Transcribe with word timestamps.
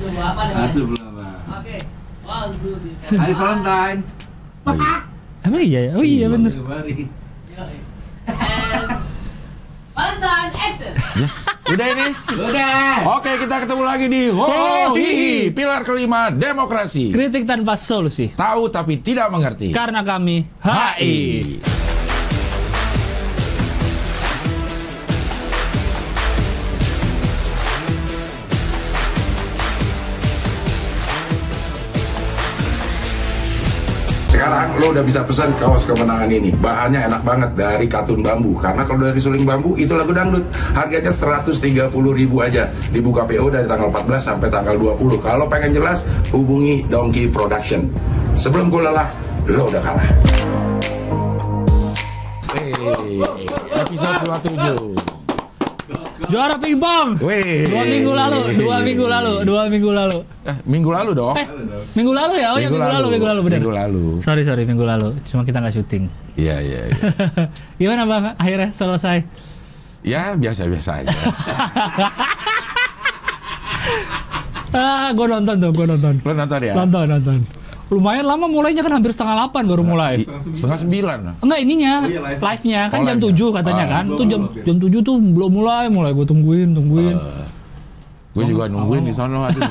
dulu 0.00 0.18
apa 0.20 0.40
nih? 0.46 0.54
Asli 0.60 0.82
belum 0.84 1.02
apa. 1.02 1.26
Oke. 1.60 1.76
One, 2.26 2.52
two, 2.58 2.74
three. 2.82 3.18
Hari 3.18 3.34
Valentine. 3.34 4.00
Iya. 4.66 4.94
Emang 5.46 5.62
iya 5.62 5.80
ya? 5.86 5.92
Oh 5.94 6.04
iya 6.04 6.26
bener. 6.26 6.50
Februari. 6.50 7.06
Yoi. 7.54 7.78
And 8.26 8.90
Valentine 9.94 10.52
action. 10.58 10.92
Udah 11.66 11.86
ini. 11.86 12.06
Udah. 12.34 13.18
Oke, 13.18 13.30
kita 13.42 13.56
ketemu 13.62 13.82
lagi 13.86 14.06
di 14.10 14.22
Ho 14.30 14.46
Hi 14.94 15.50
Pilar 15.54 15.82
kelima 15.86 16.34
demokrasi. 16.34 17.14
Kritik 17.14 17.46
tanpa 17.46 17.78
solusi. 17.78 18.34
Tahu 18.34 18.70
tapi 18.74 18.98
tidak 18.98 19.30
mengerti. 19.30 19.70
Karena 19.70 20.02
kami 20.02 20.46
HI. 20.62 21.14
Sekarang 21.62 21.75
lo 34.76 34.92
udah 34.92 35.04
bisa 35.04 35.24
pesan 35.24 35.56
kaos 35.56 35.88
kemenangan 35.88 36.28
ini. 36.28 36.52
Bahannya 36.52 37.08
enak 37.08 37.22
banget 37.24 37.50
dari 37.56 37.86
katun 37.88 38.20
bambu. 38.20 38.52
Karena 38.56 38.84
kalau 38.84 39.08
dari 39.08 39.20
suling 39.20 39.44
bambu 39.48 39.72
itu 39.76 39.96
lagu 39.96 40.12
dangdut. 40.12 40.44
Harganya 40.76 41.12
130 41.12 41.92
ribu 42.12 42.44
aja. 42.44 42.68
Dibuka 42.92 43.24
PO 43.24 43.48
dari 43.48 43.64
tanggal 43.64 43.88
14 43.88 44.20
sampai 44.20 44.48
tanggal 44.52 44.76
20. 44.76 45.20
Kalau 45.20 45.44
pengen 45.48 45.72
jelas, 45.72 46.04
hubungi 46.28 46.84
Donkey 46.86 47.32
Production. 47.32 47.88
Sebelum 48.36 48.68
gue 48.68 48.84
lelah, 48.84 49.08
lo 49.48 49.64
udah 49.72 49.80
kalah. 49.80 50.08
Hey, 52.52 52.72
episode 53.72 54.20
27. 54.28 55.15
Juara 56.16 56.56
pingpong. 56.56 57.20
Wih. 57.20 57.68
Dua 57.68 57.82
minggu 57.84 58.12
lalu, 58.16 58.38
dua 58.56 58.76
minggu 58.80 59.04
lalu, 59.04 59.32
dua 59.44 59.62
minggu 59.68 59.90
lalu. 59.92 60.18
Eh, 60.48 60.56
minggu 60.64 60.90
lalu 60.90 61.10
dong. 61.12 61.36
Eh, 61.36 61.46
minggu 61.92 62.12
lalu 62.16 62.34
ya? 62.40 62.48
Oh 62.56 62.58
ya 62.58 62.68
minggu 62.72 62.88
lalu, 62.88 63.06
minggu 63.12 63.26
lalu 63.28 63.40
bener. 63.44 63.58
Minggu 63.60 63.74
lalu. 63.76 64.04
Sorry 64.24 64.42
sorry 64.48 64.64
minggu 64.64 64.84
lalu. 64.88 65.12
Cuma 65.28 65.44
kita 65.44 65.60
nggak 65.60 65.74
syuting. 65.76 66.08
Iya, 66.40 66.56
iya, 66.64 66.80
iya. 66.88 66.96
Gimana 67.80 68.08
bang? 68.08 68.24
Akhirnya 68.40 68.68
selesai. 68.72 69.28
Ya, 70.06 70.32
biasa-biasa 70.38 71.04
aja. 71.04 71.12
Ah, 74.76 75.08
gue 75.16 75.24
nonton 75.24 75.56
tuh, 75.56 75.70
gue 75.72 75.86
nonton. 75.88 76.20
Lo 76.20 76.32
nonton 76.36 76.60
ya? 76.60 76.74
Nonton, 76.76 77.08
nonton. 77.08 77.38
Lumayan 77.86 78.26
lama 78.26 78.50
mulainya 78.50 78.82
kan 78.82 78.98
hampir 78.98 79.14
setengah 79.14 79.38
delapan 79.38 79.62
baru 79.62 79.82
mulai. 79.82 80.14
Setengah 80.50 80.74
sembilan. 80.76 81.18
Enggak 81.38 81.58
ininya, 81.62 81.92
Oh 82.02 82.10
iya, 82.10 82.20
live. 82.20 82.40
live-nya 82.42 82.80
kan 82.90 82.98
Oh, 82.98 83.06
jam. 83.06 83.16
7 83.22 83.46
katanya 83.54 83.84
Ah. 83.84 83.92
kan. 83.92 84.04
Tuh 84.10 84.26
jam 84.26 84.40
belum, 84.42 84.64
jam 84.66 84.76
7 84.82 84.98
tuh 85.00 85.14
belum 85.22 85.50
mulai, 85.52 85.84
mulai 85.86 86.10
gue 86.10 86.26
tungguin, 86.26 86.74
tungguin. 86.74 87.16
Gue 88.34 88.44
juga 88.44 88.66
nungguin 88.66 89.06
di 89.06 89.14
sono. 89.14 89.46
aduh. 89.46 89.62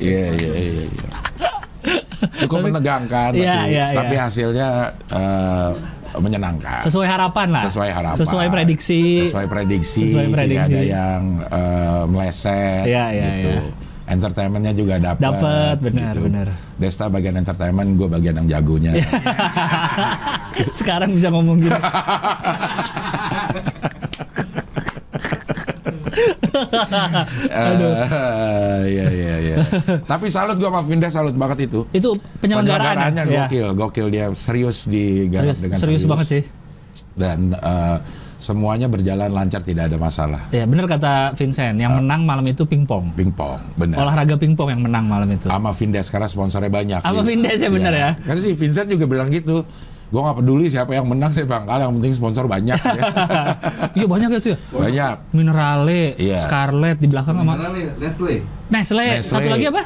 Iya, 0.00 0.32
iya, 0.32 0.50
iya. 0.54 0.72
iya. 0.88 1.08
Cukup 2.40 2.64
menegangkan, 2.64 3.32
Iya, 3.32 3.52
tapi, 3.60 3.68
iya, 3.68 3.84
iya. 3.92 3.96
tapi 3.96 4.14
hasilnya 4.16 4.68
eh, 5.12 5.70
menyenangkan. 6.16 6.80
Sesuai 6.84 7.04
harapan 7.04 7.46
lah. 7.52 7.62
Sesuai 7.68 7.90
harapan. 7.92 8.16
Sesuai 8.16 8.46
prediksi. 8.48 9.28
Sesuai 9.28 9.46
prediksi. 9.48 10.04
Sesuai 10.08 10.24
Tidak 10.24 10.36
prediksi. 10.36 10.64
ada 10.72 10.80
yang 10.80 11.20
eh, 11.44 12.02
meleset. 12.08 12.84
Iya, 12.88 13.04
iya, 13.12 13.28
gitu. 13.28 13.50
iya. 13.50 13.62
Entertainmentnya 14.10 14.74
juga 14.74 14.98
dapat. 14.98 15.22
Dapat, 15.22 15.76
benar, 15.78 16.14
gitu. 16.18 16.26
benar. 16.26 16.46
Desta 16.82 17.06
bagian 17.06 17.38
entertainment, 17.38 17.94
gue 17.94 18.08
bagian 18.10 18.34
yang 18.42 18.48
jagonya. 18.50 18.98
Iya. 18.98 19.06
Sekarang 20.78 21.14
bisa 21.14 21.30
ngomong. 21.30 21.62
Eh, 27.50 28.78
Iya 28.90 29.06
iya 29.10 29.34
iya. 29.38 29.56
Tapi 30.04 30.26
salut 30.28 30.58
gua 30.58 30.70
sama 30.74 30.82
Vinda 30.82 31.08
salut 31.08 31.34
banget 31.38 31.70
itu. 31.70 31.86
Itu 31.94 32.10
penyelenggaraannya. 32.42 33.14
Penyelenggaraannya 33.14 33.24
ya. 33.30 33.46
gokil, 33.46 33.66
gokil 33.78 34.06
dia 34.10 34.26
serius 34.34 34.84
digarap 34.90 35.54
Serius, 35.54 35.60
dengan 35.62 35.78
serius 35.78 36.04
banget 36.08 36.26
sih. 36.26 36.42
Dan 37.14 37.54
eh, 37.54 37.96
semuanya 38.40 38.88
berjalan 38.88 39.28
lancar 39.28 39.60
tidak 39.60 39.86
ada 39.86 39.94
masalah. 39.94 40.48
Ya 40.50 40.64
benar 40.64 40.88
kata 40.88 41.36
Vincent, 41.36 41.76
yang 41.76 41.92
Ah. 41.92 41.98
menang 42.00 42.24
malam 42.24 42.44
itu 42.44 42.64
pingpong. 42.64 43.12
Pingpong, 43.12 43.60
benar. 43.76 44.00
Olahraga 44.00 44.34
pingpong 44.34 44.68
yang 44.70 44.80
menang 44.80 45.04
malam 45.04 45.28
itu. 45.28 45.46
Sama 45.46 45.70
Vinda 45.70 46.00
sekarang 46.00 46.26
sponsornya 46.26 46.66
banyak. 46.68 47.00
Sama. 47.00 47.20
Vindes 47.20 47.60
ya 47.60 47.68
benar 47.68 47.92
ya. 47.92 48.10
Kan 48.18 48.36
si 48.36 48.56
Vincent 48.56 48.88
juga 48.88 49.04
bilang 49.04 49.28
gitu. 49.28 49.62
Gua 50.10 50.26
nggak 50.26 50.42
peduli 50.42 50.66
siapa 50.66 50.90
yang 50.90 51.06
menang 51.06 51.30
saya 51.30 51.46
bangkal 51.46 51.78
yang 51.78 51.94
penting 51.94 52.10
sponsor 52.10 52.42
banyak 52.44 52.74
ya. 52.74 53.02
Iya 53.94 54.06
banyak 54.06 54.28
ya 54.28 54.38
tuh 54.40 54.50
ya. 54.50 54.58
banyak. 54.72 55.14
Minerale, 55.30 56.18
Iya. 56.18 56.42
Scarlett 56.42 56.98
di 56.98 57.06
belakang 57.06 57.36
sama 57.36 57.54
nih, 57.54 57.94
Nestle. 57.94 58.34
Nestle. 58.66 59.06
Nestle. 59.06 59.22
Satu 59.22 59.48
lagi 59.48 59.66
apa? 59.68 59.82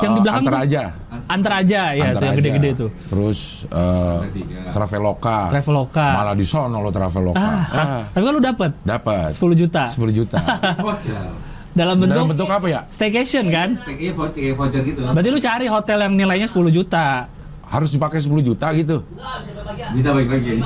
Yang 0.00 0.10
di 0.10 0.18
Eh, 0.18 0.22
belakang 0.22 0.40
antar 0.40 0.52
tuh? 0.52 0.64
aja. 0.64 0.82
Antar 1.30 1.52
aja 1.56 1.80
ya 1.90 2.02
Antar 2.04 2.10
itu 2.10 2.24
yang 2.24 2.36
gede-gede 2.36 2.70
tuh. 2.74 2.90
Terus 3.06 3.38
eh, 3.66 4.18
Tiga. 4.32 4.60
Traveloka. 4.72 5.38
Traveloka. 5.48 6.06
Malah 6.12 6.34
di 6.34 6.44
sono 6.44 6.78
lo 6.78 6.90
Traveloka. 6.90 7.38
Ah, 7.38 7.62
Ah, 7.70 8.02
tapi 8.08 8.22
kan 8.22 8.32
lu 8.32 8.42
dapat 8.42 8.70
dapat 8.80 9.30
10 9.30 9.54
juta 9.54 9.82
10 9.86 10.10
juta. 10.12 10.38
Voucher. 10.80 11.22
dalam 11.70 11.96
bentuk, 11.96 12.16
Dalam 12.16 12.28
bentuk 12.28 12.48
apa 12.48 12.66
ya? 12.66 12.80
staycation 12.86 13.46
kan? 13.48 13.78
Steak 13.78 13.94
iya 13.96 14.10
voucher, 14.10 14.42
iya, 14.42 14.52
voucher 14.52 14.82
gitu. 14.82 15.06
Berarti 15.06 15.28
lu 15.28 15.38
cari 15.38 15.66
hotel 15.66 15.98
yang 16.00 16.14
nilainya 16.14 16.44
10 16.44 16.66
juta. 16.68 17.30
Harus 17.70 17.94
dipakai 17.94 18.18
10 18.18 18.34
juta 18.42 18.66
gitu. 18.74 19.06
Enggak, 19.14 19.94
bisa 19.94 20.08
bagi-bagi 20.10 20.58
ini. 20.58 20.62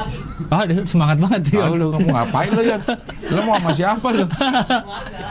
Ah, 0.48 0.64
dia 0.64 0.80
semangat 0.88 1.20
banget 1.20 1.40
dia. 1.52 1.68
Tahu 1.68 1.74
lu 1.76 1.86
kamu 1.92 2.08
ngapain 2.08 2.50
lu 2.56 2.62
ya? 2.64 2.76
Lu 3.28 3.40
mau 3.44 3.60
sama 3.60 3.70
siapa 3.76 4.06
lu? 4.08 4.24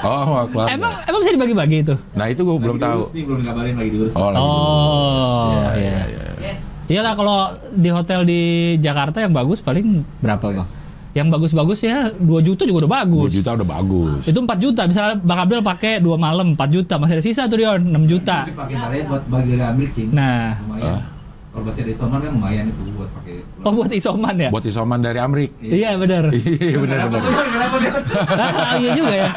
Oh, 0.06 0.45
keluarga. 0.53 0.69
Emang 0.69 0.94
emang 1.09 1.19
bisa 1.25 1.31
dibagi-bagi 1.34 1.78
itu? 1.81 1.95
Nah, 2.13 2.29
itu 2.29 2.45
gue 2.45 2.56
belum 2.61 2.78
Lagi 2.78 2.85
tahu. 2.85 3.00
diurus 3.01 3.11
nih, 3.17 3.23
belum 3.25 3.39
dikabarin 3.41 3.75
lagi 3.81 3.89
diurus. 3.89 4.13
Oh, 4.13 4.29
lagi 4.29 4.38
Oh. 4.45 5.50
Iya, 5.50 5.69
iya. 5.73 5.73
iya, 5.81 6.01
iya. 6.06 6.25
Yes. 6.45 6.59
Iyalah 6.85 7.13
kalau 7.17 7.39
di 7.73 7.90
hotel 7.90 8.19
di 8.22 8.41
Jakarta 8.78 9.17
yang 9.25 9.34
bagus 9.34 9.59
paling 9.66 10.05
berapa, 10.22 10.45
Bang? 10.53 10.69
Yang 11.13 11.28
bagus-bagus 11.29 11.79
ya 11.85 12.09
2 12.09 12.41
juta 12.41 12.66
juga 12.66 12.85
udah 12.85 12.90
2 12.90 12.97
bagus. 13.01 13.29
juta 13.34 13.50
udah 13.53 13.67
bagus. 13.69 14.22
Itu 14.29 14.40
4 14.41 14.57
juta, 14.61 14.81
misalnya 14.90 15.17
Bang 15.22 15.41
Abdul 15.41 15.61
pakai 15.61 16.01
2 16.01 16.17
malam 16.17 16.53
4 16.53 16.69
juta, 16.69 16.97
masih 17.01 17.17
ada 17.17 17.23
sisa 17.25 17.45
tuh 17.45 17.61
Dion 17.61 17.81
6 17.81 18.05
juta. 18.09 18.45
Ini 18.50 18.53
pakai 18.57 18.75
taranya 18.78 19.05
buat 19.09 19.23
bagi 19.29 19.53
Cing. 19.94 20.09
Nah, 20.09 20.57
Lumayan. 20.66 21.12
Kalau 21.53 21.69
bahasa 21.69 21.86
dari 21.86 21.94
Soman 21.94 22.18
kan 22.18 22.31
lumayan 22.34 22.66
itu 22.66 22.81
buat 22.97 23.09
pakai. 23.14 23.34
oh 23.62 23.72
buat 23.72 23.91
isoman 23.94 24.36
ya? 24.36 24.50
Buat 24.50 24.66
isoman 24.66 25.00
dari 25.00 25.19
Amrik. 25.22 25.53
Iya 25.62 25.94
benar. 25.96 26.24
Iya, 26.34 26.78
benar 26.81 27.06
benar. 27.06 27.22
Kenapa 27.30 27.75
dia? 27.78 27.91
Ah, 28.34 28.74
iya 28.75 28.90
juga 28.97 29.14
ya. 29.14 29.30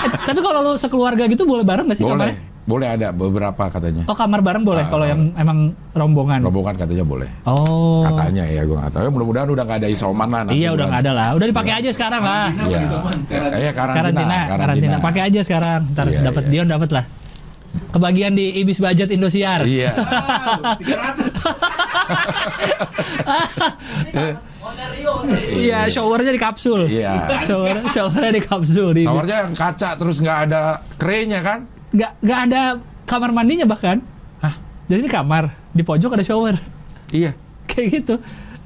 Eh, 0.00 0.10
tapi 0.24 0.40
kalau 0.40 0.60
lu 0.62 0.72
sekeluarga 0.74 1.28
gitu 1.28 1.44
boleh 1.44 1.60
bareng 1.60 1.84
gak 1.84 2.00
sih 2.00 2.02
Boleh. 2.02 2.32
kamarnya? 2.32 2.36
Boleh 2.64 2.88
ada 2.88 3.08
beberapa 3.12 3.64
katanya. 3.68 4.08
Oh 4.08 4.16
kamar 4.16 4.40
bareng 4.40 4.64
boleh 4.64 4.80
Ah, 4.80 4.88
kalau 4.88 5.04
ah. 5.04 5.12
yang 5.12 5.20
emang 5.36 5.58
rombongan. 5.92 6.40
Rombongan 6.40 6.80
katanya 6.80 7.04
boleh. 7.04 7.28
Oh. 7.44 8.00
Katanya 8.02 8.48
ya, 8.48 8.64
gue 8.64 8.72
nggak 8.72 8.88
tahu. 8.88 9.02
Ya, 9.04 9.10
mudah-mudahan 9.12 9.48
udah 9.52 9.64
nggak 9.68 9.78
ada 9.84 9.88
isoman 9.92 10.28
lah. 10.32 10.40
nanti 10.48 10.56
Iya 10.56 10.68
udah 10.72 10.86
nggak 10.88 11.02
ada 11.04 11.12
lah. 11.12 11.28
Udah 11.36 11.46
dipakai 11.52 11.72
aja 11.76 11.90
sekarang 11.92 12.22
lah. 12.24 12.48
Iya. 12.48 12.78
Karantina. 13.28 13.56
Iya, 13.60 13.70
karantina. 13.70 14.00
Karantina, 14.00 14.38
karantina. 14.48 14.96
Pakai 14.96 15.22
aja 15.28 15.40
sekarang. 15.44 15.80
Ntar 15.92 16.04
Iya, 16.08 16.20
dapat 16.24 16.42
iya. 16.48 16.52
Dion 16.56 16.68
dapat 16.72 16.88
lah. 16.88 17.04
Kebagian 17.94 18.34
di 18.34 18.58
Ibis 18.58 18.82
Budget 18.82 19.10
Indosiar. 19.14 19.62
Iya. 19.62 19.94
Wow, 19.94 20.74
300. 20.82 21.44
Hotel 24.64 24.88
Rio, 24.98 25.12
Hotel 25.22 25.38
Rio. 25.38 25.58
Iya, 25.62 25.86
showernya 25.86 26.32
di 26.34 26.40
kapsul. 26.42 26.80
Iya. 26.90 27.42
Shower, 27.46 27.86
showernya 27.86 28.32
di 28.34 28.42
kapsul 28.42 28.88
di 28.98 29.06
Ibis. 29.06 29.10
Showernya 29.14 29.36
yang 29.46 29.54
kaca 29.54 29.90
terus 29.94 30.18
nggak 30.18 30.38
ada 30.50 30.82
kerennya 30.98 31.40
kan? 31.44 31.70
Nggak 31.94 32.12
nggak 32.18 32.40
ada 32.50 32.62
kamar 33.06 33.30
mandinya 33.30 33.66
bahkan. 33.70 34.02
Hah? 34.42 34.54
Jadi 34.90 35.06
ini 35.06 35.10
kamar, 35.10 35.54
di 35.70 35.82
pojok 35.86 36.18
ada 36.18 36.24
shower. 36.26 36.58
Iya. 37.14 37.38
Kayak 37.70 37.86
gitu. 38.02 38.14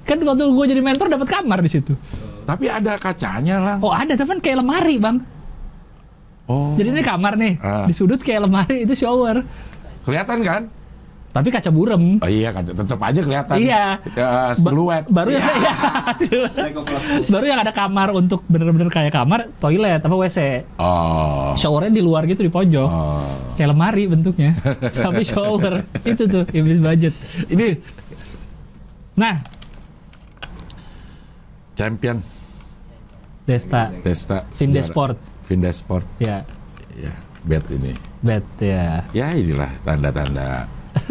Kan 0.08 0.24
waktu 0.24 0.48
gue 0.48 0.64
jadi 0.72 0.80
mentor 0.80 1.12
dapat 1.12 1.28
kamar 1.28 1.60
di 1.60 1.68
situ. 1.68 1.92
Tapi 2.48 2.64
ada 2.64 2.96
kacanya 2.96 3.60
lah. 3.60 3.76
Oh 3.84 3.92
ada, 3.92 4.16
tapi 4.16 4.40
kan 4.40 4.40
kayak 4.40 4.64
lemari 4.64 4.96
bang. 4.96 5.20
Oh. 6.48 6.72
Jadi 6.74 6.88
ini 6.90 7.02
kamar 7.04 7.36
nih, 7.36 7.60
Ah. 7.60 7.84
di 7.84 7.92
sudut 7.92 8.18
kayak 8.18 8.48
lemari 8.48 8.82
itu 8.82 8.96
shower. 8.96 9.44
Kelihatan 10.00 10.40
kan? 10.40 10.62
Tapi 11.28 11.52
kaca 11.52 11.68
burem. 11.68 12.16
Oh 12.18 12.26
iya, 12.26 12.48
kaca 12.50 12.72
tetap 12.72 12.96
aja 12.98 13.20
kelihatan. 13.20 13.56
Iya. 13.60 14.00
Ya, 14.16 14.26
Ba- 14.48 14.56
siluet. 14.56 15.04
baru 15.06 15.30
yang 15.36 15.44
iya. 15.44 15.74
baru 17.36 17.44
yang 17.46 17.60
ada 17.60 17.70
kamar 17.70 18.10
untuk 18.10 18.42
bener-bener 18.48 18.88
kayak 18.88 19.12
kamar 19.12 19.52
toilet 19.60 20.00
apa 20.00 20.16
WC. 20.16 20.64
Oh. 20.80 21.52
Showernya 21.54 21.92
di 21.92 22.00
luar 22.00 22.24
gitu 22.24 22.40
di 22.40 22.48
pojok. 22.48 22.88
Oh. 22.88 23.20
Kayak 23.54 23.76
lemari 23.76 24.08
bentuknya. 24.08 24.56
Tapi 25.04 25.22
shower. 25.22 25.84
itu 26.02 26.24
tuh 26.24 26.48
iblis 26.50 26.80
budget. 26.80 27.12
Ini 27.46 27.76
Nah, 29.14 29.34
champion 31.74 32.22
Desta, 33.44 33.92
Desta. 34.04 34.44
Vindes 34.50 34.88
juara. 34.88 35.16
Vindes 35.48 35.80
Sport. 35.80 36.04
Ya, 36.20 36.44
Ya, 36.92 37.14
bet 37.42 37.64
ini. 37.70 37.94
bet 38.20 38.44
ya. 38.58 39.00
Ya 39.10 39.32
inilah 39.32 39.70
tanda-tanda. 39.80 40.66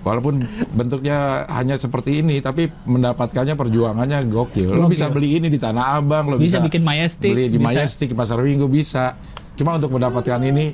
Walaupun 0.00 0.40
bentuknya 0.72 1.44
hanya 1.50 1.76
seperti 1.76 2.24
ini, 2.24 2.38
tapi 2.38 2.72
mendapatkannya 2.88 3.52
perjuangannya 3.52 4.24
gokil. 4.24 4.70
Lo 4.70 4.86
Gokil. 4.86 4.96
bisa 4.96 5.06
beli 5.10 5.36
ini 5.36 5.52
di 5.52 5.60
Tanah 5.60 6.00
Abang, 6.00 6.24
lo 6.26 6.40
Bisa 6.40 6.56
bisa, 6.56 6.64
bikin 6.64 6.80
Majestic, 6.80 7.28
beli 7.28 7.52
di 7.52 7.60
bisa. 7.60 7.68
Majestic, 7.68 8.08
pasar 8.14 8.40
Minggu 8.40 8.64
bisa. 8.64 9.18
Cuma 9.52 9.76
untuk 9.76 9.92
mendapatkan 9.92 10.40
ini 10.40 10.72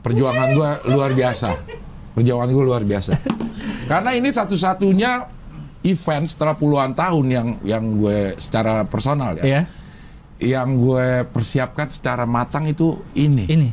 perjuangan 0.00 0.48
gue 0.54 0.70
luar 0.88 1.12
biasa. 1.12 1.50
Perjuangan 2.16 2.48
gue 2.48 2.64
luar 2.64 2.80
biasa. 2.80 3.12
Karena 3.92 4.16
ini 4.16 4.32
satu-satunya 4.32 5.10
event 5.84 6.24
setelah 6.24 6.56
puluhan 6.56 6.96
tahun 6.96 7.26
yang 7.28 7.48
yang 7.60 7.84
gue 7.94 8.34
secara 8.36 8.82
personal 8.82 9.36
ya, 9.36 9.44
Iya. 9.44 9.62
Yang 10.36 10.76
gue 10.76 11.24
persiapkan 11.26 11.88
secara 11.88 12.28
matang 12.28 12.68
itu 12.68 13.00
ini. 13.16 13.48
Ini. 13.48 13.70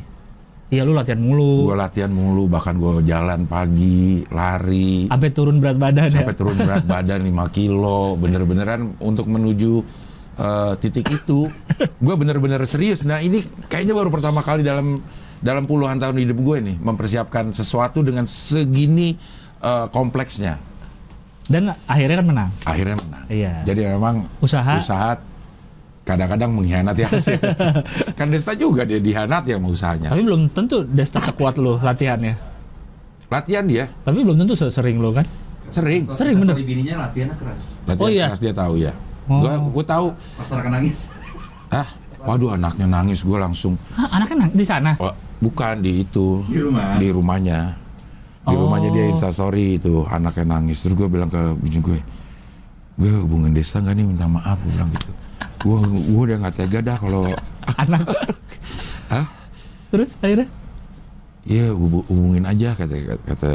Iya 0.74 0.90
lu 0.90 0.98
latihan 0.98 1.22
mulu. 1.22 1.70
Gue 1.70 1.78
latihan 1.78 2.10
mulu, 2.10 2.50
bahkan 2.50 2.74
gue 2.82 3.06
jalan 3.06 3.46
pagi, 3.46 4.26
lari, 4.34 5.06
Sampai 5.06 5.30
turun 5.30 5.62
berat 5.62 5.78
badan 5.78 6.10
sampai 6.10 6.34
ya. 6.34 6.40
turun 6.40 6.58
berat 6.58 6.86
badan 6.90 7.22
5 7.30 7.30
kilo, 7.54 8.18
bener-beneran 8.18 8.98
untuk 8.98 9.30
menuju 9.30 9.86
eh, 10.34 10.74
titik 10.82 11.14
itu, 11.14 11.46
gue 11.78 12.16
bener-bener 12.18 12.58
serius. 12.66 13.06
Nah 13.06 13.22
ini 13.22 13.46
kayaknya 13.70 13.94
baru 13.94 14.10
pertama 14.10 14.42
kali 14.42 14.66
dalam 14.66 14.98
dalam 15.46 15.62
puluhan 15.62 16.02
tahun 16.02 16.18
hidup 16.26 16.42
gue 16.42 16.58
nih 16.74 16.76
mempersiapkan 16.82 17.54
sesuatu 17.54 18.02
dengan 18.02 18.26
segini 18.26 19.14
eh, 19.62 19.86
kompleksnya. 19.94 20.58
Dan 21.44 21.70
akhirnya 21.86 22.18
kan 22.18 22.28
menang. 22.34 22.50
Akhirnya 22.66 22.98
menang. 22.98 23.24
Iya. 23.30 23.54
Jadi 23.62 23.82
memang 23.94 24.26
Usaha. 24.42 24.80
usaha 24.80 25.20
kadang-kadang 26.04 26.52
mengkhianati 26.52 27.02
hasil. 27.10 27.40
kan 28.14 28.28
Desta 28.28 28.54
juga 28.54 28.84
dia 28.84 29.00
dihianati 29.00 29.52
sama 29.52 29.68
usahanya. 29.68 30.08
Tapi 30.08 30.22
belum 30.22 30.48
tentu 30.50 30.84
Desta 30.84 31.20
sekuat 31.20 31.58
lu 31.58 31.80
latihannya. 31.80 32.36
Latihan 33.28 33.66
dia 33.66 33.90
Tapi 34.04 34.22
belum 34.22 34.38
tentu 34.38 34.54
sering 34.54 35.00
lu 35.00 35.10
kan. 35.10 35.26
sering. 35.68 36.06
So- 36.06 36.14
Sering, 36.16 36.38
bener. 36.38 36.54
Bininya 36.56 37.08
latihannya 37.08 37.34
keras. 37.34 37.62
Latihan 37.84 38.04
Oh, 38.04 38.10
iya? 38.10 38.26
keras 38.30 38.42
dia 38.42 38.54
tahu 38.54 38.74
ya. 38.78 38.94
Oh. 39.26 39.40
Gua 39.40 39.54
gue 39.58 39.86
tahu. 39.88 40.08
Pas 40.38 40.48
orang 40.52 40.70
nangis. 40.72 41.10
Hah? 41.68 41.88
Waduh 42.24 42.54
anaknya 42.54 42.86
nangis 42.86 43.20
gue 43.20 43.36
langsung. 43.36 43.74
Hah, 43.92 44.08
anaknya 44.14 44.46
nang- 44.46 44.54
di 44.54 44.64
sana. 44.64 44.92
Oh, 44.96 45.12
bukan 45.40 45.82
di 45.82 46.04
itu. 46.04 46.46
Di 46.46 46.60
rumah. 46.62 46.96
Di 46.96 47.08
rumahnya. 47.10 47.60
Di 48.44 48.54
Oh. 48.54 48.68
rumahnya 48.68 48.92
dia 48.92 49.08
instastory 49.08 49.76
itu 49.76 50.04
anaknya 50.06 50.46
nangis. 50.52 50.84
Terus 50.84 50.94
gue 50.94 51.08
bilang 51.08 51.28
ke 51.28 51.42
bini 51.58 51.80
gue, 51.80 52.00
gue 52.96 53.12
hubungin 53.18 53.52
Desta 53.52 53.80
nggak 53.80 53.92
nih 53.94 54.06
minta 54.06 54.28
maaf. 54.28 54.60
Gue 54.60 54.72
bilang 54.72 54.92
gitu. 54.92 55.10
Gue 55.64 55.78
gue 55.82 56.22
udah 56.26 56.38
nggak 56.40 56.56
tega 56.56 56.80
dah 56.82 56.98
kalau 56.98 57.32
Anak. 57.82 58.04
Hah? 59.08 59.26
Terus 59.90 60.18
akhirnya 60.18 60.48
Iya 61.44 61.72
hubu- 61.72 62.06
hubungin 62.06 62.44
aja 62.44 62.72
kata 62.72 62.96
kata 63.26 63.50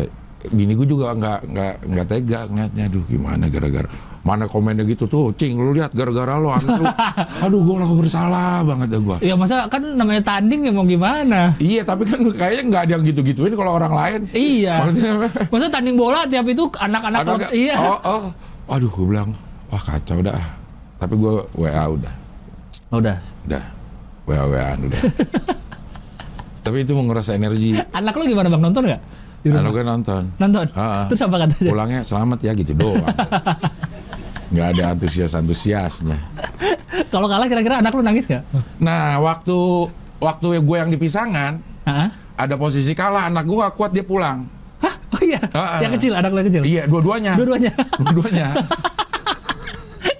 bini 0.46 0.72
gue 0.72 0.84
juga 0.84 1.12
nggak 1.12 1.38
nggak 1.46 1.72
nggak 1.84 2.06
tega 2.06 2.40
ngeliatnya 2.46 2.84
aduh 2.86 3.02
gimana 3.02 3.48
gara-gara 3.48 3.88
mana 4.20 4.44
komennya 4.44 4.84
gitu 4.84 5.04
tuh 5.04 5.32
cing 5.32 5.56
lu 5.56 5.72
lihat 5.72 5.90
gara-gara 5.90 6.36
lo 6.36 6.52
anak 6.52 6.76
lu 6.76 6.84
aduh 7.44 7.58
gue 7.58 7.76
lah 7.76 7.88
bersalah 7.90 8.60
banget 8.62 8.88
ya 8.88 8.98
gue 9.00 9.16
Ya 9.24 9.34
masa 9.34 9.66
kan 9.66 9.80
namanya 9.80 10.20
tanding 10.22 10.62
ya 10.62 10.70
mau 10.70 10.84
gimana? 10.84 11.56
iya 11.58 11.80
tapi 11.80 12.04
kan 12.04 12.20
kayaknya 12.30 12.62
nggak 12.62 12.82
ada 12.82 12.92
yang 12.92 13.04
gitu-gituin 13.04 13.52
kalau 13.52 13.72
orang 13.74 13.90
lain 13.90 14.20
Iya. 14.30 14.74
maksudnya 14.78 15.12
Masa 15.48 15.66
tanding 15.66 15.96
bola 15.96 16.22
tiap 16.22 16.44
itu 16.44 16.64
anak-anak 16.70 17.20
anak- 17.24 17.50
iya. 17.50 17.74
oh 17.74 17.98
oh 17.98 18.22
aduh 18.68 18.86
gue 18.86 19.06
bilang 19.08 19.32
wah 19.66 19.80
kacau 19.80 20.20
dah 20.20 20.38
tapi 20.98 21.14
gue 21.14 21.32
wa 21.48 21.70
udah 21.88 22.14
Oh, 22.88 22.98
udah. 22.98 23.16
udah 23.44 23.64
wa 24.24 24.36
waan 24.46 24.78
udah 24.84 25.00
tapi 26.64 26.82
itu 26.82 26.92
menguras 26.92 27.28
energi 27.28 27.76
Anak 27.90 28.12
lu 28.14 28.26
gimana 28.26 28.48
Bang 28.48 28.60
nonton 28.60 28.84
nggak? 28.84 29.00
Anak 29.48 29.70
gue 29.70 29.84
nonton 29.84 30.22
Nonton. 30.36 30.66
Ah. 30.74 31.06
Terus 31.08 31.24
apa 31.24 31.36
katanya? 31.40 31.70
pulangnya 31.70 32.00
selamat 32.02 32.38
ya 32.42 32.52
gitu 32.52 32.72
doang 32.74 33.04
nggak 34.52 34.66
ada 34.74 34.84
antusias 34.92 35.32
antusiasnya 35.32 36.16
Kalau 37.08 37.28
kalah 37.28 37.46
kira-kira 37.46 37.80
anak 37.80 37.92
lu 37.92 38.00
nangis 38.00 38.24
nggak? 38.26 38.44
nah 38.80 39.16
waktu 39.18 39.56
waktu 40.18 40.46
gue 40.58 40.76
yang 40.76 40.88
di 40.88 40.96
pisangan 40.96 41.60
Hah? 41.84 42.08
ada 42.34 42.54
posisi 42.56 42.92
kalah 42.92 43.28
anak 43.28 43.44
gue 43.44 43.56
gak 43.58 43.74
kuat 43.76 43.92
dia 43.92 44.02
pulang 44.02 44.48
Hah? 44.78 44.94
Oh 45.10 45.20
iya. 45.20 45.40
Ah. 45.50 45.82
Yang 45.82 45.92
kecil, 46.00 46.12
anak 46.14 46.30
yang 46.30 46.46
kecil. 46.48 46.62
iya 46.64 46.82
dua-duanya 46.84 47.32
Dua-duanya. 47.34 47.72
dua-duanya 47.96 48.46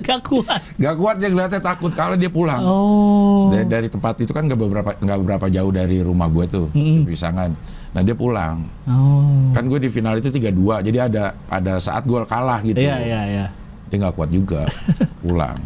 Gak 0.08 0.24
kuat. 0.24 0.60
gak 0.74 0.94
kuat 0.94 1.14
dia 1.16 1.28
ngeliatnya 1.28 1.60
takut 1.60 1.92
kalah 1.92 2.14
dia 2.14 2.26
pulang 2.26 2.60
Oh. 2.60 3.48
dari, 3.48 3.64
dari 3.66 3.88
tempat 3.88 4.16
itu 4.18 4.30
kan 4.30 4.42
nggak 4.42 4.56
beberapa 4.56 4.90
nggak 4.94 5.18
beberapa 5.20 5.46
jauh 5.46 5.68
dari 5.68 6.00
rumah 6.00 6.26
gue 6.26 6.44
tuh 6.46 6.66
di 6.72 7.04
pisangan 7.04 7.52
nah 7.90 8.00
dia 8.00 8.12
pulang 8.12 8.64
Oh. 8.84 9.52
kan 9.52 9.64
gue 9.64 9.76
di 9.78 9.88
final 9.88 10.16
itu 10.16 10.28
3-2 10.28 10.48
jadi 10.82 10.98
ada 11.04 11.24
ada 11.46 11.76
saat 11.76 12.02
gue 12.02 12.16
kalah 12.24 12.60
gitu 12.62 12.76
Iya, 12.78 12.96
iya, 12.98 13.20
iya. 13.26 13.46
dia 13.86 13.96
nggak 13.98 14.14
kuat 14.14 14.28
juga 14.28 14.64
pulang 15.22 15.60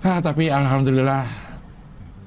ah 0.00 0.18
tapi 0.20 0.46
alhamdulillah 0.46 1.26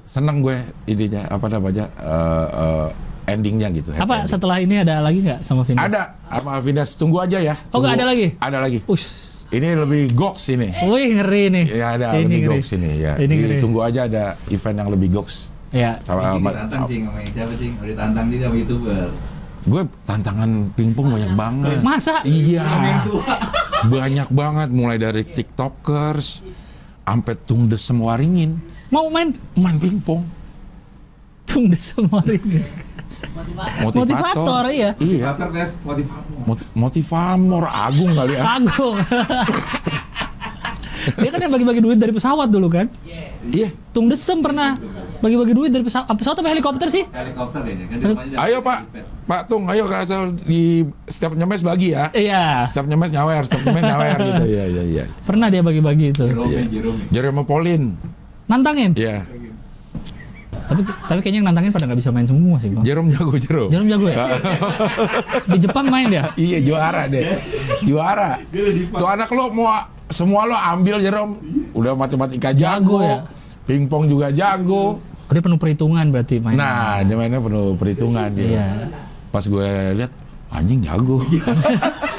seneng 0.04 0.42
gue 0.42 0.56
idenya 0.84 1.24
apa 1.24 1.46
namanya 1.48 1.88
eh, 1.96 2.46
eh, 2.52 2.88
endingnya 3.30 3.68
gitu 3.70 3.94
Apa 3.94 4.20
ending. 4.20 4.28
setelah 4.28 4.56
ini 4.58 4.74
ada 4.76 5.00
lagi 5.00 5.22
nggak 5.22 5.40
sama 5.40 5.62
Vindas? 5.62 5.86
ada 5.86 6.02
sama 6.28 6.52
Vindas 6.60 6.90
tunggu 6.92 7.18
aja 7.18 7.38
ya 7.38 7.56
Oh, 7.70 7.78
nggak 7.78 7.88
Tunggu. 7.88 7.96
ada 7.96 8.04
lagi? 8.04 8.26
ada 8.36 8.58
lagi 8.58 8.78
Ush. 8.84 9.29
Ini 9.50 9.68
lebih 9.74 10.02
goks 10.12 10.44
ini 10.48 10.68
Wih 10.84 11.16
ngeri 11.16 11.44
nih. 11.48 11.66
ya 11.72 11.86
ada 11.94 12.06
Ini 12.12 12.22
lebih 12.22 12.38
ngeri. 12.40 12.50
goks 12.56 12.70
ini 12.72 12.90
ya 12.96 13.12
Ini 13.14 13.34
ngeri. 13.36 13.56
tunggu 13.58 13.80
aja 13.80 14.00
ada 14.04 14.24
event 14.46 14.76
yang 14.76 14.88
lebih 14.88 15.08
goks 15.12 15.36
Ya. 15.70 16.02
sama 16.02 16.34
Ini 16.34 16.42
ditantang 16.42 16.82
cing 16.84 17.02
sama 17.04 17.18
siapa 17.24 17.54
cing? 17.54 17.72
Udah 17.76 17.88
ditantang 17.88 18.26
juga 18.26 18.44
sama 18.44 18.56
youtuber. 18.56 19.08
gue 19.60 19.82
tantangan 20.02 20.50
pingpong 20.72 21.08
banyak 21.10 21.32
banget 21.34 21.78
Masa? 21.80 22.14
iya 22.24 22.64
banyak 23.82 24.28
banget 24.30 24.68
mulai 24.70 24.96
dari 24.96 25.22
tiktokers 25.22 26.40
sampai 27.02 27.34
tung 27.42 27.66
desem 27.66 27.98
waringin 27.98 28.56
Mau 28.88 29.06
main 29.06 29.30
main 29.52 29.76
pingpong 29.76 30.26
tung 31.44 31.70
semua 31.74 32.22
ini. 32.24 32.62
Motivator, 33.30 33.92
Motivator, 33.94 34.64
iya. 34.68 34.90
iya 34.98 35.30
Motivator 35.30 35.48
motivator. 35.82 36.38
Mot- 36.42 36.68
motivamor 36.72 37.64
agung 37.66 38.10
kali 38.10 38.32
ya 38.32 38.42
Agung. 38.54 38.96
Dia 41.16 41.32
kan 41.32 41.40
yang 41.40 41.48
bagi-bagi 41.50 41.80
duit 41.80 41.96
dari 41.96 42.12
pesawat 42.12 42.48
dulu 42.48 42.68
kan? 42.68 42.86
iya 43.46 43.72
Tung 43.90 44.06
Desem 44.06 44.38
pernah 44.38 44.76
bagi-bagi 45.18 45.52
duit 45.52 45.68
dari 45.68 45.80
pesawat, 45.80 46.12
pesawat 46.12 46.36
apa 46.38 46.48
helikopter 46.50 46.86
sih? 46.86 47.08
Helikopter 47.08 47.60
deh 47.60 47.72
kan 47.88 48.20
ayo 48.38 48.60
pak 48.60 48.78
pak 49.26 49.40
tung 49.46 49.64
ayo 49.66 49.84
ke 49.84 49.96
asal 49.96 50.36
di 50.36 50.80
setiap 51.04 51.32
nyemes 51.32 51.60
bagi 51.60 51.92
ya 51.92 52.08
Iya, 52.10 52.64
setiap 52.64 52.84
nyemes 52.86 53.10
nyawer 53.10 53.42
setiap 53.42 53.64
nyemes 53.64 53.84
nyawer 53.86 54.16
gitu 54.28 54.44
iya 54.46 54.64
iya 54.66 54.82
iya 54.84 55.04
pernah 55.24 55.48
dia 55.48 55.60
bagi-bagi 55.60 56.12
itu. 56.12 56.24
Jerome, 56.26 56.46
Iya. 56.46 56.60
Jerome. 56.68 57.00
Jeremy 57.08 57.42
Pauline 57.44 57.86
Nantangin. 58.46 58.92
iya 58.94 59.24
Tapi 60.70 60.80
tapi 60.86 61.18
kayaknya 61.18 61.38
yang 61.38 61.48
nantangin 61.50 61.70
pada 61.70 61.84
nggak 61.84 61.98
bisa 61.98 62.10
main 62.10 62.24
semua 62.24 62.54
sih, 62.56 62.70
Bang. 62.70 62.84
Jerome 62.86 63.10
jago 63.10 63.34
Jerome 63.34 63.70
Jarum 63.70 63.86
jago 63.88 64.06
ya? 64.06 64.16
Di 65.50 65.58
Jepang 65.58 65.86
main 65.88 66.06
dia. 66.06 66.30
iya 66.36 66.58
juara 66.60 67.04
deh 67.04 67.26
juara 67.82 68.38
tuh 68.88 69.04
anak 69.04 69.28
lo 69.28 69.50
mau 69.50 69.66
semua 70.06 70.42
lo 70.44 70.54
ambil 70.54 70.98
Jerome 70.98 71.38
udah 71.72 71.92
matematika 71.92 72.50
Jago 72.50 72.98
jago, 72.98 72.98
ya? 73.02 73.18
pingpong 73.64 74.06
juga 74.06 74.30
jago 74.30 74.98
Oh, 75.00 75.32
dia 75.32 75.38
penuh 75.40 75.58
perhitungan 75.58 76.02
berarti 76.06 76.38
main. 76.38 76.54
nah 76.54 76.98
dia 77.00 77.14
mainnya 77.14 77.38
penuh 77.38 77.74
perhitungan 77.74 78.30
dia 78.30 78.46
Iya. 78.52 78.66
pas 79.28 79.42
gue 79.42 79.68
lihat 79.94 80.10
anjing 80.50 80.82
jago 80.82 81.22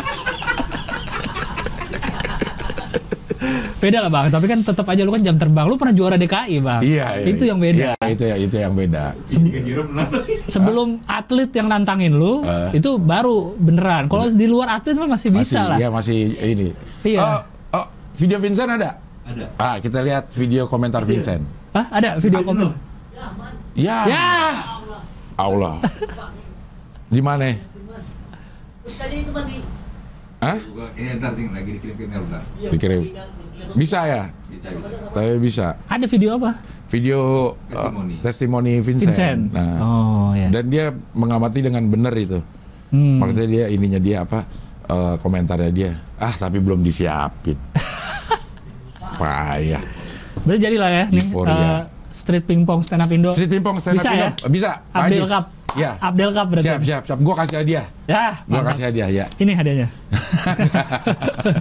Beda 3.82 3.98
lah 3.98 4.08
bang, 4.08 4.30
tapi 4.30 4.46
kan 4.46 4.62
tetap 4.62 4.86
aja 4.86 5.02
lu 5.02 5.10
kan 5.10 5.20
jam 5.20 5.36
terbang. 5.36 5.66
Lu 5.66 5.74
pernah 5.74 5.90
juara 5.92 6.14
DKI 6.14 6.62
bang. 6.62 6.82
iya, 6.82 7.18
iya 7.18 7.26
Itu 7.26 7.44
iya. 7.44 7.50
yang 7.50 7.60
beda. 7.60 7.82
Iya, 7.82 7.94
itu 8.08 8.24
ya 8.24 8.36
itu 8.38 8.56
yang 8.56 8.74
beda 8.74 9.04
Jika 9.26 9.60
Jerome 9.60 9.90
menang. 9.90 10.10
Sebelum 10.46 10.88
atlet 11.04 11.50
yang 11.50 11.66
nantangin 11.66 12.14
lu, 12.14 12.46
Eh. 12.46 12.78
itu 12.78 12.96
baru 12.96 13.58
beneran. 13.58 14.06
Kalau 14.06 14.30
di 14.30 14.46
luar 14.46 14.78
atlet 14.78 14.94
mah 14.96 15.10
masih 15.12 15.30
bisa 15.32 15.58
masih 15.58 15.62
lah. 15.66 15.78
ya 15.78 15.90
masih 15.90 16.18
ini 16.38 16.70
Iya. 17.02 17.20
oh, 17.20 17.40
oh, 17.74 17.86
video 18.14 18.38
Vincent 18.38 18.70
ada 18.70 19.02
Ada. 19.24 19.46
ah 19.58 19.76
kita 19.78 19.98
lihat 20.00 20.30
video 20.30 20.66
komentar 20.66 21.02
Vincent 21.02 21.42
Hah, 21.72 21.90
ada 21.90 22.10
video 22.18 22.44
komen. 22.44 22.70
ya, 23.74 23.98
Ya, 24.06 24.30
Allah 25.36 25.82
di 27.08 27.18
mana 27.20 27.50
Terus 28.82 28.96
tadi 28.96 29.16
itu 29.20 29.32
mah 29.32 29.44
di 29.44 29.58
Hah? 30.42 30.58
Ini 30.98 31.22
ntar 31.22 31.38
lagi 31.38 31.70
dikirim 31.72 31.96
ke 31.96 32.04
email 32.04 32.22
bentar. 32.26 32.42
dikirim 32.68 33.02
bisa 33.72 34.00
ya 34.04 34.24
Bisa 34.50 34.68
bisa. 34.74 34.90
tapi 35.14 35.38
bisa 35.38 35.68
ada 35.86 36.06
video 36.10 36.30
apa? 36.36 36.52
video 36.90 37.20
uh, 37.70 37.72
Testimoni. 37.72 38.16
testimoni 38.20 38.74
Vincent, 38.82 39.08
Vincent. 39.08 39.42
Nah, 39.54 39.78
Oh 39.80 40.30
ya. 40.34 40.50
dan 40.50 40.66
dia 40.68 40.86
mengamati 41.14 41.62
dengan 41.62 41.86
benar 41.86 42.12
itu 42.16 42.42
Hmm. 42.90 43.24
maksudnya 43.24 43.48
dia 43.48 43.66
ininya 43.70 43.96
dia 43.98 44.18
apa 44.20 44.44
eh, 44.84 45.16
komentarnya 45.18 45.72
dia 45.72 45.92
ah 46.18 46.36
tapi 46.36 46.58
belum 46.58 46.82
disiapin 46.82 47.56
payah 49.16 49.80
Berarti 50.42 50.60
jadi 50.60 50.76
lah 50.76 50.90
ya 50.92 51.06
nih 51.08 51.24
eh, 51.24 51.82
street 52.10 52.44
pingpong 52.44 52.82
stand 52.82 53.00
up 53.00 53.08
Indo. 53.08 53.32
Street 53.32 53.48
pingpong 53.48 53.78
stand 53.78 53.96
up 53.96 54.04
Bisa 54.04 54.10
Indo. 54.12 54.26
ya? 54.26 54.30
bisa 54.50 54.70
Ajis. 54.92 55.24
Cup. 55.24 55.46
Ya 55.74 55.92
Abdel 55.98 56.32
Cup 56.32 56.48
berarti. 56.48 56.66
siap 56.66 56.82
siap 56.82 57.04
siap 57.04 57.20
gua 57.20 57.36
kasih 57.38 57.58
hadiah 57.60 57.86
Ya, 58.06 58.44
gua 58.44 58.60
mantap. 58.60 58.70
kasih 58.72 58.84
hadiah 58.86 59.10
ya 59.10 59.26
Ini 59.36 59.52
hadiahnya. 59.54 59.88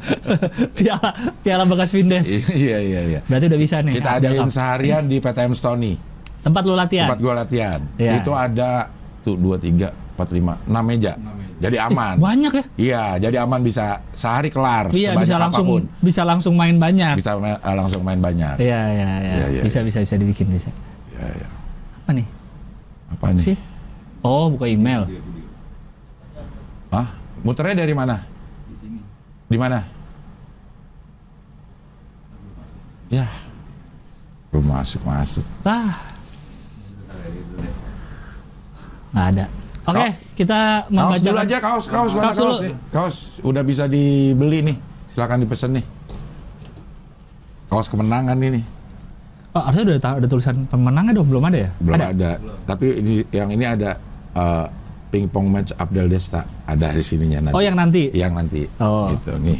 piala 0.72 1.10
piala 1.40 1.64
bekas 1.64 1.90
Vindes. 1.90 2.26
iya 2.50 2.78
iya 2.78 3.00
iya 3.08 3.20
Berarti 3.24 3.46
udah 3.46 3.60
bisa 3.60 3.76
nih. 3.80 3.92
kita 3.94 4.10
Abdel 4.12 4.30
adain 4.32 4.44
Cup. 4.44 4.52
seharian 4.52 5.02
di 5.04 5.16
PTM 5.18 5.52
Stony 5.52 5.92
Tempat 6.40 6.62
lu 6.64 6.72
latihan. 6.72 7.04
tempat 7.04 7.20
gua 7.20 7.34
latihan. 7.36 7.80
Iya. 7.94 8.12
Itu 8.16 8.32
ada 8.32 8.88
tuh 9.20 9.36
dua 9.36 9.54
tiga 9.54 9.92
empat 9.92 10.28
lima 10.30 10.56
enam 10.64 10.80
meja. 10.82 11.12
Enam 11.14 11.36
meja. 11.36 11.52
Jadi 11.60 11.76
aman. 11.76 12.16
Banyak 12.16 12.52
ya? 12.54 12.64
Iya, 12.74 13.04
jadi 13.20 13.36
aman 13.38 13.60
bisa 13.60 13.84
sehari 14.10 14.48
kelar. 14.48 14.88
Iya, 14.88 15.12
bisa 15.14 15.36
langsung 15.36 15.68
apa 15.68 15.72
pun. 15.76 15.82
bisa 16.00 16.24
langsung 16.24 16.56
main 16.56 16.72
banyak. 16.74 17.12
Bisa 17.14 17.36
ma- 17.36 17.60
eh, 17.60 17.74
langsung 17.76 18.00
main 18.00 18.16
banyak. 18.16 18.56
Iya, 18.56 18.80
iya, 18.88 19.10
iya. 19.20 19.34
Iya, 19.36 19.46
iya, 19.50 19.60
bisa 19.60 19.84
bisa 19.84 20.00
bisa 20.00 20.16
dibikin 20.16 20.48
bisa. 20.48 20.72
Iya, 21.12 21.28
iya. 21.36 21.48
Apa 22.00 22.10
nih? 22.16 22.26
Apa 23.12 23.26
nih? 23.30 23.44
Sih? 23.44 23.56
Oh, 24.20 24.52
buka 24.52 24.68
email. 24.68 25.08
Hah? 26.92 27.08
Muternya 27.40 27.86
dari 27.86 27.94
mana? 27.96 28.20
Di 28.68 28.74
sini. 28.76 29.00
Di 29.48 29.56
mana? 29.56 29.80
Ya. 33.08 33.26
Belum 34.52 34.66
masuk 34.68 35.00
masuk. 35.06 35.46
Ah, 35.64 35.94
nggak 39.14 39.26
ada. 39.34 39.46
Oke, 39.90 40.08
kita 40.36 40.86
Kaos 40.86 40.92
membaca 40.92 41.18
dulu 41.24 41.40
aja 41.40 41.58
kaos, 41.58 41.84
kaos 41.90 42.12
Kaos 42.14 42.36
kaos, 42.36 42.58
nih? 42.62 42.74
Kaos 42.92 43.16
udah 43.42 43.62
bisa 43.64 43.88
dibeli 43.90 44.60
nih. 44.62 44.76
Silakan 45.10 45.42
dipesan 45.42 45.80
nih. 45.80 45.84
Kaos 47.70 47.88
kemenangan 47.88 48.38
ini. 48.38 48.60
Oh, 49.50 49.62
harusnya 49.66 49.98
udah, 49.98 49.98
ada 50.22 50.28
tulisan 50.30 50.62
pemenangnya 50.70 51.12
dong, 51.18 51.26
belum 51.26 51.42
ada 51.50 51.58
ya? 51.66 51.70
Belum 51.82 51.98
ada. 51.98 52.30
Tapi 52.70 52.86
ini 53.02 53.14
yang 53.34 53.50
ini 53.50 53.64
ada 53.66 53.98
eh, 54.36 54.66
pingpong 55.10 55.46
match 55.50 55.72
Abdel 55.74 56.06
Desta 56.06 56.46
ada 56.66 56.94
di 56.94 57.02
sininya 57.02 57.50
nanti. 57.50 57.56
Oh, 57.56 57.62
yang 57.62 57.76
nanti. 57.76 58.02
Yang 58.14 58.32
nanti. 58.32 58.62
Oh. 58.78 59.10
Gitu 59.10 59.34
nih. 59.42 59.58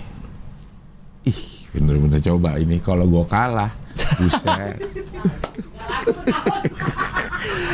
Ih, 1.26 1.40
bener-bener 1.74 2.20
coba 2.22 2.56
ini 2.56 2.78
kalau 2.78 3.04
gua 3.10 3.24
kalah. 3.26 3.70
Buset. 4.18 4.78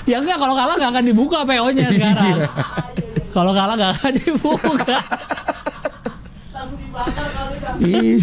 Ya 0.06 0.22
enggak, 0.22 0.38
kalau 0.38 0.54
kalah 0.54 0.74
nggak 0.78 0.90
akan 0.94 1.04
dibuka 1.04 1.38
PO-nya 1.42 1.90
sekarang. 1.90 2.38
kalau 3.34 3.50
kalah 3.50 3.74
nggak 3.74 3.92
akan 3.98 4.12
dibuka. 4.14 4.98
Ih, 7.82 8.22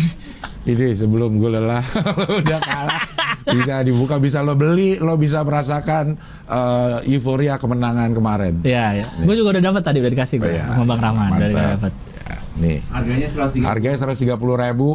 ini 0.63 0.87
sebelum 0.95 1.37
gue 1.37 1.49
lelah, 1.59 1.83
udah 2.39 2.59
kalah. 2.63 3.03
Bisa 3.45 3.81
dibuka, 3.81 4.15
bisa 4.17 4.39
lo 4.39 4.53
beli, 4.53 4.95
lo 4.97 5.15
bisa 5.15 5.41
merasakan 5.41 6.15
eh, 6.45 7.12
euforia 7.12 7.55
kemenangan 7.55 8.09
kemarin. 8.09 8.53
Iya, 8.62 9.00
ya. 9.00 9.05
Gue 9.19 9.35
juga 9.35 9.53
udah 9.53 9.63
dapat 9.65 9.81
tadi, 9.81 9.97
udah 10.00 10.12
dikasih 10.12 10.35
gue 10.38 10.47
Oh, 10.47 10.51
iya. 10.51 10.65
sama 10.65 10.83
Bang 10.85 11.01
Rahman. 11.01 11.29
Udah 11.33 11.50
dapat. 11.75 11.91
Ya, 12.23 12.35
nih, 12.55 12.77
Harganya 12.88 13.27
130. 13.27 13.65
harganya 13.65 13.97
130 14.00 14.31
ribu. 14.55 14.89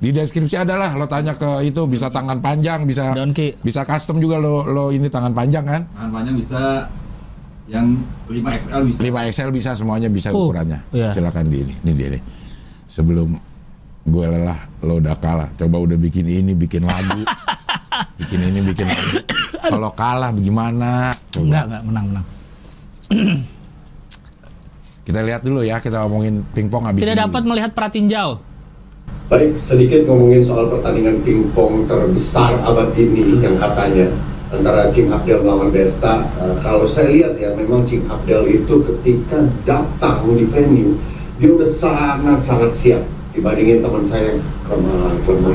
Di 0.00 0.10
deskripsi 0.10 0.56
adalah 0.56 0.96
lo 0.96 1.04
tanya 1.04 1.36
ke 1.36 1.60
itu 1.62 1.84
bisa 1.84 2.08
tangan 2.08 2.40
panjang, 2.40 2.88
bisa 2.88 3.12
Donkey. 3.12 3.60
bisa 3.60 3.84
custom 3.84 4.16
juga 4.16 4.40
lo 4.40 4.64
lo 4.64 4.88
ini 4.88 5.06
tangan 5.06 5.28
panjang 5.30 5.60
kan? 5.60 5.82
Tangan 5.86 6.08
panjang 6.10 6.34
bisa 6.36 6.88
yang 7.68 8.00
5XL 8.24 8.80
bisa. 8.82 8.98
5 8.98 9.28
XL 9.28 9.50
bisa 9.52 9.70
semuanya 9.74 10.08
bisa 10.08 10.32
Oh, 10.32 10.48
ukurannya. 10.48 10.80
iya. 10.90 11.12
Silakan 11.12 11.46
di 11.46 11.62
ini. 11.62 11.74
Ini 11.84 11.92
dia 11.92 12.08
nih. 12.16 12.22
Sebelum 12.88 13.28
gue 14.02 14.24
lelah, 14.26 14.56
lo 14.80 14.96
udah 14.96 15.14
kalah. 15.14 15.52
Coba 15.54 15.76
udah 15.78 15.94
bikin 15.94 16.24
ini, 16.24 16.56
bikin 16.56 16.82
lagu. 16.82 17.20
bikin 18.20 18.40
ini, 18.52 18.60
bikin. 18.70 18.86
Kalau 19.72 19.90
kalah 19.96 20.30
bagaimana? 20.30 21.12
Enggak, 21.36 21.64
enggak 21.68 21.82
menang, 21.88 22.06
menang. 22.12 22.26
Kita 25.10 25.26
lihat 25.26 25.42
dulu 25.42 25.66
ya, 25.66 25.82
kita 25.82 26.06
ngomongin 26.06 26.46
pingpong 26.54 26.86
habis 26.86 27.02
Tidak 27.02 27.18
dapat 27.18 27.42
dulu. 27.42 27.50
melihat 27.56 27.74
pratinjau. 27.74 28.38
Baik, 29.26 29.58
sedikit 29.58 30.06
ngomongin 30.06 30.46
soal 30.46 30.70
pertandingan 30.70 31.18
pingpong 31.26 31.88
terbesar 31.90 32.54
abad 32.62 32.94
ini 32.94 33.42
yang 33.42 33.58
katanya 33.58 34.06
antara 34.54 34.86
Cing 34.94 35.10
Abdel 35.10 35.42
melawan 35.42 35.74
Desta. 35.74 36.26
Eh, 36.38 36.54
kalau 36.62 36.86
saya 36.86 37.10
lihat 37.10 37.34
ya, 37.38 37.50
memang 37.58 37.82
Cing 37.90 38.06
Abdel 38.06 38.46
itu 38.46 38.86
ketika 38.86 39.42
datang 39.66 40.30
di 40.34 40.46
venue, 40.46 40.94
dia 41.42 41.48
udah 41.58 41.66
sangat-sangat 41.66 42.70
siap 42.70 43.02
dibandingin 43.34 43.82
teman 43.82 44.04
saya 44.06 44.34
yang 44.34 44.40
kelemah 44.66 45.14
kelemah 45.22 45.54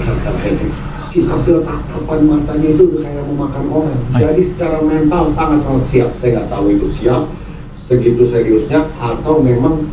Cing 1.15 1.31
Abdel 1.31 1.63
tatapan 1.63 2.27
matanya 2.27 2.75
itu 2.75 2.91
udah 2.91 3.07
kayak 3.07 3.23
mau 3.31 3.47
makan 3.47 3.65
orang. 3.71 3.99
Jadi 4.19 4.41
secara 4.51 4.83
mental 4.83 5.31
sangat-sangat 5.31 5.83
siap. 5.87 6.11
Saya 6.19 6.43
nggak 6.43 6.51
tahu 6.51 6.75
itu 6.75 6.91
siap 6.91 7.31
segitu 7.71 8.27
seriusnya 8.27 8.83
atau 8.99 9.39
memang 9.39 9.87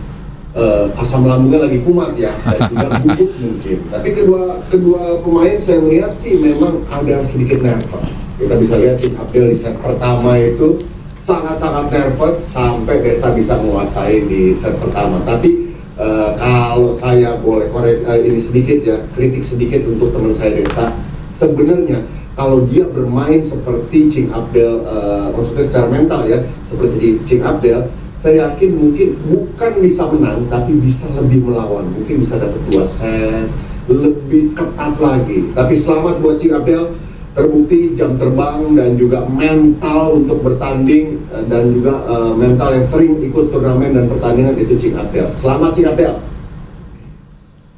eh, 0.59 0.91
asam 0.99 1.23
lambungnya 1.23 1.71
lagi 1.71 1.79
kumat 1.87 2.19
ya 2.19 2.35
gugup 3.07 3.31
mungkin. 3.39 3.79
Tapi 3.95 4.09
kedua 4.19 4.67
kedua 4.67 5.23
pemain 5.23 5.55
saya 5.63 5.79
melihat 5.79 6.11
sih 6.19 6.43
memang 6.43 6.83
ada 6.91 7.23
sedikit 7.23 7.63
nervous. 7.63 8.11
Kita 8.43 8.59
bisa 8.59 8.75
lihat 8.83 8.99
tim 8.99 9.15
Abdel 9.15 9.55
di 9.55 9.63
set 9.63 9.79
pertama 9.79 10.35
itu 10.43 10.75
sangat-sangat 11.23 11.87
nervous 11.87 12.51
sampai 12.51 12.99
Desta 12.99 13.31
bisa 13.31 13.63
menguasai 13.63 14.27
di 14.27 14.59
set 14.59 14.75
pertama. 14.83 15.23
Tapi 15.23 15.71
eh, 16.03 16.31
kalau 16.35 16.99
saya 16.99 17.39
boleh 17.39 17.71
korek 17.71 18.03
eh, 18.11 18.27
ini 18.27 18.43
sedikit 18.43 18.83
ya 18.83 18.99
kritik 19.15 19.47
sedikit 19.47 19.87
untuk 19.87 20.11
teman 20.11 20.35
saya 20.35 20.59
Desta. 20.59 21.12
Sebenarnya 21.43 21.99
kalau 22.39 22.63
dia 22.71 22.87
bermain 22.87 23.43
seperti 23.43 24.07
Cing 24.07 24.29
Abdel, 24.31 24.87
eh, 24.87 25.27
maksudnya 25.35 25.65
secara 25.67 25.87
mental 25.91 26.21
ya, 26.31 26.39
seperti 26.71 27.19
Cing 27.27 27.43
Abdel, 27.43 27.91
saya 28.23 28.47
yakin 28.47 28.71
mungkin 28.79 29.19
bukan 29.27 29.73
bisa 29.83 30.07
menang, 30.07 30.47
tapi 30.47 30.79
bisa 30.79 31.11
lebih 31.19 31.43
melawan. 31.43 31.83
Mungkin 31.91 32.23
bisa 32.23 32.39
dapat 32.39 32.63
dua 32.71 32.87
set, 32.87 33.51
lebih 33.91 34.55
ketat 34.55 34.95
lagi. 35.03 35.51
Tapi 35.51 35.75
selamat 35.75 36.23
buat 36.23 36.39
Cing 36.39 36.55
Abdel, 36.55 36.95
terbukti 37.35 37.99
jam 37.99 38.15
terbang 38.15 38.77
dan 38.79 38.95
juga 38.95 39.27
mental 39.27 40.23
untuk 40.23 40.47
bertanding 40.47 41.19
eh, 41.35 41.45
dan 41.51 41.75
juga 41.75 42.07
eh, 42.07 42.33
mental 42.39 42.69
yang 42.79 42.87
sering 42.87 43.19
ikut 43.19 43.51
turnamen 43.51 43.99
dan 43.99 44.07
pertandingan 44.07 44.55
itu 44.63 44.79
Cing 44.79 44.95
Abdel. 44.95 45.27
Selamat 45.43 45.75
Cing 45.75 45.91
Abdel. 45.91 46.15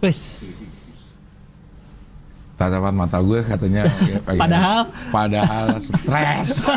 Wes. 0.05 0.44
Tatapan 2.55 2.95
mata 2.95 3.19
gue 3.19 3.43
katanya 3.43 3.83
ya, 4.11 4.19
Padahal? 4.23 4.87
padahal 5.11 5.67
stres. 5.79 6.51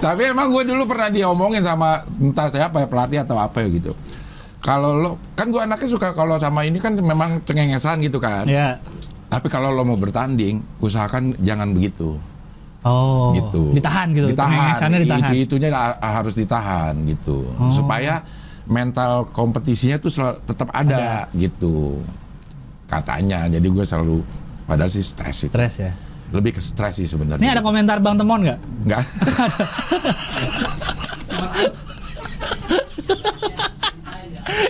Tapi 0.00 0.22
emang 0.32 0.48
gue 0.48 0.64
dulu 0.64 0.88
pernah 0.88 1.12
diomongin 1.12 1.60
sama 1.60 2.00
entah 2.16 2.48
siapa 2.48 2.82
ya 2.82 2.86
pelatih 2.88 3.18
atau 3.20 3.36
apa 3.36 3.60
ya 3.60 3.68
gitu. 3.68 3.92
Kalau 4.60 4.96
lo 4.96 5.10
kan 5.36 5.52
gue 5.52 5.60
anaknya 5.60 5.88
suka 5.88 6.12
kalau 6.12 6.36
sama 6.40 6.64
ini 6.64 6.80
kan 6.80 6.96
memang 6.96 7.44
cengengesan 7.44 8.00
gitu 8.00 8.16
kan. 8.16 8.48
Ya. 8.48 8.80
Tapi 9.28 9.46
kalau 9.46 9.70
lo 9.70 9.84
mau 9.84 10.00
bertanding, 10.00 10.58
usahakan 10.80 11.36
jangan 11.44 11.70
begitu. 11.70 12.16
Oh. 12.80 13.36
gitu. 13.36 13.76
Ditahan 13.76 14.08
gitu. 14.16 14.32
Ditahan. 14.32 14.48
Cengengesannya 14.56 14.98
ditahan. 15.04 15.28
Itu 15.28 15.34
itunya 15.36 15.68
ha- 15.68 16.00
harus 16.00 16.32
ditahan 16.32 16.96
gitu. 17.04 17.44
Oh. 17.60 17.68
Supaya 17.68 18.24
mental 18.70 19.26
kompetisinya 19.34 19.98
tuh 19.98 20.08
sel- 20.08 20.38
tetap 20.46 20.70
ada, 20.70 21.26
gitu. 21.34 22.00
Katanya. 22.86 23.50
Jadi 23.50 23.66
gue 23.66 23.82
selalu 23.82 24.22
padahal 24.64 24.88
sih 24.88 25.02
stres 25.02 25.42
itu. 25.42 25.50
Stres 25.50 25.74
ya. 25.76 25.92
Lebih 26.30 26.54
ke 26.54 26.62
stres 26.62 26.94
sih 26.96 27.10
sebenarnya. 27.10 27.42
Ini 27.42 27.50
ada 27.58 27.62
komentar 27.62 27.98
Bang 27.98 28.14
Temon 28.14 28.46
nggak? 28.46 28.58
Enggak. 28.86 29.02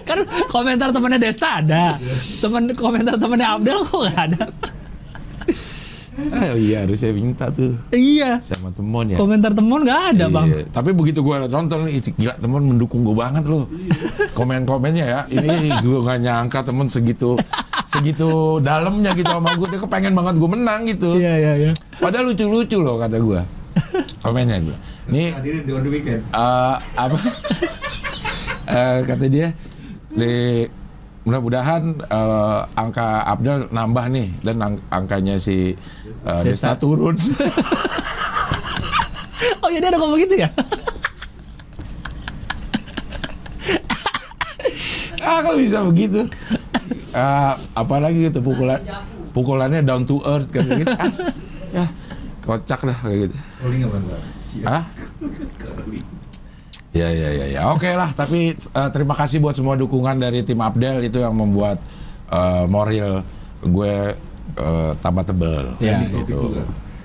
Kan 0.04 0.18
komentar 0.48 0.90
temennya 0.90 1.20
Desta 1.20 1.62
ada. 1.62 1.94
Temen 2.40 2.72
komentar 2.74 3.14
temennya 3.16 3.56
Abdel 3.56 3.78
kok 3.84 4.00
nggak 4.02 4.20
ada? 4.32 4.42
oh 6.50 6.56
iya 6.56 6.84
harusnya 6.84 7.10
minta 7.10 7.48
tuh 7.48 7.72
Iya. 7.90 8.38
sama 8.40 8.68
temon 8.70 9.10
ya. 9.10 9.16
Komentar 9.16 9.50
Temon 9.50 9.82
nggak 9.82 10.02
ada 10.12 10.24
Iya, 10.24 10.32
bang. 10.32 10.46
Tapi 10.68 10.90
begitu 10.90 11.20
gue 11.20 11.34
nonton 11.46 11.84
nih, 11.84 11.96
ih, 11.96 12.12
gila 12.14 12.34
temen 12.36 12.62
mendukung 12.64 13.02
gue 13.02 13.12
banget 13.12 13.44
loh. 13.44 13.66
Komen-komennya 14.32 15.04
ya, 15.04 15.20
ini 15.28 15.72
gue 15.76 15.98
nggak 15.98 16.18
nyangka 16.20 16.60
temen 16.62 16.86
segitu 16.86 17.34
segitu 17.84 18.28
dalamnya 18.60 19.10
gitu 19.12 19.26
sama 19.26 19.54
gue. 19.54 19.66
Dia 19.66 19.80
kepengen 19.80 20.12
banget 20.12 20.34
gue 20.36 20.50
menang 20.50 20.80
gitu. 20.84 21.10
Iya 21.14 21.34
iya 21.36 21.52
iya. 21.58 21.72
Padahal 21.96 22.30
lucu-lucu 22.30 22.78
loh 22.78 22.96
kata 22.96 23.16
gue. 23.16 23.40
Komennya 24.18 24.58
gue. 24.60 24.76
Nih 25.08 25.32
Hadirin 25.32 25.62
di 25.62 25.72
on 25.72 25.82
the 25.82 25.90
weekend. 25.90 26.20
eh, 26.26 26.74
apa? 26.94 27.18
Eh, 28.70 28.98
kata 29.02 29.26
dia 29.26 29.50
di 30.08 30.62
mudah-mudahan 31.30 31.82
eh, 32.02 32.60
angka 32.74 33.22
Abdel 33.22 33.70
nambah 33.70 34.10
nih 34.10 34.34
dan 34.42 34.56
ang- 34.58 34.82
angkanya 34.90 35.38
si 35.38 35.70
eh, 35.70 36.42
Desta. 36.42 36.74
Desta 36.74 36.82
turun. 36.82 37.14
Oh 39.62 39.68
iya 39.68 39.78
dia 39.78 39.88
ada 39.88 39.96
ngomong 39.96 40.18
gitu 40.18 40.36
ya? 40.36 40.48
ah 45.20 45.38
kok 45.40 45.56
bisa 45.56 45.84
begitu 45.84 46.24
Ah, 47.10 47.54
apalagi 47.76 48.30
gitu 48.30 48.40
pukulan 48.40 48.80
pukulannya 49.30 49.84
down 49.84 50.02
to 50.02 50.18
earth 50.24 50.48
kan 50.48 50.64
gitu 50.64 50.90
Ah, 50.90 51.10
ya 51.70 51.84
kocak 52.40 52.80
dah 52.82 52.98
kayak 52.98 53.28
gitu 53.28 53.36
Rolling 53.60 53.84
ya 56.90 57.06
ya 57.06 57.28
ya 57.32 57.46
ya 57.48 57.62
oke 57.70 57.86
lah 57.88 58.10
tapi 58.10 58.52
eh, 58.52 58.88
terima 58.90 59.14
kasih 59.14 59.38
buat 59.38 59.54
semua 59.54 59.74
dukungan 59.74 60.16
dari 60.16 60.42
tim 60.42 60.58
Abdel 60.58 61.00
itu 61.00 61.18
yang 61.18 61.32
membuat 61.32 61.78
eh, 62.26 62.64
moral 62.66 63.22
gue 63.60 63.94
eh, 64.52 64.92
tambah 64.96 65.22
tebel 65.22 65.78
Iya. 65.78 66.02
gitu. 66.16 66.58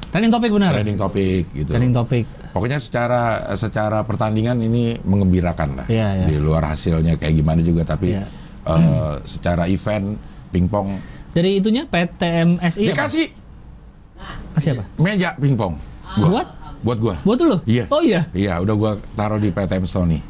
Trending 0.09 0.31
topik 0.31 0.47
benar. 0.49 0.71
Trending 0.71 0.95
topik 0.95 1.43
gitu. 1.51 1.69
Trending 1.69 1.91
topik. 1.91 2.25
Pokoknya 2.49 2.79
secara 2.79 3.21
secara 3.53 3.99
pertandingan 4.01 4.55
ini 4.57 4.95
mengembirakan 5.03 5.83
lah. 5.83 5.87
Iya, 5.91 6.23
iya. 6.23 6.25
Di 6.25 6.39
luar 6.39 6.71
hasilnya 6.71 7.19
kayak 7.19 7.35
gimana 7.35 7.59
juga 7.59 7.83
tapi 7.85 8.15
Iya. 8.15 8.23
eh, 8.63 9.13
secara 9.23 9.67
event 9.67 10.15
pingpong 10.49 10.95
Dari 11.29 11.59
itunya 11.59 11.83
PTMSI 11.83 12.79
apa? 12.81 12.89
dikasih 12.95 13.27
Kasih 14.55 14.69
apa? 14.79 14.83
meja 14.95 15.35
pingpong. 15.35 15.75
Buat? 16.15 16.47
Buat 16.85 16.97
gua. 17.01 17.15
Buat 17.25 17.37
lu? 17.41 17.57
Iya. 17.65 17.89
Oh 17.89 17.99
iya. 17.99 18.29
Iya, 18.29 18.61
udah 18.61 18.75
gua 18.77 18.91
taruh 19.17 19.41
di 19.41 19.49
PTM 19.49 19.89
Stony. 19.89 20.21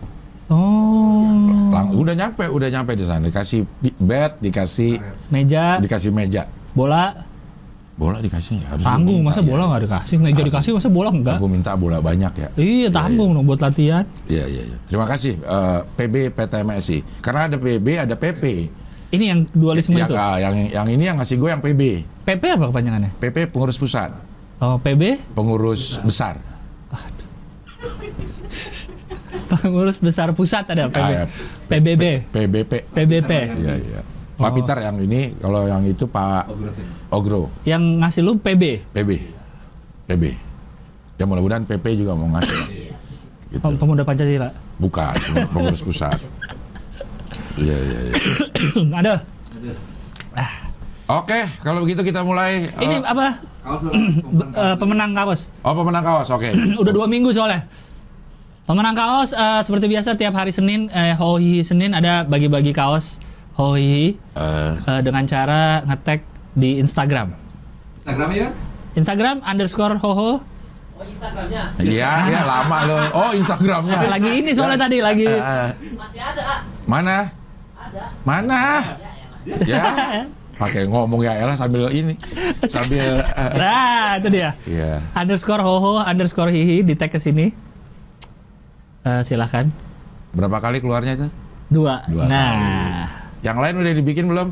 Oh. 0.47 1.67
Lang- 1.69 1.91
udah 1.91 2.15
nyampe, 2.15 2.47
udah 2.47 2.69
nyampe 2.71 2.95
di 2.95 3.03
sana. 3.03 3.27
Dikasih 3.27 3.67
bat, 3.99 4.39
dikasih 4.39 5.01
Meja, 5.27 5.81
dikasih 5.83 6.15
meja. 6.15 6.47
bola, 6.71 7.27
Bola 7.95 8.19
dikasih 8.19 8.59
ya 8.59 8.75
harus 8.75 8.83
tanggung. 8.83 9.23
Masa 9.23 9.39
minta, 9.39 9.51
bola 9.51 9.63
ya. 9.63 9.67
nggak 9.71 9.81
dikasih? 9.87 10.15
Meja 10.19 10.41
dikasih, 10.43 10.71
masa 10.75 10.89
bola 10.91 11.09
enggak? 11.15 11.39
Aku 11.39 11.47
minta 11.47 11.71
bola 11.79 12.03
banyak 12.03 12.33
ya. 12.35 12.49
Iya, 12.59 12.91
tanggung 12.91 13.31
dong 13.31 13.47
buat 13.47 13.63
latihan. 13.63 14.03
Iya, 14.27 14.43
iya, 14.51 14.63
iya. 14.67 14.77
Terima 14.83 15.07
kasih 15.07 15.39
eh, 15.39 15.79
PB 15.95 16.35
PTMSI. 16.35 17.23
Karena 17.23 17.47
ada 17.47 17.55
PB, 17.55 17.87
ada 17.95 18.15
PP. 18.19 18.43
Ini 19.15 19.25
yang 19.31 19.39
dualisme 19.47 19.95
Ya, 19.95 20.03
itu. 20.03 20.11
ah, 20.11 20.35
yang 20.35 20.59
yang 20.67 20.87
ini 20.91 21.07
yang 21.07 21.15
ngasih 21.15 21.39
gue 21.39 21.47
yang 21.47 21.63
PB. 21.63 21.81
PP 22.27 22.43
apa 22.51 22.67
kepanjangannya? 22.67 23.15
PP 23.15 23.47
pengurus 23.47 23.79
pusat, 23.79 24.11
Oh, 24.55 24.79
PB, 24.79 25.35
pengurus 25.35 25.99
besar. 26.01 26.39
pengurus 29.51 29.99
besar 29.99 30.31
pusat 30.31 30.63
ada 30.65 30.87
PB. 30.87 30.95
Ah, 30.97 31.09
ya. 31.11 31.23
PBB, 31.67 32.03
PBP. 32.31 32.71
PBP. 32.89 33.31
Iya, 33.55 33.73
iya. 33.77 34.01
Pak 34.35 34.51
Oh. 34.51 34.53
Peter 34.53 34.77
yang 34.81 34.97
ini, 34.99 35.31
kalau 35.37 35.63
yang 35.63 35.83
itu 35.83 36.03
Pak 36.05 36.51
Ogro, 37.09 37.47
Yang 37.63 37.83
ngasih 37.99 38.21
lu 38.21 38.35
PB. 38.35 38.63
PB. 38.91 39.11
PB. 40.05 40.23
Ya 41.15 41.23
mudah-mudahan 41.23 41.63
PP 41.63 41.85
juga 41.95 42.15
mau 42.15 42.27
ngasih. 42.35 42.91
Gitu. 43.47 43.59
Pem- 43.59 43.79
Pemuda 43.79 44.03
Pancasila. 44.03 44.51
Bukan, 44.75 45.15
pengurus 45.51 45.79
pusat. 45.87 46.19
Iya, 47.55 47.75
iya, 47.75 47.99
iya. 48.03 48.15
ada. 48.91 49.13
Oke, 51.05 51.37
kalau 51.61 51.85
begitu 51.85 52.01
kita 52.01 52.25
mulai. 52.25 52.65
Ini 52.81 52.97
eh, 52.97 53.01
apa? 53.05 53.37
Kaos 53.61 53.85
Eh, 54.65 54.75
pemenang 54.81 55.13
kaos. 55.13 55.53
oh, 55.61 55.73
pemenang 55.77 56.01
kaos, 56.01 56.33
oke. 56.33 56.49
Udah 56.81 56.93
dua 56.93 57.05
minggu 57.05 57.29
soalnya. 57.29 57.69
Pemenang 58.65 58.97
kaos 58.97 59.29
eh, 59.29 59.61
seperti 59.61 59.85
biasa 59.85 60.17
tiap 60.17 60.33
hari 60.33 60.49
Senin, 60.49 60.89
eh, 60.89 61.13
Hohi 61.13 61.61
Senin 61.61 61.93
ada 61.93 62.25
bagi-bagi 62.25 62.73
kaos 62.73 63.21
Hohi 63.53 64.17
Eh, 64.17 64.71
eh, 64.73 65.01
dengan 65.05 65.29
cara 65.29 65.85
ngetek 65.85 66.25
di 66.57 66.81
Instagram. 66.81 67.37
Instagramnya 68.01 68.37
ya? 68.41 68.49
Instagram 68.97 69.35
underscore 69.45 70.01
hoho. 70.01 70.41
Oh 70.95 71.03
Instagramnya 71.03 71.75
Iya, 71.77 72.11
iya 72.33 72.41
lama 72.49 72.77
loh. 72.89 73.01
Oh, 73.13 73.31
Instagramnya. 73.35 74.09
Lagi 74.09 74.31
ini 74.41 74.51
soalnya 74.57 74.89
tadi 74.89 74.97
lagi. 75.05 75.29
Eh, 75.29 75.37
eh, 75.37 75.69
masih 75.93 76.21
ada 76.25 76.65
mana? 76.89 77.29
Ada. 77.77 78.03
Mana? 78.25 78.61
Ya 78.97 79.11
elah. 79.13 79.61
Ya. 79.69 79.85
Pakai 80.55 80.87
ngomong 80.87 81.19
ya 81.19 81.35
elah 81.35 81.59
sambil 81.59 81.91
ini. 81.91 82.15
Sambil 82.63 83.19
eh, 83.19 83.51
Nah, 83.59 84.15
itu 84.19 84.27
dia. 84.31 84.55
Iya. 84.63 85.03
Underscore 85.11 85.59
hoho 85.59 85.99
underscore 85.99 86.47
hihi 86.51 86.79
di 86.83 86.95
tag 86.95 87.11
ke 87.11 87.19
sini. 87.19 87.51
Eh, 89.03 89.21
silahkan. 89.27 89.67
Berapa 90.31 90.63
kali 90.63 90.79
keluarnya 90.79 91.19
itu? 91.19 91.27
Dua. 91.67 92.03
Dua 92.07 92.23
nah, 92.23 93.07
Yang 93.43 93.57
lain 93.61 93.73
udah 93.83 93.93
dibikin 93.93 94.25
belum? 94.31 94.49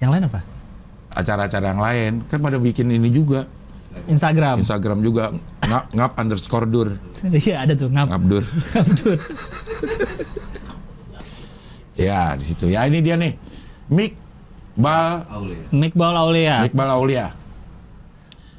yang 0.00 0.16
lain 0.16 0.32
apa? 0.32 0.40
Acara-acara 1.12 1.76
yang 1.76 1.82
lain 1.84 2.12
kan 2.24 2.40
pada 2.40 2.56
bikin 2.56 2.88
ini 2.88 3.12
juga. 3.12 3.44
Instagram. 4.08 4.64
Instagram 4.64 5.04
juga 5.04 5.28
ngap, 5.68 5.84
ngap 5.92 6.12
underscore 6.16 6.64
dur. 6.66 6.88
Iya 7.44 7.68
ada 7.68 7.76
tuh 7.76 7.92
ngap. 7.92 8.08
Ngabdur. 8.08 8.44
Ngabdur. 8.74 9.18
Ya, 12.00 12.32
di 12.32 12.44
situ. 12.48 12.64
Ya, 12.72 12.88
ini 12.88 13.04
dia 13.04 13.20
nih. 13.20 13.36
Mik 13.92 14.16
Bal 14.80 15.28
Aule 15.28 15.52
ya? 15.54 15.66
Mikbal 15.70 16.14
Aulia. 16.16 16.56
Iqbal 16.64 16.88
Aulia. 16.88 17.26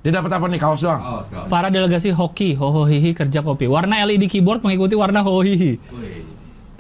Dia 0.01 0.11
dapat 0.17 0.33
apa 0.33 0.45
nih 0.49 0.57
kaos 0.57 0.81
doang? 0.81 0.97
Kaos, 0.97 1.25
kaos. 1.29 1.45
Para 1.45 1.69
delegasi 1.69 2.09
hoki 2.09 2.57
hoho 2.57 2.85
hihi 2.85 3.13
kerja 3.13 3.41
kopi. 3.41 3.65
Warna 3.65 4.01
LED 4.01 4.25
keyboard 4.25 4.61
mengikuti 4.61 4.97
warna 4.97 5.21
hoho 5.21 5.45
hihi. 5.45 5.77
Wih, 5.77 6.25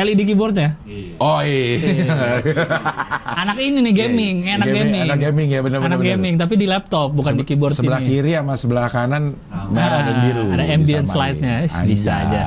LED 0.01 0.25
keyboardnya. 0.25 0.73
Iya. 0.89 1.13
Oh 1.21 1.37
iya. 1.45 2.41
Anak 3.45 3.57
ini 3.61 3.77
nih 3.85 3.93
gaming, 3.93 4.35
enak 4.49 4.65
gaming. 4.65 5.05
Anak 5.05 5.19
gaming 5.21 5.47
ya 5.49 5.59
benar-benar. 5.61 5.93
Anak 5.93 6.01
gaming 6.01 6.33
tapi 6.37 6.53
di 6.57 6.65
laptop 6.65 7.13
bukan 7.13 7.37
di 7.37 7.45
keyboard 7.45 7.77
sebelah 7.77 8.01
ini. 8.01 8.09
kiri 8.09 8.33
sama 8.33 8.53
sebelah 8.57 8.89
kanan 8.89 9.37
Sama. 9.45 9.69
merah 9.69 10.01
dan 10.01 10.15
biru. 10.25 10.43
ada 10.49 10.63
ambient 10.65 11.05
slide-nya. 11.05 11.55
Bisa 11.85 12.11
aja. 12.25 12.41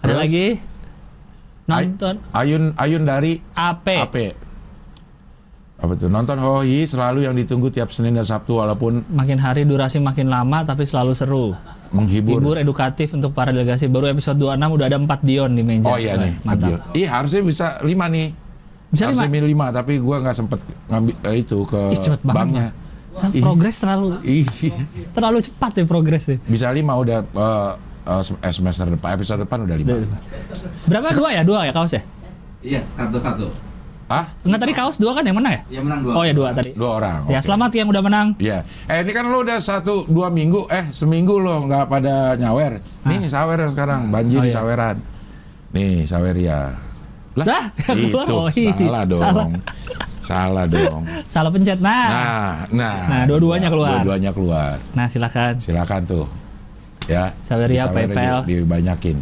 Ada 0.00 0.04
Terus? 0.08 0.16
lagi 0.16 0.46
nonton 1.68 2.14
Ayun 2.32 2.72
Ayun 2.80 3.04
dari 3.04 3.44
AP. 3.52 3.86
AP. 3.92 4.16
Apa 5.78 5.94
tuh? 5.94 6.06
Nonton 6.06 6.36
Hoi 6.36 6.82
selalu 6.84 7.22
yang 7.22 7.32
ditunggu 7.32 7.70
tiap 7.70 7.88
Senin 7.88 8.12
dan 8.12 8.22
Sabtu 8.22 8.58
walaupun 8.58 9.06
Makin 9.06 9.38
hari 9.38 9.62
durasi 9.62 9.98
makin 9.98 10.26
lama 10.26 10.62
tapi 10.62 10.82
selalu 10.82 11.14
seru. 11.14 11.46
menghibur. 11.88 12.36
Hibur 12.36 12.56
edukatif 12.58 13.14
untuk 13.14 13.32
para 13.32 13.48
delegasi. 13.48 13.86
Baru 13.86 14.04
episode 14.06 14.36
26 14.36 14.60
udah 14.68 14.86
ada 14.86 14.98
4 14.98 15.08
Dion 15.22 15.50
di 15.50 15.62
meja. 15.62 15.86
Oh 15.86 15.96
iya 15.96 16.12
Wah, 16.12 16.20
nih, 16.20 16.32
Mantap. 16.42 16.78
Ih 16.92 17.06
harusnya 17.06 17.40
bisa 17.40 17.66
lima 17.80 18.04
nih. 18.06 18.28
Bisa 18.88 19.06
lima? 19.06 19.08
harusnya 19.16 19.30
milih 19.30 19.48
lima, 19.48 19.66
tapi 19.68 19.96
gua 19.96 20.16
nggak 20.18 20.34
sempet 20.34 20.60
ngambil 20.84 21.14
eh, 21.22 21.36
itu 21.38 21.58
ke 21.64 21.80
Ih, 21.88 21.98
cepet 21.98 22.20
banget, 22.20 22.36
banknya. 22.36 22.66
Ih. 23.30 23.40
progres 23.40 23.76
terlalu 23.78 24.08
Ih, 24.22 24.46
terlalu 25.10 25.38
cepat 25.40 25.72
ya 25.74 25.84
progresnya. 25.84 26.36
bisa 26.44 26.70
lima 26.70 26.92
udah 26.94 27.18
sem- 28.20 28.36
eh, 28.38 28.52
semester 28.52 28.84
depan, 28.86 29.10
episode 29.14 29.40
depan 29.42 29.58
udah 29.64 29.76
lima. 29.76 29.94
Berapa 30.84 31.08
dua 31.12 31.28
ya? 31.30 31.42
Dua 31.42 31.60
ya 31.62 31.72
kaos 31.72 31.92
ya? 31.92 32.02
Iya, 32.60 32.80
satu-satu. 32.84 33.48
Ah, 34.08 34.24
Enggak 34.40 34.60
tadi 34.64 34.72
kaos 34.72 34.96
dua 34.96 35.12
kan 35.12 35.20
yang 35.20 35.36
menang 35.36 35.52
ya? 35.52 35.62
Yang 35.68 35.84
menang 35.84 36.00
dua. 36.00 36.12
Oh 36.16 36.24
ya 36.24 36.32
dua 36.32 36.48
tadi. 36.56 36.72
dua 36.72 36.90
orang. 36.96 37.28
Ya 37.28 37.38
oke. 37.38 37.44
selamat 37.44 37.70
yang 37.76 37.88
udah 37.92 38.00
menang. 38.00 38.26
Iya. 38.40 38.58
Eh 38.88 39.04
ini 39.04 39.12
kan 39.12 39.28
lo 39.28 39.44
udah 39.44 39.60
satu 39.60 40.08
dua 40.08 40.32
minggu, 40.32 40.64
eh 40.66 40.88
seminggu 40.88 41.36
lo 41.36 41.68
nggak 41.68 41.84
pada 41.86 42.32
nyawer. 42.34 42.80
Nih 43.04 43.28
sawer 43.28 43.68
sekarang 43.68 44.08
banjir 44.08 44.40
Oh, 44.40 44.48
iya. 44.48 44.54
saweran. 44.56 44.96
Nih 45.76 46.08
saweria. 46.08 46.72
Lah, 47.36 47.44
Lah, 47.44 47.64
itu 47.94 48.16
oh, 48.16 48.48
iya. 48.50 48.72
salah 48.74 49.04
dong. 49.04 49.20
Salah. 49.22 49.46
Salah 50.18 50.64
dong. 50.66 51.02
Salah 51.28 51.50
pencet. 51.52 51.78
Nah. 51.78 52.08
Nah, 52.08 52.48
nah. 52.72 52.98
Nah, 53.06 53.22
dua-duanya 53.28 53.68
keluar. 53.68 54.00
Dua-duanya 54.00 54.30
keluar. 54.32 54.74
Nah, 54.96 55.06
silakan. 55.06 55.60
Silakan 55.60 56.00
tuh. 56.02 56.26
Ya. 57.06 57.36
Saweria, 57.40 57.84
di 57.84 57.92
PayPal. 57.94 58.36
di- 58.42 58.56
dibanyakin. 58.58 59.16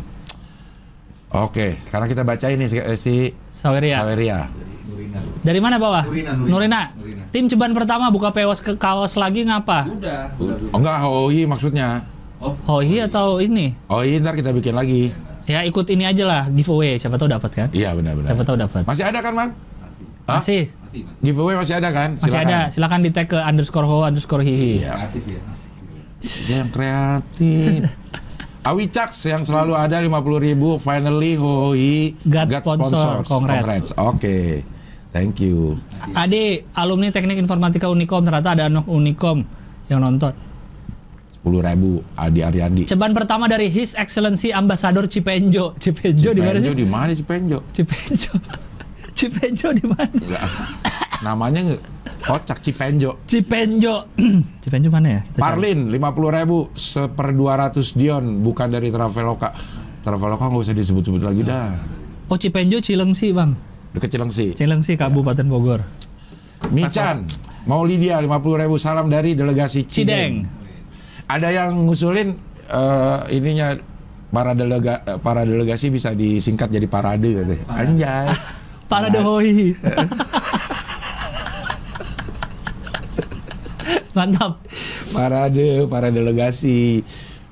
Oke, 1.36 1.76
sekarang 1.82 2.06
kita 2.06 2.22
baca 2.22 2.46
ini 2.48 2.64
si, 2.64 2.78
si 2.96 3.14
Saweria. 3.50 4.00
Saweria. 4.00 4.38
Nurina. 5.20 5.42
Dari 5.44 5.60
mana 5.62 5.76
bawah? 5.80 6.04
Nurina, 6.04 6.30
Nurina. 6.36 6.50
Nurina. 6.52 6.82
Nurina. 6.96 7.24
Tim 7.32 7.44
ceban 7.48 7.72
pertama 7.72 8.08
buka 8.08 8.30
pewas 8.32 8.60
ke 8.60 8.76
kaos 8.76 9.16
lagi 9.16 9.44
ngapa? 9.44 9.88
Udah. 9.88 10.32
udah, 10.40 10.56
Oh 10.72 10.78
enggak, 10.80 10.96
Hoi 11.02 11.42
maksudnya. 11.44 11.88
Oh, 12.36 12.52
Hoi 12.68 13.00
atau 13.00 13.40
ini? 13.40 13.72
Oh 13.88 14.04
iya, 14.04 14.20
ntar 14.20 14.36
kita 14.36 14.52
bikin 14.52 14.76
lagi. 14.76 15.12
Ya 15.46 15.62
ikut 15.62 15.86
ini 15.88 16.04
aja 16.04 16.26
lah 16.26 16.42
giveaway. 16.50 16.98
Siapa 16.98 17.16
tahu 17.16 17.30
dapat 17.30 17.50
kan? 17.54 17.68
Iya 17.70 17.94
benar-benar. 17.94 18.26
Siapa 18.26 18.42
tahu 18.42 18.56
dapat. 18.58 18.82
Masih 18.82 19.04
ada 19.06 19.18
kan, 19.22 19.32
Man? 19.32 19.50
masih. 19.54 20.04
Hah? 20.26 20.38
Masih. 20.42 20.62
Masih, 20.82 21.00
masih. 21.06 21.22
Giveaway 21.22 21.54
masih 21.54 21.74
ada 21.78 21.88
kan? 21.94 22.10
Masih 22.18 22.34
Silakan. 22.34 22.46
ada. 22.50 22.58
Silakan 22.74 23.00
di 23.06 23.10
tag 23.14 23.26
ke 23.30 23.38
underscore 23.38 23.86
ho 23.86 23.96
underscore 24.02 24.42
hihi. 24.42 24.82
Iya. 24.82 24.92
Kreatif 24.98 25.22
ya, 25.24 25.40
masih. 25.46 25.68
Dia 26.26 26.56
yang 26.58 26.70
kreatif. 26.74 27.78
Awicaks 28.66 29.30
yang 29.30 29.46
selalu 29.46 29.78
ada 29.78 30.02
50.000 30.02 30.10
ribu 30.42 30.82
finally 30.82 31.38
hoi 31.38 32.18
God 32.26 32.50
sponsor, 32.50 33.22
congrats. 33.22 33.94
Oke. 33.94 34.66
Thank 35.16 35.40
you. 35.40 35.80
Adi, 36.12 36.60
alumni 36.76 37.08
Teknik 37.08 37.40
Informatika 37.40 37.88
Unikom 37.88 38.20
ternyata 38.20 38.52
ada 38.52 38.68
anak 38.68 38.84
Unikom 38.84 39.40
yang 39.88 40.04
nonton. 40.04 40.36
10.000 41.40 41.62
ribu 41.62 42.04
Adi 42.20 42.44
Ariandi. 42.44 42.82
Ceban 42.84 43.16
pertama 43.16 43.48
dari 43.48 43.72
His 43.72 43.96
Excellency 43.96 44.52
Ambassador 44.52 45.08
Cipenjo. 45.08 45.72
Cipenjo 45.80 46.36
di 46.36 46.42
mana 46.44 46.58
sih? 46.60 46.74
di 46.74 46.84
mana 46.84 47.12
Cipenjo? 47.16 47.64
Cipenjo. 47.72 48.32
Cipenjo 49.16 49.68
di 49.72 49.84
mana? 49.88 50.36
Namanya 51.24 51.60
nge- 51.64 51.82
kocak 52.20 52.60
Cipenjo. 52.60 53.24
Cipenjo. 53.24 54.10
Cipenjo 54.66 54.90
mana 54.92 55.08
ya? 55.08 55.20
Kita 55.24 55.38
cari. 55.38 55.40
Parlin 55.40 55.78
50.000 55.88 56.36
ribu 56.42 56.58
seper 56.76 57.28
200 57.32 57.94
Dion 57.96 58.24
bukan 58.44 58.68
dari 58.68 58.92
Traveloka. 58.92 59.48
Traveloka 60.04 60.44
nggak 60.50 60.60
usah 60.60 60.76
disebut-sebut 60.76 61.22
lagi 61.24 61.40
dah. 61.40 61.72
Oh 62.26 62.36
Cipenjo 62.36 62.82
Cilengsi 62.82 63.30
bang. 63.30 63.54
Deket 63.96 64.12
Cilengsi. 64.12 64.52
Cilengsi 64.52 64.92
Kabupaten 65.00 65.48
Bogor. 65.48 65.80
Michan, 66.68 67.24
mau 67.64 67.80
Lydia 67.80 68.20
50.000 68.20 68.62
ribu 68.68 68.76
salam 68.76 69.08
dari 69.08 69.32
delegasi 69.32 69.88
Cideng. 69.88 70.44
Cideng. 70.44 70.54
Ada 71.26 71.48
yang 71.50 71.88
ngusulin 71.88 72.36
eh, 72.68 73.18
ininya 73.32 73.72
para 74.28 74.52
delega 74.52 75.00
eh, 75.00 75.16
para 75.16 75.48
delegasi 75.48 75.88
bisa 75.88 76.12
disingkat 76.12 76.68
jadi 76.68 76.84
parade 76.84 77.32
katanya. 77.32 77.64
Anjay. 77.72 78.28
Para 78.86 79.10
Dehoi. 79.10 79.74
Mantap. 84.14 84.62
Parade, 85.10 85.90
para 85.90 86.14
delegasi. 86.14 87.02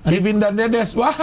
Vivin 0.04 0.36
dan 0.36 0.52
Dedes, 0.52 0.92
wah. 0.92 1.16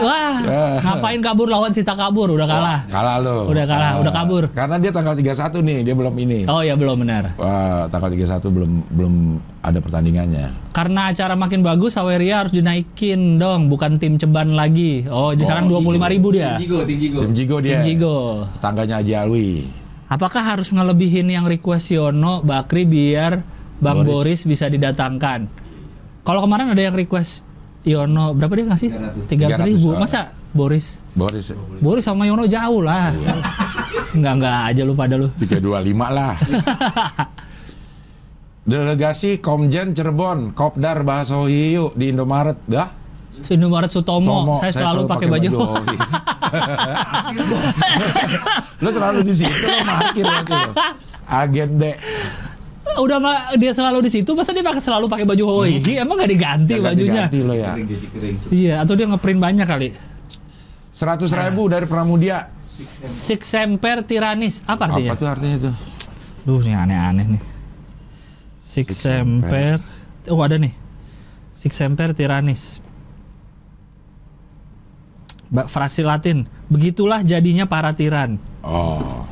Wah, 0.00 0.40
Ya. 0.40 0.80
ngapain 0.80 1.20
kabur 1.20 1.44
lawan 1.44 1.68
Sita 1.70 1.92
kabur? 1.92 2.32
Udah 2.32 2.48
kalah. 2.48 2.80
Kalah 2.88 3.20
lo. 3.20 3.52
Udah 3.52 3.68
kalah, 3.68 4.00
udah 4.00 4.12
kabur. 4.12 4.48
Karena 4.48 4.80
dia 4.80 4.88
tanggal 4.88 5.12
31 5.12 5.60
nih, 5.60 5.84
dia 5.84 5.92
belum 5.92 6.14
ini. 6.16 6.48
Oh 6.48 6.64
ya 6.64 6.72
belum 6.72 7.04
benar. 7.04 7.36
Wah, 7.36 7.84
tanggal 7.86 8.08
31 8.08 8.48
belum 8.48 8.70
belum 8.90 9.14
ada 9.60 9.76
pertandingannya. 9.76 10.46
Karena 10.72 11.12
acara 11.12 11.36
makin 11.36 11.60
bagus, 11.60 11.94
Saweria 11.94 12.40
harus 12.40 12.52
dinaikin 12.52 13.36
dong, 13.36 13.68
bukan 13.68 14.00
tim 14.00 14.16
ceban 14.16 14.56
lagi. 14.56 15.04
Oh, 15.04 15.36
jadi 15.36 15.44
sekarang 15.44 15.68
25 15.68 16.08
ribu 16.08 16.28
dia. 16.32 16.56
Tim 16.56 16.64
Jigo, 16.64 16.78
tim 16.82 16.98
Jigo. 16.98 17.18
Tim 17.20 17.32
Jigo 17.32 17.56
dia. 17.60 17.72
Tim 17.76 17.80
Jigo. 17.84 18.16
Tangganya 18.56 19.04
Haji 19.04 19.12
Alwi. 19.14 19.50
Apakah 20.04 20.42
harus 20.46 20.72
ngelebihin 20.72 21.28
yang 21.28 21.44
request 21.44 21.92
Yono, 21.92 22.40
Bakri 22.40 22.88
biar 22.88 23.44
Bang 23.76 24.00
Boris, 24.00 24.40
Boris. 24.40 24.40
bisa 24.46 24.64
didatangkan? 24.66 25.48
Kalau 26.24 26.40
kemarin 26.40 26.72
ada 26.72 26.80
yang 26.80 26.96
request 26.96 27.44
Yono, 27.84 28.32
berapa 28.32 28.52
dia 28.56 28.64
ngasih? 28.64 28.88
300 29.28 29.60
ribu. 29.68 29.92
300, 29.92 30.00
Masa 30.00 30.20
Boris? 30.56 31.04
Boris 31.12 31.52
Boris 31.84 32.04
sama 32.08 32.24
Yono 32.24 32.48
jauh 32.48 32.80
lah. 32.80 33.12
Enggak 34.16 34.32
enggak 34.40 34.58
aja 34.72 34.82
lu 34.88 34.94
pada 34.96 35.14
lu. 35.20 35.28
325 35.36 35.92
lah. 36.16 36.34
Delegasi 38.64 39.44
Komjen 39.44 39.92
Cirebon, 39.92 40.56
Kopdar 40.56 41.04
Bahasa 41.04 41.36
Hiu 41.44 41.92
di 41.92 42.08
Indomaret, 42.08 42.56
dah. 42.64 42.88
Indomaret 43.52 43.92
Sutomo, 43.92 44.24
Somo, 44.24 44.54
saya, 44.56 44.72
selalu 44.72 45.04
pakai 45.04 45.26
baju. 45.28 45.48
Hoi. 45.52 45.96
lo 48.80 48.88
selalu 48.96 49.20
di 49.26 49.34
situ 49.36 49.66
lo 50.24 50.38
tuh. 50.48 50.70
Agen 51.28 51.70
D. 51.76 51.84
Udah 52.84 53.18
dia 53.56 53.72
selalu 53.74 54.06
di 54.06 54.10
situ, 54.12 54.30
masa 54.36 54.52
dia 54.52 54.62
pakai 54.62 54.78
selalu 54.78 55.08
pakai 55.08 55.26
baju 55.26 55.44
hoi? 55.50 55.80
Emang 55.96 56.20
gak 56.20 56.30
diganti 56.30 56.72
Nggak 56.78 56.94
bajunya? 56.94 57.24
ganti 57.26 57.38
lo 57.42 57.54
ya. 57.56 57.72
Iya, 58.52 58.74
atau 58.84 58.94
dia 58.94 59.06
ngeprint 59.08 59.40
banyak 59.40 59.66
kali. 59.66 59.88
100 60.94 61.26
ribu 61.26 61.66
dari 61.66 61.90
Pramudia. 61.90 62.54
Six 62.62 63.50
semper 63.50 64.06
tiranis. 64.06 64.62
Apa 64.62 64.86
artinya? 64.86 65.10
Apa 65.10 65.18
tuh 65.18 65.28
artinya 65.28 65.56
tuh? 65.58 65.74
Duh, 66.46 66.62
ini 66.62 66.76
aneh-aneh 66.76 67.26
nih. 67.34 67.42
Six 68.62 68.94
Six 68.94 69.02
semper. 69.02 69.82
Oh, 70.30 70.38
ada 70.38 70.54
nih. 70.54 70.70
Six 71.50 71.74
semper 71.74 72.14
tiranis. 72.14 72.78
Mbak 75.50 75.66
frasi 75.66 76.06
Latin. 76.06 76.46
Begitulah 76.70 77.26
jadinya 77.26 77.66
para 77.66 77.90
tiran. 77.90 78.38
Oh. 78.62 79.26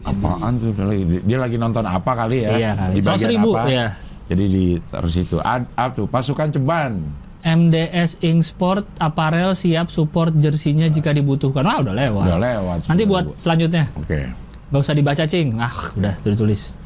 Apaan 0.00 0.52
tuh? 0.56 0.72
Dia 0.72 0.86
lagi, 0.86 1.04
dia 1.24 1.38
lagi 1.38 1.56
nonton 1.60 1.84
apa 1.84 2.12
kali 2.16 2.46
ya? 2.46 2.50
Iya 2.56 2.70
kali. 2.76 2.92
Di 2.96 3.00
bagian 3.04 3.20
seribu, 3.20 3.50
apa? 3.56 3.68
iya. 3.68 3.86
Jadi 4.30 4.44
di 4.46 4.66
terus 4.78 5.14
itu. 5.18 5.36
Ad, 5.42 5.66
apa 5.74 5.90
tuh? 5.92 6.06
Pasukan 6.06 6.48
Ceban. 6.54 6.92
MDS 7.40 8.20
Ink 8.20 8.44
Sport 8.44 8.84
Apparel 9.00 9.56
siap 9.56 9.88
support 9.88 10.36
jersinya 10.36 10.86
jika 10.92 11.10
dibutuhkan. 11.10 11.64
Wah, 11.64 11.80
udah 11.80 11.94
lewat. 11.96 12.24
Udah 12.28 12.38
lewat. 12.38 12.78
Nanti 12.86 13.04
10.000. 13.08 13.10
buat 13.10 13.24
selanjutnya. 13.40 13.84
Oke. 13.96 14.20
Gak 14.70 14.80
usah 14.86 14.94
dibaca, 14.94 15.24
Cing. 15.26 15.58
Ah, 15.58 15.74
udah 15.96 16.14
ditulis. 16.22 16.78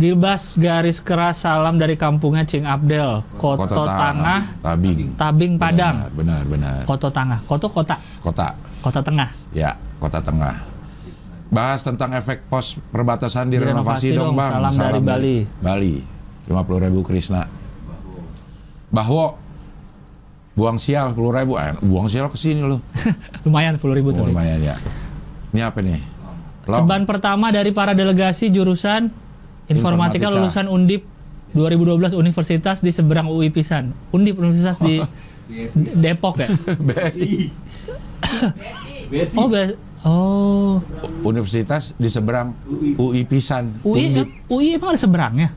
Gilbas 0.00 0.56
garis 0.56 0.96
keras 0.96 1.44
salam 1.44 1.76
dari 1.76 1.92
kampungnya 1.92 2.40
Cing 2.48 2.64
Abdel, 2.64 3.20
Koto, 3.36 3.84
Tangah, 3.84 4.48
Tabing. 4.64 5.12
Tabing 5.12 5.60
Padang. 5.60 6.08
Benar, 6.16 6.40
benar. 6.40 6.42
benar. 6.48 6.88
Koto 6.88 7.12
Tangah, 7.12 7.36
Koto 7.44 7.68
Kota, 7.68 8.00
Kota. 8.24 8.48
Kota 8.80 9.00
Tengah. 9.04 9.28
Ya, 9.52 9.76
Kota 10.00 10.16
Tengah. 10.24 10.69
Bahas 11.50 11.82
tentang 11.82 12.14
efek 12.14 12.46
pos 12.46 12.78
perbatasan 12.94 13.50
Direnovasi 13.50 14.14
dong, 14.14 14.32
dong. 14.32 14.38
Bang. 14.38 14.50
Salam 14.54 14.72
dari 14.72 15.00
Bali. 15.02 15.36
Bali. 15.58 15.94
50 16.46 16.84
ribu 16.86 17.02
Krisna. 17.02 17.46
Bahwo. 18.88 19.34
Buang 20.54 20.78
sial 20.78 21.10
10 21.10 21.18
ribu. 21.18 21.58
Eh, 21.58 21.74
buang 21.82 22.06
sial 22.06 22.26
ke 22.30 22.38
sini 22.38 22.62
loh. 22.62 22.78
Lumayan 23.46 23.78
10 23.78 23.82
ribu 23.94 24.10
tuh. 24.10 24.22
Oh, 24.22 24.30
lumayan 24.30 24.62
ya. 24.62 24.76
Ini 25.50 25.60
apa 25.62 25.78
nih? 25.82 25.98
Long. 26.70 26.86
Ceban 26.86 27.02
pertama 27.02 27.50
dari 27.50 27.74
para 27.74 27.94
delegasi 27.94 28.50
jurusan 28.50 29.10
Informatika, 29.66 30.26
Informatika. 30.26 30.28
lulusan 30.30 30.66
Undip 30.66 31.02
2012 31.50 32.14
Universitas 32.14 32.78
di 32.78 32.90
seberang 32.90 33.26
UI 33.26 33.50
Pisan. 33.50 33.90
Undip 34.10 34.38
Universitas 34.38 34.78
di 34.78 35.02
BSI. 35.50 35.98
Depok 35.98 36.38
ya? 36.38 36.48
BSI. 36.86 37.50
BSI. 39.10 39.34
Oh, 39.34 39.50
be- 39.50 39.74
oh. 40.02 40.78
Universitas 41.20 41.92
di 41.94 42.08
seberang 42.08 42.56
UI. 42.96 43.22
Pisan. 43.24 43.80
UI, 43.82 44.08
Undip. 44.08 44.28
UI 44.48 44.66
emang 44.74 44.92
ada 44.92 45.00
seberangnya? 45.00 45.48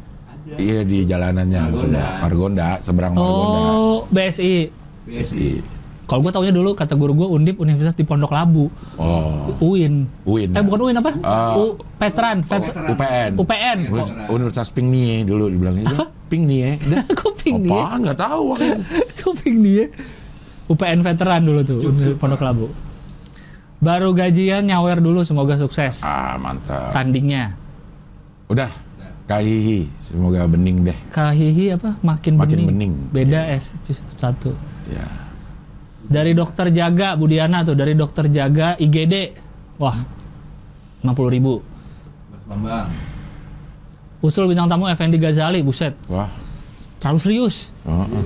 Iya 0.53 0.83
di 0.83 1.07
jalanannya 1.07 1.59
Margonda. 1.63 2.03
Margonda, 2.19 2.67
seberang 2.79 3.15
Margonda. 3.15 3.59
Oh, 3.63 3.97
BSI. 4.07 4.67
BSI. 5.07 5.49
Kalau 6.03 6.19
gue 6.19 6.35
taunya 6.35 6.51
dulu 6.51 6.75
kata 6.75 6.93
guru 6.93 7.15
gue 7.15 7.25
Undip 7.25 7.57
Universitas 7.57 7.95
di 7.95 8.03
Pondok 8.03 8.35
Labu. 8.35 8.67
Oh, 8.99 9.55
UIN. 9.63 10.03
UIN. 10.27 10.51
Eh 10.51 10.61
bukan 10.61 10.79
UIN 10.83 10.99
apa? 10.99 11.15
Ah. 11.23 11.55
U 11.55 11.79
Petran, 11.95 12.43
Vet- 12.43 12.59
Veteran. 12.69 12.91
UPN. 12.91 13.31
UPN. 13.39 13.77
Univers- 13.87 14.19
Universitas 14.27 14.69
Ping 14.69 14.91
Nie 14.91 15.23
dulu 15.23 15.47
dibilang 15.47 15.79
itu. 15.79 15.95
Ping 16.27 16.43
Nie. 16.43 16.75
Dah. 16.83 17.07
Kuping 17.23 17.63
dia. 17.63 17.71
Apaan 17.71 17.99
nggak 18.03 18.19
tahu. 18.19 18.43
Kuping 19.23 19.57
dia. 19.63 19.85
UPN 20.67 20.99
veteran 21.01 21.41
dulu 21.43 21.59
tuh, 21.63 21.79
Universitas 21.79 22.19
Pondok 22.19 22.43
Labu. 22.43 22.67
Baru 23.83 24.15
gajian 24.15 24.63
nyawer 24.63 25.03
dulu 25.03 25.27
semoga 25.27 25.59
sukses. 25.59 25.99
Ah 26.07 26.39
mantap. 26.39 26.87
Tandingnya. 26.95 27.51
Udah. 28.47 28.71
Kahihi. 29.27 29.87
Semoga 30.03 30.47
bening 30.47 30.87
deh. 30.87 30.97
Kahihi 31.11 31.75
apa? 31.75 31.99
Makin, 31.99 32.39
Makin 32.39 32.63
bening. 32.63 32.67
bening. 32.71 32.93
Beda 33.11 33.43
S 33.51 33.75
satu. 34.15 34.55
Ya. 34.87 35.03
Dari 36.03 36.35
dokter 36.35 36.71
jaga 36.71 37.15
Budiana 37.15 37.63
tuh, 37.63 37.75
dari 37.75 37.95
dokter 37.95 38.27
jaga 38.31 38.75
IGD. 38.79 39.35
Wah. 39.79 39.95
50 41.03 41.35
ribu. 41.35 41.59
Mas 42.31 42.43
Bambang. 42.47 42.87
Usul 44.23 44.47
bintang 44.47 44.71
tamu 44.71 44.87
Effendi 44.87 45.19
Ghazali, 45.19 45.59
buset. 45.59 45.95
Wah. 46.07 46.31
Terlalu 47.03 47.19
serius. 47.19 47.55
Oh, 47.83 48.07
oh. 48.07 48.23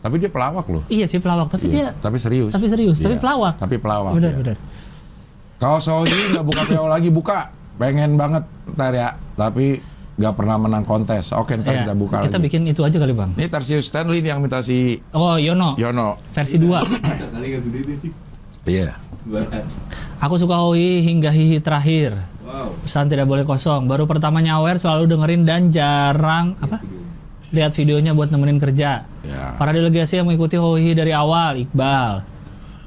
Tapi 0.00 0.14
dia 0.16 0.28
pelawak 0.28 0.64
loh. 0.66 0.82
Iya 0.86 1.04
sih 1.04 1.16
pelawak, 1.16 1.48
tapi 1.48 1.68
dia 1.68 1.76
Iya, 1.78 1.90
Tapi 1.94 2.16
serius. 2.16 2.48
tapi 2.48 2.66
serius, 2.66 2.96
tapi 2.98 3.14
Iya. 3.14 3.20
pelawak. 3.20 3.54
Tapi 3.56 3.76
pelawak. 3.76 4.12
benar 4.14 4.32
ya. 4.32 4.38
benar. 4.38 4.56
Kaos 5.56 5.84
Sohi 5.84 6.08
nggak 6.32 6.40
buka 6.42 6.62
PO 6.64 6.86
lagi 6.86 7.08
buka. 7.08 7.38
Pengen 7.76 8.16
banget 8.16 8.44
ntar 8.70 8.92
ya. 8.92 9.12
Tapi 9.34 9.76
nggak 10.16 10.34
pernah 10.34 10.56
menang 10.56 10.84
kontes. 10.84 11.32
Oke 11.32 11.52
ntar 11.54 11.72
Iya, 11.74 11.80
kita 11.82 11.94
buka 11.94 12.16
kita 12.22 12.32
lagi. 12.34 12.44
bikin 12.44 12.60
itu 12.66 12.80
aja 12.80 12.96
kali 12.96 13.12
bang. 13.12 13.30
Ini 13.34 13.46
Tarsius 13.46 13.84
Stanley 13.84 14.20
yang 14.20 14.40
minta 14.40 14.60
si 14.60 14.96
Oh 15.10 15.36
Yono, 15.36 15.76
Yono. 15.76 16.16
versi 16.30 16.56
2 16.56 16.80
Kali 17.32 17.46
nggak 17.46 17.62
sendiri 17.62 17.92
sih. 18.00 18.12
Iya. 18.66 18.96
Barat. 19.22 19.64
Aku 20.18 20.36
suka 20.36 20.56
Hoi 20.58 21.00
hingga 21.02 21.28
hihi 21.28 21.58
terakhir. 21.58 22.16
Wow. 22.40 22.72
Pesan 22.82 23.06
tidak 23.06 23.24
boleh 23.26 23.44
kosong. 23.44 23.84
Baru 23.84 24.04
pertama 24.04 24.40
nyawer 24.40 24.76
selalu 24.76 25.08
dengerin 25.08 25.44
dan 25.44 25.68
jarang 25.68 26.56
apa? 26.58 26.80
Lihat 27.50 27.72
videonya 27.74 28.12
buat 28.12 28.28
nemenin 28.28 28.56
kerja. 28.56 29.04
Ya. 29.20 29.52
Para 29.54 29.70
delegasi 29.70 30.16
yang 30.16 30.26
mengikuti 30.26 30.56
Hoi 30.56 30.92
dari 30.92 31.12
awal, 31.12 31.60
Iqbal. 31.60 32.24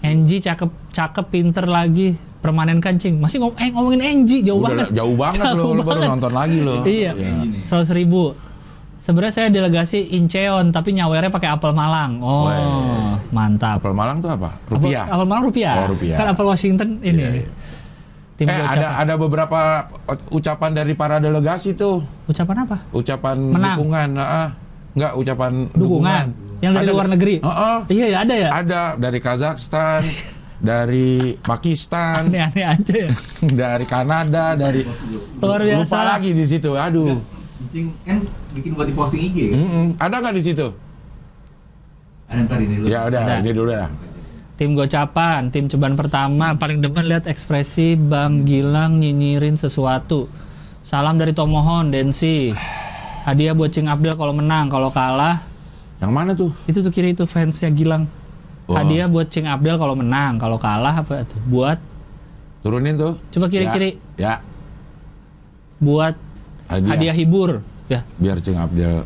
Enji 0.01 0.41
cakep 0.41 0.69
cakep 0.91 1.25
pinter 1.29 1.63
lagi 1.63 2.17
permanen 2.41 2.83
kancing. 2.83 3.21
Masih 3.21 3.39
ngom 3.39 3.55
eh, 3.55 3.71
ngomongin 3.71 4.01
Enji 4.03 4.43
jauh 4.43 4.59
Udah 4.59 4.83
banget. 4.83 4.89
jauh 4.91 5.15
banget 5.15 5.47
Jauh 5.55 5.71
lo, 5.71 5.79
lo 5.79 5.81
baru 5.85 5.99
nonton 6.09 6.33
lagi 6.33 6.59
lo. 6.59 6.83
Iya. 6.83 7.11
Nih. 7.15 7.63
Seratus 7.63 7.93
ribu. 7.95 8.35
Sebenarnya 8.99 9.35
saya 9.35 9.47
delegasi 9.51 10.15
Incheon 10.15 10.71
tapi 10.71 10.95
nyawernya 10.95 11.27
pakai 11.27 11.51
apel 11.51 11.75
Malang. 11.75 12.23
Oh, 12.23 12.47
Weh. 12.47 13.19
mantap. 13.35 13.83
Apel 13.83 13.91
Malang 13.91 14.23
tuh 14.23 14.31
apa? 14.31 14.55
Rupiah. 14.67 15.03
Apel, 15.03 15.13
apel 15.13 15.27
Malang 15.27 15.43
rupiah. 15.43 15.73
Oh, 15.75 15.87
rupiah. 15.91 16.17
Kan 16.17 16.27
apel 16.31 16.45
Washington 16.47 16.89
ini. 17.03 17.19
Iya, 17.19 17.29
iya. 17.35 17.49
Tim 18.33 18.47
Eh 18.47 18.55
ucapan. 18.57 18.73
ada 18.79 18.87
ada 18.97 19.13
beberapa 19.13 19.59
ucapan 20.31 20.71
dari 20.73 20.95
para 20.95 21.19
delegasi 21.19 21.75
tuh. 21.75 22.01
ucapan 22.25 22.63
apa? 22.65 22.77
Ucapan 22.89 23.37
Menang. 23.39 23.75
dukungan. 23.77 24.09
ah. 24.17 24.49
Enggak 24.93 25.11
ucapan 25.15 25.51
Dukungan. 25.69 26.25
Yang 26.59 26.71
dari 26.71 26.85
Ada- 26.85 26.93
luar 26.93 27.07
negeri. 27.09 27.35
Heeh. 27.39 27.77
Iya 27.89 28.05
ya 28.05 28.17
ada 28.21 28.35
ya. 28.35 28.49
Ada 28.53 28.81
dari 28.95 29.19
Kazakhstan, 29.19 30.01
dari 30.63 31.35
Pakistan, 31.37 32.27
Aneh-aneh 32.27 32.63
aja 32.63 32.93
ya. 32.95 33.09
dari 33.61 33.85
Kanada, 33.85 34.53
dari 34.53 34.87
Luar 35.37 35.59
biasa. 35.59 35.81
lupa 35.83 35.99
lagi 36.07 36.31
di 36.31 36.45
situ. 36.45 36.71
Aduh. 36.71 37.19
Kan 38.05 38.21
bikin 38.53 38.71
buat 38.71 38.85
di 38.85 38.93
posting 38.93 39.21
IG 39.23 39.37
kan? 39.49 39.57
Mm-mm. 39.57 39.85
Ada 39.97 40.15
nggak 40.19 40.35
di 40.35 40.43
situ? 40.45 40.67
Ada 42.25 42.39
ntar 42.43 42.59
ini 42.59 42.73
dulu. 42.77 42.85
Ya 42.87 42.99
udah, 43.03 43.21
Ada. 43.23 43.35
ini 43.39 43.51
dulu 43.51 43.71
ya. 43.71 43.85
Tim 44.53 44.71
gocapan, 44.71 45.49
tim 45.49 45.65
ceban 45.65 45.93
pertama 45.93 46.53
paling 46.53 46.77
demen 46.77 47.03
lihat 47.03 47.25
ekspresi 47.25 47.97
Bang 47.97 48.45
Gilang 48.45 49.01
nyinyirin 49.01 49.57
sesuatu. 49.57 50.29
Salam 50.81 51.17
dari 51.17 51.33
Tomohon, 51.33 51.89
Densi. 51.89 52.53
Hadiah 53.23 53.55
buat 53.55 53.71
Cing 53.71 53.87
Abdel 53.87 54.19
kalau 54.19 54.35
menang, 54.35 54.67
kalau 54.67 54.91
kalah 54.91 55.39
Yang 56.03 56.11
mana 56.11 56.31
tuh? 56.35 56.51
itu 56.67 56.83
tuh 56.83 56.91
kiri 56.91 57.15
itu 57.15 57.23
fansnya 57.23 57.71
Gilang. 57.71 58.03
Oh. 58.67 58.75
Hadiah 58.75 59.07
buat 59.07 59.31
Cing 59.31 59.47
Abdel 59.47 59.79
kalau 59.79 59.95
menang, 59.95 60.35
kalau 60.35 60.59
kalah 60.59 61.03
apa 61.03 61.23
tuh? 61.23 61.39
Buat 61.47 61.79
Turunin 62.63 62.95
tuh. 62.95 63.19
Coba 63.31 63.51
kiri-kiri. 63.51 63.99
Ya. 64.15 64.23
ya. 64.23 64.35
buat 65.83 66.15
Hadiah. 66.71 66.95
hadiah 66.95 67.15
hibur. 67.15 67.59
ya. 67.91 68.07
biar 68.19 68.39
Cing 68.39 68.55
Abdel 68.59 69.03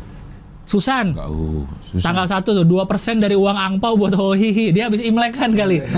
Susan. 0.68 1.16
nggak 1.16 1.28
uh, 1.32 1.64
susah. 1.80 2.04
Tanggal 2.04 2.26
1 2.28 2.44
tuh 2.44 2.66
2% 2.66 3.24
dari 3.24 3.34
uang 3.38 3.56
angpau 3.56 3.96
buat 3.96 4.12
Hohihi. 4.20 4.74
Dia 4.74 4.90
habis 4.90 5.00
Imlek 5.00 5.38
kan 5.38 5.54
kali. 5.54 5.80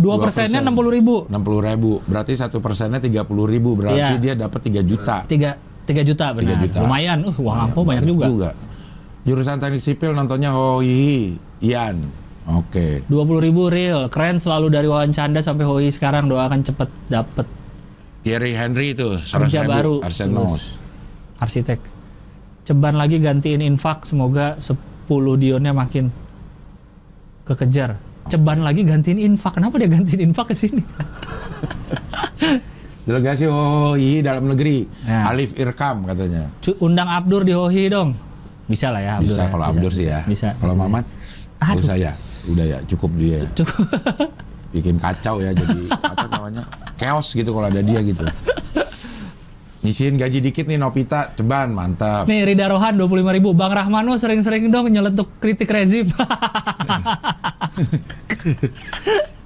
2 0.00 0.16
persennya 0.16 0.64
60 0.64 0.96
ribu. 0.96 1.28
60 1.28 1.68
ribu, 1.70 2.00
berarti 2.08 2.32
satu 2.32 2.56
persennya 2.64 2.98
30 2.98 3.20
ribu, 3.44 3.76
berarti 3.76 4.16
Iya. 4.16 4.20
dia 4.20 4.34
dapat 4.34 4.60
3 4.64 4.80
juta. 4.80 5.28
3 5.28 5.69
3 5.90 6.06
juta 6.06 6.26
benar. 6.30 6.62
3 6.62 6.64
juta. 6.70 6.78
Lumayan. 6.86 7.18
Uh, 7.26 7.34
uang 7.42 7.58
angpau 7.66 7.82
banyak 7.82 8.06
juga. 8.06 8.54
Jurusan 9.26 9.58
teknik 9.58 9.82
sipil 9.82 10.14
nontonnya 10.14 10.54
Hohihi, 10.54 11.36
Ian. 11.66 12.06
Oke. 12.48 13.02
20 13.10 13.46
ribu 13.46 13.68
real. 13.68 14.08
Keren 14.08 14.38
selalu 14.38 14.72
dari 14.72 14.86
Wawan 14.88 15.12
Canda 15.12 15.44
sampai 15.44 15.66
Hoi 15.66 15.92
sekarang 15.92 16.26
doakan 16.26 16.64
cepet 16.64 16.88
dapet 17.12 17.46
Thierry 18.20 18.52
Henry 18.52 18.92
itu, 18.92 19.16
kerja 19.16 19.64
baru. 19.64 20.04
Arsenos. 20.04 20.76
Arsitek. 21.40 21.80
Ceban 22.68 23.00
lagi 23.00 23.16
gantiin 23.16 23.64
infak. 23.64 24.04
Semoga 24.04 24.60
10 24.60 24.76
dionnya 25.40 25.72
makin 25.72 26.12
kekejar. 27.48 27.96
Ceban 28.28 28.60
lagi 28.60 28.84
gantiin 28.84 29.16
infak. 29.16 29.56
Kenapa 29.56 29.80
dia 29.80 29.88
gantiin 29.88 30.20
infak 30.20 30.52
ke 30.52 30.54
sini? 30.56 30.84
Delegasi 33.10 33.50
Hohihi 33.50 34.22
dalam 34.22 34.46
negeri, 34.46 34.86
Ya. 35.02 35.34
Alif 35.34 35.58
Irkam 35.58 36.06
katanya. 36.06 36.46
Undang 36.78 37.10
Abdur 37.10 37.42
di 37.42 37.50
Hoi 37.50 37.90
dong. 37.90 38.14
Bisa 38.70 38.94
lah 38.94 39.02
ya 39.02 39.12
Abdur. 39.18 39.26
Bisa 39.26 39.42
ya. 39.42 39.48
kalau 39.50 39.64
Abdur 39.66 39.90
sih 39.90 40.06
ya. 40.06 40.22
Bisa. 40.30 40.54
Kalau. 40.62 40.78
Mamat, 40.78 41.02
Aduh. 41.58 41.82
usah 41.82 41.98
ya. 41.98 42.14
Udah 42.46 42.64
ya, 42.70 42.78
cukup 42.86 43.10
dia. 43.18 43.42
Cukup. 43.58 43.82
Bikin 44.78 45.02
kacau 45.02 45.42
ya 45.42 45.50
jadi 45.50 45.90
apa 45.90 46.26
namanya? 46.30 46.62
Chaos 46.94 47.34
gitu 47.34 47.50
kalau 47.50 47.66
ada 47.66 47.82
dia 47.82 47.98
gitu. 47.98 48.22
Nyisihin 49.82 50.14
gaji 50.14 50.38
dikit 50.38 50.70
nih 50.70 50.78
Novita, 50.78 51.34
ceban, 51.34 51.74
mantap. 51.74 52.30
Nih 52.30 52.46
Rida 52.46 52.70
Rohan 52.70 52.94
25 52.94 53.26
ribu. 53.42 53.50
Bang 53.58 53.74
Rahmano 53.74 54.14
sering-sering 54.14 54.70
dong 54.70 54.86
nyeletuk 54.86 55.42
kritik 55.42 55.66
rezim. 55.66 56.06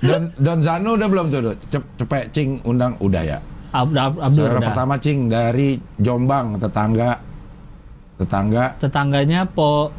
Don 0.04 0.28
Don 0.36 0.60
Zano 0.60 1.00
udah 1.00 1.08
belum 1.08 1.32
tuh? 1.32 1.56
Cepet 1.72 2.28
cing 2.28 2.60
undang 2.68 3.00
udah 3.00 3.24
ya. 3.24 3.38
Ab- 3.74 3.90
Ab- 3.90 4.20
Abdur 4.22 4.46
Saudara 4.46 4.58
udah. 4.60 4.68
pertama 4.70 4.94
cing 4.96 5.26
dari 5.26 5.74
Jombang 5.98 6.56
tetangga 6.56 7.18
tetangga 8.14 8.78
Tetangganya 8.78 9.42
Po 9.44 9.90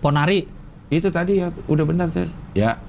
Ponari. 0.00 0.48
itu 0.88 1.12
tadi 1.12 1.36
ya 1.36 1.52
udah 1.68 1.84
benar 1.84 2.08
tuh 2.08 2.24
ya 2.56 2.80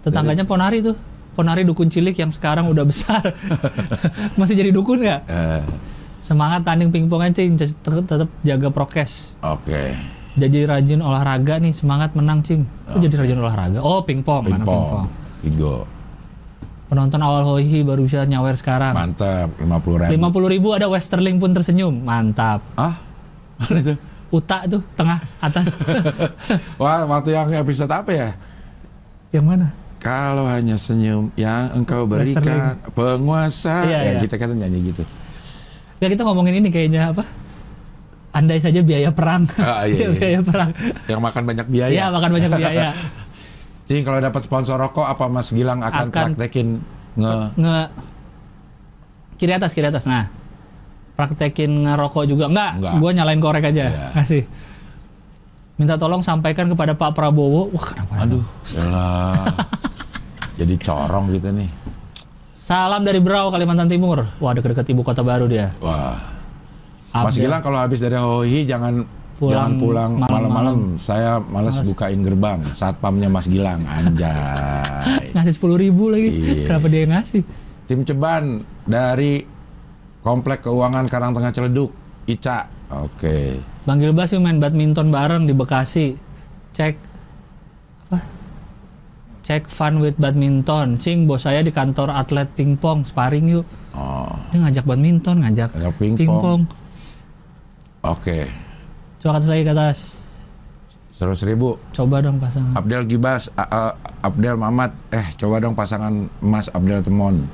Tetangganya 0.00 0.42
Ponari 0.42 0.80
tuh. 0.80 0.96
Ponari 1.32 1.62
dukun 1.62 1.88
cilik 1.88 2.12
yang 2.12 2.28
sekarang 2.28 2.68
udah 2.68 2.84
besar. 2.84 3.24
Masih 4.38 4.52
jadi 4.52 4.68
dukun 4.68 5.00
nggak? 5.00 5.20
Eh, 5.24 5.62
Semangat 6.20 6.62
tanding 6.62 6.92
pingpong 6.92 7.24
cing, 7.30 7.56
tetap, 7.56 8.28
jaga 8.42 8.68
prokes. 8.68 9.34
oke 9.40 9.96
Jadi 10.32 10.64
rajin 10.64 11.00
olahraga 11.00 11.56
nih, 11.56 11.72
semangat 11.72 12.12
menang 12.12 12.40
cing. 12.40 12.68
Kok 12.84 13.00
jadi 13.00 13.14
rajin 13.16 13.38
olahraga? 13.38 13.78
Oh 13.80 14.00
pingpong, 14.00 14.44
mana 14.44 14.60
pingpong 14.60 15.08
Vigo 15.40 15.88
Penonton 16.92 17.24
awal 17.24 17.40
Hoihi 17.42 17.80
baru 17.80 18.04
bisa 18.04 18.20
nyawer 18.22 18.52
sekarang. 18.52 18.92
mantap 18.92 19.48
50 19.56 20.12
ribu 20.12 20.12
50 20.12 20.52
ribu 20.52 20.68
ada 20.76 20.86
Westerling 20.86 21.40
pun 21.40 21.48
tersenyum, 21.48 21.96
mantap. 21.96 22.60
ah 22.76 23.00
mana 23.56 23.80
itu 23.80 23.94
Uta 24.28 24.64
tuh 24.64 24.84
tengah 24.92 25.16
atas. 25.40 25.72
wah 26.80 27.04
waktu 27.06 27.32
yang 27.32 27.48
episode 27.54 27.88
apa 27.88 28.12
ya 28.12 28.28
yang 29.28 29.44
mana? 29.44 29.72
kalau 29.96 30.44
hanya 30.44 30.76
senyum 30.76 31.32
yang 31.32 31.72
engkau 31.72 32.04
berikan 32.04 32.76
penguasa 32.92 33.88
Iya, 33.88 33.98
ya 33.98 34.12
iya. 34.12 34.20
kita 34.20 34.36
kan 34.36 34.52
nyanyi 34.52 34.92
gitu 34.92 35.04
Ya 35.96 36.10
kita 36.10 36.26
ngomongin 36.26 36.58
ini 36.58 36.68
kayaknya 36.68 37.08
apa? 37.08 37.22
Andai 38.32 38.58
saja 38.58 38.82
biaya 38.82 39.08
perang. 39.08 39.46
Ah, 39.54 39.86
iya, 39.86 40.08
iya. 40.08 40.08
biaya 40.10 40.40
perang. 40.42 40.70
yang 41.06 41.20
makan 41.22 41.42
banyak 41.46 41.66
Iya, 41.68 41.86
biaya 41.88 42.04
makan 42.10 42.30
banyak 42.34 42.50
biaya. 42.52 42.88
cing 43.92 44.04
kalau 44.08 44.18
dapat 44.24 44.40
sponsor 44.40 44.80
rokok 44.80 45.04
apa 45.04 45.28
Mas 45.28 45.52
Gilang 45.52 45.84
akan, 45.84 46.08
Akan. 46.08 46.32
praktekin 46.32 46.80
nge 47.20 47.36
Nge 47.60 47.78
kiri 49.36 49.52
atas, 49.52 49.76
kiri 49.76 49.92
atas. 49.92 50.08
Nah. 50.08 50.32
Praktekin 51.12 51.84
ngerokok 51.84 52.24
juga 52.24 52.48
enggak? 52.48 52.80
Enggak. 52.80 52.92
Gua 52.96 53.10
nyalain 53.12 53.40
korek 53.42 53.64
aja. 53.68 53.84
Iya. 53.92 54.06
Kasih. 54.16 54.44
Minta 55.76 56.00
tolong 56.00 56.24
sampaikan 56.24 56.72
kepada 56.72 56.96
Pak 56.96 57.12
Prabowo. 57.12 57.68
Wah, 57.68 57.84
kenapa? 57.84 58.12
Aduh, 58.24 58.44
elah. 58.80 59.44
Jadi 60.60 60.74
corong 60.80 61.32
gitu 61.36 61.52
nih. 61.52 61.68
Salam 62.54 63.02
dari 63.02 63.18
Berau, 63.18 63.50
Kalimantan 63.50 63.90
Timur. 63.90 64.24
Wah, 64.38 64.52
deket-deket 64.54 64.88
ibu 64.94 65.02
kota 65.02 65.20
baru 65.26 65.50
dia. 65.50 65.74
Wah. 65.82 66.16
Mas. 67.12 67.36
Gilang 67.36 67.60
kalau 67.60 67.76
habis 67.76 68.00
dari 68.00 68.16
Hohi 68.16 68.64
jangan 68.64 69.04
Pulang 69.42 69.54
jangan 69.58 69.72
pulang 69.74 70.12
malam-malam. 70.22 70.78
Saya 71.02 71.42
males, 71.42 71.82
bukain 71.82 72.22
gerbang. 72.22 72.62
Satpamnya 72.62 73.26
Mas 73.26 73.50
Gilang, 73.50 73.82
anjay. 73.82 75.30
ngasih 75.34 75.54
sepuluh 75.58 75.82
ribu 75.82 76.14
lagi. 76.14 76.30
Iya. 76.30 76.66
Kenapa 76.70 76.86
dia 76.86 77.02
ngasih? 77.10 77.42
Tim 77.90 78.06
Ceban 78.06 78.44
dari 78.86 79.42
Komplek 80.22 80.62
Keuangan 80.62 81.10
Karangtengah 81.10 81.50
Ciledug, 81.50 81.90
Ica. 82.30 82.70
Oke. 82.94 83.58
Bang 83.82 83.98
Gilbas 83.98 84.30
yuk 84.30 84.46
main 84.46 84.62
badminton 84.62 85.10
bareng 85.10 85.50
di 85.50 85.54
Bekasi. 85.56 86.14
Cek 86.70 86.94
apa? 88.06 88.22
Cek 89.42 89.66
fun 89.66 89.98
with 89.98 90.14
badminton. 90.16 90.94
Cing, 90.94 91.26
bos 91.26 91.42
saya 91.42 91.66
di 91.66 91.74
kantor 91.74 92.14
atlet 92.14 92.46
pingpong, 92.54 93.02
sparring 93.02 93.50
yuk. 93.50 93.66
Oh, 93.90 94.30
Dia 94.54 94.62
ngajak 94.62 94.86
badminton, 94.86 95.42
ngajak 95.42 95.74
Ngajak 95.74 95.94
pingpong. 95.98 96.16
pingpong. 96.16 96.60
oke. 98.06 98.38
Coba 99.22 99.30
ke 99.32 99.38
atas 99.38 99.48
lagi 99.48 99.62
ke 99.62 99.70
atas. 99.70 99.98
Seratus 101.12 101.46
ribu. 101.46 101.78
Coba 101.94 102.18
dong 102.18 102.42
pasangan. 102.42 102.74
Abdel 102.74 103.06
Gibas, 103.06 103.46
A- 103.54 103.70
A- 103.70 103.94
Abdel 104.20 104.58
Mamat, 104.58 104.90
eh 105.08 105.30
coba 105.38 105.62
dong 105.62 105.78
pasangan 105.78 106.10
Mas 106.40 106.66
Abdel 106.66 106.98
Temon. 107.00 107.46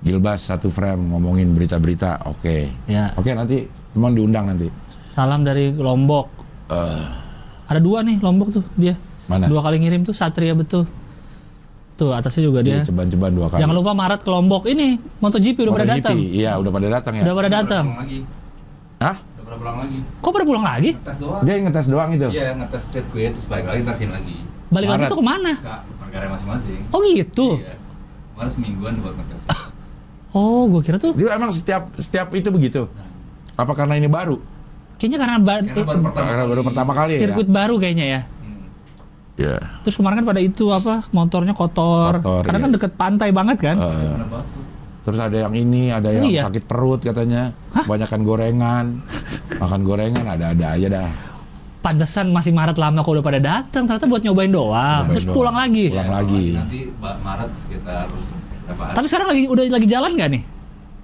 Gilbas 0.00 0.42
satu 0.42 0.66
frame 0.66 0.98
ngomongin 1.04 1.52
berita-berita, 1.52 2.24
oke. 2.24 2.72
Ya. 2.88 3.12
Oke 3.14 3.30
nanti 3.30 3.62
Temon 3.92 4.16
diundang 4.16 4.48
nanti. 4.48 4.72
Salam 5.06 5.44
dari 5.44 5.68
Lombok. 5.70 6.26
Eh, 6.66 7.04
Ada 7.68 7.78
dua 7.78 8.00
nih 8.00 8.16
Lombok 8.18 8.48
tuh 8.50 8.64
dia. 8.74 8.96
Mana? 9.28 9.46
Dua 9.46 9.60
kali 9.60 9.78
ngirim 9.78 10.02
tuh 10.02 10.16
Satria 10.16 10.56
betul. 10.56 10.88
Tuh 11.94 12.10
atasnya 12.10 12.48
juga 12.48 12.64
Iya, 12.64 12.80
dia. 12.80 12.88
ceban-ceban 12.88 13.30
dua 13.30 13.46
kali. 13.46 13.60
Jangan 13.60 13.76
lupa 13.76 13.92
Maret 13.92 14.24
ke 14.24 14.30
Lombok. 14.32 14.64
Ini 14.64 14.96
MotoGP 15.20 15.56
udah 15.60 15.72
pada 15.72 15.84
MotoGP, 15.86 16.00
datang. 16.00 16.16
Iya, 16.16 16.50
udah 16.56 16.70
pada 16.72 16.88
datang 16.88 17.12
ya. 17.12 17.22
Udah 17.22 17.34
pada 17.36 17.50
datang. 17.52 17.84
Hah? 18.98 19.16
Udah 19.52 19.60
pada 19.60 19.68
pulang 19.68 19.78
lagi. 19.84 19.98
Kok 20.16 20.30
pada 20.32 20.46
pulang 20.48 20.64
lagi? 20.64 20.90
Tes 20.96 21.18
doang. 21.20 21.42
Dia 21.44 21.54
ngetes 21.60 21.86
doang 21.86 22.10
itu. 22.10 22.28
Iya, 22.32 22.48
ngetes 22.56 22.82
sirkuit 22.88 23.30
terus 23.36 23.46
balik 23.46 23.66
lagi 23.68 23.80
tesin 23.84 24.08
lagi. 24.08 24.36
Balik 24.72 24.88
lagi 24.88 25.02
Maret. 25.04 25.12
tuh 25.12 25.18
ke 25.20 25.26
mana? 25.28 25.52
Enggak, 25.52 25.80
negara 26.00 26.24
masing-masing. 26.32 26.80
Oh 26.88 26.98
gitu. 27.04 27.48
Iya. 27.60 27.74
Kemarin 28.32 28.50
semingguan 28.50 28.92
buat 29.04 29.14
ngetes. 29.14 29.42
Oh, 30.32 30.64
gue 30.64 30.80
kira 30.80 30.96
tuh 30.96 31.12
Dia 31.12 31.36
emang 31.36 31.52
setiap 31.52 31.92
setiap 32.00 32.32
itu 32.32 32.48
begitu. 32.48 32.88
Apa 33.52 33.76
karena 33.76 34.00
ini 34.00 34.08
baru? 34.08 34.40
kayaknya 34.96 35.18
karena 35.20 35.36
ba- 35.36 35.60
Karena 35.60 35.82
baru 35.82 36.00
pertama 36.00 36.24
Karena 36.24 36.44
baru 36.46 36.54
kali. 36.56 36.68
pertama 36.70 36.92
kali 36.94 37.10
ya. 37.12 37.20
sirkuit 37.20 37.48
baru 37.50 37.74
kayaknya 37.76 38.06
ya. 38.08 38.20
Hmm. 38.24 38.64
Iya. 39.36 39.56
Terus 39.84 39.94
kemarin 40.00 40.16
kan 40.22 40.26
pada 40.32 40.40
itu 40.40 40.64
apa 40.72 41.04
motornya 41.12 41.52
kotor. 41.52 42.24
Kotor, 42.24 42.42
karena 42.48 42.56
iya. 42.56 42.64
kan 42.64 42.72
deket 42.72 42.92
pantai 42.96 43.28
banget 43.28 43.58
kan. 43.60 43.76
Batu. 43.76 44.61
Terus 45.02 45.18
ada 45.18 45.36
yang 45.36 45.52
ini, 45.52 45.88
ada 45.88 46.08
yang 46.08 46.24
Iya. 46.24 46.42
sakit 46.46 46.64
perut 46.64 47.00
katanya. 47.00 47.50
Kebanyakan 47.72 48.20
gorengan. 48.22 48.84
Makan 49.54 49.80
gorengan 49.82 50.24
ada-ada 50.24 50.66
aja 50.72 50.86
dah. 50.88 51.10
Pantesan 51.78 52.30
masih 52.30 52.50
Maret 52.50 52.78
lama 52.78 53.00
kok 53.00 53.10
udah 53.10 53.24
pada 53.24 53.38
datang. 53.38 53.82
Ternyata 53.84 54.06
buat 54.06 54.22
nyobain 54.22 54.48
doang. 54.48 55.02
Nyobain 55.02 55.12
Terus 55.12 55.26
doang. 55.26 55.36
pulang 55.36 55.56
lagi. 55.56 55.86
Pulang 55.90 56.06
Iya, 56.06 56.14
lagi. 56.14 56.46
Nanti 56.54 56.80
Maret 56.96 57.50
sekitar 57.56 58.06
berapa 58.06 58.82
hari? 58.84 58.94
Tapi 58.94 59.06
sekarang 59.06 59.28
lagi 59.28 59.42
udah 59.46 59.64
lagi 59.68 59.86
jalan 59.86 60.10
nggak 60.14 60.30
nih? 60.30 60.42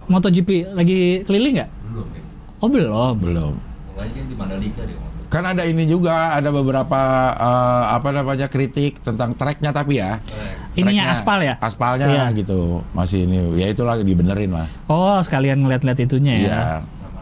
MotoGP 0.07 0.51
lagi 0.73 0.99
keliling 1.23 1.55
nggak? 1.59 1.71
Belum 1.85 2.07
kayaknya. 2.09 2.33
Oh 2.59 2.69
belum. 2.69 3.15
Belum. 3.19 3.53
Mulainya 3.93 4.15
kan 4.15 4.25
di 4.25 4.35
Mandalika 4.35 4.83
deh. 4.83 4.97
Kan 5.29 5.45
ada 5.45 5.61
ini 5.63 5.85
juga, 5.85 6.33
ada 6.33 6.49
beberapa 6.49 7.01
eh, 7.31 7.85
apa 7.93 8.09
namanya 8.11 8.49
kritik 8.49 8.97
tentang 8.99 9.37
treknya 9.37 9.71
tapi 9.71 10.01
ya. 10.01 10.25
Ininya 10.73 11.13
aspal 11.13 11.45
ya? 11.45 11.55
Aspalnya 11.59 12.09
Iya. 12.09 12.25
gitu. 12.33 12.81
Masih 12.91 13.29
ini, 13.29 13.37
ya 13.55 13.69
itu 13.69 13.85
lagi 13.85 14.03
dibenerin 14.03 14.57
lah. 14.57 14.65
Oh 14.87 15.21
sekalian 15.21 15.61
ngeliat-ngeliat 15.61 16.01
itunya 16.01 16.35
ya. 16.35 16.43
Iya. 16.43 16.63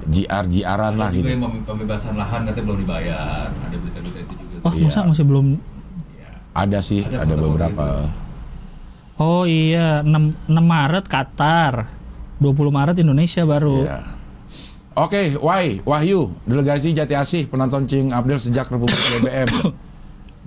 GR 0.06 0.44
GRan 0.46 0.94
lah 0.94 1.10
juga 1.10 1.18
gitu. 1.18 1.28
yang 1.28 1.42
pembe- 1.42 1.66
pembebasan 1.66 2.14
lahan 2.14 2.46
katanya 2.46 2.62
belum 2.64 2.78
dibayar. 2.78 3.50
Ada 3.50 3.74
berita-berita 3.74 4.18
itu 4.22 4.34
juga. 4.38 4.54
Oh 4.62 4.70
tuh. 4.70 4.78
Iya. 4.78 4.86
masa 4.86 5.00
masih 5.02 5.24
belum? 5.26 5.46
Ada 6.56 6.78
sih, 6.80 7.02
Ada 7.02 7.16
ada, 7.20 7.34
beberapa. 7.36 7.86
Oh 9.18 9.42
iya 9.44 10.00
6, 10.00 10.46
6 10.46 10.62
Maret 10.62 11.04
Qatar. 11.04 11.90
20 12.38 12.68
Maret 12.70 12.96
Indonesia 13.00 13.42
baru. 13.42 13.82
Iya. 13.82 13.98
Oke, 14.96 15.36
Wai, 15.44 15.76
Wahyu, 15.84 16.32
delegasi 16.48 16.96
Jati 16.96 17.12
Asih, 17.12 17.44
penonton 17.44 17.84
Cing 17.84 18.16
Abdel 18.16 18.40
sejak 18.40 18.64
Republik 18.72 18.96
BBM. 18.96 19.44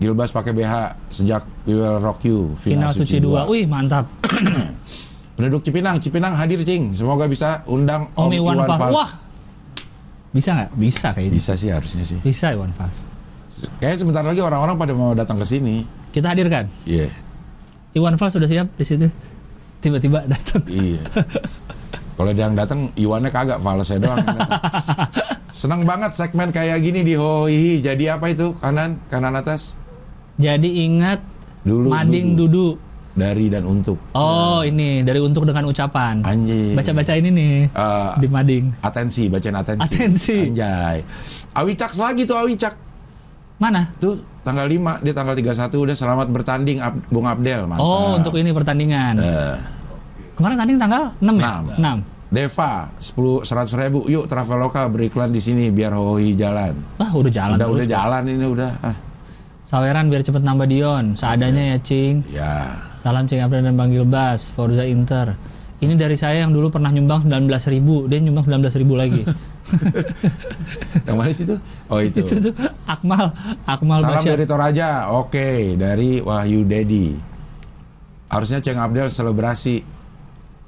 Gilbas 0.02 0.34
pakai 0.34 0.58
BH 0.58 0.98
sejak 1.14 1.46
We 1.70 1.78
Will 1.78 2.02
Rock 2.02 2.26
You, 2.26 2.58
Final 2.58 2.90
Suci 2.90 3.22
2. 3.22 3.46
Wih 3.46 3.70
mantap. 3.70 4.10
Penduduk 5.38 5.62
Cipinang, 5.62 6.02
Cipinang 6.02 6.34
hadir 6.34 6.66
Cing. 6.66 6.98
Semoga 6.98 7.30
bisa 7.30 7.62
undang 7.70 8.10
Om 8.18 8.32
Iwan 8.34 8.58
Fals. 8.66 8.80
Fals. 8.82 8.96
Wah 8.98 9.12
Bisa 10.34 10.50
nggak? 10.58 10.70
Bisa 10.82 11.08
kayaknya. 11.14 11.34
Bisa 11.38 11.52
sih 11.54 11.70
harusnya 11.70 12.04
sih. 12.10 12.18
Bisa 12.26 12.50
Iwan 12.50 12.74
Fals. 12.74 13.06
Kayaknya 13.78 13.98
sebentar 14.02 14.24
lagi 14.26 14.42
orang-orang 14.42 14.76
pada 14.82 14.94
mau 14.98 15.14
datang 15.14 15.38
ke 15.38 15.46
sini. 15.46 15.86
Kita 16.10 16.34
hadirkan. 16.34 16.66
Iya. 16.90 17.06
Iwan 17.94 18.18
Fals 18.18 18.34
sudah 18.34 18.50
siap 18.50 18.66
di 18.74 18.82
situ. 18.82 19.06
Tiba-tiba 19.78 20.26
datang. 20.26 20.66
Iya. 20.66 21.06
Kalau 22.20 22.36
dia 22.36 22.44
yang 22.44 22.54
datang, 22.54 22.92
Iwannya 22.94 23.32
kagak, 23.32 23.64
falsnya 23.64 23.96
doang. 23.98 24.20
Senang 25.56 25.82
banget 25.82 26.12
segmen 26.12 26.52
kayak 26.52 26.76
gini 26.78 27.00
di 27.02 27.16
Hoihi. 27.16 27.80
Jadi 27.80 28.06
apa 28.06 28.28
itu? 28.28 28.52
Kanan, 28.60 29.00
kanan 29.08 29.34
atas. 29.34 29.80
Jadi 30.36 30.84
ingat 30.84 31.24
Dulu, 31.62 31.88
mading 31.88 32.36
dulu. 32.36 32.76
dudu. 32.76 32.88
Dari 33.16 33.48
dan 33.48 33.64
untuk. 33.64 33.96
Oh, 34.12 34.60
ini 34.62 35.00
dari 35.00 35.20
untuk 35.20 35.44
dengan 35.44 35.64
ucapan. 35.66 36.20
Anjing. 36.22 36.76
Baca-baca 36.76 37.14
ini 37.14 37.30
nih 37.30 37.56
Eh, 37.68 38.12
di 38.16 38.28
mading. 38.28 38.64
atensi, 38.80 39.28
bacain 39.28 39.56
atensi. 39.56 39.84
Atensi. 39.90 40.38
Anjay. 40.50 40.98
Awicak 41.52 41.96
lagi 41.96 42.24
tuh 42.24 42.36
Awicak. 42.36 42.76
Mana? 43.58 43.92
Tuh 43.96 44.20
tanggal 44.42 44.64
5, 44.66 45.00
dia 45.00 45.12
tanggal 45.12 45.36
31 45.36 45.56
udah 45.78 45.96
selamat 45.96 46.28
bertanding 46.30 46.80
Ab- 46.80 47.04
Bung 47.08 47.28
Abdel. 47.28 47.64
Mantap. 47.64 47.80
Oh, 47.82 48.16
untuk 48.16 48.36
ini 48.36 48.52
pertandingan. 48.52 49.20
Eh, 49.20 49.56
Kemarin 50.40 50.56
tanding 50.56 50.80
tanggal 50.80 51.04
6 51.20 51.36
ya? 51.36 51.52
Enam. 51.76 51.98
6. 52.08 52.32
Deva 52.32 52.72
10 52.96 53.44
100 53.44 53.74
ribu 53.76 54.06
yuk 54.08 54.30
Traveloka 54.30 54.86
beriklan 54.88 55.34
di 55.34 55.42
sini 55.44 55.68
biar 55.68 55.98
Hoi 55.98 56.38
jalan 56.38 56.78
Wah, 56.96 57.12
udah 57.12 57.28
jalan 57.34 57.58
udah 57.58 57.68
terus. 57.68 57.76
udah 57.76 57.88
jalan 57.90 58.22
ini 58.30 58.46
udah 58.48 58.72
ah. 58.80 58.96
Saweran 59.66 60.10
biar 60.10 60.26
cepet 60.26 60.42
nambah 60.42 60.66
Dion. 60.66 61.14
Seadanya 61.14 61.76
ya, 61.76 61.78
Cing. 61.84 62.26
ya 62.32 62.74
Salam 62.98 63.30
Cing 63.30 63.38
April 63.38 63.62
dan 63.62 63.78
Bang 63.78 63.94
Gilbas, 63.94 64.50
Forza 64.50 64.82
Inter. 64.82 65.38
Ini 65.78 65.94
dari 65.94 66.18
saya 66.18 66.42
yang 66.42 66.50
dulu 66.50 66.74
pernah 66.74 66.90
nyumbang 66.90 67.22
19.000 67.30 67.76
ribu, 67.78 68.10
dia 68.10 68.18
nyumbang 68.18 68.50
19.000 68.50 68.82
ribu 68.82 68.98
lagi. 68.98 69.22
yang 71.08 71.18
mana 71.22 71.30
sih 71.30 71.46
itu 71.46 71.54
oh 71.86 72.02
itu 72.02 72.26
Itu 72.26 72.50
tuh 72.50 72.54
Akmal, 72.90 73.30
Akmal 73.70 74.02
salam 74.02 74.26
Basyar. 74.26 74.34
dari 74.34 74.46
Toraja 74.50 74.90
oke 75.14 75.78
dari 75.78 76.18
Wahyu 76.18 76.66
Dedi 76.66 77.14
harusnya 78.34 78.66
Ceng 78.66 78.82
Abdel 78.82 79.14
selebrasi 79.14 79.99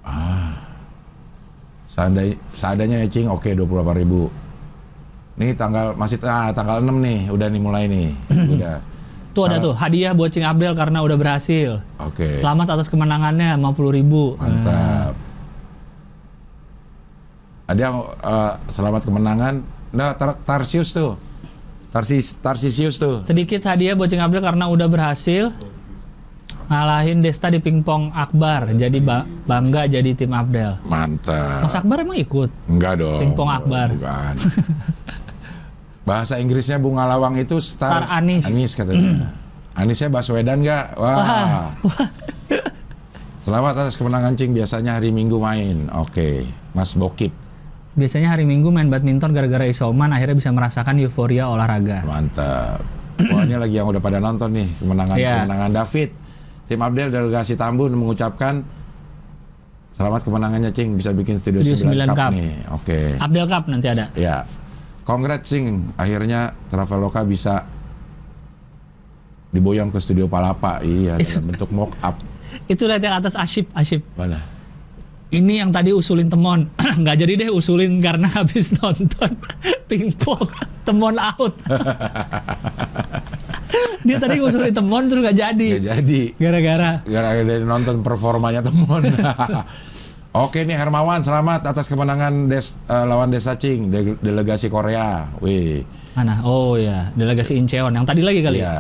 ah 0.06 0.56
seandainya, 1.92 2.36
seadanya 2.56 2.98
ya 3.04 3.08
Cing 3.08 3.28
oke 3.28 3.52
28 3.52 4.02
ribu 4.02 4.32
Nih 5.40 5.56
tanggal 5.56 5.96
masih 5.96 6.20
ah, 6.28 6.52
tanggal 6.54 6.84
6 6.84 6.92
nih 6.92 7.20
udah 7.32 7.48
nih 7.48 7.62
mulai 7.62 7.84
nih 7.88 8.10
udah 8.60 8.76
Tuh 9.32 9.48
ada 9.48 9.64
tuh 9.64 9.72
hadiah 9.72 10.12
buat 10.12 10.28
Cing 10.28 10.44
Abdel 10.44 10.76
karena 10.76 11.00
udah 11.00 11.16
berhasil. 11.16 11.80
oke 11.96 12.44
Selamat 12.44 12.76
atas 12.76 12.92
kemenangannya 12.92 13.56
50 13.56 13.96
ribu. 13.96 14.36
Mantap. 14.36 15.16
Ada 17.72 17.80
yang 17.80 17.98
eh, 18.12 18.54
selamat 18.68 19.02
kemenangan. 19.08 19.54
Nah, 19.96 20.12
Tar 20.20 20.36
Tarsius 20.44 20.92
tuh. 20.92 21.16
Tarsis 21.96 22.36
Tarsisius 22.44 23.00
tuh. 23.00 23.24
Sedikit 23.24 23.64
hadiah 23.64 23.96
buat 23.96 24.12
Cing 24.12 24.20
Abdel 24.20 24.44
karena 24.44 24.68
udah 24.68 24.88
berhasil 24.92 25.56
ngalahin 26.72 27.20
Desta 27.20 27.52
di 27.52 27.60
pingpong 27.60 28.16
Akbar. 28.16 28.72
Jadi 28.72 29.04
ba- 29.04 29.28
bangga 29.44 29.86
jadi 29.86 30.16
tim 30.16 30.32
Abdel. 30.32 30.80
Mantap. 30.88 31.68
Mas 31.68 31.76
Akbar 31.76 32.00
emang 32.00 32.16
ikut? 32.16 32.48
Enggak 32.66 32.98
dong. 32.98 33.20
Pingpong 33.20 33.50
Akbar. 33.52 33.92
Bukan. 33.92 34.36
Bahasa 36.08 36.40
Inggrisnya 36.40 36.80
Bunga 36.80 37.06
Lawang 37.06 37.36
itu 37.36 37.60
star, 37.60 38.02
Star 38.02 38.06
Anis. 38.10 38.48
Anis 38.48 38.72
katanya. 38.74 39.28
Anisnya 39.80 40.08
Baswedan 40.08 40.64
nggak? 40.64 40.86
Wah. 40.96 41.72
Selamat 43.36 43.74
atas 43.76 43.96
kemenangan 43.96 44.34
Cing. 44.34 44.52
Biasanya 44.52 44.96
hari 44.96 45.12
Minggu 45.12 45.38
main. 45.38 45.92
Oke. 45.94 46.48
Mas 46.72 46.96
Bokip. 46.96 47.36
Biasanya 47.92 48.32
hari 48.32 48.48
Minggu 48.48 48.72
main 48.72 48.88
badminton 48.88 49.36
gara-gara 49.36 49.68
isoman 49.68 50.10
akhirnya 50.10 50.40
bisa 50.40 50.50
merasakan 50.50 50.96
euforia 51.00 51.52
olahraga. 51.52 52.08
Mantap. 52.08 52.80
Wah 53.22 53.44
ini 53.44 53.54
lagi 53.54 53.76
yang 53.76 53.86
udah 53.86 54.00
pada 54.00 54.18
nonton 54.18 54.50
nih 54.50 54.68
kemenangan 54.80 55.16
Iya. 55.16 55.36
kemenangan 55.44 55.72
David. 55.76 56.10
Tim 56.72 56.80
Abdel 56.80 57.12
delegasi 57.12 57.60
Tambun 57.60 57.92
mengucapkan 58.00 58.64
selamat 59.92 60.24
kemenangannya 60.24 60.72
Cing 60.72 60.96
bisa 60.96 61.12
bikin 61.12 61.36
studio, 61.36 61.60
Studio 61.60 62.08
9 62.08 62.08
9 62.08 62.08
Cup, 62.08 62.16
Cup. 62.16 62.32
nih. 62.32 62.54
Oke. 62.72 63.00
Abdel 63.20 63.48
Cup 63.52 63.64
nanti 63.68 63.88
ada. 63.92 64.08
Ya. 64.16 64.48
Congrats 65.04 65.52
Cing. 65.52 65.92
Akhirnya 66.00 66.56
Traveloka 66.72 67.28
bisa 67.28 67.68
diboyong 69.52 69.92
ke 69.92 70.00
studio 70.00 70.32
Palapa. 70.32 70.80
Iya 70.80 71.20
dalam 71.20 71.52
bentuk 71.52 71.76
mock 71.76 71.92
up. 72.00 72.16
Itu 72.72 72.88
lihat 72.88 73.04
yang 73.04 73.20
atas 73.20 73.36
Asyip, 73.36 73.68
Asyip. 73.76 74.08
Mana? 74.16 74.40
Ini 75.28 75.68
yang 75.68 75.76
tadi 75.76 75.92
usulin 75.92 76.32
temon. 76.32 76.72
Nggak 77.04 77.16
jadi 77.20 77.34
deh 77.36 77.50
usulin 77.52 78.00
karena 78.00 78.32
habis 78.40 78.72
nonton 78.80 79.36
pingpong. 79.92 80.48
Temon 80.88 81.20
out. 81.20 81.52
Dia 84.02 84.18
tadi 84.18 84.38
usulin 84.38 84.72
temon 84.72 85.04
terus 85.06 85.22
nggak 85.22 85.38
jadi. 85.38 85.68
Ya 85.78 85.96
jadi. 85.96 86.22
Gara-gara. 86.36 86.92
Gara-gara 87.04 87.44
dari 87.44 87.62
nonton 87.62 88.02
performanya 88.02 88.62
temen. 88.62 89.02
Oke 90.32 90.64
nih 90.64 90.74
Hermawan, 90.74 91.20
selamat 91.20 91.68
atas 91.68 91.86
kemenangan 91.86 92.48
des, 92.48 92.80
eh, 92.88 93.04
lawan 93.04 93.28
Desa 93.30 93.52
Cing, 93.54 93.92
de- 93.92 94.16
delegasi 94.18 94.72
Korea. 94.72 95.28
Wih, 95.38 95.84
Mana? 96.12 96.40
Oh 96.42 96.80
ya, 96.80 97.12
delegasi 97.14 97.56
Incheon. 97.56 97.92
Yang 97.92 98.06
tadi 98.08 98.22
lagi 98.24 98.40
kali. 98.40 98.58
ya? 98.58 98.64
iya, 98.64 98.76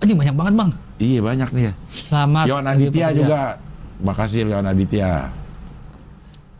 Anjing 0.00 0.16
banyak 0.16 0.32
banget 0.32 0.54
bang. 0.56 0.70
iya 0.98 1.20
banyak 1.20 1.48
nih 1.52 1.62
ya. 1.68 1.72
Selamat. 2.08 2.44
Yon 2.48 2.64
Aditya 2.64 3.06
juga, 3.12 3.40
makasih 4.00 4.48
Yon 4.48 4.64
Aditya. 4.64 5.28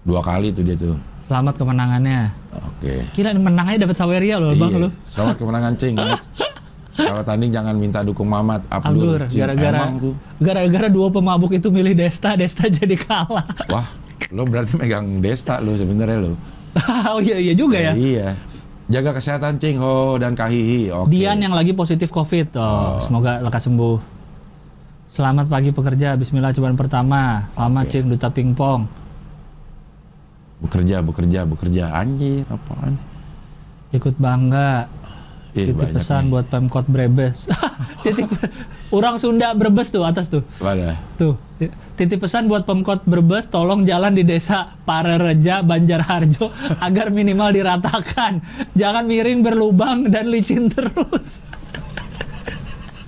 Dua 0.04 0.20
kali 0.20 0.52
tuh 0.52 0.62
dia 0.62 0.76
tuh. 0.76 0.94
Selamat 1.24 1.56
kemenangannya. 1.56 2.28
Oke. 2.52 3.08
Kira 3.16 3.32
menang 3.32 3.66
aja 3.66 3.88
dapat 3.88 3.96
Saweria 3.96 4.36
loh 4.36 4.52
bang 4.52 4.68
Iya. 4.68 4.82
lu. 4.84 4.88
Selamat 5.08 5.36
kemenangan 5.40 5.72
Cing. 5.80 5.96
Kalau 6.92 7.24
tanding 7.24 7.48
jangan 7.48 7.72
minta 7.72 8.04
dukung 8.04 8.28
Mamat 8.28 8.68
Abdul. 8.68 9.16
Abdur, 9.16 9.20
gara-gara 9.32 9.88
gara-gara 10.36 10.88
dua 10.92 11.08
pemabuk 11.08 11.56
itu 11.56 11.72
milih 11.72 11.96
Desta, 11.96 12.36
Desta 12.36 12.68
jadi 12.68 12.96
kalah. 13.00 13.48
Wah, 13.72 13.88
lo 14.28 14.44
berarti 14.44 14.76
megang 14.76 15.24
Desta 15.24 15.56
lo 15.64 15.72
sebenarnya 15.72 16.18
lo. 16.20 16.32
oh 17.16 17.20
iya 17.20 17.40
iya 17.40 17.54
juga 17.56 17.80
ya. 17.80 17.92
Iya. 17.96 18.36
Jaga 18.92 19.16
kesehatan 19.16 19.56
Cing 19.56 19.80
Ho 19.80 20.20
dan 20.20 20.36
Kahihi. 20.36 20.92
Oke. 20.92 21.08
Dian 21.16 21.40
yang 21.40 21.56
lagi 21.56 21.72
positif 21.72 22.12
COVID. 22.12 22.60
Oh, 22.60 23.00
semoga 23.00 23.40
lekas 23.40 23.64
sembuh. 23.64 23.96
Selamat 25.08 25.48
pagi 25.48 25.72
pekerja. 25.72 26.12
Bismillah 26.16 26.52
cobaan 26.52 26.76
pertama. 26.76 27.48
Selamat 27.56 27.84
Oke. 27.88 27.92
Cing 27.92 28.06
duta 28.08 28.28
pingpong. 28.28 28.82
bekerja 30.62 31.02
bekerja 31.02 31.42
bekerja 31.42 31.90
anjir 31.90 32.46
apaan 32.46 32.94
Ikut 33.92 34.16
bangga. 34.16 34.88
Ih, 35.52 35.68
Titip 35.68 35.84
banyak 35.84 36.00
pesan 36.00 36.22
nih. 36.24 36.30
buat 36.32 36.46
Pemkot 36.48 36.86
Brebes. 36.88 37.44
Titip 38.04 38.24
orang 38.88 39.20
Sunda 39.20 39.52
Brebes 39.52 39.92
tuh 39.92 40.00
atas 40.00 40.32
tuh. 40.32 40.40
Mana? 40.64 40.96
Tuh, 41.20 41.36
titip 41.92 42.24
pesan 42.24 42.48
buat 42.48 42.64
Pemkot 42.64 43.04
Brebes, 43.04 43.52
tolong 43.52 43.84
jalan 43.84 44.16
di 44.16 44.24
desa 44.24 44.64
Parereja, 44.82 45.60
Banjarharjo 45.60 46.48
agar 46.88 47.12
minimal 47.12 47.52
diratakan. 47.52 48.40
Jangan 48.72 49.04
miring 49.04 49.44
berlubang 49.44 50.08
dan 50.08 50.32
licin 50.32 50.72
terus. 50.72 51.44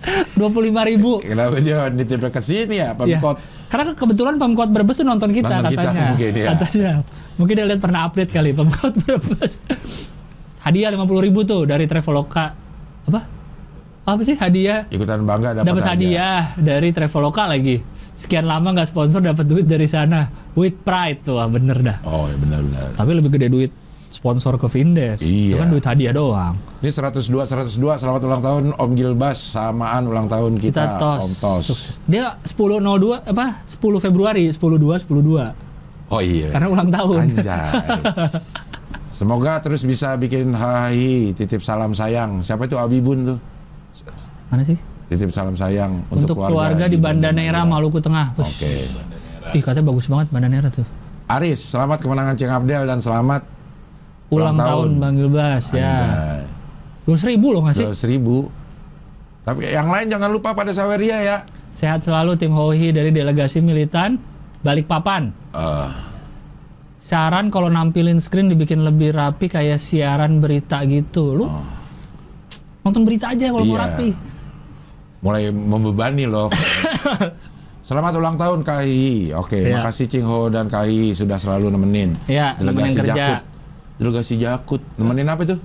25.000 0.36 0.90
ribu. 0.92 1.24
kenapa 1.24 1.56
dia 1.64 1.88
nitipnya 1.88 2.28
ke 2.28 2.44
sini 2.44 2.76
ya 2.76 2.92
Ya. 2.92 3.16
Pemkot 3.16 3.40
Karena 3.72 3.96
Pemkot 4.36 4.68
Brebes 4.68 5.00
tuh 5.00 5.06
nonton 5.08 5.32
kita 5.32 5.48
kita 5.48 5.56
Nonton 5.64 5.72
kita 5.72 5.80
katanya. 5.80 6.04
mungkin, 6.12 6.32
ya. 6.36 6.46
Katanya. 6.52 6.90
Mungkin 7.40 7.54
dia 7.56 7.66
lihat 7.66 7.80
pernah 7.80 8.00
update 8.04 8.30
kali 8.30 8.52
Pemkot 8.52 8.94
Brebes. 9.00 9.64
Hadiah 10.64 10.88
50.000 10.90 11.04
ribu 11.22 11.44
tuh 11.44 11.62
dari 11.64 11.84
Traveloka. 11.84 12.56
Apa? 13.04 13.20
Apa 14.04 14.20
sih 14.20 14.32
hadiah? 14.34 14.84
ikutan 14.88 15.20
bangga 15.22 15.52
dapat 15.54 15.64
Dapat 15.66 15.84
hadiah 15.86 16.56
dari 16.56 16.88
Traveloka 16.88 17.44
lagi. 17.44 17.80
Sekian 18.14 18.44
lama 18.44 18.72
nggak 18.72 18.88
sponsor 18.88 19.20
dapat 19.20 19.44
duit 19.44 19.64
dari 19.64 19.84
sana. 19.84 20.24
With 20.52 20.80
pride 20.80 21.20
tuh, 21.22 21.36
ah, 21.36 21.48
bener 21.48 21.80
dah. 21.80 21.98
oh 22.04 22.24
ya 22.24 22.36
benar-benar 22.36 22.94
Tapi 22.94 23.10
lebih 23.10 23.30
gede 23.30 23.48
duit 23.48 23.72
sponsor 24.08 24.54
ke 24.54 24.68
Vindes. 24.68 25.18
Itu 25.18 25.52
Iya. 25.52 25.56
kan 25.58 25.68
duit 25.68 25.82
hadiah 25.82 26.12
doang. 26.12 26.54
ini 26.78 26.88
102 26.88 27.26
102 27.42 27.74
selamat 27.98 28.20
ulang 28.22 28.40
tahun 28.40 28.64
Om 28.72 28.90
Gilbas 28.94 29.38
samaan 29.40 30.06
ulang 30.06 30.28
tahun 30.28 30.56
kita, 30.56 30.80
Kita, 30.86 30.96
tos. 30.96 31.20
Om 31.20 31.32
Tos 31.34 31.62
Sukses. 31.66 31.94
Dia 32.04 32.38
10.02 32.40 32.80
apa? 33.20 33.46
10 33.66 33.74
Februari, 33.98 34.46
10.2 34.46 34.80
10.2. 35.02 35.52
oh 36.06 36.20
iya 36.20 36.48
Karena 36.48 36.68
ulang 36.70 36.88
tahun. 36.88 37.20
anjay 37.26 37.68
semoga 39.14 39.62
terus 39.62 39.86
bisa 39.86 40.18
bikin 40.18 40.50
hai 40.50 41.30
titip 41.32 41.62
salam 41.62 41.94
sayang 41.94 42.42
siapa 42.42 42.66
itu 42.66 42.74
Abibun 42.74 43.34
tuh 43.34 43.38
Mana 44.50 44.66
sih? 44.66 44.74
titip 45.06 45.30
salam 45.30 45.54
sayang 45.54 46.02
Untuk, 46.10 46.34
keluarga, 46.34 46.90
di 46.90 46.98
Banda 46.98 47.30
Neira, 47.30 47.62
Maluku 47.62 48.02
Tengah. 48.02 48.34
Oke 48.34 48.90
Ih, 49.54 49.62
katanya 49.62 49.92
bagus 49.92 50.08
banget 50.08 50.26
Banda 50.32 50.48
Neira 50.50 50.66
tuh. 50.66 50.82
Aris 51.30 51.60
selamat 51.70 52.02
kemenangan 52.02 52.34
Ceng 52.34 52.52
Abdel 52.52 52.82
dan 52.84 52.98
selamat 52.98 53.42
Ulang, 54.32 54.56
Ulang 54.56 54.56
tahun, 54.56 54.66
tahun. 54.66 54.90
Bang 54.98 55.14
Gilbas 55.20 55.64
ya. 55.70 55.94
Dua 57.04 57.16
ribu 57.22 57.46
loh 57.52 57.60
nggak 57.68 57.76
sih? 57.76 57.86
Dua 57.86 58.08
ribu. 58.08 58.36
Tapi 59.44 59.60
yang 59.68 59.92
lain 59.92 60.08
jangan 60.08 60.32
lupa 60.32 60.56
pada 60.56 60.72
Saweria 60.72 61.20
ya. 61.20 61.36
Sehat 61.76 62.00
selalu 62.00 62.32
tim 62.40 62.50
Hohi 62.56 62.88
dari 62.90 63.12
delegasi 63.12 63.60
militan 63.60 64.16
Balikpapan. 64.64 65.28
Eh, 65.52 65.88
Saran 67.04 67.52
kalau 67.52 67.68
nampilin 67.68 68.16
screen 68.16 68.48
dibikin 68.48 68.80
lebih 68.80 69.12
rapi 69.12 69.44
kayak 69.46 69.76
siaran 69.76 70.40
berita 70.40 70.80
gitu. 70.88 71.36
Lu 71.36 71.46
nonton 72.80 73.04
berita 73.04 73.28
aja 73.28 73.52
kalau 73.52 73.60
mau 73.60 73.68
Oh. 73.68 73.76
Iya. 73.76 73.84
rapi. 73.84 74.08
Mulai 75.20 75.42
membebani 75.48 76.24
loh. 76.24 76.48
Selamat 77.84 78.16
ulang 78.16 78.40
tahun 78.40 78.64
KI. 78.64 79.36
Oke, 79.36 79.60
Iya. 79.60 79.76
makasih 79.76 80.08
Cing 80.08 80.24
Ho 80.24 80.48
dan 80.48 80.64
KI 80.66 81.12
sudah 81.12 81.36
selalu 81.36 81.68
nemenin. 81.68 82.16
Iya, 82.24 82.56
nemenin 82.56 82.92
kerja. 82.94 83.12
Jakut. 83.12 83.40
Delegasi 83.94 84.34
Jakut. 84.34 84.80
Nemenin 84.96 85.28
apa 85.28 85.44
itu? 85.44 85.56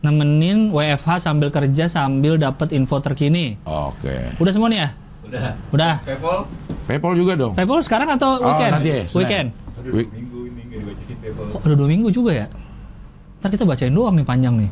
Nemenin 0.00 0.74
WFH 0.74 1.22
sambil 1.22 1.48
kerja 1.48 1.86
sambil 1.86 2.34
dapat 2.34 2.74
info 2.74 2.98
terkini. 2.98 3.54
Oke. 3.62 4.34
Udah 4.36 4.50
semua 4.50 4.66
nih 4.66 4.82
ya? 4.82 4.88
Udah. 5.22 5.48
Udah. 5.70 5.94
Paypal. 6.02 6.38
PayPal 6.84 7.12
juga 7.14 7.32
dong. 7.34 7.54
Paypal 7.54 7.78
sekarang 7.80 8.10
atau 8.10 8.34
Oh, 8.36 8.46
weekend? 8.48 8.72
nanti 8.74 8.88
ya. 8.90 9.02
Weekend. 9.08 9.48
Aduh, 9.78 9.90
Wih. 9.94 10.06
minggu 10.08 10.38
ini 10.44 10.60
nggak 10.60 10.78
dibacain 10.80 11.16
Paypal. 11.20 11.37
Oh, 11.50 11.60
udah 11.60 11.76
dua 11.76 11.88
minggu 11.88 12.08
juga 12.08 12.32
ya? 12.34 12.46
Ntar 13.38 13.48
kita 13.50 13.64
bacain 13.64 13.90
doang 13.90 14.14
nih 14.14 14.24
panjang 14.24 14.54
nih. 14.56 14.70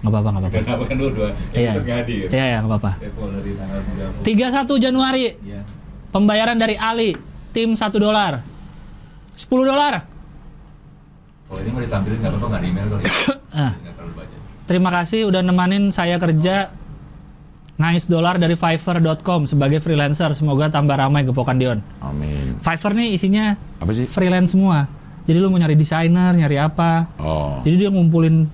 Nggak 0.00 0.10
apa-apa, 0.10 0.28
nggak 0.30 0.42
apa-apa. 0.44 0.58
Kenapa 0.60 0.82
kan 0.84 0.96
dua 0.96 1.10
dua 1.10 1.28
Iya. 1.50 1.72
Iya, 2.28 2.44
iya, 2.44 2.58
nggak 2.60 2.70
apa-apa. 2.70 2.92
Paypal 2.98 3.28
dari 3.32 3.50
tanggal 3.54 3.80
30. 4.20 4.76
31 4.76 4.76
Januari, 4.78 5.24
Iya. 5.40 5.60
pembayaran 6.10 6.56
dari 6.56 6.76
Ali, 6.76 7.16
tim 7.50 7.72
1 7.72 7.96
dolar. 7.96 8.44
10 9.34 9.64
dolar. 9.64 10.04
Kalau 11.44 11.58
ini 11.58 11.70
mau 11.70 11.80
ditampilin 11.80 12.18
nggak 12.18 12.30
apa-apa 12.30 12.46
nggak 12.48 12.62
di 12.62 12.68
email 12.68 12.86
kali. 12.88 13.02
ya? 13.02 13.12
Ah, 13.54 13.70
terima 14.66 14.90
kasih 14.90 15.24
udah 15.24 15.38
nemanin 15.40 15.88
saya 15.88 16.18
kerja. 16.18 16.74
Nice 17.74 18.06
dolar 18.06 18.34
dari 18.34 18.54
Fiverr.com 18.54 19.46
sebagai 19.46 19.78
freelancer. 19.78 20.30
Semoga 20.32 20.66
tambah 20.68 20.94
ramai 20.94 21.22
gepokan 21.22 21.58
Dion. 21.58 21.78
Amin. 21.98 22.58
Fiverr 22.58 22.92
nih 22.92 23.08
isinya 23.10 23.54
Apa 23.78 23.90
sih? 23.90 24.06
freelance 24.06 24.52
semua. 24.52 24.86
Jadi 25.24 25.36
lu 25.38 25.48
mau 25.48 25.56
nyari 25.56 25.72
desainer, 25.72 26.32
nyari 26.32 26.56
apa? 26.56 27.08
Oh. 27.16 27.60
Jadi 27.62 27.74
dia 27.76 27.88
ngumpulin 27.88 28.44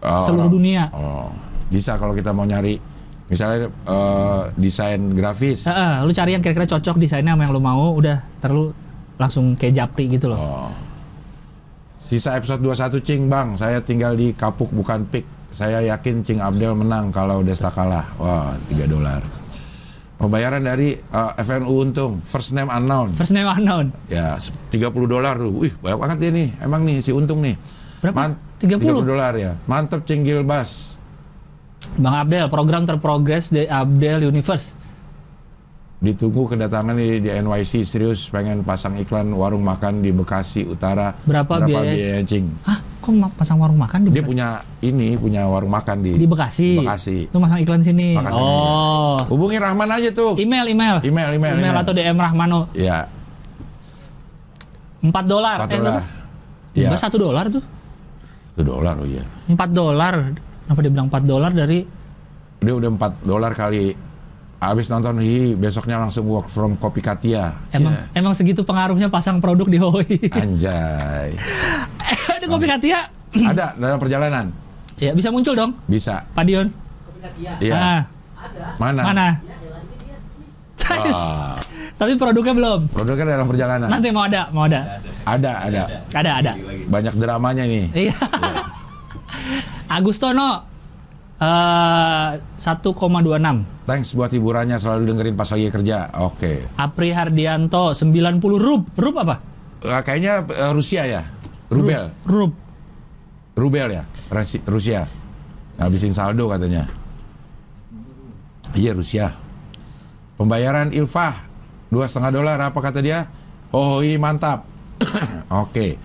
Oh, 0.00 0.20
seluruh 0.20 0.48
orang- 0.48 0.52
dunia. 0.52 0.82
Oh. 0.92 1.28
Bisa 1.68 1.96
kalau 1.96 2.12
kita 2.12 2.28
mau 2.30 2.44
nyari 2.44 2.76
misalnya 3.24 3.68
eh, 3.68 4.42
desain 4.54 5.00
grafis. 5.12 5.64
Heeh, 5.64 6.04
lu 6.04 6.12
cari 6.12 6.32
yang 6.32 6.42
kira-kira 6.44 6.68
cocok 6.68 6.96
desainnya 6.96 7.32
sama 7.32 7.44
yang 7.44 7.52
lu 7.52 7.60
mau, 7.60 7.92
udah 7.94 8.20
terlalu 8.36 8.72
langsung 9.16 9.52
kayak 9.54 9.74
japri 9.74 10.08
gitu 10.08 10.28
loh. 10.28 10.36
Oh. 10.36 10.70
Sisa 11.96 12.36
episode 12.36 12.60
21 12.60 13.00
Cing 13.00 13.22
Bang, 13.26 13.56
saya 13.56 13.80
tinggal 13.80 14.12
di 14.12 14.36
Kapuk 14.36 14.68
bukan 14.70 15.08
Pik. 15.08 15.24
Saya 15.54 15.80
yakin 15.80 16.20
Cing 16.20 16.42
Abdel 16.42 16.74
menang 16.74 17.08
kalau 17.08 17.40
Desta 17.40 17.70
kalah. 17.70 18.04
Wah, 18.18 18.52
3 18.68 18.84
dolar. 18.84 19.22
Pembayaran 20.24 20.64
dari 20.64 20.96
eh, 20.96 21.32
FNU 21.44 21.68
untung, 21.68 22.24
first 22.24 22.56
name 22.56 22.72
unknown. 22.72 23.12
First 23.12 23.36
name 23.36 23.44
unknown. 23.44 23.92
Ya, 24.08 24.40
30 24.72 24.88
dolar 25.04 25.36
tuh. 25.36 25.52
Wih, 25.52 25.76
banyak 25.84 25.98
banget 26.00 26.16
dia 26.16 26.30
nih. 26.32 26.48
Emang 26.64 26.80
nih 26.80 27.04
si 27.04 27.12
untung 27.12 27.44
nih. 27.44 27.60
Berapa? 28.00 28.32
30? 28.56 29.04
dolar 29.04 29.36
ya. 29.36 29.52
Mantep 29.68 30.08
Cing 30.08 30.24
Gilbas. 30.24 30.96
Bang 32.00 32.24
Abdel, 32.24 32.48
program 32.48 32.88
terprogres 32.88 33.52
di 33.52 33.68
Abdel 33.68 34.32
Universe. 34.32 34.80
Ditunggu 36.04 36.44
kedatangan 36.46 36.92
di, 36.92 37.16
di 37.18 37.30
NYC 37.32 37.80
serius 37.80 38.28
pengen 38.28 38.60
pasang 38.60 38.92
iklan 38.94 39.32
warung 39.32 39.64
makan 39.64 40.04
di 40.04 40.12
Bekasi 40.12 40.68
Utara. 40.68 41.16
Berapa 41.18 41.64
biaya? 41.64 41.80
biaya 41.88 42.20
Cing? 42.20 42.44
Hah, 42.60 42.76
kok 43.00 43.08
ma- 43.10 43.32
pasang 43.32 43.56
warung 43.56 43.80
makan 43.80 44.04
di 44.04 44.08
Dia 44.10 44.20
Bekasi? 44.20 44.28
punya 44.28 44.48
ini, 44.82 45.16
punya 45.16 45.48
warung 45.48 45.72
makan 45.72 46.04
di 46.04 46.12
di 46.14 46.28
Bekasi. 46.28 46.68
Di 46.70 46.78
Bekasi. 46.78 47.18
Lu 47.32 47.40
masang 47.40 47.56
iklan 47.58 47.80
sini. 47.80 48.12
Makasih. 48.12 48.36
oh. 48.36 49.16
Hubungi 49.26 49.56
Rahman 49.56 49.88
aja 49.88 50.12
tuh. 50.12 50.36
Email, 50.36 50.68
email. 50.68 51.00
Email, 51.00 51.30
email, 51.32 51.54
email. 51.56 51.72
atau 51.74 51.92
DM 51.92 52.18
Rahmano. 52.18 52.68
Ya, 52.76 53.08
4 55.00 55.08
dolar. 55.24 55.56
4 55.60 55.64
Eh, 55.64 55.72
dolar. 55.74 55.92
berapa? 55.94 56.02
Ya, 56.74 56.88
Enggak, 56.88 57.00
1 57.02 57.16
dolar 57.16 57.44
tuh. 57.48 57.64
1 58.52 58.62
dolar 58.62 58.94
oh 58.98 59.08
iya. 59.08 59.24
4 59.46 59.70
dolar. 59.70 60.14
Kenapa 60.64 60.80
dia 60.80 60.90
bilang 60.90 61.08
4 61.08 61.24
dolar 61.24 61.50
dari 61.50 61.80
Dia 62.60 62.72
udah 62.72 62.90
4 62.92 63.12
dolar 63.22 63.52
kali. 63.52 64.12
Habis 64.64 64.88
nonton 64.88 65.20
hi 65.20 65.52
besoknya 65.52 66.00
langsung 66.00 66.24
work 66.24 66.48
from 66.48 66.80
Kopi 66.80 67.04
Katia. 67.04 67.52
emang 67.68 67.92
Ya, 67.92 68.16
emang 68.16 68.32
segitu 68.32 68.64
pengaruhnya 68.64 69.12
pasang 69.12 69.36
produk 69.36 69.68
di 69.68 69.76
Hoi. 69.76 70.32
Anjay. 70.32 71.36
Ada 72.40 72.46
kopi 72.48 72.64
Katia. 72.64 73.00
Ada 73.34 73.76
dalam 73.76 73.98
perjalanan. 74.00 74.48
Ya, 74.96 75.10
bisa 75.12 75.28
muncul 75.28 75.52
dong, 75.52 75.74
Bisa. 75.84 76.24
Pak 76.32 76.44
Dion. 76.48 76.70
Kopi 76.70 77.18
Katia. 77.20 77.52
Iya. 77.60 77.74
Ah, 77.76 78.00
Mana? 78.80 79.02
mana? 79.04 79.26
Ya, 80.84 80.96
Tapi 81.94 82.12
produknya 82.18 82.52
belum. 82.52 82.80
produknya 82.92 83.36
dalam 83.38 83.46
perjalanan. 83.48 83.88
Nanti 83.88 84.08
mau 84.12 84.24
ada, 84.26 84.48
mau 84.52 84.64
ada. 84.64 85.00
Ada, 85.24 85.52
ada. 85.64 85.82
Ada, 86.12 86.30
ada. 86.40 86.52
Banyak 86.88 87.14
dramanya 87.16 87.64
nih. 87.64 87.84
Iya. 87.92 88.14
Agustono 89.88 90.73
eh 91.44 92.30
1,26. 92.56 93.84
Thanks 93.84 94.16
buat 94.16 94.32
hiburannya 94.32 94.80
selalu 94.80 95.12
dengerin 95.12 95.36
pas 95.36 95.48
lagi 95.48 95.68
kerja. 95.68 96.08
Oke. 96.22 96.64
Apri 96.74 97.12
Hardianto 97.12 97.92
90 97.92 98.40
rub. 98.56 98.88
Rub 98.96 99.16
apa? 99.18 99.36
Eh, 99.80 100.00
kayaknya 100.00 100.40
eh, 100.46 100.72
Rusia 100.72 101.04
ya. 101.04 101.22
Rubel. 101.68 102.08
Rub. 102.24 102.52
Rubel 103.54 103.88
ya, 103.92 104.02
Rasi- 104.28 104.64
Rusia. 104.64 105.06
Ngabisin 105.76 106.10
saldo 106.10 106.46
katanya. 106.46 106.86
Iya 108.74 108.90
Rusia. 108.90 109.30
Pembayaran 110.34 110.90
Ilfah 110.90 111.46
dua 111.86 112.10
setengah 112.10 112.30
dolar 112.34 112.58
apa 112.58 112.78
kata 112.78 112.98
dia? 112.98 113.30
Oh 113.70 114.02
iya 114.02 114.18
mantap. 114.18 114.66
Oke. 115.62 115.98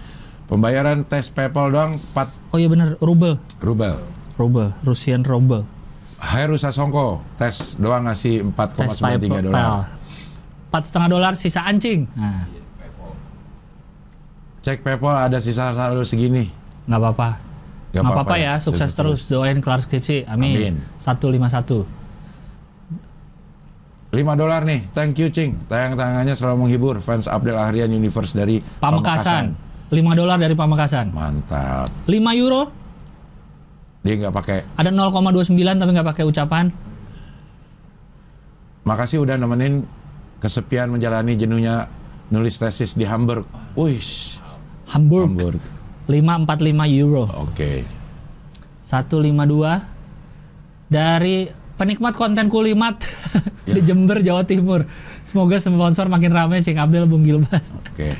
Pembayaran 0.46 1.06
tes 1.06 1.30
PayPal 1.30 1.70
doang 1.70 2.02
4 2.14 2.54
Oh 2.54 2.58
iya 2.58 2.66
bener, 2.66 2.98
rubel. 2.98 3.38
rubel. 3.62 4.02
Rubel, 4.40 4.72
Rusian 4.88 5.28
rubel. 5.28 5.68
Hai 6.20 6.48
Rusa 6.48 6.72
Songko, 6.72 7.20
tes 7.36 7.76
doang 7.76 8.08
ngasih 8.08 8.48
Tes 8.76 8.96
4,93 9.04 9.52
dolar. 9.52 9.92
Empat 10.72 10.84
setengah 10.88 11.10
dolar 11.12 11.34
sisa 11.36 11.68
ancing. 11.68 12.08
Nah, 12.16 12.48
Cek 14.64 14.84
PayPal 14.84 15.16
ada 15.28 15.40
sisa 15.44 15.76
saldo 15.76 16.04
segini. 16.08 16.52
nggak 16.88 17.00
apa-apa. 17.00 17.30
Nggak 17.92 18.04
apa-apa 18.16 18.36
ya, 18.40 18.56
ya, 18.56 18.64
sukses 18.64 18.92
sukses 18.92 18.98
terus. 18.98 19.20
Doain 19.28 19.60
kelar 19.60 19.84
skripsi. 19.84 20.28
Amin. 20.28 20.80
Amin. 20.80 20.88
151. 21.04 22.00
5 24.10 24.42
dolar 24.42 24.66
nih, 24.66 24.90
thank 24.90 25.22
you 25.22 25.30
Cing. 25.30 25.54
Tayang-tayangannya 25.70 26.34
selalu 26.34 26.66
menghibur 26.66 26.98
fans 26.98 27.30
Abdel 27.30 27.54
Ahrian 27.54 27.94
Universe 27.94 28.34
dari 28.34 28.58
Pamekasan. 28.58 29.54
5 29.94 30.18
dolar 30.18 30.42
dari 30.42 30.58
Pamekasan. 30.58 31.14
Mantap. 31.14 31.94
5 32.10 32.34
euro, 32.34 32.74
Dia 34.00 34.16
nggak 34.16 34.32
pakai. 34.32 34.64
ada 34.76 34.90
0,29 34.90 35.52
tapi 35.56 35.92
nggak 35.92 36.08
pakai 36.08 36.24
ucapan. 36.24 36.72
Makasih 38.88 39.22
udah 39.22 39.36
nemenin 39.36 39.84
kesepian 40.40 40.88
menjalani 40.90 41.36
jenuhnya 41.36 41.92
nulis 42.32 42.58
tesis 42.58 42.96
di 42.96 43.04
Hamburg. 43.04 43.44
Wih, 43.76 44.00
Hamburg. 44.90 45.30
Hamburg. 45.30 45.60
545 46.08 46.90
euro. 46.98 47.30
Oke. 47.38 47.86
152 48.82 50.90
dari 50.90 51.46
penikmat 51.78 52.18
konten 52.18 52.50
kulimat 52.50 52.98
Ya. 53.70 53.78
di 53.78 53.86
Jember, 53.86 54.26
Jawa 54.26 54.42
Timur. 54.42 54.90
Semoga 55.22 55.62
sponsor 55.62 56.10
makin 56.10 56.34
ramai 56.34 56.66
Cing 56.66 56.82
Abdel 56.82 57.06
Bung 57.06 57.22
Gilbas. 57.22 57.78
Oke. 57.94 58.18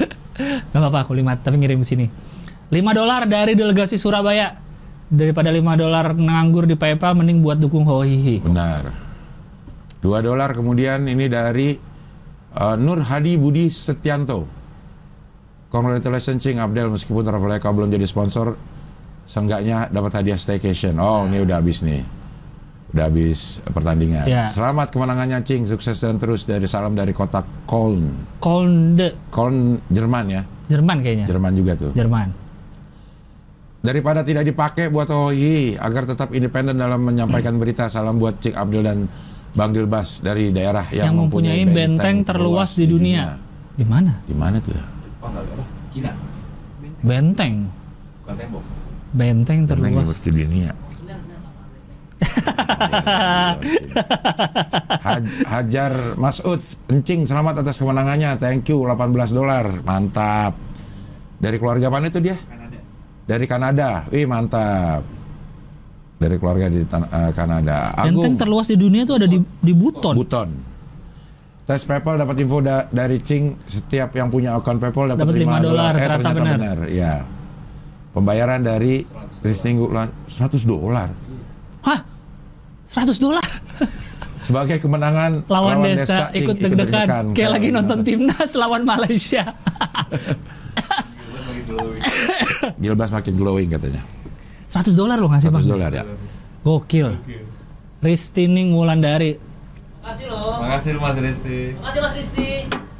Gak 0.68 0.76
apa-apa 0.76 1.08
kulimat, 1.08 1.40
tapi 1.40 1.56
ngirim 1.56 1.80
sini. 1.80 2.12
5 2.68 2.76
dolar 2.92 3.24
dari 3.24 3.56
delegasi 3.56 3.96
Surabaya. 3.96 4.68
Daripada 5.10 5.50
5 5.50 5.74
dolar 5.74 6.14
nganggur 6.14 6.70
di 6.70 6.78
PayPal, 6.78 7.18
mending 7.18 7.42
buat 7.42 7.58
dukung 7.58 7.82
Hohihi. 7.82 8.46
Benar. 8.46 8.94
2 10.00 10.06
dolar 10.22 10.54
kemudian 10.54 11.04
ini 11.04 11.26
dari 11.26 11.74
uh, 12.54 12.78
Nur 12.78 13.02
Hadi 13.04 13.34
Budi 13.34 13.66
Setianto. 13.68 14.46
Congratulations 15.70 16.42
Cing 16.42 16.58
Abdel 16.58 16.90
meskipun 16.90 17.22
Traveloka 17.22 17.70
belum 17.70 17.90
jadi 17.94 18.06
sponsor 18.06 18.58
seenggaknya 19.30 19.86
dapat 19.90 20.18
hadiah 20.18 20.38
staycation. 20.38 20.98
Oh, 20.98 21.26
ini 21.30 21.42
udah 21.46 21.62
habis 21.62 21.86
nih. 21.86 22.02
Udah 22.90 23.06
habis 23.06 23.62
pertandingan. 23.62 24.26
Ya. 24.26 24.50
Selamat 24.50 24.90
kemenangannya 24.90 25.46
Cing, 25.46 25.70
sukses 25.70 25.94
dan 26.02 26.18
terus 26.18 26.42
dari 26.42 26.66
salam 26.66 26.98
dari 26.98 27.14
kota 27.14 27.46
Köln. 27.70 28.10
Kolde, 28.42 29.30
Köln 29.30 29.78
Jerman 29.86 30.26
ya. 30.26 30.42
Jerman 30.66 30.98
kayaknya. 30.98 31.26
Jerman 31.30 31.52
juga 31.54 31.72
tuh. 31.78 31.94
Jerman. 31.94 32.49
Daripada 33.80 34.20
tidak 34.20 34.44
dipakai 34.44 34.92
buat 34.92 35.08
OI 35.08 35.80
agar 35.80 36.04
tetap 36.04 36.36
independen 36.36 36.76
dalam 36.76 37.00
menyampaikan 37.00 37.56
berita, 37.56 37.88
salam 37.88 38.20
buat 38.20 38.36
Cik 38.36 38.52
Abdul 38.52 38.84
dan 38.84 39.08
Bang 39.56 39.72
Gilbas 39.72 40.20
dari 40.20 40.52
daerah 40.52 40.84
yang, 40.92 41.10
Yang, 41.10 41.16
mempunyai 41.16 41.64
benteng, 41.64 42.20
terluas 42.20 42.76
di 42.76 42.84
dunia. 42.84 43.40
Di 43.72 43.88
mana? 43.88 44.20
Di 44.28 44.36
mana 44.36 44.60
tuh? 44.60 44.76
Jepang 44.76 45.32
kali 45.32 45.48
apa? 45.48 45.64
Cina. 45.88 46.12
Benteng. 47.00 47.72
Bukan 48.20 48.34
tembok. 48.36 48.62
Benteng 49.16 49.64
Benteng 49.64 49.64
terluas. 49.64 50.04
terluas 50.04 50.20
di 50.20 50.30
dunia. 50.36 50.70
Haj- 55.00 55.40
Hajar 55.48 55.92
Masud, 56.20 56.60
Encing, 56.92 57.24
selamat 57.24 57.64
atas 57.64 57.80
kemenangannya. 57.80 58.36
Thank 58.36 58.68
you, 58.68 58.84
18 58.84 59.32
dolar. 59.32 59.80
Mantap. 59.80 60.52
Dari 61.40 61.56
keluarga 61.56 61.88
mana 61.88 62.12
itu 62.12 62.20
dia? 62.20 62.36
Dari 63.26 63.46
Kanada. 63.48 64.06
Wih, 64.08 64.26
mantap. 64.26 65.02
Dari 66.20 66.36
keluarga 66.36 66.68
di 66.68 66.84
eh, 66.84 67.32
Kanada. 67.32 67.96
Benteng 68.04 68.36
terluas 68.36 68.68
di 68.68 68.76
dunia 68.76 69.08
itu 69.08 69.16
ada 69.16 69.24
di 69.24 69.40
di 69.40 69.72
Buton. 69.72 70.14
Buton. 70.16 70.50
Tes 71.64 71.86
PayPal 71.86 72.18
dapat 72.18 72.36
info 72.42 72.58
da- 72.58 72.90
dari 72.90 73.16
Cing 73.22 73.54
setiap 73.64 74.10
yang 74.18 74.26
punya 74.26 74.58
akun 74.58 74.82
PayPal 74.82 75.14
dapat 75.14 75.22
Dapat 75.22 75.34
5 75.38 75.46
5 75.46 75.68
dolar. 75.70 75.92
Eh, 75.94 76.00
Ternyata 76.02 76.30
benar. 76.34 76.78
Ya. 76.90 77.14
Pembayaran 78.10 78.60
dari 78.66 79.06
listing 79.46 79.78
bulan 79.80 80.10
100 80.26 80.66
dolar 80.66 81.08
Hah? 81.86 82.00
100 82.90 83.22
dolar 83.22 83.46
sebagai 84.46 84.82
kemenangan 84.82 85.46
lawan, 85.46 85.84
Desta, 85.84 86.34
Cing, 86.34 86.42
ikut 86.42 86.56
deg-degan 86.58 87.30
kayak 87.30 87.50
lagi 87.54 87.68
nonton 87.70 88.02
timnas 88.06 88.50
lawan 88.58 88.82
Malaysia. 88.82 89.46
Gilbas 92.80 93.10
makin 93.10 93.36
glowing 93.36 93.68
katanya. 93.68 94.00
100 94.66 94.94
dolar 94.94 95.18
loh 95.18 95.28
ngasih 95.28 95.48
100 95.48 95.54
Bang. 95.54 95.64
dolar 95.68 95.90
ya. 95.92 96.04
Gokil. 96.60 97.08
Ristining 98.00 98.72
Wulandari. 98.72 99.36
Makasih 100.00 100.26
loh. 100.26 100.56
Makasih 100.58 100.92
Mas 100.96 101.16
Risti. 101.18 101.58
Makasih 101.76 102.00
Mas 102.00 102.14
Risti. 102.16 102.48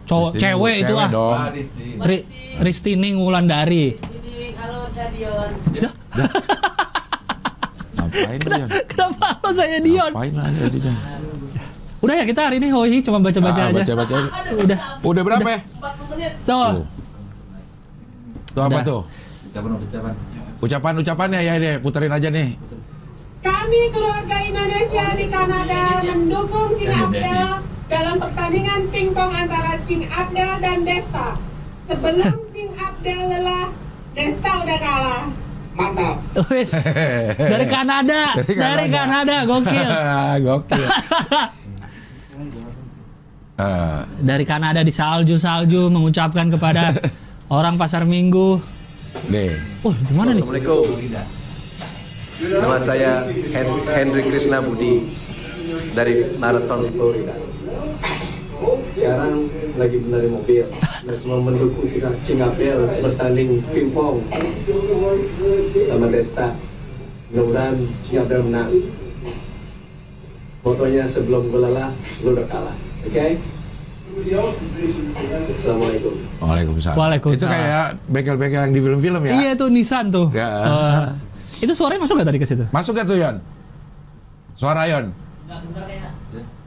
Cowok 0.05 0.31
Listing 0.31 0.43
cewek 0.43 0.77
itu 0.83 0.95
ah. 0.95 1.09
dong. 1.09 1.39
Risti. 1.51 1.87
Ri- 1.99 2.27
Ristining 2.61 3.15
Wulandari. 3.17 3.97
Ini 3.97 4.53
halo 4.55 4.85
saya 4.87 5.09
Dion. 5.09 5.51
Ngapain 7.91 8.39
dia? 8.39 8.67
Kenapa 8.87 9.29
lo 9.39 9.51
saya 9.51 9.79
Dion? 9.81 10.11
Ngapain 10.11 10.35
aja 10.37 10.65
dia? 10.69 10.93
Udah 12.01 12.15
ya 12.17 12.25
kita 12.25 12.41
hari 12.43 12.57
ini 12.59 12.69
hoi 12.69 13.01
cuma 13.01 13.21
baca-baca 13.21 13.61
Ah, 13.61 13.69
aja. 13.71 13.77
baca-baca. 13.77 14.15
Udah. 14.59 14.79
Udah 15.03 15.23
berapa 15.23 15.45
ya? 15.47 15.61
40 15.63 16.11
menit. 16.11 16.33
Tuh. 16.43 16.69
Tuh. 16.75 16.85
Tuh 18.51 18.63
apa 18.63 18.73
Udah. 18.75 18.83
tuh? 18.83 19.01
Ucapan 19.51 19.73
ucapan. 19.83 20.15
Ucapan-ucapannya 20.61 21.41
ya 21.43 21.55
deh, 21.59 21.75
puterin 21.83 22.13
aja 22.15 22.29
nih. 22.31 22.55
Kami 23.41 23.81
keluarga 23.91 24.37
Indonesia 24.45 25.07
di 25.17 25.27
Kanada 25.27 26.05
mendukung 26.05 26.71
Cing 26.77 26.93
Abdel 26.93 27.65
dalam 27.91 28.17
pertandingan 28.21 28.81
pingpong 28.93 29.33
antara 29.33 29.75
Cing 29.89 30.07
Abdel 30.07 30.51
dan 30.63 30.79
Desta. 30.87 31.35
Sebelum 31.89 32.37
Cing 32.55 32.71
Abdel 32.77 33.21
lelah, 33.27 33.67
Desta 34.15 34.53
udah 34.63 34.79
kalah. 34.79 35.23
Mantap. 35.71 36.17
Wis. 36.51 36.71
Dari 37.35 37.67
Kanada. 37.67 38.23
Dari 38.39 38.55
Dari 38.63 38.87
Kanada. 38.91 39.37
Kanada, 39.43 39.49
gokil. 39.49 39.91
Gokil. 40.47 40.87
Dari 44.21 44.45
Kanada 44.45 44.81
di 44.85 44.93
salju-salju 44.93 45.89
mengucapkan 45.91 46.53
kepada 46.53 46.95
orang 47.51 47.75
pasar 47.75 48.05
Minggu. 48.07 48.79
Deh. 49.31 49.55
Oh, 49.83 49.95
gimana 50.07 50.31
nih? 50.35 50.43
Assalamualaikum. 50.43 50.85
Nama 52.41 52.77
saya 52.81 53.11
Hen- 53.29 53.85
Henry 53.85 54.23
Krishna 54.25 54.65
Budi 54.65 55.13
dari 55.93 56.25
Marathon 56.41 56.89
Florida. 56.89 57.37
Sekarang 58.93 59.49
lagi 59.77 59.97
benar 60.05 60.21
di 60.21 60.29
mobil 60.29 60.65
dan 61.05 61.17
cuma 61.25 61.37
mendukung 61.41 61.89
kita 61.89 62.13
Cingapel 62.21 62.89
bertanding 63.01 63.61
pingpong 63.73 64.21
sama 65.89 66.07
Desta. 66.13 66.53
Mudah-mudahan 67.31 67.77
Cingapel 68.05 68.41
menang. 68.45 68.71
Pokoknya 70.61 71.09
sebelum 71.09 71.49
gue 71.49 71.61
lelah, 71.61 71.89
lu 72.21 72.37
udah 72.37 72.45
kalah. 72.53 72.77
Oke? 73.09 73.41
Assalamualaikum. 74.11 76.13
Waalaikumsalam. 76.43 76.97
Waalaikumsalam. 76.99 77.39
Itu 77.39 77.47
kayak 77.47 77.87
bengkel-bengkel 78.11 78.61
yang 78.67 78.75
di 78.75 78.81
film-film 78.83 79.21
ya. 79.27 79.33
Iya 79.39 79.51
tuh 79.55 79.69
Nissan 79.71 80.11
tuh. 80.11 80.27
Ya. 80.35 80.49
Eh, 80.67 81.07
itu 81.63 81.73
suaranya 81.77 82.03
masuk 82.03 82.19
gak 82.19 82.29
tadi 82.29 82.39
ke 82.43 82.47
situ? 82.49 82.65
Masuk 82.73 82.93
gak 82.97 83.07
tuh 83.07 83.17
Yon? 83.21 83.37
Suara 84.59 84.83
Yon? 84.91 85.15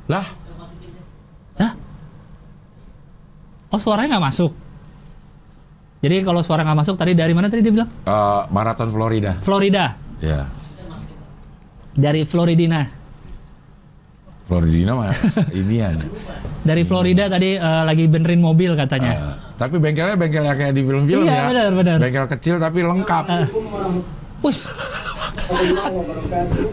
Lah, 0.08 0.26
Hah? 1.56 1.72
Oh 3.72 3.80
suaranya 3.80 4.20
nggak 4.20 4.26
masuk. 4.28 4.52
Jadi 6.04 6.20
kalau 6.28 6.44
suara 6.44 6.68
nggak 6.68 6.84
masuk 6.84 7.00
tadi 7.00 7.16
dari 7.16 7.32
mana 7.32 7.48
tadi 7.48 7.64
dia 7.64 7.72
bilang? 7.72 7.88
eh, 7.88 8.42
Marathon 8.52 8.92
Florida. 8.92 9.40
Florida. 9.40 9.96
Ya. 10.20 10.52
Dari 11.94 12.26
Floridina. 12.26 13.03
Florida 14.44 14.92
mah 14.92 15.08
ya. 15.72 15.90
Dari 16.64 16.84
Florida 16.84 17.32
tadi 17.32 17.56
uh, 17.56 17.84
lagi 17.88 18.08
benerin 18.12 18.44
mobil 18.44 18.76
katanya. 18.76 19.12
Uh, 19.16 19.36
tapi 19.56 19.80
bengkelnya 19.80 20.20
bengkelnya 20.20 20.54
kayak 20.56 20.74
di 20.76 20.84
film-film 20.84 21.24
iya, 21.24 21.48
ya. 21.48 21.52
Benar, 21.52 21.72
benar. 21.76 21.98
Bengkel 22.00 22.28
kecil 22.28 22.56
tapi 22.60 22.84
lengkap. 22.84 23.26
Eh. 23.32 23.48
Uh. 23.48 24.04
Wush. 24.44 24.68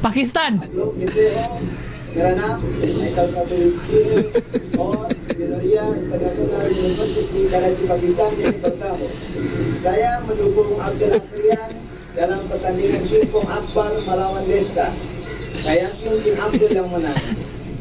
Pakistan. 0.02 0.58
Saya 9.80 10.10
mendukung 10.26 10.70
Abdul 10.82 11.14
dalam 12.10 12.40
pertandingan 12.50 13.02
Akbar 13.46 13.90
melawan 14.02 14.44
Desta. 14.50 14.90
Saya 15.62 15.86
yakin 15.94 16.34
Abdul 16.34 16.70
yang 16.74 16.88
menang. 16.90 17.18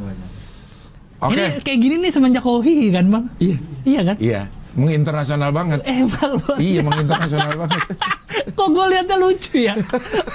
Oke, 1.17 1.33
Ini 1.33 1.57
kayak 1.65 1.79
gini 1.81 1.97
nih 1.99 2.11
semenjak 2.13 2.45
Hohi 2.45 2.93
kan 2.93 3.09
bang? 3.09 3.25
iya, 3.39 3.57
Iya 3.83 4.01
kan? 4.05 4.15
iya, 4.21 4.41
menginternasional 4.77 5.49
banget. 5.49 5.81
Emang 5.83 6.37
luar 6.37 6.57
Iya, 6.57 6.79
menginternasional 6.81 7.53
banget. 7.57 7.81
Kok 8.57 8.67
gue 8.69 8.85
liatnya 8.87 9.17
lucu 9.17 9.55
ya? 9.59 9.73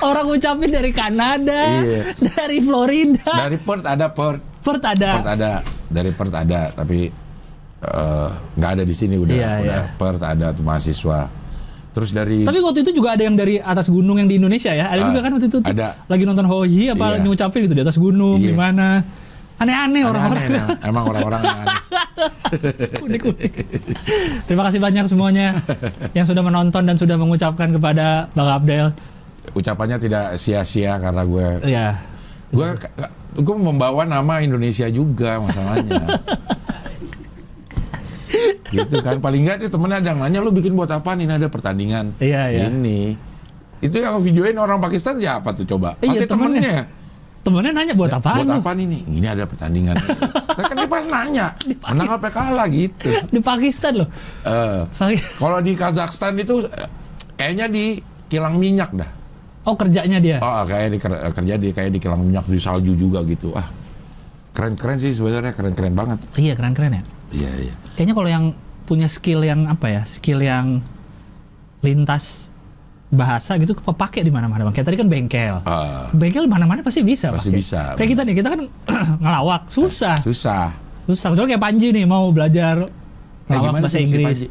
Orang 0.01 0.27
ngucapin 0.27 0.69
dari 0.69 0.91
Kanada, 0.91 1.63
Iya. 1.79 2.03
dari 2.19 2.59
Florida, 2.59 3.23
Dari 3.47 3.57
Perth 3.57 3.87
ada 3.87 4.07
Perth, 4.09 4.43
Perth 4.61 4.85
ada. 4.85 5.11
Perth 5.17 5.31
ada, 5.31 5.53
dari 5.87 6.11
Perth 6.11 6.35
ada, 6.35 6.61
tapi 6.69 7.07
eh, 7.81 8.29
nggak 8.53 8.71
ada 8.73 8.85
di 8.85 8.93
sini 8.93 9.15
udah, 9.17 9.33
Iya, 9.33 9.51
udah 9.61 9.81
iya. 9.87 9.95
Perth 9.97 10.23
ada 10.23 10.47
tuh 10.51 10.63
mahasiswa. 10.63 11.21
Terus 11.93 12.11
dari 12.11 12.41
Tapi 12.41 12.59
waktu 12.59 12.83
itu 12.83 12.93
juga 12.95 13.13
ada 13.13 13.23
yang 13.23 13.37
dari 13.37 13.61
atas 13.61 13.87
gunung 13.87 14.17
yang 14.17 14.25
di 14.25 14.41
Indonesia 14.41 14.73
ya. 14.73 14.89
Ada 14.89 15.01
Ah, 15.03 15.07
juga 15.13 15.21
kan 15.21 15.31
waktu 15.31 15.47
itu 15.47 15.59
tuh, 15.61 15.69
ada. 15.69 15.93
lagi 16.07 16.25
nonton 16.25 16.47
Hohi 16.47 16.89
apa 16.89 17.05
Iya. 17.15 17.21
ngucapin 17.21 17.61
gitu 17.63 17.75
di 17.75 17.83
atas 17.85 17.97
gunung 17.97 18.41
Iya. 18.41 18.49
gimana. 18.51 18.89
Aneh-aneh 19.63 20.03
orang-orang. 20.03 20.45
Nah. 20.51 20.69
emang 20.83 21.05
orang-orang 21.07 21.41
aneh. 21.41 21.67
Unik-unik. 23.07 23.53
Terima 24.45 24.63
kasih 24.67 24.81
banyak 24.83 25.05
semuanya 25.07 25.55
yang 26.13 26.27
sudah 26.27 26.43
menonton 26.43 26.83
dan 26.83 26.99
sudah 26.99 27.15
mengucapkan 27.15 27.71
kepada 27.71 28.27
Bang 28.35 28.51
Abdel. 28.51 28.91
Ucapannya 29.55 29.99
tidak 29.99 30.35
sia-sia 30.35 30.99
karena 30.99 31.23
gue 31.23 31.47
Ya. 31.67 31.99
gue 32.51 32.69
gue 33.33 33.57
membawa 33.57 34.05
nama 34.05 34.39
Indonesia 34.39 34.85
juga 34.87 35.41
masalahnya 35.41 36.05
gitu 38.73 38.97
kan 39.01 39.21
paling 39.21 39.45
nggak 39.45 39.57
nih 39.61 39.71
temennya 39.73 39.99
ada 40.01 40.09
yang 40.13 40.21
nanya 40.21 40.39
lu 40.41 40.53
bikin 40.53 40.73
buat 40.73 40.89
apa 40.89 41.13
ini 41.17 41.29
ada 41.29 41.49
pertandingan 41.49 42.13
Iya, 42.17 42.43
iya. 42.49 42.63
ini 42.69 43.17
itu 43.81 43.97
yang 43.97 44.21
videoin 44.21 44.57
orang 44.57 44.81
Pakistan 44.81 45.17
siapa 45.17 45.53
tuh 45.53 45.65
coba 45.65 45.97
Iya, 46.01 46.23
pasti 46.23 46.27
temennya 46.29 46.61
temennya. 46.61 46.79
Temennya 47.43 47.75
nanya 47.75 47.95
buat 47.95 48.11
apa? 48.13 48.39
buat 48.39 48.55
apa 48.55 48.71
nih 48.73 49.03
ini 49.03 49.27
ada 49.27 49.43
pertandingan 49.45 49.99
Tapi 50.49 50.63
kan 50.63 50.77
dia 50.77 50.87
pas 50.87 51.05
nanya 51.05 51.47
menang 51.85 52.11
apa 52.13 52.29
kalah 52.29 52.67
gitu 52.67 53.11
Di 53.27 53.41
Pakistan 53.41 53.99
loh. 53.99 54.09
Eh, 54.43 54.81
Pak- 54.89 55.39
kalau 55.43 55.59
di 55.59 55.75
Kazakhstan 55.75 56.39
itu 56.39 56.63
kayaknya 57.35 57.67
di 57.67 57.99
kilang 58.29 58.57
minyak 58.57 58.95
dah 58.95 59.11
Oh 59.63 59.75
kerjanya 59.75 60.19
dia. 60.19 60.39
Oh, 60.39 60.67
kayak 60.67 60.91
di 60.91 60.99
ker- 60.99 61.23
kerja 61.33 61.55
di 61.55 61.71
kayak 61.71 61.91
di 61.91 61.99
kilang 61.99 62.19
minyak 62.21 62.47
di 62.47 62.59
salju 62.59 62.95
juga 62.95 63.23
gitu. 63.23 63.55
Ah, 63.55 63.71
keren-keren 64.51 64.99
sih 64.99 65.11
sebenarnya 65.11 65.51
keren-keren 65.51 65.95
banget. 65.95 66.19
Iya 66.35 66.59
keren-keren 66.59 66.99
ya. 66.99 67.03
Iya 67.31 67.51
iya. 67.63 67.75
Kayaknya 67.95 68.15
kalau 68.15 68.27
yang 68.29 68.45
punya 68.85 69.07
skill 69.07 69.39
yang 69.41 69.71
apa 69.71 69.87
ya? 69.89 70.03
Skill 70.03 70.43
yang 70.43 70.83
lintas 71.79 72.52
bahasa 73.13 73.61
gitu 73.61 73.77
kepake 73.77 74.25
di 74.25 74.33
mana-mana 74.33 74.65
bang. 74.65 74.75
Kayak 74.75 74.87
tadi 74.89 74.97
kan 74.97 75.07
bengkel. 75.07 75.55
Ah, 75.63 76.09
Bengkel 76.11 76.49
mana-mana 76.49 76.81
pasti 76.81 77.05
bisa. 77.05 77.29
Pasti 77.29 77.53
pakai. 77.53 77.61
bisa. 77.61 77.81
Kayak 77.93 78.09
kita 78.11 78.23
nih, 78.25 78.35
kita 78.35 78.49
kan 78.49 78.61
ngelawak 79.23 79.69
susah. 79.69 80.17
susah. 80.19 80.73
Susah. 81.05 81.29
Kecuali 81.31 81.53
kayak 81.53 81.63
Panji 81.63 81.89
nih 81.93 82.05
mau 82.05 82.33
belajar 82.33 82.89
Eh, 83.43 83.53
ngelawak 83.53 83.73
bahasa 83.77 83.85
tuh 83.85 83.93
si 83.93 84.01
Inggris. 84.03 84.27
Panji? 84.27 84.47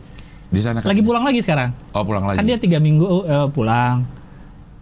Di 0.51 0.59
sana 0.59 0.77
kan? 0.79 0.87
Lagi 0.87 1.01
pulang 1.01 1.23
lagi 1.23 1.39
sekarang. 1.39 1.69
Oh 1.91 2.03
pulang 2.03 2.23
lagi. 2.23 2.37
Kan 2.37 2.45
dia 2.45 2.57
tiga 2.59 2.77
minggu 2.77 3.05
eh, 3.23 3.47
pulang. 3.49 4.05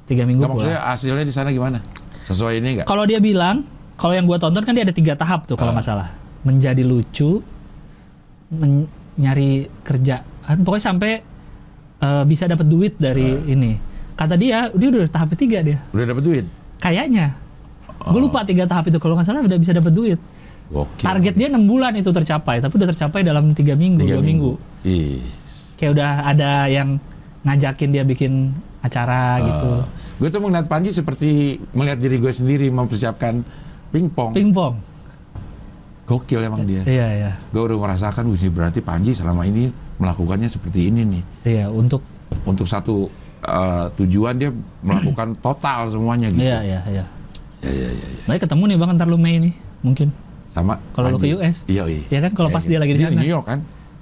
Tiga 0.03 0.25
minggu 0.25 0.43
Nggak, 0.43 0.51
pulang. 0.51 0.67
maksudnya 0.67 0.82
hasilnya 0.84 1.23
di 1.23 1.32
sana 1.32 1.49
gimana? 1.49 1.77
Sesuai 2.25 2.59
ini 2.59 2.69
nggak? 2.75 2.86
Kalau 2.86 3.05
dia 3.05 3.17
bilang, 3.17 3.63
kalau 3.95 4.11
yang 4.11 4.25
gua 4.25 4.36
tonton 4.36 4.59
kan 4.59 4.73
dia 4.73 4.84
ada 4.84 4.91
tiga 4.91 5.13
tahap 5.13 5.47
tuh 5.47 5.55
kalau 5.55 5.71
Ah. 5.71 5.75
nggak 5.77 5.88
salah. 5.88 6.09
Menjadi 6.41 6.84
lucu, 6.84 7.39
men- 8.49 8.89
nyari 9.15 9.67
kerjaan, 9.84 10.23
pokoknya 10.63 10.84
sampai 10.86 11.11
eh, 12.00 12.24
bisa 12.26 12.47
dapat 12.47 12.66
duit 12.66 12.93
dari 12.95 13.28
Ah. 13.30 13.43
ini. 13.47 13.72
Kata 14.14 14.36
dia, 14.36 14.68
dia 14.72 14.88
udah 14.89 15.08
tahap 15.08 15.32
ketiga 15.36 15.64
dia. 15.64 15.80
Udah 15.91 16.06
dapat 16.06 16.24
duit? 16.24 16.45
Kayaknya. 16.78 17.39
Gue 18.00 18.20
Oh. 18.20 18.24
lupa 18.28 18.43
tiga 18.43 18.64
tahap 18.64 18.88
itu 18.88 19.00
kalau 19.00 19.16
nggak 19.16 19.28
salah 19.28 19.43
udah 19.43 19.60
bisa 19.60 19.72
dapat 19.72 19.91
duit. 19.91 20.20
Gokil. 20.70 21.02
Target 21.02 21.34
dia 21.34 21.47
enam 21.50 21.66
bulan 21.66 21.95
itu 21.95 22.08
tercapai, 22.10 22.62
tapi 22.62 22.74
udah 22.78 22.89
tercapai 22.93 23.26
dalam 23.26 23.52
tiga 23.52 23.74
minggu, 23.74 24.06
Tiga 24.06 24.16
dua 24.16 24.24
minggu. 24.24 24.52
Ih. 24.84 25.24
Kayak 25.76 25.91
udah 25.97 26.12
ada 26.26 26.52
yang 26.68 27.00
ngajakin 27.41 27.89
dia 27.89 28.04
bikin 28.04 28.52
acara 28.80 29.39
gitu. 29.41 29.72
Gue 30.20 30.28
tuh 30.30 30.39
melihat 30.39 30.68
Panji 30.68 30.91
seperti 30.91 31.58
melihat 31.72 31.97
diri 31.97 32.20
gue 32.20 32.30
sendiri 32.30 32.68
mempersiapkan 32.70 33.41
pingpong. 33.89 34.32
Pingpong. 34.36 34.76
Gokil 36.06 36.41
emang 36.41 36.66
dia. 36.66 36.82
Iya, 36.84 37.08
iya. 37.14 37.32
Gue 37.50 37.64
udah 37.64 37.78
merasakan, 37.80 38.28
wih 38.28 38.50
berarti 38.50 38.82
Panji 38.82 39.14
selama 39.14 39.45
ini 39.45 39.70
melakukannya 40.00 40.47
seperti 40.50 40.89
ini 40.89 41.04
nih. 41.06 41.24
Iya, 41.45 41.66
untuk 41.70 42.02
Untuk 42.47 42.66
satu 42.66 43.12
eh, 43.43 43.86
tujuan 44.00 44.34
dia 44.39 44.50
melakukan 44.82 45.36
total 45.45 45.91
semuanya 45.91 46.32
gitu. 46.32 46.41
iya, 46.41 46.64
iya, 46.64 46.82
iya. 46.88 47.06
Ya, 47.60 47.72
ya, 47.76 47.89
ya, 47.91 48.08
ya. 48.08 48.24
Baik 48.24 48.47
ketemu 48.47 48.64
nih 48.72 48.78
Bang 48.80 48.95
ntar 48.95 49.08
lu 49.12 49.20
Mei 49.20 49.36
nih, 49.36 49.54
mungkin. 49.84 50.16
Sama 50.47 50.80
Kalau 50.95 51.14
lu 51.14 51.20
ke 51.20 51.36
US. 51.36 51.68
Iya, 51.68 51.84
iya. 51.86 52.04
Iya 52.08 52.20
kan, 52.26 52.32
kalau 52.34 52.50
pas 52.50 52.64
dia 52.64 52.80
lagi 52.80 52.95
di 52.95 53.04
sana. 53.04 53.20
New 53.20 53.28
York 53.28 53.45
kan? 53.45 53.60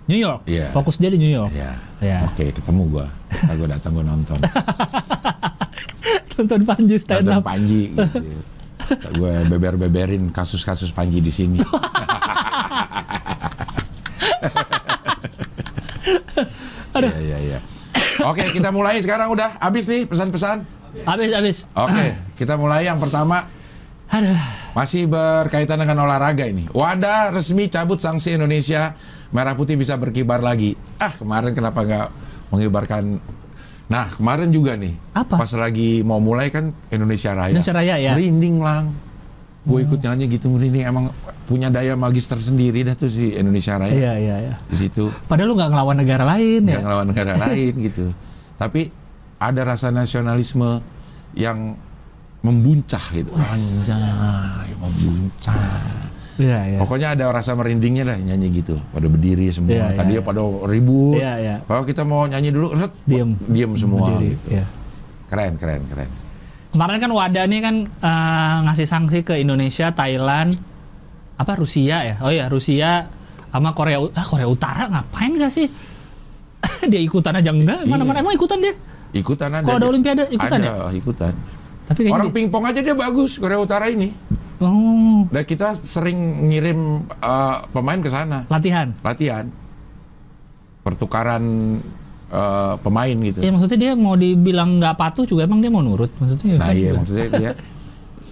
New 0.08 0.20
York. 0.22 0.48
Iya. 0.48 0.72
Fokus 0.72 0.96
dia 1.02 1.12
di 1.12 1.20
New 1.20 1.28
York. 1.34 1.52
Iya. 1.52 1.76
Iya. 2.00 2.20
Oke, 2.32 2.54
ketemu 2.56 2.82
gua. 2.88 3.06
Ntar 3.28 3.56
gua 3.60 3.68
datang 3.68 3.92
gua 3.92 4.06
nonton. 4.08 4.40
Tonton 6.38 6.62
Panji 6.64 6.96
stand 7.02 7.26
nonton 7.28 7.42
up. 7.42 7.44
Panji 7.44 7.92
gitu. 7.92 8.20
Ntar 8.88 9.12
gua 9.20 9.44
beber-beberin 9.52 10.32
kasus-kasus 10.32 10.96
Panji 10.96 11.20
di 11.20 11.34
sini. 11.34 11.60
Aduh. 16.98 17.12
Iya, 17.14 17.22
iya, 17.22 17.38
iya. 17.56 17.60
Oke, 18.26 18.44
kita 18.50 18.74
mulai 18.74 18.98
sekarang 19.02 19.30
udah 19.30 19.62
habis 19.62 19.86
nih 19.86 20.10
pesan-pesan. 20.10 20.66
Habis, 21.06 21.30
habis. 21.34 21.58
Oke, 21.78 22.06
kita 22.34 22.58
mulai 22.58 22.90
yang 22.90 22.98
pertama 22.98 23.46
Aduh. 24.10 24.34
masih 24.74 25.06
berkaitan 25.06 25.78
dengan 25.78 26.08
olahraga 26.08 26.50
ini. 26.50 26.66
WADA 26.74 27.30
resmi 27.30 27.70
cabut 27.70 28.02
sanksi 28.02 28.34
Indonesia 28.40 28.98
merah 29.30 29.54
putih 29.54 29.78
bisa 29.78 29.94
berkibar 30.00 30.42
lagi. 30.42 30.74
Ah 30.98 31.14
kemarin 31.14 31.54
kenapa 31.54 31.84
nggak 31.84 32.08
mengibarkan? 32.50 33.22
Nah 33.88 34.06
kemarin 34.16 34.50
juga 34.50 34.74
nih. 34.80 34.96
Apa? 35.14 35.38
Pas 35.38 35.52
lagi 35.54 36.02
mau 36.02 36.18
mulai 36.18 36.50
kan 36.50 36.74
Indonesia 36.90 37.36
Raya. 37.36 37.54
Indonesia 37.54 37.76
Raya, 37.76 37.96
ya. 38.02 38.12
Merinding 38.16 38.58
lang. 38.64 38.86
Gue 39.68 39.84
ikut 39.84 40.00
nyanyi 40.00 40.26
gitu 40.32 40.48
merinding. 40.48 40.88
Emang 40.88 41.12
punya 41.44 41.68
daya 41.68 42.00
magister 42.00 42.40
sendiri 42.40 42.88
dah 42.88 42.96
tuh 42.96 43.12
si 43.12 43.36
Indonesia 43.36 43.76
Raya. 43.76 43.92
Iya, 43.92 44.14
iya, 44.16 44.36
iya. 44.48 44.56
Di 44.68 44.76
situ 44.80 45.12
Padahal 45.28 45.52
lu 45.52 45.56
nggak 45.60 45.70
ngelawan 45.76 45.98
negara 46.00 46.24
lain 46.24 46.62
ya. 46.64 46.80
nggak 46.80 46.84
ngelawan 46.88 47.08
negara 47.12 47.34
lain 47.52 47.74
gitu. 47.84 48.06
Tapi 48.56 48.82
ada 49.38 49.62
rasa 49.68 49.92
nasionalisme 49.92 50.80
yang 51.36 51.76
membuncah 52.42 53.04
gitu. 53.12 53.30
Anjay, 53.36 54.72
membuncah. 54.80 55.84
Iya, 56.38 56.60
iya. 56.70 56.78
Pokoknya 56.78 57.18
ada 57.18 57.26
rasa 57.34 57.58
merindingnya 57.58 58.06
lah 58.06 58.18
nyanyi 58.22 58.62
gitu. 58.62 58.78
Pada 58.94 59.10
berdiri 59.10 59.50
semua. 59.50 59.74
Iya, 59.74 59.86
Tadinya 59.98 60.22
iya. 60.22 60.30
pada 60.30 60.42
ribut. 60.70 61.18
Iya, 61.18 61.34
iya. 61.42 61.56
Kalau 61.66 61.84
kita 61.84 62.06
mau 62.06 62.30
nyanyi 62.30 62.50
dulu, 62.54 62.78
set, 62.78 62.94
Diem. 63.10 63.34
diem 63.50 63.72
semua. 63.74 64.06
Berdiri, 64.16 64.38
gitu. 64.38 64.48
iya. 64.54 64.66
Keren, 65.28 65.54
keren, 65.58 65.82
keren. 65.90 66.10
Kemarin 66.68 67.00
kan 67.00 67.10
WADA 67.10 67.44
nih 67.44 67.60
kan 67.60 67.76
eh, 67.86 68.56
ngasih 68.64 68.86
sanksi 68.86 69.20
ke 69.22 69.34
Indonesia, 69.36 69.90
Thailand, 69.90 70.54
apa 71.36 71.52
Rusia 71.54 71.98
ya? 72.04 72.16
Oh 72.22 72.30
ya 72.30 72.46
Rusia 72.48 73.08
sama 73.48 73.72
Korea 73.72 73.98
ah 74.04 74.26
Korea 74.26 74.46
Utara 74.46 74.86
ngapain 74.86 75.34
gak 75.36 75.50
sih? 75.50 75.66
dia 76.92 77.00
ikutan 77.00 77.34
aja 77.34 77.50
enggak? 77.50 77.86
Mana-mana 77.86 78.20
Iya. 78.20 78.24
emang 78.24 78.36
ikutan 78.36 78.58
dia? 78.60 78.74
Ikutan 79.12 79.50
ada. 79.52 79.64
Kalau 79.64 79.80
ada. 79.80 79.88
Olimpiade, 79.88 80.24
ikutan 80.30 80.60
ya? 80.60 80.70
ada, 80.70 80.92
ikutan. 80.92 81.34
Tapi 81.88 82.12
Orang 82.12 82.30
dia- 82.30 82.36
pingpong 82.36 82.64
aja 82.64 82.80
dia 82.82 82.94
bagus 82.94 83.40
Korea 83.40 83.58
Utara 83.58 83.88
ini. 83.88 84.12
oh, 84.60 85.24
Dan 85.32 85.44
kita 85.44 85.74
sering 85.80 86.18
ngirim 86.46 86.80
eh, 87.08 87.58
pemain 87.72 87.98
ke 87.98 88.10
sana 88.10 88.44
latihan. 88.48 88.92
latihan, 89.00 89.46
pertukaran 90.84 91.44
eh, 92.32 92.74
pemain 92.84 93.16
gitu. 93.16 93.40
Ya 93.40 93.50
maksudnya 93.52 93.80
dia 93.80 93.92
mau 93.96 94.16
dibilang 94.16 94.80
nggak 94.80 94.96
patuh 95.00 95.24
juga 95.24 95.48
emang 95.48 95.64
dia 95.64 95.72
mau 95.72 95.84
nurut 95.84 96.12
maksudnya. 96.20 96.60
Nah 96.60 96.72
kan 96.72 96.76
iya 96.76 96.90
juga. 96.92 96.98
maksudnya 97.04 97.28
dia 97.36 97.52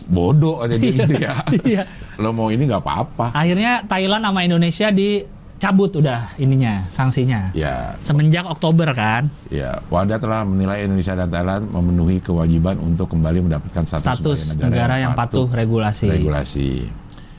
bodoh 0.06 0.62
aja 0.62 0.76
dia 0.78 0.92
gitu 1.02 1.14
ya. 1.18 1.34
Iya. 1.64 1.84
Lo 2.22 2.32
mau 2.32 2.48
ini 2.54 2.68
nggak 2.68 2.84
apa-apa. 2.84 3.36
Akhirnya 3.36 3.84
Thailand 3.88 4.24
sama 4.24 4.40
Indonesia 4.46 4.88
dicabut 4.94 5.92
udah 6.00 6.36
ininya 6.40 6.86
sanksinya. 6.88 7.52
Ya, 7.58 7.96
Semenjak 8.00 8.46
Oktober 8.48 8.92
kan 8.96 9.28
ya. 9.52 9.82
WADA 9.92 10.22
telah 10.22 10.48
menilai 10.48 10.86
Indonesia 10.86 11.16
dan 11.18 11.28
Thailand 11.32 11.64
memenuhi 11.74 12.22
kewajiban 12.22 12.80
untuk 12.80 13.12
kembali 13.12 13.50
mendapatkan 13.52 13.84
status, 13.84 14.04
status 14.04 14.40
sebagai 14.56 14.72
negara 14.72 14.96
yang 15.02 15.14
patuh 15.18 15.48
regulasi. 15.50 16.08
regulasi. 16.08 16.70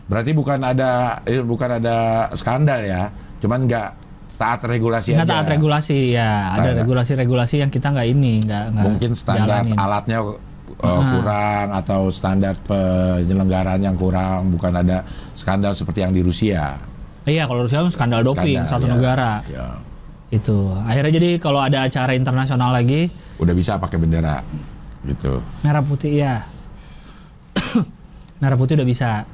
Berarti 0.07 0.31
bukan 0.39 0.63
ada 0.63 1.19
eh, 1.27 1.43
bukan 1.43 1.83
ada 1.83 2.31
skandal 2.31 2.79
ya, 2.87 3.11
cuman 3.43 3.67
nggak 3.67 4.06
taat 4.37 4.61
regulasi 4.63 5.13
Nggak 5.13 5.25
aja. 5.25 5.33
taat 5.35 5.47
regulasi 5.49 5.99
ya, 6.13 6.31
ada 6.53 6.71
Nah, 6.71 6.77
regulasi-regulasi 6.79 7.57
yang 7.59 7.71
kita 7.71 7.89
nggak 7.89 8.07
ini, 8.07 8.33
nggak 8.41 8.65
nggak 8.71 8.85
Mungkin 8.85 9.11
standar 9.13 9.65
jalanin. 9.65 9.77
alatnya 9.77 10.19
uh, 10.21 10.37
Ah. 10.79 11.01
kurang 11.11 11.67
atau 11.73 12.01
standar 12.09 12.53
penyelenggaraan 12.61 13.81
yang 13.81 13.95
kurang, 13.95 14.51
bukan 14.51 14.77
ada 14.77 15.03
skandal 15.33 15.73
seperti 15.73 16.01
yang 16.01 16.13
di 16.13 16.21
Rusia. 16.21 16.77
Iya, 17.25 17.45
kalau 17.45 17.65
Rusia 17.65 17.81
kan 17.81 17.89
skandal 17.89 18.21
doping 18.23 18.61
Skandal, 18.61 18.71
satu 18.71 18.87
ya. 18.87 18.93
negara. 18.93 19.33
Ya. 19.47 19.67
Itu. 20.29 20.75
Akhirnya 20.77 21.13
jadi 21.13 21.31
kalau 21.39 21.59
ada 21.59 21.83
acara 21.83 22.13
internasional 22.13 22.71
lagi 22.71 23.09
Udah 23.37 23.53
bisa 23.53 23.77
pakai 23.77 23.97
bendera 23.97 24.43
gitu. 25.03 25.39
merah 25.61 25.81
putih 25.81 26.19
ya. 26.19 26.43
merah 28.37 28.55
putih 28.55 28.77
udah 28.77 28.85
bisa. 28.85 29.25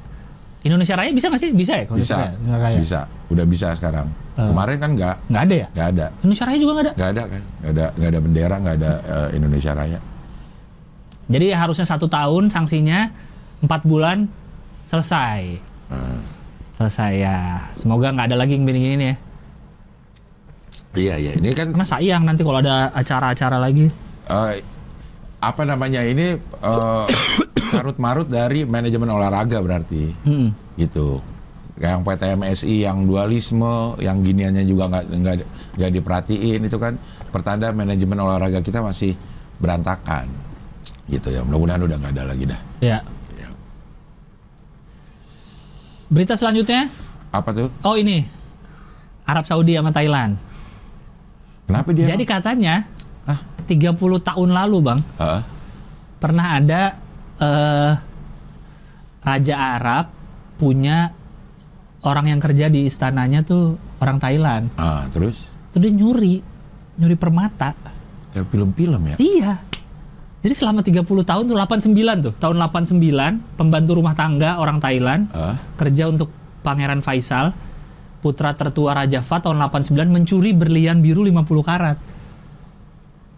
Indonesia 0.63 0.95
Raya 0.95 1.11
bisa 1.11 1.27
nggak 1.27 1.41
sih? 1.41 1.51
Bisa 1.51 1.73
ya? 1.75 1.83
kalau 1.83 1.99
Bisa, 1.99 2.15
Indonesia 2.15 2.23
Raya? 2.23 2.31
Indonesia 2.31 2.61
Raya. 2.63 2.77
bisa, 2.79 2.99
udah 3.27 3.45
bisa 3.45 3.67
sekarang. 3.75 4.07
Eh. 4.33 4.41
Kemarin 4.43 4.77
kan 4.77 4.89
nggak, 4.91 5.15
Nggak 5.29 5.43
ada 5.43 5.55
ya? 5.55 5.67
nggak 5.69 5.87
ada, 5.89 6.05
Indonesia 6.19 6.43
Raya 6.43 6.57
juga 6.57 6.71
nggak 6.73 6.83
ada. 6.83 6.93
nggak 6.93 7.09
ada 7.09 7.23
kan, 7.23 7.41
nggak 7.53 7.71
ada, 7.71 7.85
nggak 7.93 8.09
ada 8.09 8.19
bendera, 8.19 8.55
nggak 8.57 8.75
ada 8.75 8.91
eh, 9.03 9.27
Indonesia 9.33 9.71
Raya. 9.71 9.99
Jadi 11.23 11.47
harusnya 11.49 11.85
satu 11.85 12.05
tahun 12.07 12.43
sanksinya 12.47 12.99
empat 13.61 13.81
bulan 13.83 14.25
selesai. 14.83 15.41
Hmm. 15.87 16.19
Selesai 16.73 17.11
ya. 17.15 17.37
Semoga 17.71 18.09
nggak 18.09 18.27
ada 18.27 18.37
lagi 18.37 18.57
yang 18.57 18.65
gini-gini 18.65 18.95
nih 18.97 19.07
ya. 19.07 19.15
Iya 20.93 21.15
iya, 21.17 21.31
ini 21.33 21.49
kan 21.51 21.73
Karena 21.73 21.85
sayang 21.87 22.21
nanti 22.23 22.41
kalau 22.41 22.59
ada 22.59 22.89
acara-acara 22.91 23.57
lagi. 23.57 23.89
eh, 24.23 24.53
apa 25.39 25.61
namanya 25.63 26.01
ini 26.01 26.37
eh, 26.39 27.05
karut 27.71 27.97
marut 27.97 28.27
dari 28.27 28.61
manajemen 28.63 29.09
olahraga 29.09 29.57
berarti, 29.59 30.13
Mm-mm. 30.21 30.49
gitu. 30.75 31.17
Yang 31.83 32.01
PTMSI, 32.07 32.75
yang 32.87 33.03
dualisme, 33.03 33.99
yang 33.99 34.23
giniannya 34.23 34.63
juga 34.63 34.87
nggak 34.87 35.03
nggak 35.19 35.35
nggak 35.75 35.91
diperhatiin 35.99 36.59
itu 36.63 36.77
kan 36.79 36.95
pertanda 37.27 37.75
manajemen 37.75 38.23
olahraga 38.23 38.63
kita 38.63 38.79
masih 38.79 39.19
berantakan, 39.59 40.31
gitu 41.11 41.27
ya. 41.27 41.43
Mudah-mudahan 41.43 41.83
udah 41.83 41.97
nggak 41.99 42.13
ada 42.15 42.23
lagi 42.23 42.43
dah. 42.47 42.59
Ya. 42.79 42.99
Ya. 43.35 43.47
Berita 46.07 46.39
selanjutnya, 46.39 46.87
Apa 47.35 47.49
tuh? 47.51 47.67
oh 47.83 47.95
ini 47.97 48.23
Arab 49.25 49.43
Saudi 49.43 49.73
sama 49.73 49.91
Thailand. 49.91 50.39
Kenapa 51.67 51.89
dia? 51.95 52.05
Jadi 52.15 52.23
katanya 52.27 52.83
Hah? 53.23 53.39
30 53.65 53.95
tahun 54.19 54.49
lalu 54.51 54.77
bang 54.83 54.99
Heeh. 55.15 55.41
pernah 56.19 56.59
ada 56.59 56.81
eh, 57.39 57.91
raja 59.23 59.55
Arab 59.79 60.05
punya 60.59 61.15
orang 62.03 62.25
yang 62.27 62.39
kerja 62.39 62.67
di 62.67 62.85
istananya 62.85 63.41
tuh 63.41 63.75
orang 63.99 64.19
Thailand. 64.19 64.69
Ah, 64.75 65.07
terus 65.09 65.47
Tuh 65.73 65.81
dia 65.81 65.89
nyuri, 65.89 66.37
nyuri 66.99 67.15
permata. 67.17 67.73
kayak 68.29 68.45
film-film 68.49 69.01
ya. 69.09 69.15
Iya. 69.17 69.53
Jadi 70.43 70.53
selama 70.53 70.83
30 70.83 71.05
tahun 71.23 71.43
tuh 71.47 71.55
89 71.55 72.25
tuh, 72.29 72.33
tahun 72.35 72.57
89 72.59 72.99
pembantu 73.55 73.91
rumah 73.95 74.13
tangga 74.13 74.59
orang 74.59 74.77
Thailand 74.77 75.31
Ah, 75.31 75.55
kerja 75.73 76.11
untuk 76.11 76.29
Pangeran 76.61 76.99
Faisal, 76.99 77.55
putra 78.19 78.51
tertua 78.53 78.93
Raja 78.93 79.23
Fah 79.23 79.39
tahun 79.39 79.57
89 79.61 80.11
mencuri 80.11 80.51
berlian 80.51 80.99
biru 80.99 81.23
50 81.23 81.63
karat. 81.63 81.97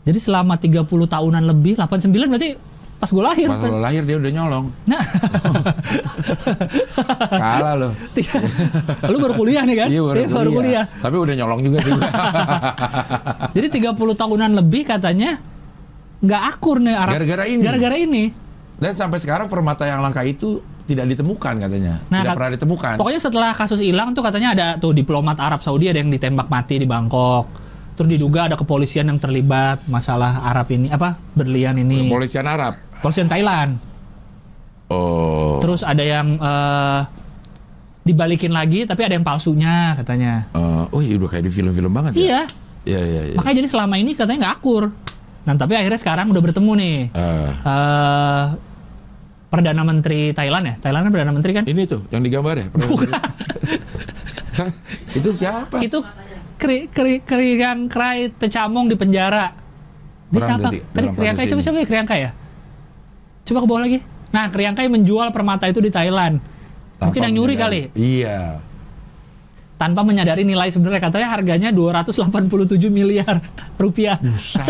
Jadi 0.06 0.20
selama 0.22 0.58
30 0.58 0.86
tahunan 0.86 1.44
lebih, 1.46 1.78
89 1.78 2.14
berarti 2.30 2.50
pas 2.96 3.08
gue 3.08 3.22
lahir. 3.22 3.46
Pas 3.46 3.62
lo 3.62 3.78
lahir 3.78 4.02
dia 4.02 4.16
udah 4.16 4.32
nyolong. 4.32 4.66
Nah, 4.86 4.98
Kalah 7.32 7.74
lo. 7.76 7.90
lu 9.06 9.18
baru 9.20 9.34
kuliah 9.36 9.64
nih 9.64 9.76
kan? 9.78 9.88
Iya 9.88 10.02
baru, 10.02 10.18
Iya, 10.18 10.28
baru 10.28 10.50
kuliah. 10.52 10.84
Tapi 11.00 11.16
udah 11.16 11.34
nyolong 11.36 11.60
juga 11.62 11.78
sih. 11.82 11.92
Jadi 13.56 13.68
30 13.80 13.96
tahunan 13.96 14.52
lebih 14.56 14.82
katanya 14.86 15.40
nggak 16.20 16.42
akur 16.50 16.78
nih 16.80 16.96
Arab. 16.96 17.12
Gara-gara 17.20 17.44
ini. 17.46 17.62
Gara-gara 17.62 17.96
ini. 17.96 18.24
Dan 18.76 18.92
sampai 18.94 19.18
sekarang 19.20 19.48
permata 19.48 19.84
yang 19.84 20.04
langka 20.04 20.22
itu 20.22 20.60
tidak 20.86 21.10
ditemukan 21.10 21.54
katanya. 21.58 21.94
Nah, 22.08 22.22
tidak 22.22 22.28
kat- 22.28 22.38
pernah 22.38 22.52
ditemukan. 22.54 22.92
Pokoknya 23.00 23.22
setelah 23.22 23.50
kasus 23.52 23.80
hilang 23.82 24.14
tuh 24.14 24.22
katanya 24.22 24.50
ada 24.54 24.68
tuh 24.78 24.92
diplomat 24.92 25.38
Arab 25.40 25.60
Saudi 25.60 25.90
ada 25.90 25.98
yang 25.98 26.10
ditembak 26.10 26.48
mati 26.48 26.78
di 26.78 26.86
Bangkok. 26.86 27.65
Terus 27.96 28.10
diduga 28.12 28.52
ada 28.52 28.60
kepolisian 28.60 29.08
yang 29.08 29.20
terlibat 29.20 29.88
masalah 29.88 30.44
Arab 30.44 30.68
ini 30.76 30.92
apa 30.92 31.16
berlian 31.32 31.80
ini. 31.80 32.12
Kepolisian 32.12 32.44
Arab. 32.44 32.76
Kepolisian 33.00 33.32
Thailand. 33.32 33.80
Oh. 34.92 35.58
Terus 35.64 35.82
ada 35.82 36.04
yang 36.04 36.36
eh, 36.36 37.02
dibalikin 38.04 38.52
lagi 38.52 38.84
tapi 38.84 39.08
ada 39.08 39.16
yang 39.16 39.24
palsunya 39.24 39.96
katanya. 39.96 40.52
Eh, 40.52 40.84
oh 40.92 41.00
iya 41.00 41.16
udah 41.16 41.30
kayak 41.32 41.48
di 41.48 41.52
film-film 41.56 41.92
banget 41.96 42.12
ya. 42.14 42.20
Iya. 42.20 42.42
Iya 42.86 43.02
iya 43.02 43.22
iya. 43.32 43.36
Makanya 43.40 43.56
jadi 43.64 43.70
selama 43.72 43.96
ini 43.98 44.12
katanya 44.14 44.40
nggak 44.46 44.56
akur. 44.62 44.92
Nah 45.48 45.54
tapi 45.56 45.74
akhirnya 45.80 46.00
sekarang 46.00 46.28
udah 46.30 46.44
bertemu 46.44 46.72
nih. 46.76 46.98
Eh, 47.16 47.50
eh 47.64 48.46
Perdana 49.46 49.88
Menteri 49.88 50.36
Thailand 50.36 50.68
ya? 50.68 50.76
Thailand 50.84 51.08
kan 51.08 51.12
Perdana 51.16 51.32
Menteri 51.32 51.52
kan? 51.56 51.64
ini 51.64 51.88
tuh 51.88 52.04
yang 52.12 52.20
digambar 52.20 52.60
ya. 52.60 52.68
Hah? 54.60 54.72
itu 55.16 55.30
siapa? 55.32 55.80
Itu 55.80 56.04
kri, 56.56 56.88
kri, 56.88 57.20
kriang 57.20 57.86
krai 57.86 58.30
tecamong 58.30 58.86
di 58.86 58.96
penjara. 58.96 59.52
Dia 60.26 60.36
Orang 60.36 60.50
siapa? 60.50 60.68
Tadi 60.68 60.78
dalam 60.92 61.14
kriang 61.14 61.36
kai 61.36 61.46
kasus 61.46 61.50
coba 61.50 61.56
ini. 61.56 61.66
siapa 61.66 61.78
ya 61.78 61.86
kriang 61.86 62.06
kai 62.06 62.20
ya? 62.20 62.32
Coba 63.44 63.58
ke 63.58 63.68
bawah 63.68 63.82
lagi. 63.82 64.00
Nah 64.28 64.46
kriang 64.50 64.74
kai 64.74 64.88
menjual 64.88 65.28
permata 65.30 65.66
itu 65.66 65.80
di 65.80 65.88
Thailand. 65.88 66.42
Mungkin 66.96 67.12
Tanpa 67.14 67.20
yang 67.22 67.34
nyuri 67.34 67.54
menyadari. 67.54 67.82
kali. 67.86 68.00
Iya. 68.18 68.40
Tanpa 69.76 70.02
menyadari 70.02 70.42
nilai 70.42 70.68
sebenarnya 70.68 71.02
katanya 71.04 71.28
harganya 71.30 71.70
287 71.70 72.24
miliar 72.90 73.44
rupiah. 73.76 74.16
Buset. 74.18 74.64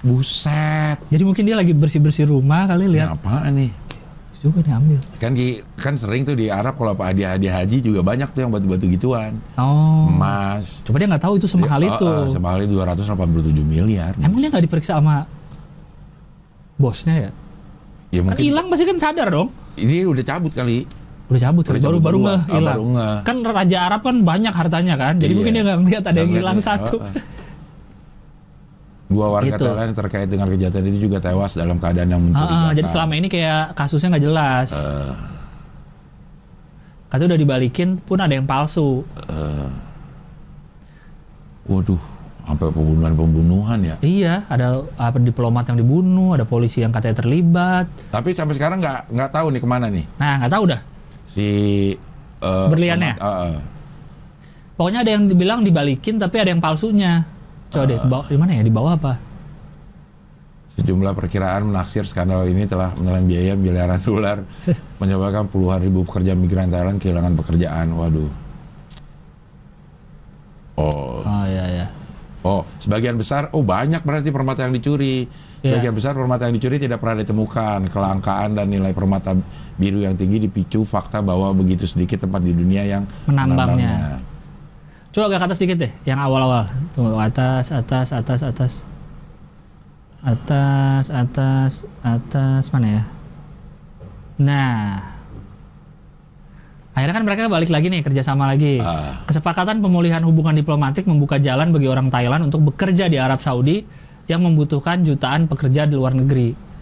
Buset. 0.00 0.98
Jadi 1.12 1.22
mungkin 1.22 1.44
dia 1.44 1.54
lagi 1.54 1.70
bersih-bersih 1.70 2.26
rumah 2.26 2.64
kali 2.66 2.84
Ini 2.86 2.92
lihat. 2.98 3.08
apaan 3.14 3.52
nih? 3.54 3.70
Juga 4.44 4.60
nih 4.60 4.74
ambil. 4.76 4.98
Kan 5.16 5.32
di, 5.32 5.46
kan 5.74 5.96
sering 5.96 6.22
tuh 6.22 6.36
di 6.36 6.46
Arab 6.46 6.76
kalau 6.76 6.92
apa 6.92 7.08
hadiah-hadiah 7.08 7.54
haji 7.58 7.80
juga 7.80 8.04
banyak 8.04 8.28
tuh 8.28 8.44
yang 8.44 8.52
batu-batu 8.52 8.84
gituan. 8.86 9.40
Oh. 9.56 10.04
Emas. 10.06 10.84
Coba 10.84 11.00
dia 11.00 11.08
nggak 11.08 11.24
tahu 11.24 11.34
itu 11.34 11.48
semahal 11.48 11.80
Ya, 11.80 11.88
itu. 11.90 12.04
eh, 12.04 12.12
eh, 12.14 12.28
semahal 12.28 12.58
itu 12.60 12.76
287 12.76 13.64
miliar. 13.64 14.12
Emang 14.16 14.36
dia 14.36 14.52
nggak 14.52 14.64
diperiksa 14.68 15.00
sama 15.00 15.24
bosnya 16.76 17.14
ya? 17.14 17.30
Ya 18.12 18.20
Kan 18.20 18.26
mungkin 18.30 18.44
hilang 18.44 18.66
pasti 18.68 18.84
kan 18.84 18.98
sadar 19.00 19.28
dong. 19.28 19.48
ini 19.74 20.04
udah 20.04 20.22
cabut 20.22 20.52
kali. 20.52 20.84
Udah 21.24 21.40
cabut, 21.42 21.64
Udah 21.64 21.72
baru 21.72 21.82
cabut 21.88 22.02
baru 22.04 22.18
duluan. 22.20 22.28
ngeh 22.28 22.40
Ah, 22.44 22.54
hilang. 22.54 22.78
Kan 23.24 23.36
Raja 23.42 23.78
Arab 23.82 24.00
kan 24.04 24.16
banyak 24.22 24.52
hartanya 24.52 24.94
kan, 24.94 25.16
jadi 25.16 25.32
Iya. 25.32 25.38
mungkin 25.40 25.52
dia 25.52 25.62
nggak 25.64 25.78
ngeliat 25.80 26.04
ada 26.04 26.14
yang 26.14 26.28
Nggak 26.28 26.42
hilang 26.44 26.58
satu. 26.60 26.96
Dua 29.04 29.26
warga 29.30 29.52
Gitu. 29.52 29.62
Thailand 29.62 29.92
terkait 29.92 30.26
dengan 30.26 30.48
kejahatan 30.48 30.82
itu 30.86 30.98
juga 31.02 31.20
tewas 31.20 31.52
dalam 31.52 31.76
keadaan 31.76 32.08
yang 32.08 32.22
mencurigakan. 32.22 32.72
jadi 32.72 32.88
selama 32.88 33.12
ini 33.14 33.28
kayak 33.28 33.74
kasusnya 33.74 34.08
nggak 34.10 34.24
jelas. 34.24 34.68
Eh. 34.72 35.12
Katanya 37.06 37.28
udah 37.30 37.40
dibalikin 37.40 37.88
pun 37.96 38.18
ada 38.18 38.32
yang 38.32 38.42
palsu. 38.42 39.04
Waduh, 41.64 42.00
sampai 42.44 42.68
pembunuhan-pembunuhan 42.70 43.78
ya. 43.80 43.96
Iya, 44.00 44.34
ada 44.46 44.84
apa 44.94 45.16
diplomat 45.16 45.64
yang 45.64 45.78
dibunuh, 45.78 46.36
ada 46.36 46.44
polisi 46.44 46.80
yang 46.80 46.92
katanya 46.92 47.16
terlibat. 47.18 47.88
Tapi 48.10 48.32
sampai 48.32 48.52
sekarang 48.52 48.80
nggak 48.80 49.08
nggak 49.10 49.30
tahu 49.30 49.46
nih 49.48 49.60
ke 49.60 49.68
mana 49.68 49.86
nih 49.88 50.04
Nah, 50.16 50.32
nggak 50.40 50.52
tahu 50.52 50.64
dah. 50.68 50.80
si 51.24 51.46
eh, 52.38 52.66
Berliannya? 52.68 53.16
pemat- 53.16 53.24
eh, 53.40 53.48
eh. 53.48 53.58
Pokoknya 54.74 55.00
ada 55.00 55.10
yang 55.12 55.24
dibilang 55.24 55.60
dibalikin 55.62 56.18
tapi 56.18 56.36
ada 56.36 56.50
yang 56.50 56.60
palsunya. 56.60 57.24
Coba 57.74 57.86
deh, 57.86 57.98
di 57.98 58.08
bawah- 58.08 58.28
di 58.28 58.36
mana 58.36 58.50
ya? 58.52 58.62
Di 58.62 58.72
bawah 58.72 58.92
apa? 58.94 59.12
Sejumlah 60.74 61.12
perkiraan 61.12 61.70
menaksir 61.70 62.02
skandal 62.02 62.42
ini 62.44 62.64
telah 62.64 62.90
menelan 62.92 63.24
biaya 63.24 63.54
miliaran 63.54 64.00
dolar, 64.00 64.42
menyebabkan 65.00 65.46
puluhan 65.46 65.78
ribu 65.80 66.02
pekerja 66.02 66.34
migran 66.34 66.66
Thailand 66.66 66.98
kehilangan 66.98 67.34
pekerjaan. 67.34 67.94
Waduh. 67.94 68.30
Oh, 70.74 71.22
Oh 71.22 71.44
iya 71.46 71.64
iya. 71.70 71.86
oh, 72.42 72.66
sebagian 72.76 73.14
besar, 73.14 73.54
oh 73.54 73.62
banyak 73.62 74.02
berarti 74.02 74.28
permata 74.28 74.66
yang 74.66 74.74
dicuri. 74.74 75.22
Iya. 75.62 75.78
Sebagian 75.78 75.94
besar 75.94 76.12
permata 76.12 76.44
yang 76.44 76.58
dicuri 76.58 76.76
tidak 76.76 77.00
pernah 77.00 77.22
ditemukan. 77.22 77.88
Kelangkaan 77.88 78.52
dan 78.52 78.66
nilai 78.68 78.92
permata 78.92 79.32
biru 79.74 80.02
yang 80.02 80.12
tinggi 80.12 80.36
dipicu 80.38 80.84
fakta 80.84 81.22
bahwa 81.22 81.54
begitu 81.54 81.86
sedikit 81.86 82.20
tempat 82.20 82.42
di 82.42 82.52
dunia 82.52 82.82
yang 82.84 83.02
Menambangnya. 83.24 84.20
Coba 85.14 85.30
agak 85.30 85.46
ke 85.46 85.46
atas 85.46 85.62
dikit 85.62 85.78
deh, 85.78 85.92
yang 86.02 86.18
awal-awal. 86.18 86.66
Tunggu 86.90 87.14
atas, 87.14 87.70
atas, 87.70 88.10
atas, 88.10 88.40
atas. 88.42 88.72
Atas, 90.26 91.04
atas, 91.14 91.72
atas 92.02 92.64
mana 92.74 92.98
ya? 92.98 93.02
Nah. 94.42 95.14
Akhirnya 96.98 97.14
kan 97.14 97.22
mereka 97.22 97.46
balik 97.46 97.70
lagi 97.70 97.94
nih 97.94 98.02
kerjasama 98.02 98.50
lagi. 98.50 98.82
Ah. 98.82 99.22
Kesepakatan 99.30 99.78
pemulihan 99.78 100.18
hubungan 100.26 100.58
diplomatik 100.58 101.06
membuka 101.06 101.38
jalan 101.38 101.70
bagi 101.70 101.86
orang 101.86 102.10
Thailand 102.10 102.50
untuk 102.50 102.74
bekerja 102.74 103.06
di 103.06 103.14
Arab 103.14 103.38
Saudi 103.38 103.86
yang 104.26 104.42
membutuhkan 104.42 105.06
jutaan 105.06 105.46
pekerja 105.46 105.86
di 105.86 105.94
luar 105.94 106.18
negeri. 106.18 106.73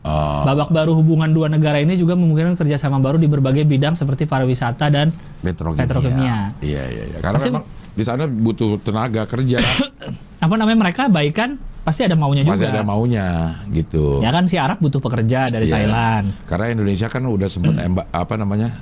Oh, 0.00 0.42
Babak 0.48 0.72
baru 0.72 0.96
hubungan 0.96 1.28
dua 1.28 1.46
negara 1.46 1.76
ini 1.76 1.92
juga 1.92 2.16
memungkinkan 2.16 2.56
kerjasama 2.56 2.96
baru 2.96 3.20
di 3.20 3.28
berbagai 3.28 3.68
bidang 3.68 3.92
seperti 3.92 4.24
pariwisata 4.24 4.88
dan 4.88 5.12
petrokimia. 5.44 5.84
Petrokimia. 5.84 6.36
Iya, 6.64 6.82
iya, 6.88 7.04
iya. 7.06 7.18
Karena 7.20 7.36
Pasti- 7.36 7.52
memang 7.52 7.64
di 7.90 8.00
sana 8.00 8.24
butuh 8.24 8.80
tenaga 8.80 9.28
kerja. 9.28 9.60
apa 10.44 10.54
namanya 10.56 10.78
mereka 10.80 11.04
baik 11.06 11.36
kan 11.36 11.50
pasti 11.80 12.00
ada 12.02 12.16
maunya 12.16 12.40
juga. 12.40 12.56
Masih 12.56 12.68
ada 12.70 12.80
maunya 12.80 13.28
gitu. 13.68 14.24
Ya 14.24 14.32
kan 14.32 14.48
si 14.48 14.56
Arab 14.56 14.80
butuh 14.80 14.98
pekerja 14.98 15.52
dari 15.52 15.68
Iya. 15.68 15.74
Thailand. 15.76 16.26
Karena 16.48 16.66
Indonesia 16.72 17.06
kan 17.06 17.20
udah 17.20 17.48
sempet 17.52 17.76
emba, 17.84 18.08
apa 18.08 18.34
namanya? 18.34 18.80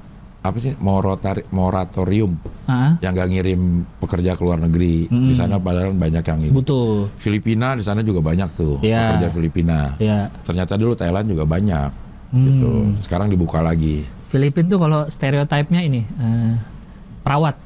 Apa 0.48 0.58
sih? 0.58 0.72
Morotari, 0.74 1.44
moratorium 1.50 2.32
yang 2.98 3.12
gak 3.12 3.28
ngirim 3.28 3.60
pekerja 3.96 4.32
ke 4.32 4.40
luar 4.40 4.60
negeri. 4.60 5.04
Di 5.04 5.32
sana 5.32 5.56
padahal 5.56 5.92
banyak 5.92 6.20
yang 6.22 6.38
ini. 6.42 6.50
Butuh. 6.50 7.12
Filipina 7.14 7.72
di 7.72 7.82
sana 7.82 8.00
juga 8.00 8.20
banyak 8.20 8.48
tuh 8.54 8.80
Iya. 8.80 9.14
pekerja 9.14 9.28
Filipina. 9.30 9.78
Ya. 9.98 10.28
Ternyata 10.42 10.74
dulu 10.74 10.92
Thailand 10.92 11.26
juga 11.26 11.44
banyak 11.44 11.90
Hmm. 12.28 12.44
gitu. 12.44 12.70
Sekarang 13.00 13.28
dibuka 13.28 13.58
lagi. 13.58 14.04
Filipin 14.26 14.66
tuh 14.66 14.76
kalau 14.76 15.04
stereotipnya 15.06 15.80
ini 15.80 16.04
eh, 16.04 16.52
perawat. 17.22 17.56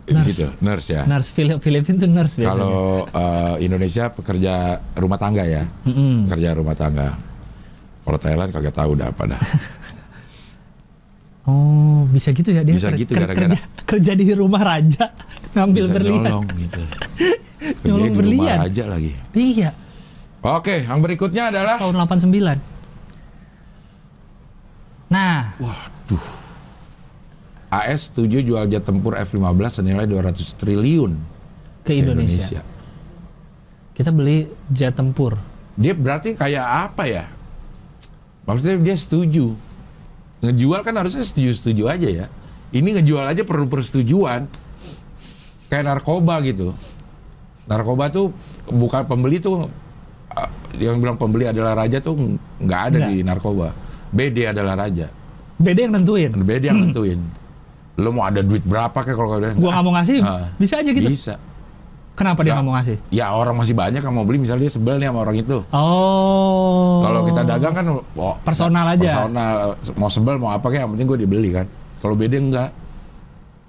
Di 0.00 0.16
Nurse. 0.16 0.32
situ, 0.32 0.46
nurse 0.58 0.88
ya. 0.90 1.04
Nurse 1.04 1.28
Fili- 1.30 1.60
Filipin 1.60 1.96
tuh 1.96 2.08
nurse 2.08 2.40
biasanya. 2.40 2.48
Kalau 2.50 2.76
eh, 3.06 3.54
Indonesia 3.60 4.08
pekerja 4.08 4.54
rumah 4.94 5.16
tangga 5.16 5.44
ya, 5.44 5.68
Mm-mm. 5.84 6.24
pekerja 6.24 6.56
rumah 6.56 6.72
tangga. 6.72 7.12
Kalau 8.00 8.16
Thailand 8.16 8.48
kagak 8.48 8.72
tahu 8.72 8.96
udah 8.96 9.12
apa 9.12 9.22
dah. 9.28 9.40
Oh, 11.48 12.04
bisa 12.06 12.28
gitu 12.30 12.52
ya 12.52 12.60
dia 12.60 12.76
Bisa 12.76 12.92
ker- 12.92 13.00
gitu 13.00 13.12
ker- 13.16 13.24
gara-gara- 13.24 13.56
kerja, 13.56 13.80
kerja 13.82 14.12
di 14.12 14.24
rumah 14.32 14.60
raja 14.60 15.16
ngambil 15.56 15.82
Bisa 15.82 15.94
berlian. 15.94 16.20
nyolong 16.22 16.46
gitu. 16.54 16.80
Kerjanya 17.58 17.88
Nyolong 17.88 18.04
di 18.04 18.12
berlian. 18.14 18.58
rumah 18.60 18.68
aja 18.68 18.84
lagi. 18.86 19.12
Iya, 19.32 19.70
Oke, 20.38 20.74
yang 20.80 21.00
berikutnya 21.00 21.50
adalah 21.50 21.74
tahun 21.76 21.98
89. 21.98 22.62
Nah, 25.08 25.56
Waduh. 25.58 26.26
AS 27.68 28.08
setuju 28.08 28.40
jual 28.40 28.64
jet 28.66 28.80
tempur 28.82 29.12
F-15 29.14 29.44
senilai 29.74 30.04
200 30.04 30.38
triliun 30.54 31.12
ke 31.82 31.92
Indonesia. 31.94 32.64
Kita 33.92 34.08
beli 34.08 34.46
jet 34.68 34.94
tempur. 34.94 35.36
Dia 35.74 35.92
berarti 35.92 36.32
kayak 36.32 36.64
apa 36.88 37.04
ya? 37.04 37.24
Maksudnya 38.44 38.76
dia 38.80 38.96
setuju. 38.96 39.52
Ngejual 40.38 40.80
kan 40.82 40.94
harusnya 40.94 41.22
setuju-setuju 41.22 41.84
aja 41.86 42.08
ya. 42.08 42.26
Ini 42.70 43.00
ngejual 43.00 43.24
aja 43.26 43.42
perlu 43.42 43.66
persetujuan. 43.66 44.46
Kayak 45.68 45.84
narkoba 45.84 46.38
gitu. 46.44 46.72
Narkoba 47.66 48.08
tuh 48.08 48.32
bukan 48.64 49.04
pembeli 49.04 49.38
tuh 49.38 49.68
yang 50.78 51.00
bilang 51.02 51.18
pembeli 51.18 51.48
adalah 51.48 51.74
raja 51.74 51.98
tuh 51.98 52.14
nggak 52.60 52.80
ada 52.92 52.96
Nggak. 53.02 53.10
di 53.10 53.16
narkoba. 53.24 53.68
BD 54.08 54.46
adalah 54.46 54.78
raja. 54.78 55.10
Beda 55.58 55.80
yang 55.84 55.92
nentuin. 55.98 56.30
BD 56.32 56.70
yang 56.70 56.80
nentuin. 56.80 57.18
Lo 57.98 58.14
mau 58.14 58.22
ada 58.24 58.40
duit 58.40 58.62
berapa 58.62 58.94
kayak 58.94 59.16
kalau 59.18 59.30
kalian 59.34 59.58
Gua 59.58 59.74
nggak 59.74 59.84
mau 59.84 59.92
ngasih, 59.98 60.22
Ah. 60.22 60.54
bisa 60.54 60.78
aja 60.78 60.90
gitu. 60.94 61.08
Bisa. 61.10 61.34
Kenapa 62.18 62.42
dia 62.42 62.58
Nggak. 62.58 62.66
mau 62.66 62.74
ngasih? 62.74 62.96
Ya 63.14 63.30
orang 63.30 63.54
masih 63.54 63.78
banyak 63.78 64.02
yang 64.02 64.10
mau 64.10 64.26
beli 64.26 64.42
misalnya 64.42 64.66
dia 64.66 64.74
sebel 64.74 64.98
nih 64.98 65.06
sama 65.06 65.22
orang 65.22 65.38
itu. 65.38 65.62
Oh. 65.70 67.06
Kalau 67.06 67.20
kita 67.22 67.46
dagang 67.46 67.70
kan 67.70 67.84
oh, 67.94 68.34
Personal 68.42 68.84
aja. 68.90 68.98
Personal 68.98 69.52
mau 69.94 70.10
sebel 70.10 70.34
mau 70.34 70.50
apa 70.50 70.66
kayak 70.66 70.82
yang 70.82 70.90
penting 70.98 71.06
gue 71.06 71.18
dibeli 71.22 71.50
kan. 71.54 71.66
Kalau 72.02 72.18
beda 72.18 72.34
enggak. 72.34 72.70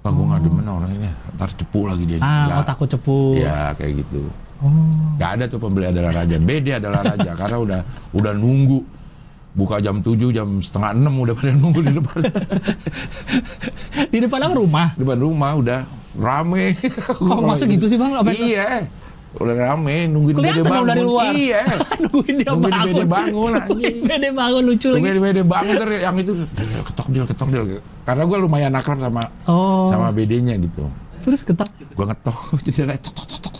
Ah, 0.01 0.09
gue 0.09 0.25
nggak 0.25 0.41
demen 0.41 0.65
orang 0.65 0.91
ini. 0.97 1.09
Ntar 1.37 1.53
cepu 1.53 1.85
lagi 1.85 2.03
dia. 2.09 2.17
Ah, 2.17 2.49
Nggak. 2.49 2.57
oh 2.57 2.65
takut 2.65 2.87
cepu. 2.89 3.19
Ya 3.37 3.69
kayak 3.77 4.01
gitu. 4.01 4.33
Oh. 4.59 4.73
Nggak 5.21 5.29
ada 5.37 5.43
tuh 5.45 5.59
pembeli 5.61 5.85
adalah 5.93 6.11
raja. 6.11 6.35
BD 6.41 6.67
adalah 6.73 7.05
raja 7.05 7.31
karena 7.37 7.57
udah 7.61 7.81
udah 8.17 8.33
nunggu 8.33 8.81
buka 9.49 9.77
jam 9.77 10.01
7, 10.01 10.17
jam 10.29 10.47
setengah 10.57 10.93
6 10.97 11.05
udah 11.05 11.33
pada 11.35 11.51
nunggu 11.53 11.81
di 11.81 11.93
depan 11.97 12.21
Di 14.13 14.17
depan 14.21 14.39
apa 14.45 14.53
rumah? 14.55 14.87
depan 14.93 15.17
rumah 15.19 15.51
udah 15.57 15.79
rame. 16.15 16.73
Kok 17.19 17.41
masa 17.41 17.63
gitu 17.65 17.85
sih 17.85 17.97
bang? 17.97 18.13
Apa? 18.15 18.31
Iya. 18.31 18.87
Udah 19.29 19.53
rame 19.53 20.09
nungguin 20.09 20.33
Kelihatan 20.33 20.57
Bede 20.57 20.71
bangun. 20.73 20.87
dari 20.89 21.03
luar. 21.05 21.23
Iya. 21.29 21.61
Nungguin 22.01 22.33
dia 22.35 22.47
Nungguin 22.49 22.73
bangun. 22.73 22.87
Bede 22.89 23.05
bangun. 23.05 23.51
Nungguin 23.69 23.95
Bede 24.01 24.29
bangun 24.33 24.63
lucu 24.65 24.87
lagi. 24.89 24.97
Nungguin 24.97 25.19
Bede 25.21 25.43
bangun 25.45 25.75
terus 25.77 25.97
yang 25.99 26.15
itu 26.17 26.31
"Del, 26.33 26.81
ketok 26.81 27.07
deal 27.13 27.25
ketok 27.29 27.47
deal. 27.47 27.63
Karena 28.01 28.23
gue 28.25 28.37
lumayan 28.39 28.73
akrab 28.73 28.97
sama 28.97 29.21
Oh. 29.45 29.85
sama 29.85 30.09
bedenya 30.09 30.57
gitu. 30.57 30.89
Terus 31.21 31.45
ketak. 31.45 31.69
Gue 31.93 32.05
ngetok 32.05 32.37
jendela 32.63 32.97
tok 32.97 33.13
tok 33.13 33.27
tok 33.29 33.39
tok. 33.53 33.55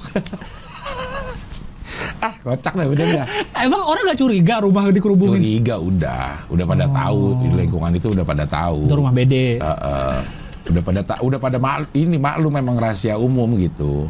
ah 2.20 2.34
kocak 2.42 2.74
dah 2.74 2.88
udah 2.88 3.06
dah. 3.14 3.26
Emang 3.62 3.82
orang 3.86 4.04
nggak 4.04 4.18
curiga 4.18 4.56
rumah 4.60 4.90
dikerubungin? 4.90 5.38
Curiga 5.38 5.76
udah, 5.78 6.50
udah 6.50 6.66
pada 6.66 6.86
tahu 6.90 7.22
di 7.38 7.48
lingkungan 7.54 7.92
itu 7.94 8.08
udah 8.10 8.26
pada 8.26 8.44
tahu. 8.44 8.78
Oh. 8.84 8.88
Itu 8.88 8.96
rumah 8.98 9.14
Bede. 9.14 9.56
Eh, 9.56 9.64
eh, 9.64 10.18
udah 10.70 10.82
pada 10.82 11.02
tak 11.02 11.20
udah 11.20 11.40
pada 11.42 11.58
mal, 11.58 11.86
ini 11.92 12.16
maklum 12.16 12.54
memang 12.54 12.78
rahasia 12.78 13.18
umum 13.18 13.58
gitu. 13.58 14.06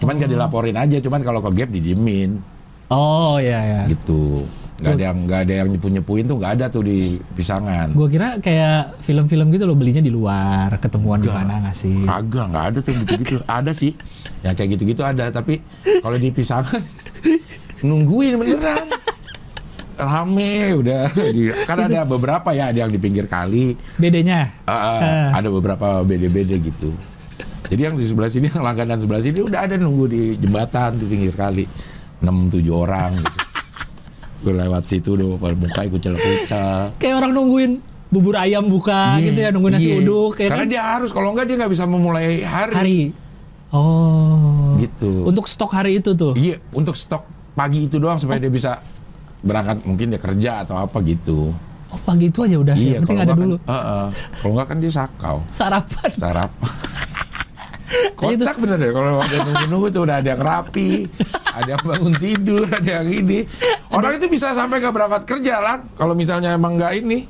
Cuman 0.00 0.16
Oh. 0.16 0.20
gak 0.20 0.30
dilaporin 0.32 0.76
aja, 0.76 0.96
cuman 0.96 1.20
kalau 1.20 1.40
ke 1.40 1.50
gap 1.54 1.68
didiemin 1.68 2.40
Oh 2.88 3.36
iya 3.36 3.60
ya. 3.60 3.80
gitu. 3.86 4.48
Nggak 4.80 4.96
ada 4.96 5.04
yang 5.04 5.18
nggak 5.28 5.40
ada 5.44 5.54
yang 5.60 5.68
nyepu 5.68 5.88
nyepuin 5.92 6.24
tuh 6.24 6.36
nggak 6.40 6.52
ada 6.56 6.64
tuh 6.72 6.80
di 6.80 7.20
pisangan. 7.36 7.92
Gue 7.92 8.08
kira 8.08 8.40
kayak 8.40 8.96
film-film 9.04 9.52
gitu 9.52 9.68
lo 9.68 9.76
belinya 9.76 10.00
di 10.00 10.08
luar, 10.08 10.72
ketemuan 10.80 11.20
di 11.20 11.28
mana 11.28 11.68
nggak 11.68 11.76
sih? 11.76 12.00
Kagak, 12.00 12.46
nggak 12.48 12.64
ada 12.64 12.78
tuh 12.80 12.92
gitu-gitu. 12.96 13.36
ada 13.60 13.72
sih, 13.76 13.92
ya 14.40 14.56
kayak 14.56 14.80
gitu-gitu 14.80 15.04
ada. 15.04 15.28
Tapi 15.28 15.60
kalau 16.00 16.16
di 16.16 16.32
pisangan 16.32 16.80
nungguin 17.84 18.40
beneran. 18.40 18.88
Rame 20.00 20.52
udah, 20.74 21.02
kan 21.64 21.78
ada 21.78 22.02
beberapa 22.02 22.50
ya, 22.50 22.68
ada 22.68 22.78
yang 22.80 22.90
di 22.90 22.96
pinggir 22.96 23.24
kali, 23.24 23.76
Bedanya? 23.94 24.48
Ah, 24.64 24.72
ah, 24.72 24.98
Eh. 24.98 25.28
ada 25.36 25.48
beberapa 25.48 26.00
beda-beda 26.00 26.56
gitu. 26.56 26.90
Jadi 27.68 27.80
yang 27.80 27.94
di 27.94 28.02
sebelah 28.02 28.26
sini, 28.26 28.48
yang 28.48 28.64
langganan 28.64 28.96
sebelah 28.96 29.20
sini 29.20 29.38
udah 29.38 29.62
ada 29.62 29.76
nunggu 29.76 30.04
di 30.06 30.22
jembatan 30.34 30.96
di 30.96 31.04
pinggir 31.04 31.32
kali. 31.32 31.64
6-7 32.18 32.26
orang 32.68 33.16
gitu. 33.16 33.38
Gue 34.42 34.52
lewat 34.54 34.82
situ 34.84 35.08
udah 35.14 35.36
pada 35.36 35.54
buka 35.54 35.80
kucel-kucel. 35.86 36.96
Kayak 36.96 37.14
orang 37.20 37.32
nungguin 37.32 37.72
bubur 38.08 38.34
ayam 38.34 38.66
buka 38.66 39.20
gitu 39.20 39.38
ya, 39.38 39.48
nungguin 39.52 39.76
nasi 39.76 39.86
Iya. 39.86 39.96
uduk 40.00 40.34
ya 40.36 40.48
Karena 40.48 40.64
kan? 40.64 40.72
dia 40.72 40.82
harus, 40.82 41.10
kalau 41.12 41.30
enggak 41.30 41.46
dia 41.46 41.56
nggak 41.60 41.70
bisa 41.70 41.84
memulai 41.84 42.40
hari. 42.42 42.74
Hari. 42.74 43.00
Oh. 43.70 44.74
Gitu. 44.76 45.24
Untuk 45.24 45.46
stok 45.46 45.70
hari 45.70 46.00
itu 46.00 46.10
tuh. 46.12 46.34
Iya, 46.34 46.58
untuk 46.72 46.98
stok 46.98 47.22
pagi 47.54 47.86
itu 47.86 47.96
doang 47.96 48.18
supaya 48.18 48.36
dia 48.36 48.50
bisa 48.50 48.82
berangkat 49.40 49.82
mungkin 49.88 50.06
dia 50.12 50.20
kerja 50.20 50.50
atau 50.64 50.76
apa 50.80 50.98
gitu. 51.04 51.52
Oh 51.90 52.00
pagi 52.06 52.30
itu 52.30 52.46
aja 52.46 52.56
udah. 52.62 52.74
iya, 52.78 53.02
yang 53.02 53.02
penting 53.02 53.18
ada 53.18 53.34
enggak 53.34 53.46
dulu. 53.50 53.56
Kan, 53.58 53.70
Heeh. 53.74 54.06
kalau 54.38 54.52
enggak 54.54 54.66
kan 54.70 54.76
dia 54.78 54.92
sakau. 54.94 55.36
Sarapan. 55.50 56.10
Sarapan. 56.14 56.70
Kocak 58.20 58.56
bener 58.62 58.76
deh 58.78 58.92
kalau 58.94 59.18
ada 59.18 59.36
nunggu-nunggu 59.42 59.88
tuh 59.90 60.02
udah 60.06 60.16
ada 60.22 60.28
yang 60.30 60.42
rapi, 60.44 61.10
ada 61.50 61.70
yang 61.74 61.82
bangun 61.82 62.14
tidur, 62.22 62.62
ada 62.70 62.90
yang 63.02 63.08
ini. 63.10 63.42
Orang 63.90 64.14
itu 64.14 64.30
bisa 64.30 64.54
sampai 64.54 64.78
nggak 64.78 64.94
berangkat 64.94 65.22
kerja 65.26 65.58
lah. 65.58 65.76
Kalau 65.98 66.14
misalnya 66.14 66.54
emang 66.54 66.78
nggak 66.78 66.92
ini, 67.02 67.26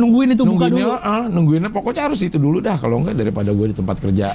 Nungguin 0.00 0.32
itu 0.32 0.42
buka 0.48 0.72
dulu. 0.72 0.96
ah, 0.96 1.28
nungguinnya 1.28 1.68
pokoknya 1.68 2.08
harus 2.08 2.24
itu 2.24 2.40
dulu 2.40 2.58
dah. 2.64 2.80
Kalau 2.80 3.04
enggak 3.04 3.20
daripada 3.20 3.52
gue 3.52 3.66
di 3.68 3.76
tempat 3.76 3.96
kerja 4.00 4.32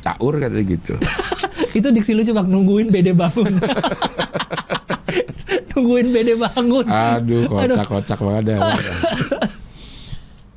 caur 0.00 0.34
katanya 0.38 0.64
gitu. 0.64 0.94
itu 1.78 1.88
diksi 1.92 2.12
lucu 2.14 2.32
bang, 2.32 2.46
nungguin 2.46 2.88
bede 2.88 3.12
bangun. 3.12 3.58
nungguin 5.80 6.08
bede 6.10 6.36
bangun. 6.36 6.84
Aduh, 6.84 7.48
kocak-kocak 7.48 8.18
banget. 8.18 8.60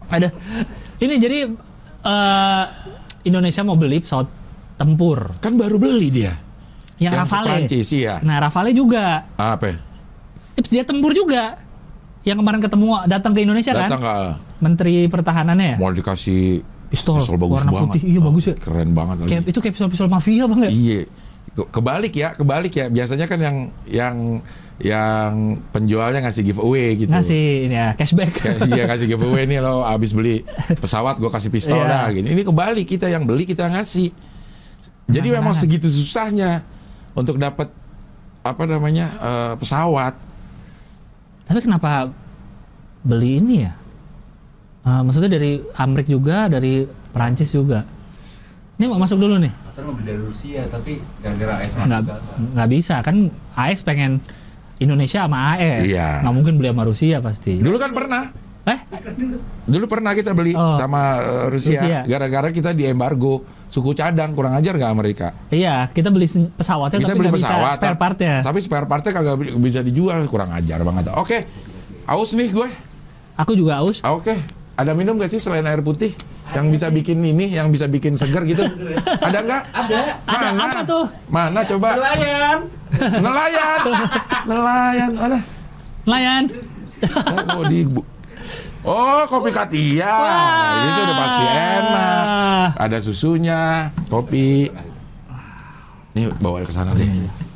Ada. 0.09 0.30
Ini 0.99 1.13
jadi 1.17 1.39
eh, 2.03 2.63
Indonesia 3.24 3.61
mau 3.63 3.74
beli 3.74 3.97
pesawat 3.97 4.28
tempur 4.74 5.39
Kan 5.39 5.55
baru 5.55 5.78
beli 5.78 6.11
dia. 6.11 6.36
yang, 6.97 7.11
Yang 7.11 7.24
Rafale. 7.26 7.47
Prancis, 7.47 7.88
iya. 7.91 8.19
Nah 8.19 8.38
Rafale 8.38 8.71
juga, 8.71 9.26
Apa? 9.34 9.74
dia 10.61 10.84
tempur 10.84 11.11
juga. 11.11 11.57
Yang 12.24 12.38
kemarin 12.39 12.59
ketemu 12.61 12.88
datang 13.03 13.32
ke 13.34 13.39
Indonesia 13.41 13.71
Datang 13.74 13.89
kan? 13.89 13.99
nggak? 13.99 14.19
Menteri 14.63 14.95
Pertahanannya 15.07 15.67
ya? 15.74 15.78
Mau 15.78 15.91
dikasih 15.91 16.63
Pistol, 16.88 17.19
bagus 17.19 17.57
warna 17.59 17.71
banget. 17.74 17.89
putih. 17.89 18.01
Iya, 18.05 18.19
Oh, 18.21 18.24
bagus 18.30 18.43
ya. 18.45 18.55
Keren 18.55 18.89
banget 18.93 19.15
lagi. 19.17 19.30
Kayak 19.34 19.43
itu 19.49 19.59
kayak 19.59 19.74
pistol-pistol 19.74 20.07
mafia 20.07 20.43
bang 20.45 20.59
ya? 20.61 20.69
Iya. 20.69 20.99
Ke- 21.54 21.70
Kebalik 21.70 22.14
ya, 22.14 22.34
kebalik 22.34 22.74
ya. 22.74 22.86
Biasanya 22.88 23.26
kan 23.26 23.38
yang 23.38 23.58
yang 23.86 24.16
yang 24.82 25.32
penjualnya 25.70 26.26
ngasih 26.26 26.43
giveaway 26.43 26.97
gitu. 26.97 27.14
Ngasih 27.14 27.70
ini 27.70 27.76
ya 27.78 27.93
cashback. 27.93 28.41
Iya 28.66 28.89
kasih 28.89 29.06
giveaway 29.06 29.45
nih 29.45 29.62
lo 29.62 29.86
abis 29.86 30.12
beli 30.12 30.41
pesawat 30.76 31.22
gue 31.22 31.30
kasih 31.30 31.54
pistol 31.54 31.78
Iya. 31.78 31.88
dah 31.88 32.06
gini. 32.10 32.34
Ini 32.34 32.41
kebalik 32.41 32.89
kita 32.89 33.06
yang 33.06 33.24
beli 33.24 33.45
kita 33.45 33.70
ngasih. 33.70 34.10
Jadi 35.06 35.28
Nah, 35.30 35.36
memang 35.39 35.54
nah. 35.54 35.62
segitu 35.62 35.86
susahnya 35.88 36.66
untuk 37.14 37.38
dapat 37.38 37.70
apa 38.41 38.64
namanya 38.66 39.06
eh, 39.14 39.54
pesawat. 39.56 40.18
Tapi 41.45 41.60
kenapa 41.62 42.10
beli 43.06 43.38
ini 43.39 43.56
ya? 43.62 43.72
Eh, 44.84 45.01
maksudnya 45.06 45.38
dari 45.38 45.62
Amrik 45.78 46.10
juga, 46.10 46.49
dari 46.49 46.84
Perancis 47.14 47.54
juga. 47.54 47.86
Ini 48.76 48.89
mau 48.89 48.97
masuk 48.97 49.22
dulu 49.22 49.38
nih. 49.38 49.54
Atau 49.74 49.82
ngebeli 49.84 50.05
dari 50.05 50.21
Rusia 50.21 50.61
tapi 50.65 51.01
gara-gara 51.17 51.53
AS 51.59 51.74
Nggak, 51.74 51.82
masuk 51.82 52.05
gagal. 52.05 52.19
nggak 52.53 52.69
bisa 52.69 52.95
kan 53.01 53.15
AS 53.53 53.80
pengen 53.82 54.11
Indonesia 54.76 55.19
sama 55.24 55.38
AS. 55.53 55.82
Iya. 55.84 56.21
Nggak 56.21 56.34
mungkin 56.34 56.53
beli 56.55 56.69
sama 56.69 56.84
Rusia 56.84 57.17
pasti. 57.19 57.53
Dulu 57.57 57.78
kan 57.78 57.91
pernah. 57.91 58.24
Eh, 58.63 58.80
Dulu 59.65 59.86
pernah 59.88 60.13
kita 60.13 60.32
beli 60.32 60.53
Oh. 60.53 60.78
sama 60.78 61.19
eh, 61.19 61.45
Rusia. 61.49 61.82
Rusia. 61.82 61.99
Gara-gara 62.05 62.47
kita 62.47 62.71
di 62.71 62.86
embargo 62.86 63.41
suku 63.67 63.91
cadang 63.91 64.32
kurang 64.32 64.53
ajar 64.53 64.78
nggak 64.78 64.91
Amerika? 64.91 65.28
iya 65.49 65.89
kita 65.89 66.07
beli 66.07 66.30
pesawatnya 66.30 66.95
kita 66.95 67.09
tapi 67.09 67.17
beli 67.17 67.28
nggak 67.28 67.39
bisa 67.39 67.49
pesawat 67.49 67.76
spare 67.76 67.97
partnya. 67.97 68.36
Tapi 68.39 68.59
spare 68.59 68.86
partnya 68.86 69.11
kagak 69.11 69.36
bi- 69.36 69.53
bisa 69.59 69.82
dijual 69.82 70.21
kurang 70.26 70.53
ajar 70.53 70.80
banget. 70.80 71.09
Oke. 71.11 71.38
Aus 72.05 72.32
nih 72.32 72.49
gue. 72.49 72.69
Aku 73.34 73.51
juga 73.51 73.82
aus. 73.82 73.97
Oke. 74.01 74.38
Ada 74.74 74.97
minum 74.97 75.21
gak 75.21 75.30
sih 75.30 75.38
selain 75.38 75.65
air 75.69 75.86
putih? 75.86 76.17
Yang 76.53 76.65
bisa 76.74 76.88
bikin 76.89 77.21
ini, 77.21 77.53
yang 77.53 77.69
bisa 77.69 77.86
bikin 77.86 78.17
segar 78.17 78.45
gitu? 78.45 78.61
Ada 79.21 79.39
nggak? 79.41 79.61
Ada. 79.74 79.99
Ada 80.26 80.47
Mana? 80.53 80.69
apa 80.69 80.80
tuh? 80.86 81.05
Mana 81.30 81.59
coba? 81.65 81.89
Nelayan. 81.97 82.59
Nelayan. 83.21 83.80
Nelayan. 84.45 85.11
Mana? 85.17 85.39
Layan. 86.03 86.43
Oh, 87.03 87.61
oh, 87.61 87.63
di 87.67 87.80
Oh, 88.84 89.24
kopi 89.32 89.49
Katia. 89.55 90.11
Ini 90.84 90.89
tuh 90.91 91.03
udah 91.07 91.17
pasti 91.17 91.43
enak. 91.47 92.26
Ada 92.76 92.97
susunya, 92.99 93.61
kopi. 94.11 94.67
Nih 96.13 96.28
bawa 96.43 96.67
ke 96.67 96.74
sana 96.76 96.91
deh. 96.91 97.07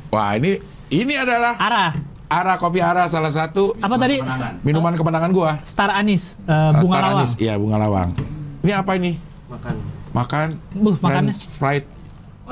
Wah, 0.08 0.32
ini 0.40 0.56
ini 0.88 1.14
adalah 1.20 1.52
Arah. 1.60 1.92
Ara 2.28 2.60
kopi 2.60 2.78
Ara 2.78 3.08
salah 3.08 3.32
satu 3.32 3.72
Apa 3.80 3.96
tadi? 3.96 4.20
minuman 4.60 4.92
kemenangan 4.92 5.32
gua. 5.32 5.50
Star 5.64 5.88
anis. 5.90 6.36
eh, 6.44 6.52
Uh, 6.52 6.70
bunga 6.78 6.92
Star 6.92 7.04
lawang. 7.08 7.30
Iya, 7.40 7.54
bunga 7.56 7.76
lawang. 7.80 8.08
Ini 8.60 8.72
apa 8.74 8.92
ini? 8.94 9.12
Makan 9.48 9.74
Makan 10.08 10.48
Buh, 10.76 10.92
makannya. 10.94 11.32
French 11.32 11.56
fried 11.56 11.84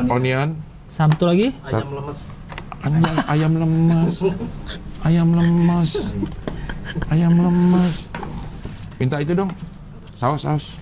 onion. 0.08 0.56
Satu 0.88 1.28
lagi. 1.28 1.52
ayam 1.62 1.92
lemes. 1.92 2.18
Anjay, 2.80 3.16
ayam 3.26 3.52
lemas. 3.52 4.14
Ayam 5.02 5.28
lemas. 5.32 5.90
Ayam 7.10 7.32
lemas. 7.34 7.96
Minta 8.96 9.20
itu 9.20 9.32
dong. 9.34 9.50
Saus, 10.14 10.40
saus. 10.40 10.80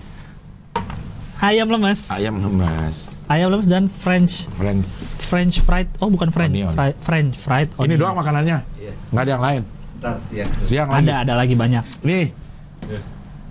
Ayam 1.39 1.67
lemes. 1.67 2.11
Ayam 2.11 2.39
lemas. 2.39 3.11
Ayam 3.25 3.49
lemes 3.49 3.65
dan 3.65 3.89
French 3.89 4.45
French. 4.53 4.85
French 5.17 5.55
fried. 5.57 5.89
Oh 5.97 6.13
bukan 6.13 6.29
French. 6.29 6.53
Onion. 6.53 6.69
Fri- 6.69 6.97
French 7.01 7.33
fried. 7.33 7.73
Ini 7.73 7.81
onion. 7.81 7.97
doang 7.97 8.15
makanannya. 8.17 8.61
Iya. 8.77 8.93
Nggak 9.09 9.23
ada 9.25 9.31
yang 9.33 9.43
lain. 9.43 9.61
Ntar 9.97 10.15
siang. 10.29 10.51
Siang 10.61 10.87
lagi. 10.93 11.05
Ada 11.09 11.13
ada 11.25 11.33
lagi 11.33 11.55
banyak. 11.57 11.83
Nih, 12.05 12.29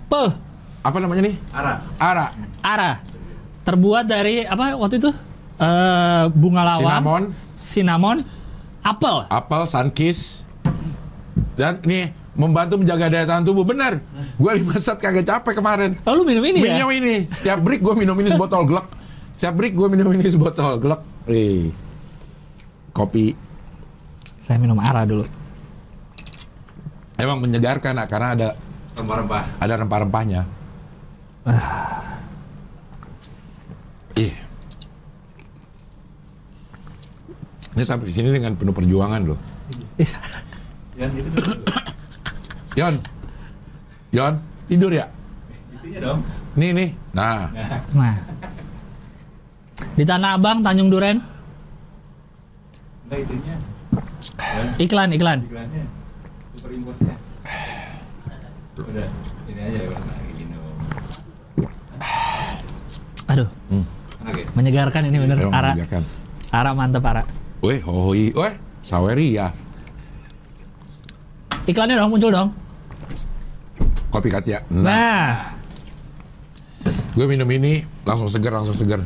Peh. 0.07 0.29
apa 0.79 0.97
namanya 1.03 1.21
nih? 1.27 1.35
Ara. 1.51 1.73
Ara. 1.99 2.25
Ara. 2.63 2.91
Terbuat 3.67 4.07
dari 4.07 4.47
apa 4.47 4.79
waktu 4.79 4.95
itu? 5.01 5.11
Eh 5.59 6.23
bunga 6.31 6.63
lawang. 6.63 6.87
Cinnamon, 6.87 7.23
Cinnamon. 7.51 8.17
Apel. 8.85 9.25
apel, 9.33 9.65
sunkiss. 9.65 10.45
Dan 11.57 11.81
nih, 11.81 12.13
membantu 12.37 12.77
menjaga 12.77 13.09
daya 13.09 13.25
tahan 13.25 13.41
tubuh. 13.41 13.65
Bener. 13.65 13.97
Gue 14.37 14.61
lima 14.61 14.77
set 14.77 15.01
kagak 15.01 15.25
capek 15.25 15.57
kemarin. 15.57 15.97
Oh, 16.05 16.13
lu 16.13 16.21
minum 16.21 16.45
ini 16.45 16.61
ya? 16.61 16.77
minum 16.77 16.89
ini. 16.93 17.25
Setiap 17.33 17.65
break 17.65 17.81
gue 17.81 17.95
minum 17.97 18.13
ini 18.21 18.29
sebotol 18.29 18.69
glek. 18.69 18.85
Setiap 19.35 19.53
break 19.59 19.75
gue 19.75 19.87
minum 19.91 20.15
ini 20.15 20.31
sebotol 20.31 20.79
glek. 20.79 21.03
Nih. 21.27 21.67
Kopi. 22.95 23.35
Saya 24.39 24.55
minum 24.55 24.79
Ara 24.79 25.03
dulu. 25.03 25.27
Emang 27.19 27.43
menyegarkan 27.43 27.99
ah, 27.99 28.07
karena 28.07 28.27
ada 28.31 28.47
Rempah-rempah. 28.95 29.43
ada 29.59 29.73
rempah-rempahnya. 29.75 30.41
Ih. 34.15 34.31
Ini 37.75 37.83
sampai 37.83 38.07
sini 38.07 38.31
dengan 38.31 38.55
penuh 38.55 38.71
perjuangan 38.71 39.19
loh. 39.27 39.39
Yang 40.95 41.11
itu 41.19 41.29
dulu. 41.35 41.53
Yon, 42.79 42.95
Yon, 44.15 44.33
tidur 44.67 44.91
ya? 44.95 45.07
Itunya 45.75 45.99
dong. 45.99 46.19
Nih 46.55 46.71
nih. 46.71 46.89
Nah, 47.11 47.51
Nah. 47.91 48.15
Di 49.95 50.03
Tanah 50.03 50.35
Abang, 50.35 50.59
Tanjung 50.59 50.91
Duren, 50.91 51.23
Enggak 53.05 53.19
itunya. 53.23 53.55
iklan, 54.75 55.09
iklan. 55.13 55.39
Iklannya. 55.45 55.83
Super. 56.59 57.15
Udah, 58.75 59.07
ini 59.47 59.61
aja 59.61 59.79
dong. 59.87 60.03
Aduh, 63.25 63.47
ya? 63.71 64.45
menyegarkan 64.53 65.01
ini 65.07 65.17
bener. 65.21 65.37
emang 65.39 65.53
Ara, 65.55 65.71
membedakan. 65.73 66.03
Ara 66.51 66.71
mantep 66.75 67.03
Ara. 67.07 67.23
Weh, 67.63 67.79
hohoi, 67.79 68.35
weh, 68.35 68.53
saweri 68.83 69.39
ya. 69.39 69.47
Iklannya 71.65 71.95
dong, 71.97 72.11
muncul 72.11 72.35
dong. 72.35 72.49
Kopi 74.11 74.27
Katia. 74.27 74.59
Nah, 74.69 74.83
Nah, 74.83 75.31
gue 77.15 77.25
minum 77.25 77.47
ini 77.47 77.79
langsung 78.03 78.27
seger, 78.27 78.51
langsung 78.53 78.75
seger. 78.75 79.01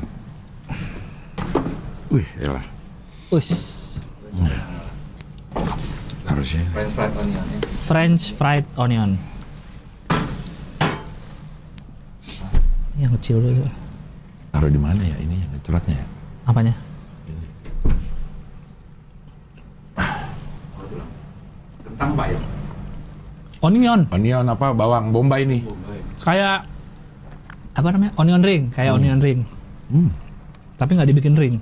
Wih, 2.10 2.26
elah. 2.42 2.66
us. 3.30 3.50
Harusnya. 6.26 6.66
French 6.74 6.94
fried 6.98 7.14
onion 7.14 7.38
ya. 7.46 7.60
French 7.86 8.24
fried 8.34 8.66
onion. 8.74 9.10
Yang 12.98 13.12
kecil 13.22 13.38
dulu. 13.46 13.66
Taruh 14.50 14.74
di 14.74 14.82
mana 14.82 15.06
ya 15.06 15.18
ini 15.22 15.38
yang 15.38 15.54
curhatnya 15.62 16.02
ya? 16.02 16.06
Apanya? 16.50 16.74
Kentang 21.86 22.10
pak 22.18 22.28
ya? 22.34 22.40
Onion. 23.62 24.00
Onion 24.10 24.46
apa? 24.50 24.74
Bawang 24.74 25.14
bombay 25.14 25.46
nih. 25.46 25.62
Kayak 26.26 26.66
apa 27.78 27.88
namanya? 27.94 28.18
Onion 28.18 28.42
ring, 28.42 28.74
kayak 28.74 28.98
onion 28.98 29.22
ring. 29.22 29.46
Hmm. 29.94 30.10
Tapi 30.82 30.98
nggak 30.98 31.10
dibikin 31.14 31.38
ring. 31.38 31.62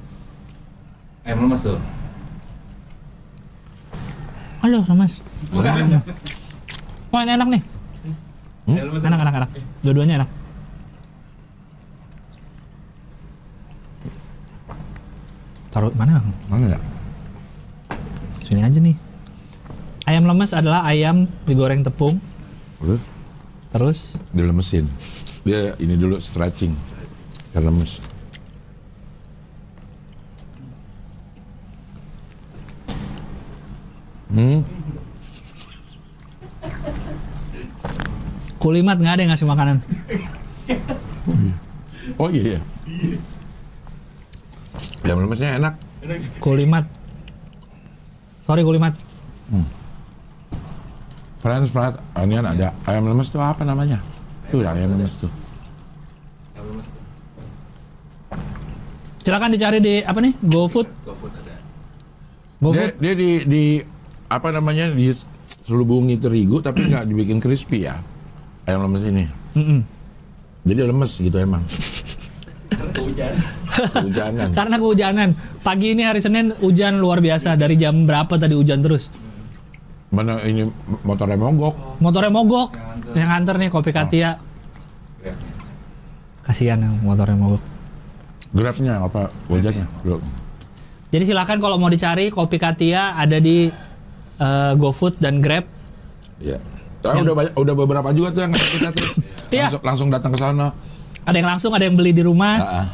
Ayam 1.27 1.43
lemes 1.43 1.59
tuh. 1.59 1.75
Halo, 4.63 4.79
Mas. 4.95 5.19
Wah, 7.11 7.21
ini 7.27 7.31
enak 7.35 7.47
nih. 7.51 7.61
Lemes. 8.71 9.03
Enak, 9.03 9.19
enak, 9.19 9.35
enak. 9.43 9.49
Dua-duanya 9.83 10.23
enak. 10.23 10.29
Taruh 15.67 15.91
mana? 15.99 16.23
Bang? 16.23 16.31
Mana 16.47 16.65
ya? 16.73 16.79
Sini 18.47 18.63
aja 18.63 18.79
nih. 18.79 18.95
Ayam 20.07 20.31
lemes 20.31 20.55
adalah 20.55 20.87
ayam 20.87 21.27
digoreng 21.43 21.83
tepung, 21.83 22.23
Terus 22.79 23.03
terus 23.67 23.99
dilemesin. 24.31 24.87
Dia 25.43 25.75
ini 25.83 25.99
dulu 25.99 26.23
stretching. 26.23 26.71
Biar 27.51 27.67
lemes. 27.67 27.99
Hmm, 34.37 34.61
kulimat 38.61 39.01
nggak 39.01 39.13
ada 39.17 39.21
yang 39.25 39.31
ngasih 39.33 39.49
makanan. 39.49 39.77
oh 42.21 42.29
iya. 42.29 42.41
iya. 42.45 42.59
Yang 45.01 45.17
lemesnya 45.25 45.49
enak. 45.57 45.73
Kulimat. 46.37 46.85
Sorry 48.45 48.61
kulimat. 48.61 48.93
French 51.41 51.73
fried 51.73 51.97
onion 52.13 52.45
ada. 52.45 52.77
Ayam 52.85 53.09
lemes 53.09 53.33
tuh 53.33 53.41
apa 53.41 53.65
namanya? 53.65 54.05
Tuh 54.53 54.61
ayam 54.61 54.93
lemes 54.93 55.17
tuh. 55.17 55.31
Ayam 56.53 56.65
lemes 56.77 56.87
tuh. 56.93 57.01
Silakan 59.25 59.49
dicari 59.57 59.81
di 59.81 60.05
apa 60.05 60.21
nih? 60.21 60.37
GoFood. 60.45 60.87
GoFood 61.09 61.33
ada. 61.41 61.55
Dia, 61.57 62.61
GoFood. 62.61 62.93
dia 63.01 63.13
di, 63.17 63.29
di 63.49 63.63
apa 64.27 64.47
namanya 64.51 64.91
di 64.91 65.15
selubungi 65.63 66.19
terigu 66.19 66.59
tapi 66.59 66.87
nggak 66.87 67.07
dibikin 67.07 67.39
crispy 67.39 67.87
ya 67.87 67.99
ayam 68.67 68.87
lemes 68.87 69.03
ini. 69.07 69.25
Mm-mm. 69.55 69.79
Jadi 70.67 70.79
lemes 70.83 71.11
gitu 71.15 71.37
emang. 71.39 71.63
Hujan. 72.99 73.33
Kehujanan. 73.71 74.49
Karena 74.51 74.75
kehujanan. 74.75 75.29
Pagi 75.63 75.95
ini 75.95 76.03
hari 76.03 76.19
Senin 76.19 76.51
hujan 76.59 76.99
luar 76.99 77.23
biasa. 77.23 77.55
Dari 77.55 77.79
jam 77.79 78.03
berapa 78.03 78.35
tadi 78.35 78.51
hujan 78.51 78.83
terus? 78.83 79.07
Mana 80.11 80.43
ini 80.43 80.67
motornya 81.07 81.39
mogok. 81.39 81.99
Motornya 82.03 82.31
mogok. 82.31 82.75
Yang 83.15 83.29
nganter 83.31 83.55
nih 83.55 83.69
kopi 83.71 83.91
Katia. 83.95 84.35
Kasihan 86.43 86.83
yang 86.83 86.95
motornya 86.99 87.39
mogok. 87.39 87.63
Grabnya 88.51 88.99
apa? 89.03 89.31
Gojeknya? 89.47 89.87
Belum. 90.03 90.19
Jadi 91.07 91.23
silakan 91.23 91.63
kalau 91.63 91.79
mau 91.79 91.87
dicari 91.87 92.27
kopi 92.27 92.59
Katia 92.59 93.15
ada 93.15 93.39
di 93.39 93.71
eh, 94.37 94.73
GoFood 94.75 95.17
dan 95.17 95.39
Grab. 95.39 95.65
Iya. 96.37 96.57
Ah, 97.01 97.15
udah 97.17 97.33
banyak, 97.33 97.53
udah 97.55 97.73
beberapa 97.73 98.09
juga 98.11 98.29
tuh 98.33 98.41
yang 98.43 98.53
tuh. 98.53 99.09
Iya. 99.47 99.71
Langsung, 99.71 99.83
langsung 99.83 100.07
datang 100.11 100.31
ke 100.35 100.39
sana. 100.39 100.75
Ada 101.23 101.35
yang 101.39 101.47
langsung, 101.47 101.71
ada 101.71 101.87
yang 101.87 101.95
beli 101.95 102.11
di 102.11 102.19
rumah. 102.19 102.55
Ah, 102.59 102.67
ah. 102.83 102.87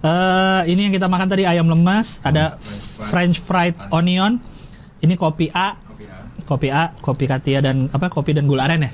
Eh, 0.00 0.72
ini 0.72 0.88
yang 0.88 0.94
kita 0.96 1.06
makan 1.06 1.28
tadi 1.28 1.44
ayam 1.44 1.68
lemas, 1.68 2.24
ada 2.24 2.56
French 3.04 3.36
fried 3.36 3.76
onion. 3.92 4.40
Ini 4.98 5.12
kopi 5.12 5.52
A, 5.52 5.76
Kopi 5.76 6.04
A. 6.08 6.16
kopi 6.44 6.68
A, 6.72 6.82
kopi 6.96 7.24
Katia 7.24 7.60
dan 7.60 7.88
apa 7.88 8.08
kopi 8.08 8.32
dan 8.32 8.48
gula 8.48 8.64
aren 8.64 8.80
ya. 8.80 8.92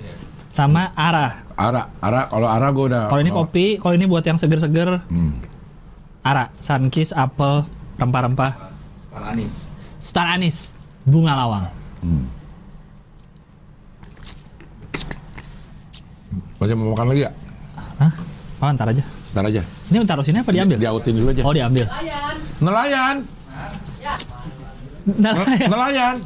Sama 0.50 0.90
Ara. 0.98 1.46
Ara, 1.54 1.94
Ara, 2.02 2.26
kalau 2.26 2.48
Ara 2.50 2.68
gue 2.70 2.84
udah. 2.90 3.04
Kalau 3.06 3.22
ini 3.22 3.30
kopi, 3.30 3.64
kalau 3.78 3.94
ini 3.94 4.06
buat 4.06 4.22
yang 4.22 4.34
seger-seger 4.34 4.98
Hmm. 5.06 5.38
Ara, 6.20 6.50
Sunkist, 6.58 7.14
apel, 7.14 7.62
rempah-rempah, 7.96 8.74
Star 8.98 9.22
anis. 9.30 9.52
star 10.02 10.26
anis, 10.28 10.74
bunga 11.02 11.38
lawang. 11.38 11.70
Hmm. 12.06 12.22
Masih 16.62 16.78
mau 16.78 16.94
makan 16.94 17.06
lagi 17.10 17.26
ya? 17.26 17.30
Hah? 17.98 18.12
Oh, 18.62 18.70
ntar 18.70 18.86
aja. 18.94 19.02
Ntar 19.34 19.44
aja. 19.50 19.62
Ini 19.90 20.06
taruh 20.06 20.22
sini 20.22 20.38
apa 20.38 20.54
diambil? 20.54 20.78
Diautin 20.78 21.18
dulu 21.18 21.34
aja. 21.34 21.42
Oh, 21.42 21.50
diambil. 21.50 21.84
Nelayan. 21.90 22.36
Nelayan. 22.62 23.16
Nelayan. 25.66 26.16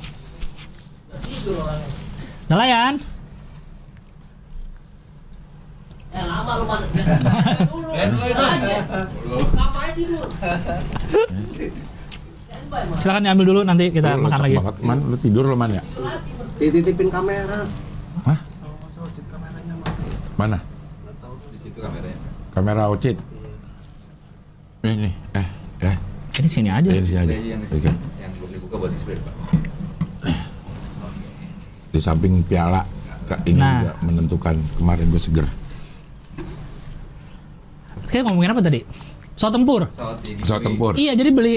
Nelayan. 2.53 2.95
Ya 6.11 6.23
lama 6.27 6.53
lu? 6.61 6.65
Dulu. 6.69 7.89
Lama 9.57 9.79
aja 9.81 9.93
tidur. 9.97 10.29
Silakan 12.71 13.23
diambil 13.25 13.45
dulu 13.47 13.61
nanti 13.63 13.91
kita 13.91 14.15
Lu 14.15 14.25
makan 14.25 14.39
lagi. 14.41 14.57
banget, 14.57 14.77
man. 14.81 14.99
Lu 15.05 15.17
tidur 15.17 15.45
lo 15.45 15.55
man 15.55 15.71
ya? 15.71 15.83
Dititipin 16.57 17.09
kamera. 17.09 17.67
Hah? 18.25 18.39
Mana? 20.37 20.59
Di 21.51 21.59
situ 21.59 21.79
kameranya. 21.79 22.19
Kamera 22.51 22.83
Ocit. 22.89 23.17
Nih. 24.81 25.13
Eh, 25.35 25.47
eh. 25.85 25.97
Ini 26.39 26.49
sini 26.49 26.71
aja. 26.71 26.89
Di 26.89 27.05
sini 27.05 27.21
aja. 27.21 27.35
Yang, 27.35 27.61
Oke. 27.69 27.91
yang 28.17 28.33
belum 28.39 28.51
dibuka 28.51 28.75
buat 28.79 28.91
display 28.91 29.19
pak. 29.19 29.35
Di 31.91 31.99
samping 31.99 32.41
piala. 32.43 32.87
Kak, 33.27 33.47
ini 33.47 33.59
Nah. 33.59 33.83
juga 33.83 33.93
menentukan 34.03 34.55
kemarin 34.75 35.07
gue 35.07 35.21
seger. 35.21 35.47
Kayak 38.07 38.27
ngomongin 38.27 38.51
apa 38.51 38.61
tadi? 38.61 38.81
Pesawat 39.35 39.53
tempur. 39.55 39.83
Ini. 39.87 40.41
Pesawat 40.43 40.63
tempur. 40.63 40.93
Iya, 40.95 41.13
jadi 41.15 41.31
beli 41.31 41.55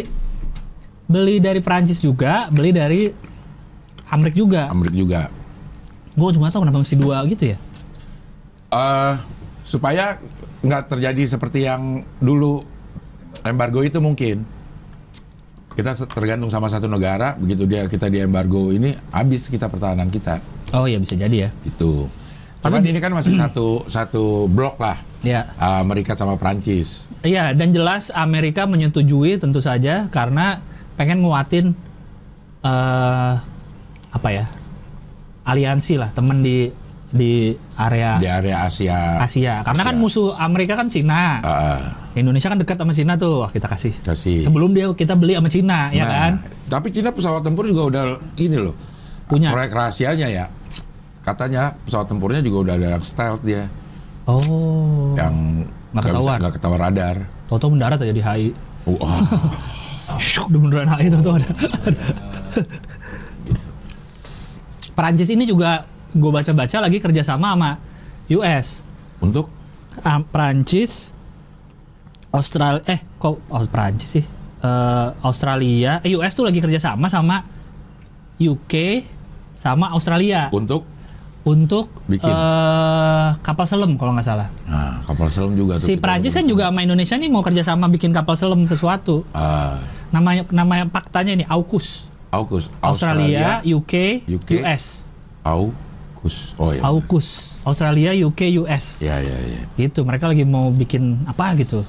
beli 1.06 1.38
dari 1.38 1.60
Perancis 1.60 2.00
juga, 2.00 2.48
beli 2.48 2.72
dari 2.72 3.02
Amrik 4.08 4.34
juga. 4.34 4.70
Amrik 4.70 4.94
juga. 4.94 5.28
Gue 6.14 6.30
cuma 6.32 6.48
tahu 6.48 6.62
kenapa 6.62 6.80
mesti 6.80 6.96
dua 6.96 7.26
gitu 7.26 7.50
ya. 7.50 7.58
eh 8.70 9.14
supaya 9.62 10.18
nggak 10.60 10.84
terjadi 10.88 11.24
seperti 11.28 11.64
yang 11.64 12.02
dulu 12.18 12.66
embargo 13.42 13.80
itu 13.80 13.98
mungkin 13.98 14.42
kita 15.74 15.94
tergantung 16.06 16.50
sama 16.50 16.68
satu 16.68 16.86
negara 16.86 17.34
begitu 17.34 17.66
dia 17.66 17.86
kita 17.86 18.06
di 18.08 18.18
embargo 18.18 18.70
ini 18.70 18.94
habis 19.10 19.46
kita 19.46 19.66
pertahanan 19.68 20.10
kita 20.10 20.42
Oh 20.74 20.86
iya 20.86 20.98
bisa 20.98 21.14
jadi 21.14 21.38
ya. 21.38 21.50
itu 21.64 22.10
Cuman 22.60 22.82
ini 22.82 22.98
kan 22.98 23.14
masih 23.14 23.38
satu 23.44 23.86
satu 23.86 24.24
blok 24.48 24.78
lah 24.78 24.98
Ya. 25.22 25.54
Amerika 25.56 26.14
sama 26.14 26.34
Prancis 26.36 27.06
Iya, 27.22 27.54
dan 27.54 27.72
jelas 27.72 28.10
Amerika 28.10 28.66
menyetujui 28.66 29.38
tentu 29.38 29.62
saja 29.62 30.10
karena 30.10 30.60
pengen 30.94 31.20
nguatin 31.20 31.66
eh 32.62 33.34
apa 34.10 34.30
ya? 34.30 34.46
aliansi 35.44 36.00
lah, 36.00 36.08
temen 36.10 36.40
di 36.40 36.72
di 37.10 37.52
area 37.76 38.16
di 38.18 38.26
area 38.26 38.64
Asia 38.64 39.20
Asia. 39.20 39.60
Karena 39.62 39.84
kan 39.84 39.94
Asia. 39.94 40.02
musuh 40.02 40.28
Amerika 40.34 40.74
kan 40.74 40.88
Cina. 40.88 41.38
Ah, 41.40 41.80
Indonesia 42.14 42.48
kan 42.48 42.58
dekat 42.58 42.74
sama 42.74 42.90
Cina 42.90 43.14
tuh. 43.14 43.44
Wah, 43.44 43.52
kita 43.52 43.68
kasih. 43.68 43.92
kasih 44.02 44.42
Sebelum 44.42 44.72
dia 44.72 44.88
kita 44.90 45.14
beli 45.14 45.36
sama 45.36 45.46
Cina, 45.48 45.90
ya 45.90 46.04
Nah, 46.04 46.10
kan? 46.10 46.32
tapi 46.72 46.88
Cina 46.90 47.10
pesawat 47.10 47.42
tempur 47.42 47.66
juga 47.66 47.84
udah 47.86 48.04
ini 48.36 48.56
loh 48.56 48.74
Punya. 49.26 49.52
proyek 49.52 49.72
rahasianya 49.72 50.28
ya 50.28 50.46
katanya 51.22 51.76
pesawat 51.84 52.08
tempurnya 52.08 52.40
juga 52.40 52.58
udah 52.64 52.74
ada 52.76 52.88
yang 52.96 53.04
stealth 53.04 53.44
dia, 53.44 53.68
Oh. 54.24 55.12
yang 55.14 55.68
Nggak 55.92 56.04
ketahuan. 56.08 56.38
nggak 56.40 56.54
ketahuan 56.56 56.80
radar. 56.82 57.18
Toto 57.46 57.68
mendarat 57.68 58.00
aja 58.00 58.10
di 58.10 58.24
HI. 58.24 58.48
Wah, 58.90 59.20
Syuk, 60.20 60.52
beneran 60.52 60.90
HI 60.92 61.08
Toto 61.10 61.40
ada. 61.40 61.50
Perancis 64.94 65.30
ini 65.34 65.50
juga 65.50 65.90
gue 66.14 66.32
baca-baca 66.32 66.78
lagi 66.78 67.02
kerjasama 67.02 67.58
sama 67.58 67.72
US. 68.30 68.86
untuk 69.24 69.50
Ah, 70.02 70.18
Perancis, 70.26 71.14
Australia, 72.34 72.82
eh 72.90 72.98
kok 73.22 73.38
oh, 73.46 73.66
Perancis 73.70 74.10
sih? 74.10 74.26
Eh, 74.64 75.10
Australia, 75.22 76.02
eh, 76.02 76.18
US 76.18 76.34
tuh 76.34 76.50
lagi 76.50 76.58
kerjasama 76.58 77.06
sama 77.14 77.46
UK 78.42 79.06
sama 79.54 79.94
Australia 79.94 80.50
untuk 80.50 80.90
untuk 81.44 81.92
Bikin. 82.08 82.24
eh, 82.26 83.30
kapal 83.40 83.68
selam 83.68 84.00
kalau 84.00 84.16
nggak 84.16 84.24
salah. 84.24 84.48
nah, 84.64 85.04
kapal 85.04 85.28
selam 85.28 85.52
juga 85.54 85.76
tuh. 85.76 85.86
Si 85.86 85.94
kita 85.94 86.02
Perancis 86.02 86.32
kan 86.32 86.48
juga 86.48 86.72
sama 86.72 86.80
Indonesia 86.82 87.16
nih 87.16 87.28
mau 87.28 87.44
kerjasama 87.44 87.92
bikin 87.92 88.16
kapal 88.16 88.36
selam 88.36 88.64
sesuatu. 88.64 89.28
Ah, 89.32 89.84
Namanya 90.10 90.48
namanya 90.50 90.88
faktanya 90.88 91.34
ini 91.34 91.44
AUKUS. 91.44 92.08
AUKUS 92.32 92.72
Australia, 92.80 93.60
UK, 93.62 94.24
UK. 94.26 94.50
US. 94.62 95.06
AUKUS. 95.44 96.36
Oh 96.56 96.72
ya. 96.72 96.82
AUKUS. 96.82 97.28
Australia, 97.64 98.12
UK, 98.14 98.60
US. 98.60 99.00
Ya 99.00 99.20
ya 99.20 99.36
ya. 99.36 99.62
Gitu, 99.76 100.04
mereka 100.04 100.28
lagi 100.28 100.44
mau 100.44 100.68
bikin 100.68 101.24
apa 101.24 101.56
gitu. 101.56 101.84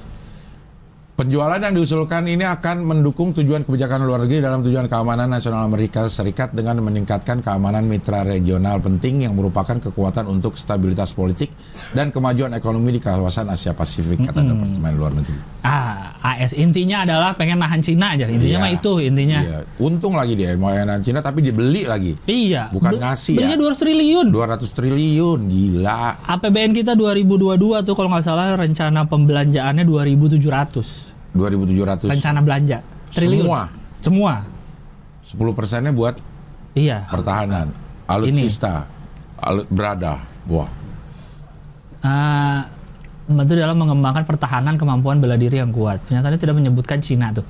Penjualan 1.15 1.55
yang 1.63 1.71
diusulkan 1.71 2.27
ini 2.27 2.43
akan 2.43 2.83
mendukung 2.83 3.31
tujuan 3.31 3.63
kebijakan 3.63 4.03
luar 4.03 4.27
negeri 4.27 4.43
dalam 4.43 4.59
tujuan 4.59 4.91
keamanan 4.91 5.31
nasional 5.31 5.63
Amerika 5.63 6.11
Serikat 6.11 6.51
dengan 6.51 6.75
meningkatkan 6.83 7.39
keamanan 7.39 7.87
mitra 7.87 8.27
regional 8.27 8.83
penting 8.83 9.23
yang 9.23 9.31
merupakan 9.31 9.79
kekuatan 9.79 10.27
untuk 10.27 10.59
stabilitas 10.59 11.15
politik 11.15 11.55
dan 11.95 12.11
kemajuan 12.11 12.51
ekonomi 12.51 12.91
di 12.91 12.99
kawasan 12.99 13.47
Asia 13.47 13.71
Pasifik 13.71 14.27
kata 14.27 14.43
Departemen 14.43 14.91
Luar 14.99 15.15
Negeri. 15.15 15.39
Ah, 15.63 16.19
AS 16.19 16.51
intinya 16.51 17.07
adalah 17.07 17.31
pengen 17.31 17.63
nahan 17.63 17.79
Cina 17.79 18.11
aja. 18.11 18.27
Intinya 18.27 18.59
Iya. 18.59 18.65
mah 18.67 18.71
itu 18.75 18.91
intinya. 18.99 19.39
Iya. 19.39 19.59
Untung 19.79 20.19
lagi 20.19 20.35
dia 20.35 20.51
mau 20.59 20.75
yang 20.75 20.99
Cina 20.99 21.23
tapi 21.23 21.39
dibeli 21.39 21.87
lagi. 21.87 22.11
Iya. 22.27 22.75
Bukan 22.75 22.91
Be- 22.91 22.99
ngasih 22.99 23.39
Belinya 23.39 23.55
ya. 23.55 23.63
200 23.63 23.79
triliun. 23.79 24.27
200 24.35 24.67
triliun, 24.67 25.39
gila. 25.47 26.27
APBN 26.27 26.75
kita 26.75 26.91
2022 26.91 27.87
tuh 27.87 27.95
kalau 27.95 28.11
nggak 28.11 28.25
salah 28.27 28.59
rencana 28.59 29.07
pembelanjaannya 29.07 29.87
2700. 29.87 31.04
2700. 31.35 32.07
Rencana 32.09 32.39
belanja 32.39 32.79
triliun. 33.11 33.43
Semua. 33.43 33.61
Semua. 34.01 34.33
10 35.25 35.51
persennya 35.57 35.91
buat 35.91 36.15
Iya. 36.77 37.07
pertahanan. 37.09 37.71
Alutsista, 38.05 38.85
alut 39.41 39.65
berada. 39.67 40.21
Wah. 40.45 40.69
Ah, 42.05 42.69
membantu 43.25 43.57
dalam 43.57 43.77
mengembangkan 43.81 44.23
pertahanan 44.29 44.77
kemampuan 44.77 45.17
bela 45.17 45.33
diri 45.33 45.57
yang 45.57 45.73
kuat. 45.73 46.05
Pernyataannya 46.05 46.37
tidak 46.37 46.55
menyebutkan 46.55 47.01
Cina 47.01 47.33
tuh. 47.33 47.45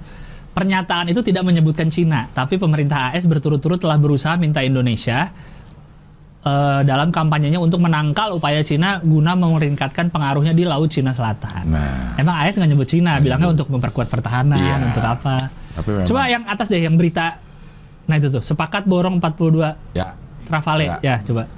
Pernyataan 0.56 1.12
itu 1.12 1.20
tidak 1.20 1.44
menyebutkan 1.44 1.92
Cina, 1.92 2.32
tapi 2.32 2.56
pemerintah 2.56 3.12
AS 3.12 3.28
berturut-turut 3.28 3.76
telah 3.76 4.00
berusaha 4.00 4.40
minta 4.40 4.64
Indonesia 4.64 5.36
eh, 6.46 6.82
dalam 6.84 7.10
kampanyenya 7.10 7.58
untuk 7.58 7.82
menangkal 7.82 8.32
upaya 8.32 8.62
Cina 8.62 9.02
guna 9.02 9.34
meningkatkan 9.34 10.08
pengaruhnya 10.08 10.54
di 10.54 10.62
Laut 10.62 10.88
Cina 10.88 11.10
Selatan. 11.10 11.66
Nah, 11.68 12.14
Emang 12.16 12.38
AS 12.38 12.56
nggak 12.56 12.70
nyebut 12.70 12.86
Cina, 12.86 13.18
bilangnya 13.18 13.50
untuk 13.50 13.68
memperkuat 13.68 14.08
pertahanan, 14.08 14.56
Iya. 14.56 14.76
untuk 14.86 15.02
apa? 15.02 15.50
tapi 15.76 15.90
memang 15.92 16.08
Coba 16.08 16.22
yang 16.26 16.44
atas 16.46 16.70
deh, 16.70 16.80
yang 16.80 16.96
berita. 16.96 17.36
Nah 18.06 18.16
itu 18.16 18.30
tuh, 18.30 18.40
sepakat 18.40 18.86
borong 18.86 19.18
42 19.18 19.76
ya 19.92 20.14
Travale. 20.46 20.86
Ya. 20.86 20.98
Ya, 21.02 21.16
coba. 21.20 21.50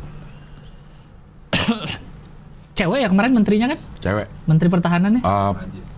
Cewek 2.78 3.00
ya 3.02 3.10
kemarin 3.10 3.34
menterinya 3.34 3.68
kan? 3.68 3.80
cewek 4.00 4.28
Menteri 4.46 4.70
Pertahanannya? 4.70 5.22
Eh, 5.22 5.52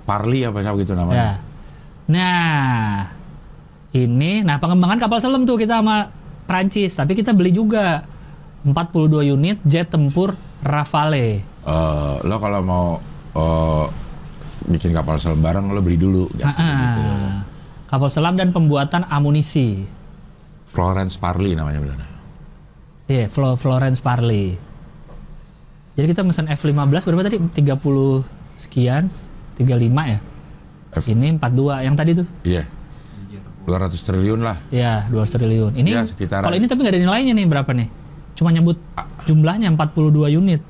Parli 0.03 0.41
apa 0.41 0.59
siapa 0.59 0.77
gitu 0.79 0.91
Ya. 0.91 0.97
namanya. 0.97 1.31
Nah, 2.09 3.13
ini, 3.91 4.41
nah 4.41 4.57
pengembangan 4.57 4.97
kapal 4.97 5.21
selam 5.21 5.45
tuh 5.45 5.53
kita 5.55 5.77
sama 5.77 6.09
Prancis, 6.43 6.97
tapi 6.97 7.13
kita 7.13 7.29
beli 7.29 7.53
juga 7.53 8.01
42 8.61 9.07
unit 9.29 9.57
jet 9.63 9.87
tempur 9.87 10.35
Rafale. 10.59 11.39
Eh, 11.61 12.15
lo 12.19 12.35
kalau 12.37 12.59
mau 12.59 12.85
eh, 13.31 13.85
bikin 14.67 14.91
kapal 14.91 15.15
selam 15.15 15.39
bareng 15.39 15.69
lo 15.69 15.79
beli 15.79 15.95
dulu 15.95 16.27
gitu. 16.31 16.43
Ah, 16.43 16.55
ah. 16.55 17.33
Kapal 17.87 18.09
selam 18.09 18.35
dan 18.35 18.51
pembuatan 18.51 19.03
amunisi. 19.03 19.87
Florence 20.69 21.17
Parli 21.17 21.57
namanya 21.57 21.81
benar. 21.81 21.99
Iya, 23.09 23.25
Flo- 23.25 23.57
Florence 23.57 23.97
Parley. 23.99 24.53
Jadi 25.97 26.05
kita 26.05 26.21
pesan 26.21 26.45
F15 26.45 26.77
berapa 27.01 27.25
tadi? 27.25 27.41
30 27.41 28.21
sekian, 28.55 29.09
35 29.57 29.65
ya. 30.05 30.19
F- 30.93 31.09
Ini 31.09 31.35
42 31.35 31.81
yang 31.81 31.95
tadi 31.97 32.11
tuh. 32.13 32.27
Iya. 32.45 32.63
200 33.65 33.97
triliun 33.99 34.41
lah. 34.41 34.57
Ya, 34.69 35.05
200 35.09 35.35
triliun. 35.35 35.73
Ini 35.73 35.89
Ya, 35.91 36.01
kalau 36.41 36.53
ini 36.53 36.65
tapi 36.65 36.81
nggak 36.81 36.93
ada 36.93 37.01
nilainya 37.01 37.33
nih 37.33 37.45
berapa 37.45 37.69
nih? 37.73 37.89
Cuma 38.39 38.49
nyebut 38.49 38.79
jumlahnya 39.27 39.67
42 39.69 39.99
unit. 40.31 40.63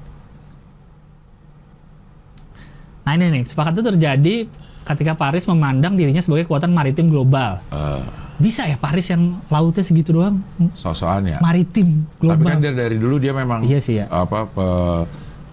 Nah 3.06 3.14
ini 3.14 3.26
nih, 3.32 3.44
sepakat 3.46 3.78
itu 3.78 3.84
terjadi 3.88 4.36
ketika 4.84 5.14
Paris 5.14 5.46
memandang 5.46 5.94
dirinya 5.94 6.18
sebagai 6.18 6.46
kekuatan 6.46 6.70
maritim 6.70 7.06
global. 7.08 7.62
Eh, 7.70 8.02
Bisa 8.40 8.64
ya 8.64 8.74
Paris 8.74 9.06
yang 9.06 9.38
lautnya 9.46 9.84
segitu 9.84 10.10
doang? 10.12 10.40
sosokan 10.72 11.28
ya. 11.28 11.38
Maritim 11.40 12.08
Tapi 12.08 12.18
global. 12.18 12.48
kan 12.48 12.58
dia 12.58 12.72
dari 12.72 12.96
dulu 12.96 13.20
dia 13.20 13.36
memang 13.36 13.62
Iya 13.62 13.80
sih 13.80 14.00
ya. 14.00 14.08
apa 14.08 14.48
pe- 14.48 15.06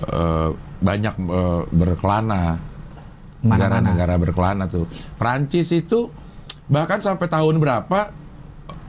eh, 0.06 0.48
banyak 0.78 1.14
eh, 1.18 1.62
berkelana 1.68 2.56
negara-negara 3.42 4.14
berkelana 4.16 4.64
tuh. 4.64 4.86
Prancis 5.16 5.68
itu 5.70 6.08
bahkan 6.66 7.02
sampai 7.02 7.26
tahun 7.26 7.58
berapa 7.58 8.14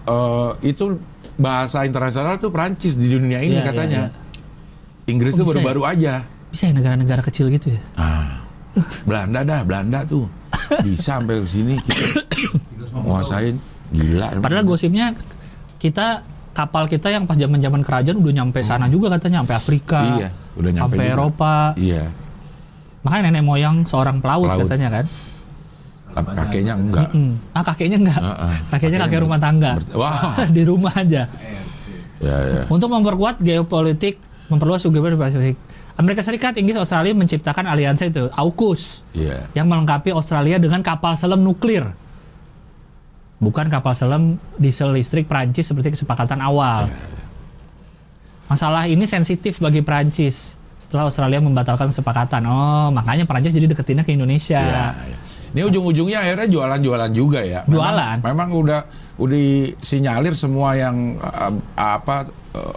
eh, 0.06 0.52
itu 0.64 0.96
bahasa 1.38 1.86
internasional 1.86 2.36
tuh 2.36 2.50
Prancis 2.50 2.98
di 2.98 3.08
dunia 3.08 3.40
ini 3.40 3.58
iya, 3.58 3.64
katanya. 3.64 4.02
iya. 4.10 4.26
Inggris 5.08 5.34
Oh, 5.34 5.46
tuh 5.46 5.46
bisa 5.46 5.52
ya? 5.54 5.58
baru-baru 5.64 5.82
aja. 5.86 6.14
Bisa 6.50 6.64
ya 6.68 6.74
negara-negara 6.74 7.22
kecil 7.22 7.48
gitu 7.48 7.72
ya? 7.72 7.82
Ah, 7.96 8.44
Belanda 9.06 9.42
dah, 9.42 9.62
Belanda 9.64 10.04
tuh 10.04 10.26
bisa 10.84 11.16
sampai 11.16 11.40
ke 11.40 11.48
sini 11.48 11.74
kita 11.80 12.06
nguasain 12.92 13.56
gila. 13.90 14.28
emang. 14.34 14.44
Padahal 14.44 14.66
gosipnya 14.66 15.16
kita 15.78 16.26
kapal 16.52 16.90
kita 16.90 17.08
yang 17.08 17.24
pas 17.24 17.38
zaman-zaman 17.38 17.86
kerajaan 17.86 18.18
udah 18.18 18.34
nyampe 18.36 18.60
sana 18.62 18.90
juga 18.90 19.14
katanya, 19.14 19.46
sampai 19.46 19.56
Afrika. 19.56 20.00
Iya, 20.18 20.30
udah 20.58 20.72
nyampe 20.74 20.96
sampai 20.98 21.06
juga. 21.06 21.14
Eropa. 21.16 21.56
Iya, 21.78 22.04
Makanya 23.06 23.24
nenek 23.32 23.44
moyang 23.46 23.76
seorang 23.86 24.20
pelaut, 24.20 24.50
Pelaut. 24.50 24.68
katanya 24.68 24.90
kan. 24.92 25.06
Tapi 26.18 26.34
kakeknya 26.34 26.74
enggak. 26.74 27.10
Mm. 27.14 27.34
Ah 27.54 27.64
kakeknya 27.64 27.98
enggak. 28.02 28.18
Heeh. 28.18 28.56
Kakeknya 28.74 29.00
kakek 29.06 29.20
rumah 29.22 29.40
tangga. 29.40 29.72
Wah. 29.94 30.34
di 30.56 30.64
rumah 30.66 30.94
aja. 30.98 31.30
Ya, 32.18 32.38
ya. 32.50 32.62
Untuk 32.74 32.90
memperkuat 32.90 33.38
geopolitik, 33.46 34.18
memperluas 34.50 34.82
hubungan 34.90 35.14
Pasifik. 35.22 35.54
Amerika 35.98 36.22
Serikat, 36.22 36.54
Inggris, 36.58 36.78
Australia 36.78 37.14
menciptakan 37.18 37.66
aliansi 37.66 38.14
itu, 38.14 38.30
AUKUS, 38.30 39.02
Iya. 39.18 39.50
yang 39.58 39.66
melengkapi 39.66 40.14
Australia 40.14 40.62
dengan 40.62 40.86
kapal 40.86 41.18
selam 41.18 41.42
nuklir. 41.42 41.90
Bukan 43.38 43.70
kapal 43.70 43.94
selam 43.94 44.42
diesel 44.58 44.94
listrik 44.94 45.30
Prancis 45.30 45.70
seperti 45.70 45.94
kesepakatan 45.94 46.42
awal. 46.42 46.90
Masalah 48.50 48.90
ini 48.90 49.06
sensitif 49.06 49.62
bagi 49.62 49.82
Prancis 49.86 50.58
setelah 50.78 51.10
Australia 51.10 51.42
membatalkan 51.42 51.90
kesepakatan. 51.90 52.46
Oh, 52.46 52.90
makanya 52.94 53.26
Prancis 53.26 53.54
jadi 53.54 53.66
deketinnya 53.70 54.06
ke 54.06 54.14
Indonesia. 54.14 54.62
Ya, 54.62 54.86
ya. 54.94 55.18
Ini 55.54 55.62
ujung-ujungnya 55.64 56.20
akhirnya 56.20 56.48
jualan-jualan 56.48 57.12
juga 57.12 57.40
ya. 57.42 57.64
Memang- 57.64 57.76
Jualan. 57.76 58.18
Memang, 58.24 58.50
udah 58.52 58.80
udah 59.18 59.34
disinyalir 59.34 60.34
semua 60.34 60.76
yang 60.76 61.18
uh, 61.18 61.54
apa 61.74 62.28
uh, 62.54 62.76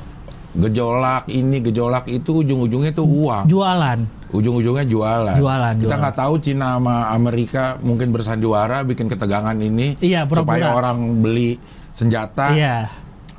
gejolak 0.53 1.31
ini 1.31 1.63
gejolak 1.63 2.07
itu 2.07 2.43
ujung-ujungnya 2.43 2.91
itu 2.91 3.05
uang. 3.07 3.47
Jualan. 3.47 3.99
Ujung-ujungnya 4.31 4.87
jualan. 4.87 5.37
Jualan, 5.39 5.75
Kita 5.79 5.95
nggak 5.99 6.17
tahu 6.17 6.35
Cina 6.39 6.79
sama 6.79 7.11
Amerika 7.11 7.75
mungkin 7.83 8.15
bersandiwara 8.15 8.87
bikin 8.87 9.11
ketegangan 9.11 9.59
ini 9.59 9.99
Iya, 9.99 10.23
pura-pura. 10.23 10.55
supaya 10.55 10.67
orang 10.71 11.19
beli 11.19 11.59
senjata. 11.91 12.55
Iya, 12.55 12.87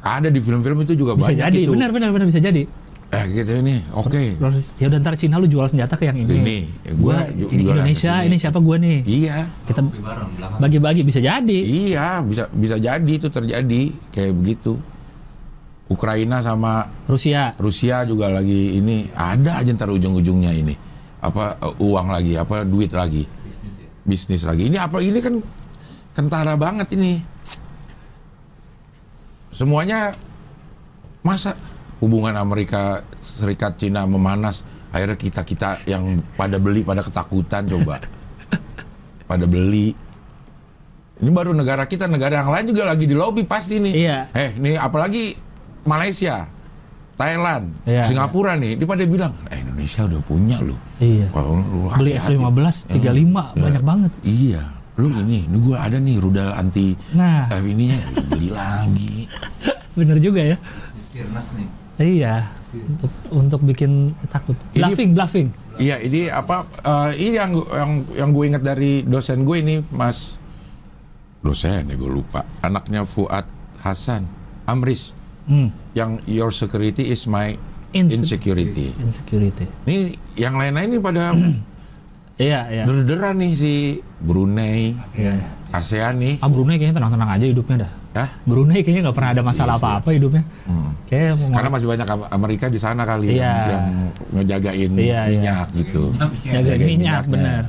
Ada 0.03 0.28
di 0.28 0.40
film-film 0.44 0.84
itu 0.84 0.98
juga 0.98 1.16
bisa 1.16 1.32
banyak 1.32 1.48
jadi. 1.48 1.60
itu. 1.64 1.72
Benar, 1.72 1.95
benar, 1.95 2.10
benar 2.12 2.28
bisa 2.28 2.44
jadi. 2.44 2.68
Eh 3.12 3.24
gitu 3.36 3.60
ini. 3.60 3.84
Oke. 3.92 4.40
Ya 4.80 4.88
udah 4.88 5.00
ntar 5.04 5.20
Cina 5.20 5.36
lu 5.36 5.44
jual 5.52 5.68
senjata 5.68 6.00
ke 6.00 6.08
yang 6.08 6.24
ini. 6.24 6.32
Ini, 6.32 6.60
ya 6.88 6.94
gua 6.96 7.28
Gua, 7.28 7.52
ini 7.52 7.62
Indonesia, 7.68 8.14
ini 8.24 8.36
siapa 8.40 8.64
gua 8.64 8.80
nih? 8.80 9.04
Iya. 9.04 9.52
Kita 9.68 9.84
bagi-bagi 10.64 11.04
bisa 11.04 11.20
jadi. 11.20 11.60
Iya, 11.60 12.24
bisa 12.24 12.48
bisa 12.56 12.80
jadi 12.80 13.12
itu 13.12 13.28
terjadi 13.28 13.82
kayak 14.16 14.32
begitu. 14.32 14.80
Ukraina 15.92 16.40
sama 16.40 16.88
Rusia. 17.04 17.52
Rusia 17.60 18.08
juga 18.08 18.32
lagi 18.32 18.80
ini 18.80 19.12
ada 19.12 19.60
aja 19.60 19.76
ntar 19.76 19.92
ujung-ujungnya 19.92 20.56
ini 20.56 20.72
apa 21.22 21.60
uh, 21.62 21.76
uang 21.78 22.08
lagi, 22.10 22.34
apa 22.34 22.66
duit 22.66 22.90
lagi, 22.96 23.28
Bisnis 23.28 23.76
ya. 23.78 23.88
bisnis 24.08 24.42
lagi. 24.48 24.64
Ini 24.72 24.78
apa 24.82 24.98
ini 25.04 25.20
kan 25.20 25.36
kentara 26.16 26.56
banget 26.56 26.96
ini. 26.96 27.20
Semuanya 29.52 30.16
masa 31.22 31.54
hubungan 32.02 32.34
Amerika 32.36 32.99
Serikat 33.22 33.78
Cina 33.78 34.03
memanas, 34.03 34.65
akhirnya 34.90 35.15
kita 35.15 35.41
kita 35.41 35.69
yang 35.86 36.19
pada 36.34 36.57
beli 36.57 36.82
pada 36.82 36.99
ketakutan 36.99 37.69
coba, 37.69 38.02
pada 39.30 39.45
beli. 39.45 39.94
Ini 41.22 41.30
baru 41.30 41.53
negara 41.53 41.86
kita, 41.86 42.10
negara 42.10 42.41
yang 42.41 42.49
lain 42.49 42.65
juga 42.68 42.90
lagi 42.90 43.06
di 43.06 43.14
lobby 43.14 43.45
pasti 43.45 43.78
nih. 43.78 43.94
Iya. 43.94 44.18
Eh, 44.34 44.49
nih 44.57 44.73
apalagi 44.73 45.38
Malaysia, 45.86 46.49
Thailand, 47.14 47.86
Iya, 47.86 48.10
Singapura 48.10 48.57
nih, 48.57 48.73
dia 48.73 48.88
pada 48.90 49.06
bilang, 49.06 49.38
eh 49.53 49.61
Indonesia 49.61 50.10
udah 50.10 50.22
punya 50.26 50.57
loh. 50.57 50.82
Iya. 50.98 51.30
Wah, 51.30 51.45
lu 51.45 51.86
Beli 51.94 52.18
hati-hati. 52.18 52.41
F15 52.41 52.76
35 52.90 53.53
Eh, 53.53 53.61
banyak 53.61 53.78
ya. 53.78 53.86
banget. 53.86 54.11
Iya, 54.26 54.61
lu 54.98 55.07
ini, 55.14 55.45
ini 55.45 55.57
gua 55.61 55.78
ada 55.86 56.02
nih 56.02 56.18
rudal 56.18 56.49
anti 56.57 56.98
Nah. 57.14 57.45
F 57.53 57.65
ininya 57.69 57.98
beli 58.26 58.49
lagi. 58.49 59.30
Bener 60.02 60.18
juga 60.18 60.41
ya. 60.41 60.57
Bisnis 60.98 61.48
nih. 61.53 61.69
Iya. 62.02 62.36
Untuk 62.73 63.11
untuk 63.30 63.60
bikin 63.64 63.91
takut. 64.28 64.57
Ini- 64.72 64.82
Bluffing, 64.82 65.10
bluffing. 65.14 65.48
Iya, 65.78 65.98
ini 65.98 66.28
apa? 66.28 66.65
eh, 66.65 67.10
ini 67.22 67.36
yang 67.36 67.52
yang 67.64 67.91
yang 68.11 68.30
gue 68.30 68.45
ingat 68.45 68.64
dari 68.64 69.02
dosen 69.02 69.44
gue 69.44 69.57
ini, 69.57 69.76
Mas 69.88 70.41
dosen 71.40 71.86
ya 71.86 71.95
gue 71.95 72.11
lupa. 72.11 72.44
Anaknya 72.60 73.02
Fuad 73.03 73.45
Hasan 73.80 74.26
Amris 74.64 75.14
Hmm. 75.44 75.73
yang 75.94 76.22
your 76.23 76.49
security 76.49 77.10
is 77.10 77.26
my 77.26 77.57
Inse- 77.91 78.14
insecurity. 78.15 78.94
Insecurity. 78.95 79.65
Ini 79.84 79.98
yang 80.38 80.56
lain-lain 80.56 80.88
ini 80.88 80.99
pada 80.99 81.34
Iya, 82.41 82.60
iya. 82.72 82.84
derderan 82.86 83.38
nih 83.38 83.53
si 83.53 83.73
Brunei, 84.18 84.98
Iya. 85.14 85.38
ASEAN 85.69 86.18
nih. 86.18 86.36
Ah 86.40 86.48
Brunei 86.48 86.76
kayaknya 86.76 86.98
tenang-tenang 86.98 87.30
aja 87.32 87.45
hidupnya 87.45 87.78
dah. 87.86 87.91
Ya, 88.12 88.28
Brunei 88.44 88.84
kayaknya 88.84 89.08
nggak 89.08 89.16
pernah 89.16 89.32
ada 89.32 89.40
masalah 89.42 89.72
Iya 89.72 89.80
sih. 89.80 89.88
apa-apa 89.88 90.10
hidupnya. 90.12 90.44
Hmm. 90.68 90.92
Kayak 91.08 91.32
mau 91.34 91.48
Karena 91.50 91.70
masih 91.72 91.88
banyak 91.88 92.08
Am- 92.10 92.30
Amerika 92.30 92.66
di 92.68 92.76
sana 92.76 93.02
kali 93.02 93.28
Iya. 93.32 93.40
yang, 93.40 93.56
yang 93.66 93.86
ngejagain 94.34 94.92
Iya, 94.92 95.00
iya. 95.00 95.20
minyak 95.30 95.68
gitu. 95.74 96.04
Jagain 96.44 96.64
Jagain 96.68 96.88
minyak, 96.92 97.24
minyaknya. 97.24 97.32
bener. 97.32 97.64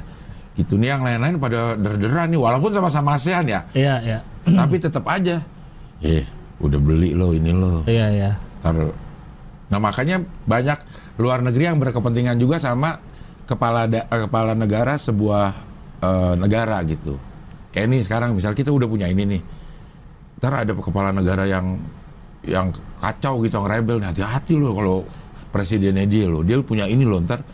Gitu 0.52 0.74
nih 0.76 0.88
yang 0.90 1.02
lain-lain 1.02 1.34
pada 1.38 1.60
derderan 1.74 2.26
nih 2.28 2.40
walaupun 2.40 2.70
sama-sama 2.70 3.14
ASEAN 3.14 3.44
ya. 3.46 3.60
Iya, 3.70 3.94
iya. 4.02 4.18
tapi 4.58 4.76
tetap 4.76 5.06
aja 5.06 5.38
eh 6.02 6.26
udah 6.58 6.78
beli 6.78 7.14
lo 7.14 7.30
ini 7.30 7.54
lo 7.54 7.86
Iya, 7.86 8.06
iya. 8.10 8.30
Ntar- 8.58 8.98
nah 9.68 9.78
makanya 9.78 10.18
banyak 10.42 10.78
luar 11.16 11.38
negeri 11.40 11.64
yang 11.64 11.78
berkepentingan 11.78 12.34
juga 12.36 12.58
sama 12.58 12.98
kepala 13.44 13.86
da- 13.86 14.04
eh, 14.04 14.20
kepala 14.20 14.52
negara 14.52 14.98
sebuah 14.98 15.54
eh, 16.02 16.34
negara 16.34 16.82
gitu 16.82 17.14
kayak 17.70 17.86
ini 17.86 18.02
sekarang 18.02 18.34
misal 18.34 18.50
kita 18.50 18.68
udah 18.68 18.84
punya 18.84 19.06
ini 19.06 19.22
nih 19.24 19.42
ntar 20.42 20.66
ada 20.66 20.74
kepala 20.74 21.14
negara 21.14 21.46
yang 21.46 21.78
yang 22.42 22.74
kacau 22.98 23.38
gitu 23.46 23.62
yang 23.62 23.70
rebel 23.70 24.02
nih 24.02 24.10
hati-hati 24.10 24.58
lo 24.58 24.74
kalau 24.74 24.96
presidennya 25.54 26.02
dia 26.02 26.26
lo 26.26 26.42
dia 26.42 26.58
punya 26.58 26.90
ini 26.90 27.06
lo 27.06 27.22
ntar 27.22 27.46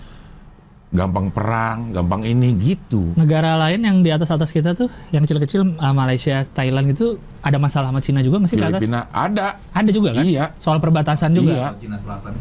gampang 0.88 1.28
perang 1.28 1.92
gampang 1.92 2.24
ini 2.24 2.56
gitu 2.56 3.12
Negara 3.12 3.60
lain 3.60 3.84
yang 3.84 4.00
di 4.00 4.08
atas-atas 4.08 4.48
kita 4.48 4.72
tuh, 4.72 4.88
yang 5.12 5.20
kecil-kecil, 5.20 5.76
ah, 5.76 5.92
Malaysia, 5.92 6.40
Thailand 6.48 6.88
itu 6.96 7.20
ada 7.44 7.60
masalah 7.60 7.92
sama 7.92 8.00
Cina 8.00 8.24
juga 8.24 8.40
nggak 8.40 8.48
sih 8.48 8.56
ke 8.56 8.64
atas? 8.64 8.80
Filipina 8.80 9.00
ada 9.12 9.60
Ada 9.76 9.90
juga 9.92 10.16
kan? 10.16 10.24
Iya. 10.24 10.44
Soal 10.56 10.80
perbatasan 10.80 11.36
juga. 11.36 11.52
Iya. 11.52 11.68
Cina 11.76 11.96
Selatan. 12.00 12.32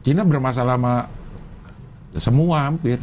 Cina 0.00 0.22
bermasalah 0.24 0.80
sama 0.80 0.94
semua 2.16 2.56
hampir. 2.72 2.96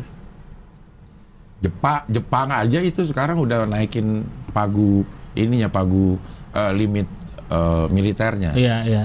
Jepang, 1.62 2.02
Jepang 2.10 2.50
aja 2.50 2.80
itu 2.82 3.06
sekarang 3.06 3.38
udah 3.38 3.70
naikin 3.70 4.26
pagu 4.50 5.06
ininya 5.36 5.68
pagu 5.68 6.16
eh, 6.52 6.72
limit 6.74 7.08
eh, 7.48 7.86
militernya. 7.90 8.52
Iya, 8.54 8.78
iya. 8.84 9.04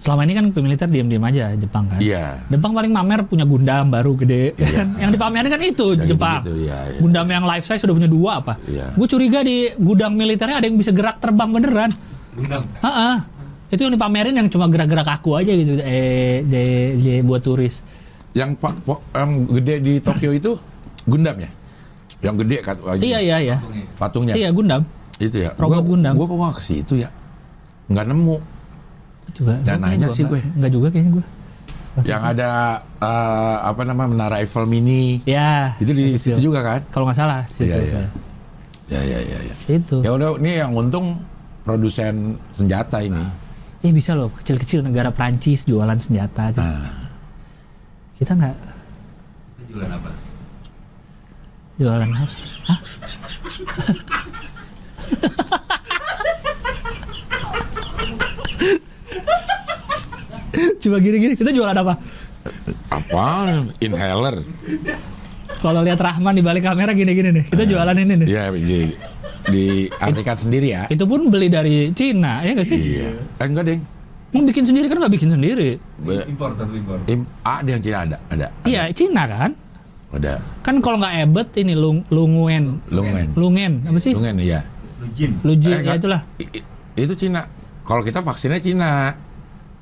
Selama 0.00 0.24
ini 0.24 0.32
kan 0.32 0.48
ke 0.48 0.64
militer 0.64 0.88
diam-diam 0.88 1.20
aja 1.20 1.52
Jepang 1.52 1.84
kan. 1.84 2.00
Iya. 2.00 2.40
Jepang 2.48 2.72
paling 2.72 2.88
mamer 2.88 3.20
punya 3.24 3.44
Gundam 3.44 3.92
baru 3.92 4.16
gede. 4.16 4.56
kan? 4.76 4.96
yang 4.96 5.12
dipamerin 5.12 5.52
kan 5.52 5.60
itu 5.60 5.92
Ya, 5.92 6.08
Jepang. 6.08 6.40
gitu-gitu, 6.40 6.54
iya, 6.64 6.78
iya. 6.88 6.98
Gundam 6.98 7.28
yang 7.28 7.44
life 7.44 7.68
size 7.68 7.80
sudah 7.80 7.92
punya 7.92 8.08
dua 8.08 8.40
apa? 8.40 8.56
Iya. 8.64 8.96
Gue 8.96 9.04
curiga 9.04 9.44
di 9.44 9.68
gudang 9.76 10.16
militernya 10.16 10.56
ada 10.56 10.64
yang 10.64 10.80
bisa 10.80 10.88
gerak 10.88 11.20
terbang 11.20 11.52
beneran. 11.52 11.92
Gundam. 12.32 12.62
Heeh. 12.80 13.14
Itu 13.70 13.80
yang 13.84 13.92
dipamerin 13.92 14.34
yang 14.34 14.48
cuma 14.48 14.66
gerak-gerak 14.66 15.08
aku 15.10 15.36
aja 15.36 15.52
gitu. 15.52 15.76
Eh, 15.78 16.42
J, 16.42 16.54
J 16.96 17.06
buat 17.20 17.38
turis. 17.38 17.84
Yang 18.32 18.56
pak 18.56 18.80
po- 18.80 19.04
yang 19.12 19.44
gede 19.52 19.74
di 19.78 19.94
Tokyo 20.00 20.32
itu 20.32 20.56
Gundam 21.04 21.36
ya? 21.36 21.50
Yang 22.20 22.34
gede 22.40 22.56
kan? 22.64 22.76
Iya, 22.96 23.18
iya, 23.20 23.36
iya. 23.38 23.56
Patungnya. 23.94 24.32
Iya, 24.32 24.48
Gundam. 24.48 24.80
Itu 25.20 25.36
ya. 25.36 25.50
Robot 25.54 25.84
Gundam. 25.84 26.16
Gue 26.16 26.26
ke 26.56 26.62
situ 26.64 26.94
ya. 27.04 27.08
Nggak 27.92 28.08
nemu. 28.08 28.36
Juga. 29.36 29.54
Nggak 29.62 29.76
gua 29.78 29.86
nanya 29.86 30.06
sih 30.10 30.24
gue. 30.24 30.40
Nggak 30.56 30.70
juga 30.72 30.86
kayaknya 30.90 31.12
gue. 31.20 31.26
Yang 32.06 32.22
ada 32.22 32.50
eh, 33.02 33.56
apa 33.66 33.80
nama 33.84 34.02
menara 34.08 34.36
Eiffel 34.40 34.64
mini. 34.64 35.20
Ya. 35.28 35.76
Itu 35.76 35.92
di 35.92 36.16
kecil. 36.16 36.40
situ 36.40 36.40
juga 36.50 36.64
kan? 36.64 36.80
Kalau 36.88 37.04
nggak 37.06 37.18
salah. 37.18 37.44
Situ, 37.52 37.68
Iya, 37.68 37.76
iya. 37.78 37.92
ya. 38.00 38.08
Ya 38.90 39.00
ya 39.06 39.18
ya 39.22 39.38
ya. 39.46 39.54
Itu. 39.70 40.02
Ya 40.02 40.10
udah 40.16 40.34
ini 40.40 40.50
yang 40.58 40.72
untung 40.74 41.20
produsen 41.62 42.40
senjata 42.50 42.98
ini. 43.04 43.22
Ya 43.80 43.90
bisa 43.94 44.12
loh, 44.12 44.28
kecil-kecil 44.34 44.84
negara 44.84 45.08
Prancis 45.14 45.64
jualan 45.64 45.96
senjata 45.96 46.52
gitu. 46.52 46.60
Nah, 46.60 47.08
Kita 48.20 48.36
nggak 48.36 48.56
Itu 49.56 49.72
jualan 49.72 49.92
apa? 49.94 50.10
jualan 51.80 52.08
apa? 52.12 52.26
Hah? 52.68 52.80
Coba 60.80 60.96
gini-gini, 61.00 61.34
kita 61.36 61.52
jualan 61.52 61.76
apa? 61.76 61.94
apa 62.90 63.26
inhaler? 63.84 64.42
Kalau 65.60 65.84
lihat 65.84 66.00
Rahman 66.00 66.32
di 66.32 66.42
balik 66.42 66.64
kamera 66.64 66.96
gini-gini 66.96 67.30
nih, 67.36 67.44
kita 67.52 67.64
jualan 67.68 67.96
ini 67.96 68.14
nih. 68.24 68.28
Ya 68.32 68.48
di 68.48 68.78
diartikan 69.50 70.36
sendiri 70.36 70.72
ya. 70.72 70.82
Itu 70.88 71.04
pun 71.04 71.28
beli 71.28 71.52
dari 71.52 71.92
Cina, 71.92 72.40
ya 72.44 72.56
nggak 72.56 72.68
sih? 72.68 72.78
Iya. 72.80 73.08
Eh, 73.40 73.46
enggak 73.46 73.64
deng. 73.68 73.80
Mau 74.30 74.46
bikin 74.46 74.64
sendiri 74.64 74.86
kan 74.88 74.96
nggak 75.02 75.14
bikin 75.20 75.30
sendiri. 75.36 75.76
Impor 76.28 76.54
impor? 76.54 76.98
Im, 77.10 77.26
ada 77.44 77.68
yang 77.68 77.82
Cina 77.82 77.98
ada, 78.08 78.16
ada. 78.30 78.46
Iya, 78.64 78.82
Cina 78.94 79.22
kan? 79.28 79.50
Ada. 80.10 80.32
Kan 80.64 80.80
kalau 80.82 80.96
nggak 81.02 81.14
ebet 81.28 81.48
ini 81.60 81.74
lung, 81.76 82.02
lunguen, 82.08 82.82
Lungen. 82.90 83.26
lungen 83.36 83.72
apa 83.86 83.98
sih? 84.00 84.16
Lungen 84.16 84.40
ya. 84.42 84.64
Lujin. 85.00 85.30
Lujin, 85.42 85.72
Eh, 85.72 85.80
ya 85.84 85.94
itulah. 85.96 86.20
Itu 86.94 87.14
Cina. 87.16 87.48
Kalau 87.82 88.02
kita 88.04 88.20
vaksinnya 88.20 88.60
Cina. 88.60 89.16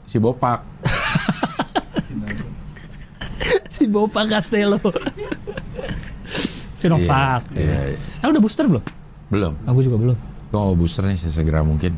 Si 0.08 0.16
Bopak. 0.16 0.64
si 3.74 3.84
Bopa 3.86 4.24
Castello. 4.24 4.78
Sinovac. 6.78 7.42
Iya, 7.58 7.94
iya. 7.94 7.98
Ah 8.22 8.30
udah 8.30 8.38
booster 8.38 8.64
belum? 8.70 8.84
Belum. 9.34 9.52
Aku 9.66 9.82
juga 9.82 9.98
belum. 9.98 10.16
Gue 10.48 10.60
mau 10.62 10.72
booster 10.72 11.04
nih 11.04 11.18
sesegera 11.18 11.60
mungkin. 11.66 11.92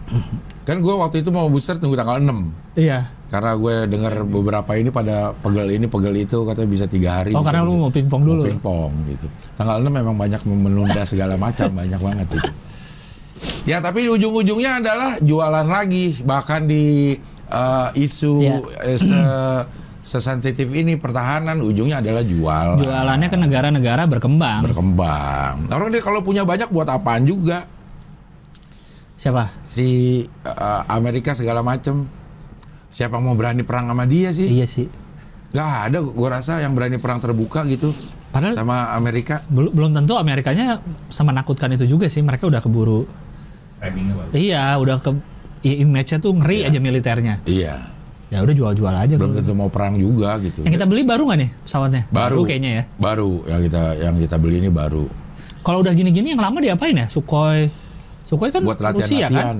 Kan 0.65 0.81
gue 0.81 0.95
waktu 0.97 1.21
itu 1.21 1.31
mau 1.31 1.47
booster 1.53 1.77
tunggu 1.77 1.95
tanggal 1.95 2.17
6. 2.19 2.81
Iya. 2.81 3.07
Karena 3.31 3.55
gue 3.55 3.75
dengar 3.87 4.25
beberapa 4.27 4.73
ini 4.75 4.91
pada 4.91 5.37
pegel 5.37 5.69
ini 5.71 5.87
pegel 5.87 6.17
itu 6.17 6.43
katanya 6.43 6.69
bisa 6.73 6.87
tiga 6.89 7.23
hari. 7.23 7.37
Oh 7.37 7.45
karena 7.45 7.63
lu 7.63 7.77
mau 7.77 7.93
pingpong 7.93 8.25
dulu. 8.25 8.43
Mau 8.43 8.51
pingpong 8.51 8.91
gitu. 9.07 9.27
Tanggal 9.55 9.85
6 9.85 9.87
memang 9.87 10.17
banyak 10.17 10.41
menunda 10.49 11.03
segala 11.07 11.37
macam, 11.37 11.69
banyak 11.85 12.01
banget 12.01 12.27
itu. 12.41 12.51
Ya 13.65 13.81
tapi 13.81 14.05
di 14.05 14.11
ujung-ujungnya 14.11 14.81
adalah 14.81 15.17
jualan 15.19 15.65
lagi 15.65 16.21
bahkan 16.23 16.65
di 16.65 17.17
eh, 17.47 17.89
isu 17.97 18.35
Ya. 18.41 18.57
eh, 18.85 18.99
se 18.99 19.17
sesensitif 20.01 20.67
ini 20.73 20.97
pertahanan 20.97 21.61
ujungnya 21.61 22.01
adalah 22.01 22.25
jual. 22.25 22.81
Jualannya 22.81 23.29
ke 23.29 23.37
negara-negara 23.37 24.09
berkembang. 24.09 24.65
berkembang. 24.65 25.69
Orang 25.69 25.93
dia 25.93 26.01
kalau 26.01 26.21
punya 26.21 26.43
banyak 26.43 26.73
buat 26.73 26.89
apaan 26.89 27.29
juga? 27.29 27.69
Siapa? 29.15 29.53
Si 29.69 29.89
eh, 30.25 30.83
Amerika 30.89 31.37
segala 31.37 31.61
macem. 31.61 32.09
Siapa 32.91 33.23
mau 33.23 33.39
berani 33.39 33.63
perang 33.63 33.87
sama 33.87 34.03
dia 34.03 34.35
sih? 34.35 34.51
Iya 34.51 34.67
sih. 34.67 34.89
Gak 35.51 35.91
ada, 35.91 35.99
gua 36.03 36.41
rasa 36.41 36.59
yang 36.59 36.75
berani 36.75 36.99
perang 36.99 37.19
terbuka 37.19 37.63
gitu 37.67 37.91
Padahal 38.31 38.55
sama 38.55 38.95
Amerika. 38.95 39.43
belum 39.51 39.75
belum 39.75 39.91
tentu 39.95 40.15
Amerikanya 40.15 40.79
sama 41.11 41.31
menakutkan 41.31 41.71
itu 41.75 41.87
juga 41.87 42.07
sih. 42.07 42.23
Mereka 42.23 42.47
udah 42.47 42.59
keburu. 42.59 43.07
Framingnya 43.81 44.15
bagus. 44.15 44.33
Iya, 44.37 44.65
udah 44.77 44.97
ke 45.01 45.11
ya, 45.65 45.75
image-nya 45.81 46.19
tuh 46.21 46.33
ngeri 46.37 46.59
aja 46.69 46.79
militernya. 46.79 47.35
Iya, 47.49 47.75
Ya 48.31 48.39
udah 48.47 48.55
jual-jual 48.55 48.95
aja. 48.95 49.19
belum 49.19 49.35
kalau 49.35 49.41
tentu 49.43 49.53
mau 49.59 49.67
perang 49.67 49.99
juga 49.99 50.39
gitu. 50.39 50.63
Yang 50.63 50.79
kita 50.79 50.87
beli 50.87 51.03
baru 51.03 51.27
nggak 51.27 51.39
nih 51.43 51.51
pesawatnya? 51.67 52.03
Baru. 52.15 52.47
kayaknya 52.47 52.71
ya. 52.71 52.83
Baru 52.95 53.43
yang 53.43 53.61
kita 53.67 53.83
yang 53.99 54.15
kita 54.23 54.37
beli 54.39 54.63
ini 54.63 54.71
baru. 54.71 55.11
Kalau 55.67 55.83
udah 55.83 55.91
gini-gini 55.91 56.31
yang 56.31 56.39
lama 56.39 56.63
diapain 56.63 56.95
ya? 56.95 57.11
Sukhoi. 57.11 57.67
Sukhoi 58.23 58.55
kan 58.55 58.63
Buat 58.63 58.79
Rusia 58.79 59.27
latihan-latihan. 59.27 59.35
kan? 59.35 59.59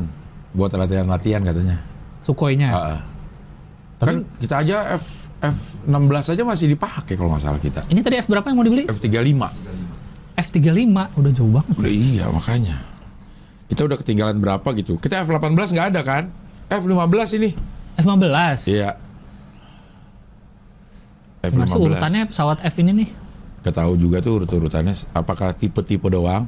Buat 0.55 0.71
latihan-latihan 0.79 1.43
katanya. 1.43 1.77
Sukhoinya. 2.23 2.69
Ah, 2.71 2.79
ah. 2.95 3.01
Kan 4.01 4.23
kita 4.39 4.63
aja 4.63 4.77
F 4.95 5.29
F16 5.43 6.37
aja 6.37 6.43
masih 6.47 6.67
dipakai 6.71 7.19
kalau 7.19 7.35
nggak 7.35 7.43
salah 7.43 7.59
kita. 7.59 7.81
Ini 7.91 8.01
tadi 8.07 8.23
F 8.23 8.31
berapa 8.31 8.47
yang 8.47 8.57
mau 8.61 8.65
dibeli? 8.65 8.87
F35. 8.87 9.35
F35 10.39 10.97
udah 11.19 11.31
jauh 11.35 11.53
banget. 11.53 11.75
Udah 11.75 11.91
iya 11.93 12.25
makanya. 12.31 12.77
Kita 13.71 13.87
udah 13.87 13.97
ketinggalan 14.03 14.37
berapa 14.43 14.69
gitu. 14.75 14.99
Kita 14.99 15.23
F18 15.23 15.55
nggak 15.55 15.87
ada 15.95 16.01
kan? 16.03 16.25
F15 16.67 17.39
ini. 17.39 17.51
F15. 17.95 18.67
Iya. 18.67 18.99
Mas 21.41 21.73
F15. 21.73 21.79
urutannya 21.79 22.23
pesawat 22.29 22.59
F 22.67 22.75
ini 22.83 22.93
nih. 23.07 23.09
Ketahu 23.61 23.97
juga 23.97 24.21
tuh 24.21 24.43
urut-urutannya 24.43 24.93
apakah 25.15 25.55
tipe-tipe 25.55 26.09
doang? 26.11 26.45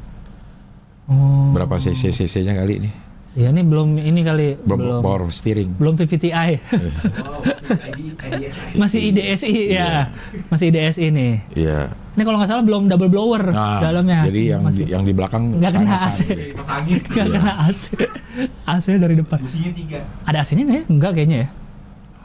Oh. 1.08 1.52
Berapa 1.52 1.76
cc 1.76 2.12
cc-nya 2.12 2.56
kali 2.56 2.82
ini? 2.84 2.90
Ya 3.32 3.48
ini 3.48 3.64
belum 3.64 3.96
ini 3.96 4.20
kali 4.20 4.60
Belum, 4.60 4.78
belum 4.78 5.00
power 5.00 5.22
steering. 5.32 5.72
belum 5.80 5.96
VVTi. 5.96 6.28
Wow, 6.28 7.40
ID, 7.88 8.00
IDSI. 8.12 8.76
Masih 8.76 9.00
IDSI 9.08 9.52
ya. 9.72 10.12
Masih 10.52 10.68
IDSI 10.68 11.06
nih. 11.08 11.32
Iya. 11.56 11.96
Ini 12.12 12.22
kalau 12.22 12.36
nggak 12.36 12.50
salah 12.52 12.60
belum 12.60 12.92
double 12.92 13.08
blower 13.08 13.40
Nah, 13.48 13.80
dalamnya. 13.80 14.28
Jadi 14.28 14.52
yang 14.52 14.60
Masih- 14.60 14.84
di, 14.84 14.92
yang 14.92 15.00
di 15.00 15.16
belakang 15.16 15.56
nggak 15.56 15.72
kena. 15.72 15.96
AC. 15.96 16.18
Nggak 17.08 17.26
kena 17.32 17.52
AC. 17.64 17.84
AC 18.68 18.86
dari 19.00 19.16
depan. 19.16 19.38
Businya 19.40 19.72
tiga. 19.72 19.98
Ada 20.28 20.44
AC-nya 20.44 20.62
nggak 20.62 20.76
ya? 20.76 20.84
Enggak 20.92 21.10
kayaknya 21.16 21.38
ya. 21.40 21.48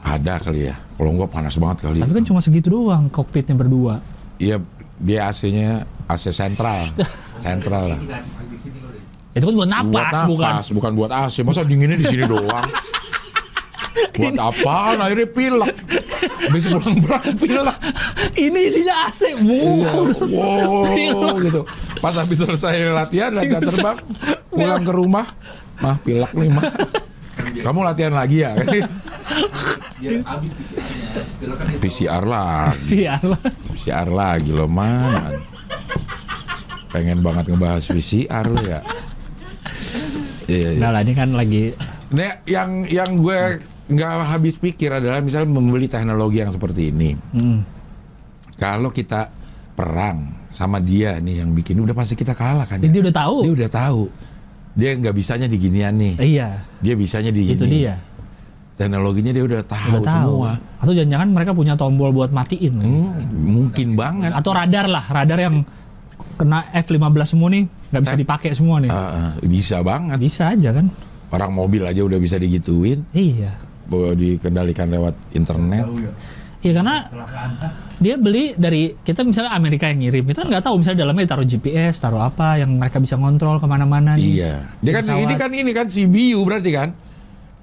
Ada 0.03 0.33
kali 0.43 0.59
ya. 0.67 0.75
Kalau 0.75 1.09
enggak 1.15 1.31
panas 1.31 1.55
banget 1.55 1.77
kali. 1.87 1.97
Tapi 2.03 2.11
kan 2.13 2.23
cuma 2.27 2.39
segitu 2.43 2.67
doang 2.67 3.07
kokpitnya 3.07 3.55
berdua. 3.55 4.03
Iya, 4.37 4.59
dia 4.99 5.31
AC-nya 5.31 5.87
AC 6.05 6.35
sentral. 6.35 6.83
sentral 7.39 7.95
lah. 7.95 7.99
Ini 8.03 8.11
kan, 8.11 8.23
di 8.43 8.59
sini 8.59 8.77
kali. 8.83 8.99
Itu 9.37 9.45
kan 9.47 9.55
buat 9.55 9.69
napas, 9.69 9.93
buat 9.93 10.29
bukan? 10.33 10.49
napas, 10.49 10.67
bukan 10.73 10.91
buat 10.97 11.11
AC. 11.13 11.35
Masa 11.45 11.61
dinginnya 11.61 11.97
di 11.97 12.05
sini 12.09 12.23
doang? 12.25 12.65
buat 14.17 14.35
apaan? 14.37 14.97
Akhirnya 14.97 15.27
pilek. 15.29 15.75
Habis 16.49 16.63
pulang 16.69 16.97
berang 17.01 17.27
pilek. 17.37 17.77
Ini 18.37 18.59
isinya 18.69 18.95
AC, 19.09 19.21
Iya, 19.33 19.35
bu. 19.41 19.57
wow, 20.37 21.37
gitu. 21.41 21.61
Pas 22.01 22.13
habis 22.13 22.37
selesai 22.37 22.93
latihan, 22.93 23.33
latihan 23.33 23.61
terbang, 23.61 23.97
pulang 24.49 24.81
ke 24.85 24.93
rumah, 24.93 25.25
mah 25.81 25.97
pilek 26.01 26.33
nih 26.33 26.49
mah. 26.49 26.65
Kamu 27.37 27.79
latihan 27.81 28.13
lagi 28.13 28.45
ya? 28.45 28.53
Biar 29.97 30.21
habis 30.29 30.51
PCR-nya. 30.53 31.07
Itu. 31.41 31.79
PCR 31.81 32.23
lagi. 32.25 32.97
PCR 33.73 34.07
lagi 34.13 34.51
loh 34.53 34.69
man. 34.69 35.41
Pengen 36.93 37.19
banget 37.25 37.49
ngebahas 37.49 37.83
PCR 37.85 38.45
lo 38.45 38.61
ya. 38.61 38.81
Iya, 40.47 40.69
iya. 40.69 40.79
Nah 40.79 40.89
lah 40.89 41.01
ini 41.01 41.13
kan 41.13 41.29
lagi 41.31 41.75
Nah, 42.07 42.39
yang 42.43 42.87
yang 42.87 43.09
gue 43.13 43.39
nggak 43.87 44.11
habis 44.25 44.55
pikir 44.55 44.87
adalah 44.89 45.19
misalnya 45.19 45.47
membeli 45.49 45.85
teknologi 45.85 46.39
yang 46.39 46.49
seperti 46.49 46.87
ini. 46.87 47.13
hmm, 47.13 47.59
Kalau 48.55 48.89
kita 48.89 49.27
perang 49.73 50.47
sama 50.49 50.79
dia 50.79 51.19
nih 51.19 51.43
yang 51.43 51.51
bikin 51.51 51.77
udah 51.77 51.91
pasti 51.91 52.15
kita 52.15 52.31
kalah 52.31 52.63
kan 52.63 52.79
ya? 52.79 52.87
dia 52.87 53.03
udah 53.03 53.13
tahu. 53.13 53.37
Dia 53.43 53.53
udah 53.53 53.69
tahu. 53.69 54.03
Dia 54.73 54.89
nggak 54.93 55.13
bisanya 55.13 55.45
di 55.45 55.57
ginian 55.57 55.93
nih. 55.93 56.13
Iya, 56.17 56.63
Dia 56.79 56.93
bisanya 56.93 57.29
di 57.29 57.43
itu 57.45 57.61
gini. 57.61 57.83
dia. 57.83 57.97
Teknologinya 58.77 59.33
dia 59.33 59.41
udah 59.41 59.61
tahu, 59.63 59.89
Udah 59.89 60.05
tahu. 60.05 60.31
semua. 60.37 60.51
Atau 60.77 60.93
jangan-jangan 60.93 61.27
mereka 61.27 61.51
punya 61.51 61.73
tombol 61.73 62.13
buat 62.13 62.29
matiin. 62.29 62.77
Hmm, 62.77 63.17
mungkin 63.33 63.97
banget. 63.97 64.29
Atau 64.29 64.53
radar 64.53 64.85
lah, 64.85 65.01
radar 65.03 65.39
yang 65.41 65.65
kena 66.37 66.61
F15 66.71 67.25
semua 67.25 67.49
nih 67.49 67.65
nggak 67.87 68.01
bisa 68.01 68.15
dipakai 68.15 68.51
semua 68.51 68.77
nih. 68.77 68.89
Ah, 68.89 69.31
bisa 69.39 69.79
banget. 69.79 70.17
Bisa 70.17 70.51
aja 70.51 70.69
kan? 70.71 70.87
Orang 71.27 71.51
mobil 71.51 71.81
aja 71.81 71.99
udah 71.99 72.17
bisa 72.17 72.35
digituin. 72.35 73.03
Iya. 73.11 73.51
Bahwa 73.85 74.11
dikendalikan 74.13 74.87
lewat 74.87 75.15
internet. 75.31 75.85
Ya. 75.95 76.11
Iya 76.59 76.71
karena. 76.73 76.95
Ah, 77.05 77.71
dia 77.97 78.15
beli 78.15 78.53
dari 78.53 78.93
kita 78.95 79.21
misalnya 79.21 79.51
Amerika 79.51 79.87
yang 79.87 79.99
ngirim 79.99 80.23
kita 80.25 80.41
kan 80.41 80.49
nggak 80.49 80.63
tahu 80.63 80.75
misalnya 80.77 80.99
dalamnya 81.01 81.25
taruh 81.27 81.43
GPS 81.43 81.97
taruh 81.97 82.19
apa 82.19 82.57
yang 82.57 82.75
mereka 82.75 82.97
bisa 82.97 83.13
ngontrol 83.13 83.57
ke 83.57 83.65
mana-mana 83.65 84.13
nih 84.13 84.37
Iya. 84.37 84.53
Dia 84.79 84.91
kan 84.93 85.03
pesawat. 85.03 85.23
ini 85.23 85.33
kan 85.33 85.49
ini 85.51 85.71
kan 85.71 85.85
CBU 85.85 86.39
berarti 86.43 86.71
kan? 86.71 86.89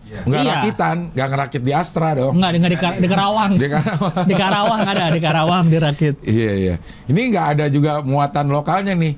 Nggak 0.05 0.41
Iya. 0.41 0.53
rakitan, 0.55 0.97
nggak 1.11 1.27
ngerakit 1.27 1.63
di 1.63 1.73
Astra 1.73 2.15
dong. 2.15 2.33
Enggak, 2.35 2.51
di, 2.51 2.59
di, 2.61 2.79
Kar- 2.79 2.99
di 2.99 3.09
Karawang. 3.09 3.53
Di 3.57 3.67
Karawang. 3.67 4.25
di 4.25 4.35
Karawang 4.37 4.81
ada, 4.85 5.05
di 5.11 5.21
Karawang 5.21 5.65
dirakit. 5.67 6.15
Iya 6.23 6.53
iya. 6.55 6.75
Ini 7.09 7.21
nggak 7.31 7.47
ada 7.57 7.65
juga 7.67 7.99
muatan 7.99 8.47
lokalnya 8.47 8.95
nih. 8.95 9.15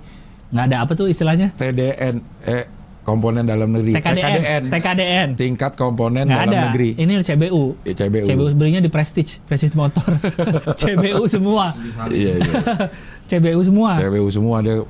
Nggak 0.51 0.65
ada 0.71 0.77
apa 0.87 0.93
tuh 0.95 1.07
istilahnya? 1.11 1.51
TDN 1.59 2.23
eh 2.47 2.65
komponen 3.07 3.47
dalam 3.47 3.71
negeri. 3.71 3.95
TKDN. 3.95 4.63
TKDN. 4.67 5.29
Tingkat 5.39 5.79
komponen 5.79 6.27
Nggak 6.27 6.43
dalam 6.43 6.51
ada. 6.51 6.63
negeri. 6.71 6.91
Ini 6.99 7.13
CBU. 7.23 7.87
Ya, 7.87 7.95
CBU. 7.95 8.27
CBU 8.27 8.47
belinya 8.59 8.83
di 8.83 8.91
Prestige, 8.91 9.39
Prestige 9.47 9.79
Motor. 9.79 10.19
CBU 10.83 11.23
semua. 11.31 11.71
Iya 12.11 12.43
iya. 12.43 12.53
CBU 13.31 13.61
semua. 13.63 14.03
CBU 14.03 14.29
semua 14.31 14.57
dia 14.59 14.83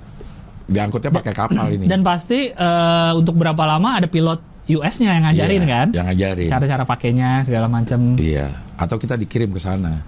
diangkutnya 0.66 1.12
pakai 1.12 1.32
kapal 1.36 1.68
ini. 1.76 1.84
Dan 1.84 2.00
pasti 2.00 2.48
eh, 2.48 3.12
untuk 3.12 3.36
berapa 3.36 3.62
lama 3.68 4.00
ada 4.00 4.08
pilot 4.08 4.40
US-nya 4.66 5.14
yang 5.14 5.24
ngajarin 5.30 5.62
Iya, 5.62 5.70
kan? 5.70 5.86
Yang 5.94 6.06
ngajarin. 6.10 6.48
Cara-cara 6.50 6.82
pakainya 6.88 7.28
segala 7.46 7.66
macam. 7.70 8.18
Iya. 8.18 8.48
Atau 8.80 8.96
kita 8.98 9.14
dikirim 9.14 9.52
ke 9.52 9.60
sana. 9.60 10.02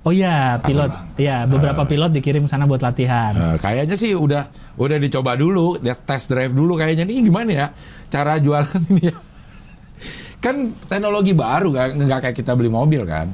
Oh 0.00 0.08
iya, 0.10 0.56
pilot. 0.58 0.88
Iya, 1.14 1.44
beberapa 1.44 1.84
pilot 1.84 2.08
dikirim 2.10 2.48
sana 2.48 2.64
buat 2.64 2.80
latihan. 2.80 3.36
Eh, 3.36 3.56
kayaknya 3.60 3.94
sih 3.94 4.16
udah 4.16 4.48
udah 4.74 4.96
dicoba 4.96 5.36
dulu, 5.36 5.76
tes 5.76 6.00
test 6.00 6.26
drive 6.26 6.50
dulu 6.50 6.72
kayaknya 6.74 7.04
ini 7.04 7.20
gimana 7.20 7.50
ya 7.52 7.66
cara 8.08 8.40
jualan 8.40 8.80
ini 8.88 9.12
ya. 9.12 9.16
Kan 10.44 10.72
teknologi 10.88 11.36
baru 11.36 11.68
kan, 11.70 11.92
nggak 11.92 12.20
kayak 12.24 12.36
kita 12.38 12.56
beli 12.56 12.72
mobil 12.72 13.04
kan. 13.04 13.28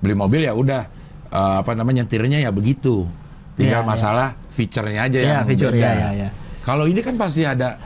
Beli 0.00 0.16
mobil 0.16 0.48
ya 0.48 0.56
udah 0.56 0.88
eh, 1.28 1.56
apa 1.60 1.76
namanya 1.76 2.00
nyetirnya 2.00 2.40
ya 2.40 2.48
begitu. 2.48 3.04
Tinggal 3.52 3.84
Iya, 3.84 3.84
iya. 3.84 3.92
masalah 3.92 4.28
fiturnya 4.48 5.04
aja 5.04 5.18
Iya, 5.20 5.28
yang 5.36 5.44
fitur, 5.44 5.68
beda. 5.70 5.78
iya, 5.78 5.92
iya, 5.92 6.08
iya. 6.16 6.28
Kalau 6.64 6.88
ini 6.88 7.04
kan 7.04 7.20
pasti 7.20 7.44
ada 7.44 7.76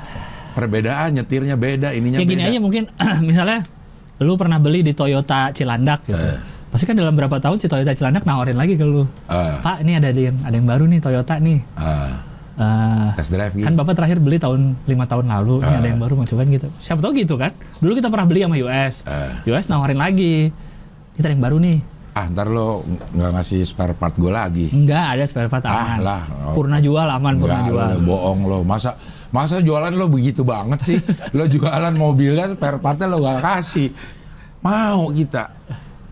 perbedaan, 0.54 1.18
nyetirnya 1.18 1.58
beda, 1.58 1.90
ininya 1.90 2.22
Ya 2.22 2.24
gini 2.24 2.38
beda. 2.38 2.50
aja 2.54 2.58
mungkin 2.62 2.84
misalnya 3.26 3.66
lu 4.22 4.38
pernah 4.38 4.62
beli 4.62 4.86
di 4.86 4.94
Toyota 4.94 5.50
Cilandak 5.50 6.06
gitu. 6.06 6.14
Eh. 6.14 6.53
Pasti 6.74 6.84
kan 6.84 6.98
dalam 6.98 7.14
berapa 7.14 7.38
tahun 7.38 7.54
si 7.54 7.70
Toyota 7.70 7.94
Cilandak 7.94 8.26
nawarin 8.26 8.58
lagi 8.58 8.74
ke 8.74 8.82
lu. 8.82 9.06
Eh, 9.30 9.54
Pak, 9.62 9.86
ini 9.86 9.94
ada 9.94 10.10
yang 10.10 10.34
ada 10.42 10.50
yang 10.50 10.66
baru 10.66 10.84
nih 10.84 10.98
Toyota 10.98 11.38
nih. 11.38 11.62
eh, 11.72 12.12
Eh, 12.54 13.08
test 13.14 13.30
drive 13.30 13.50
gitu. 13.52 13.62
kan 13.62 13.74
Bapak 13.74 13.94
terakhir 13.94 14.18
beli 14.18 14.38
tahun 14.38 14.78
lima 14.84 15.02
tahun 15.04 15.26
lalu, 15.28 15.58
ini 15.60 15.70
Ah. 15.70 15.78
ada 15.80 15.88
yang 15.88 15.98
baru 15.98 16.14
mau 16.14 16.22
cobain 16.22 16.46
gitu. 16.48 16.70
Siapa 16.78 16.98
tahu 16.98 17.14
gitu 17.16 17.34
kan? 17.34 17.50
Dulu 17.78 17.94
kita 17.94 18.06
pernah 18.06 18.22
beli 18.24 18.42
sama 18.42 18.54
US. 18.56 19.02
Ah. 19.04 19.42
US 19.44 19.66
nawarin 19.66 19.98
lagi. 19.98 20.50
Kita 21.12 21.26
ada 21.26 21.32
yang 21.32 21.42
baru 21.42 21.58
nih. 21.58 21.78
Ah, 22.12 22.26
ntar 22.28 22.46
lo 22.46 22.82
nggak 22.86 23.30
ngasih 23.32 23.62
spare 23.62 23.90
part 23.92 24.14
gue 24.14 24.30
lagi. 24.30 24.66
Enggak 24.70 25.14
ada 25.14 25.24
spare 25.24 25.46
part 25.46 25.62
Ah 25.64 25.94
aman. 25.94 25.98
lah. 26.00 26.22
oh. 26.44 26.54
Purna 26.54 26.78
jual 26.78 27.02
aman, 27.04 27.34
purna 27.36 27.54
Enggak, 27.56 27.70
jual. 27.70 27.88
lo 27.88 27.98
bohong 28.04 28.40
lo. 28.44 28.58
Masa 28.62 28.90
masa 29.30 29.58
jualan 29.58 29.90
lo 29.90 30.06
begitu 30.06 30.42
banget 30.42 30.78
sih? 30.80 30.98
lo 31.36 31.46
jualan 31.46 31.90
mobilnya 31.92 32.50
spare 32.50 32.78
partnya 32.78 33.06
lo 33.08 33.18
gak 33.20 33.38
kasih. 33.40 33.90
Mau 34.60 35.10
kita 35.10 35.50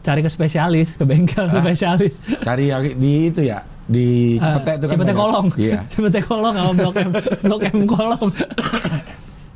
Cari 0.02 0.20
ke 0.20 0.28
spesialis, 0.28 0.94
ke 0.94 1.04
bengkel 1.04 1.46
Ah. 1.46 1.58
spesialis. 1.58 2.18
cari 2.42 2.68
yang 2.68 2.82
di 2.82 3.12
itu 3.28 3.40
ya 3.40 3.62
di 3.82 4.34
Eh, 4.34 4.42
Cipete 4.42 4.70
itu 4.72 4.84
kan. 4.84 4.92
Cipete 4.92 5.04
banyak. 5.06 5.16
Kolong. 5.16 5.46
Iya. 5.54 5.78
Cipete 5.90 6.20
Kolong 6.20 6.52
sama 6.52 6.72
Blok 6.72 6.94
M, 6.96 7.10
Blok 7.40 7.62
M 7.64 7.78
Kolong. 7.84 8.28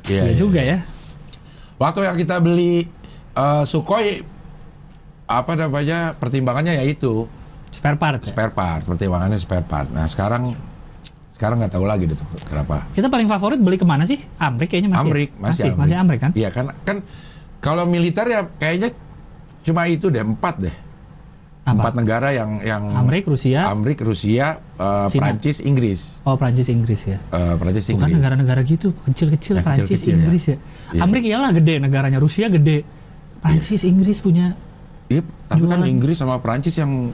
Iya, 0.03 0.07
Iya 0.07 0.23
iya. 0.23 0.33
juga 0.33 0.61
ya. 0.61 0.77
Waktu 1.77 1.99
yang 2.01 2.15
kita 2.15 2.35
beli 2.37 2.87
eh, 3.33 3.63
Sukhoi 3.63 4.23
apa 5.27 5.51
namanya 5.53 6.15
pertimbangannya 6.15 6.73
ya 6.73 6.83
itu 6.83 7.27
Spare 7.67 7.99
part. 7.99 8.23
ya? 8.23 8.31
spare 8.31 8.49
part 8.49 8.81
pertimbangannya 8.81 9.35
spare 9.35 9.61
part. 9.61 9.91
Nah 9.91 10.07
sekarang 10.07 10.55
sekarang 11.29 11.59
nggak 11.59 11.69
tahu 11.69 11.83
lagi 11.83 12.07
deh 12.07 12.15
tuh 12.15 12.25
kenapa. 12.41 12.87
Kita 12.89 13.05
paling 13.05 13.27
favorit 13.27 13.59
beli 13.59 13.75
ke 13.75 13.83
mana 13.83 14.01
sih? 14.03 14.17
Amrik 14.37 14.71
kayaknya 14.71 14.89
masih. 14.89 14.97
ya? 14.97 15.03
Amrik 15.03 15.29
masih, 15.33 15.43
masih, 15.43 15.69
masih 15.75 15.95
Amrik 15.97 16.19
kan? 16.19 16.31
Iya 16.33 16.49
kan 16.49 16.71
kan 16.81 17.03
kalau 17.59 17.83
militer 17.83 18.23
ya 18.25 18.47
kayaknya 18.55 18.95
cuma 19.67 19.83
itu 19.85 20.07
deh 20.07 20.23
empat 20.23 20.55
deh. 20.59 20.75
Apa? 21.61 21.83
Empat 21.83 21.93
negara 21.93 22.31
yang 22.31 22.63
yang 22.63 22.83
Amrik, 22.95 23.27
Rusia, 23.27 23.67
Amrik, 23.67 23.99
Rusia, 23.99 24.63
Cina. 25.11 25.19
Prancis, 25.21 25.59
Inggris. 25.59 26.23
oh 26.23 26.33
Prancis, 26.33 26.71
Inggris 26.71 27.03
ya. 27.05 27.19
Eh, 27.27 27.53
Prancis, 27.53 27.83
Bukan 27.85 27.99
Inggris. 27.99 28.15
negara-negara 28.15 28.61
gitu, 28.63 28.95
kecil-kecil 29.03 29.59
Yang 29.59 29.65
Prancis, 29.67 29.83
kecil-kecil 29.83 30.07
ya. 30.07 30.17
Inggris 30.17 30.43
ya. 30.45 30.57
Iya. 30.89 31.01
Amrik 31.03 31.23
iyalah 31.27 31.51
gede 31.51 31.75
negaranya, 31.77 32.17
Rusia 32.17 32.47
gede. 32.47 32.87
Prancis, 33.37 33.83
Inggris 33.83 34.17
punya 34.17 34.55
Iya, 35.07 35.27
tapi 35.45 35.63
kan 35.63 35.79
Jualan. 35.79 35.87
Inggris 35.87 36.15
sama 36.15 36.39
Prancis 36.39 36.71
yang 36.73 37.11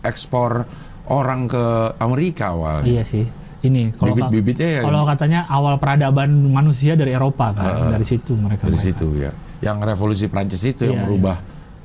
ekspor 0.00 0.66
orang 1.06 1.46
ke 1.46 1.64
Amerika 1.96 2.50
awalnya. 2.50 2.86
Iya 2.90 3.02
sih. 3.02 3.26
Ini 3.62 3.94
kalau 3.94 4.12
ka- 4.12 4.28
Bibit-bibitnya 4.28 4.68
ya 4.68 4.82
kalau 4.82 5.02
katanya 5.04 5.40
awal 5.46 5.78
peradaban 5.78 6.28
manusia 6.46 6.92
dari 6.94 7.10
Eropa 7.10 7.50
kan, 7.50 7.64
Uh, 7.80 7.90
dari 7.90 8.04
situ 8.04 8.34
mereka. 8.34 8.66
dari 8.66 8.76
mereka. 8.76 8.86
situ 8.90 9.06
ya. 9.16 9.30
Yang 9.62 9.76
revolusi 9.86 10.24
Prancis 10.26 10.60
itu 10.62 10.84
yang 10.84 11.00
Iya, 11.00 11.06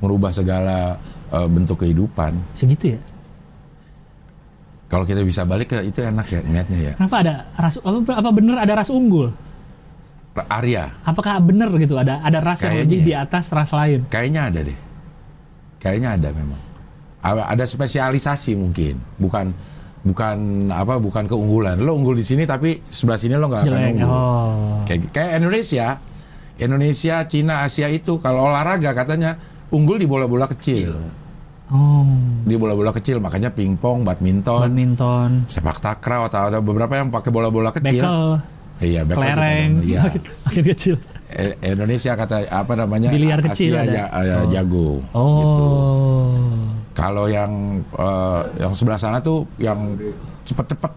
merubah 0.00 0.32
segala 0.32 0.96
eh, 1.30 1.48
bentuk 1.48 1.80
kehidupan. 1.80 2.36
Segitu 2.56 2.96
ya. 2.96 3.00
Kalau 4.90 5.06
kita 5.06 5.22
bisa 5.22 5.46
balik 5.46 5.70
ke 5.70 5.78
itu 5.86 6.02
enak 6.02 6.26
ya 6.26 6.40
niatnya 6.42 6.78
ya. 6.82 6.92
Kenapa 6.98 7.16
ada 7.22 7.34
ras 7.54 7.78
apa, 7.78 8.10
apa 8.10 8.30
bener 8.34 8.58
ada 8.58 8.72
ras 8.74 8.90
unggul? 8.90 9.30
Arya, 10.40 10.88
Apakah 11.04 11.36
bener 11.42 11.68
gitu 11.76 12.00
ada 12.00 12.22
ada 12.24 12.40
ras 12.40 12.64
yang 12.64 12.72
Kayaknya 12.72 12.86
lebih 12.88 12.98
ya. 12.98 13.04
di 13.04 13.12
atas 13.12 13.44
ras 13.52 13.70
lain? 13.76 14.08
kayaknya 14.08 14.40
ada 14.48 14.60
deh. 14.64 14.78
Kayaknya 15.76 16.08
ada 16.16 16.28
memang. 16.32 16.60
Ada 17.20 17.42
ada 17.44 17.64
spesialisasi 17.68 18.56
mungkin, 18.56 18.96
bukan 19.20 19.52
bukan 20.00 20.36
apa 20.72 20.96
bukan 20.96 21.28
keunggulan. 21.28 21.76
Lo 21.84 21.92
unggul 21.92 22.16
di 22.16 22.24
sini 22.24 22.48
tapi 22.48 22.80
sebelah 22.88 23.20
sini 23.20 23.36
lo 23.36 23.52
nggak 23.52 23.62
akan 23.68 23.80
unggul. 23.92 24.08
Oh. 24.08 24.80
Kayak, 24.88 25.12
kayak 25.12 25.30
Indonesia, 25.44 25.86
Indonesia, 26.56 27.14
Cina, 27.28 27.54
Asia 27.68 27.86
itu 27.92 28.16
kalau 28.16 28.48
olahraga 28.48 28.96
katanya 28.96 29.36
unggul 29.70 29.96
di 29.96 30.04
bola-bola 30.04 30.46
kecil. 30.46 30.92
Oh, 31.70 32.02
Di 32.42 32.54
bola-bola 32.54 32.90
kecil 32.90 33.18
makanya 33.18 33.48
pingpong, 33.48 34.02
badminton, 34.02 34.58
badminton, 34.60 35.46
sepak 35.46 35.78
takraw 35.78 36.26
atau 36.26 36.50
ada 36.50 36.58
beberapa 36.58 36.90
yang 36.92 37.08
pakai 37.08 37.30
bola-bola 37.30 37.70
kecil. 37.70 38.02
bekel, 38.02 38.22
Iya, 38.80 39.00
bekel 39.04 39.22
kelereng. 39.22 39.70
Iya. 39.80 40.00
makin, 40.04 40.22
makin 40.44 40.64
kecil. 40.66 40.94
E- 41.30 41.54
Indonesia 41.64 42.12
kata 42.12 42.42
apa 42.44 42.72
namanya? 42.74 43.08
Biliar 43.08 43.38
kecil 43.40 43.70
Asia 43.72 43.86
ada. 43.86 43.92
ja- 43.94 44.10
eh, 44.10 44.44
jago. 44.50 44.98
Oh, 45.12 45.38
Gitu. 45.38 45.66
Kalau 46.92 47.24
yang 47.26 47.52
eh, 47.86 48.40
yang 48.58 48.72
sebelah 48.74 48.98
sana 48.98 49.22
tuh 49.22 49.46
yang 49.56 49.94
cepet-cepet 50.42 50.90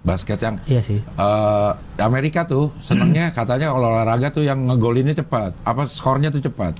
basket 0.00 0.38
yang 0.38 0.56
iya 0.64 0.80
sih. 0.80 1.02
eh, 1.02 1.70
Amerika 1.98 2.46
tuh 2.46 2.70
senangnya 2.78 3.28
katanya 3.30 3.74
kalau 3.74 3.90
olahraga 3.90 4.30
tuh 4.30 4.40
yang 4.40 4.62
ngegolinnya 4.64 5.12
cepat, 5.12 5.52
apa 5.60 5.84
skornya 5.84 6.30
tuh 6.30 6.40
cepat. 6.40 6.78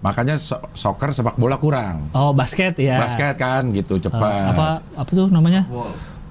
Makanya 0.00 0.36
so- 0.36 0.64
soccer 0.72 1.12
sepak 1.12 1.36
bola 1.36 1.56
kurang. 1.56 2.08
Oh, 2.10 2.32
basket 2.32 2.72
ya. 2.76 2.96
Basket 2.98 3.36
kan 3.36 3.68
gitu 3.70 3.94
Eh, 3.94 4.02
cepat. 4.02 4.50
apa 4.50 4.66
apa 4.96 5.10
tuh 5.10 5.28
namanya? 5.28 5.68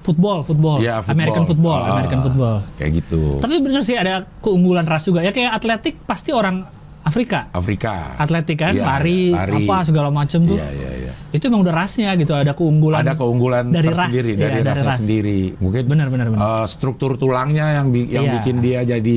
Football, 0.00 0.42
football. 0.42 0.80
Iya, 0.80 0.98
football. 0.98 1.14
American 1.14 1.44
football, 1.44 1.78
Ah, 1.78 1.92
American 1.94 2.20
football. 2.20 2.56
Kayak 2.74 2.90
gitu. 2.98 3.22
Tapi 3.38 3.54
bener 3.60 3.82
sih 3.82 3.94
ada 3.94 4.14
keunggulan 4.38 4.82
ras 4.82 5.04
juga. 5.04 5.20
Ya 5.20 5.30
kayak 5.30 5.54
atletik 5.54 6.02
pasti 6.02 6.32
orang 6.32 6.64
Afrika. 7.00 7.48
Afrika. 7.50 8.12
Atletik 8.14 8.58
kan, 8.58 8.72
Iya, 8.72 8.84
lari, 8.84 9.30
lari. 9.30 9.64
apa 9.64 9.76
segala 9.82 10.08
macam 10.10 10.36
tuh. 10.42 10.52
Iya, 10.52 10.68
iya, 10.68 10.90
iya. 11.00 11.12
Itu 11.30 11.48
emang 11.48 11.62
udah 11.62 11.72
rasnya 11.74 12.12
gitu, 12.14 12.32
ada 12.32 12.52
keunggulan. 12.52 13.00
Ada 13.00 13.14
keunggulan 13.14 13.68
dari 13.68 13.88
ras, 13.88 14.08
tersendiri 14.08 14.30
iya, 14.30 14.40
dari 14.42 14.52
dari 14.52 14.66
rasnya 14.66 14.84
ras. 14.84 14.98
sendiri. 14.98 15.40
Mungkin 15.56 15.82
Benar, 15.86 16.06
benar, 16.08 16.26
benar. 16.28 16.40
eh, 16.60 16.66
struktur 16.66 17.16
tulangnya 17.16 17.72
yang 17.72 17.88
bi- 17.88 18.04
yang 18.06 18.24
Iya. 18.26 18.34
bikin 18.36 18.56
dia 18.58 18.80
jadi 18.82 19.16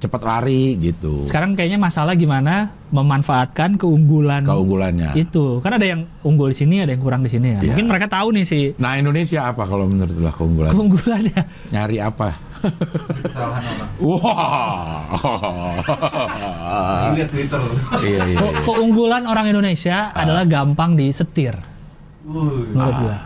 cepat 0.00 0.22
lari 0.22 0.80
gitu. 0.80 1.20
Sekarang 1.20 1.52
kayaknya 1.52 1.76
masalah 1.76 2.16
gimana 2.16 2.72
memanfaatkan 2.88 3.76
keunggulan 3.76 4.42
keunggulannya. 4.42 5.12
itu. 5.12 5.60
Kan 5.60 5.76
ada 5.76 5.84
yang 5.84 6.08
unggul 6.20 6.48
di 6.48 6.56
sini, 6.56 6.80
ada 6.80 6.90
yang 6.90 6.98
kurang 6.98 7.20
di 7.20 7.28
sini 7.28 7.54
ya. 7.54 7.60
Iya. 7.60 7.76
Mungkin 7.76 7.86
mereka 7.86 8.08
tahu 8.08 8.32
nih 8.32 8.44
sih 8.44 8.64
Nah 8.76 8.96
Indonesia 8.96 9.44
apa 9.46 9.62
kalau 9.62 9.84
menurut 9.84 10.16
lo 10.16 10.32
keunggulan? 10.32 10.72
keunggulannya. 10.72 11.40
Nyari 11.68 11.96
apa? 12.00 12.28
Kesalahan 13.22 13.62
orang. 13.62 13.88
Wah. 14.00 15.04
Lihat 17.12 17.28
Twitter. 17.28 17.60
iya 18.00 18.20
iya. 18.22 18.36
Iya. 18.36 18.60
keunggulan 18.64 19.22
orang 19.24 19.46
Indonesia 19.46 20.10
Ah. 20.10 20.24
adalah 20.24 20.44
gampang 20.44 20.96
disetir 20.96 21.54
Wuh. 22.22 22.72
menurut 22.72 22.96
gua. 22.96 23.16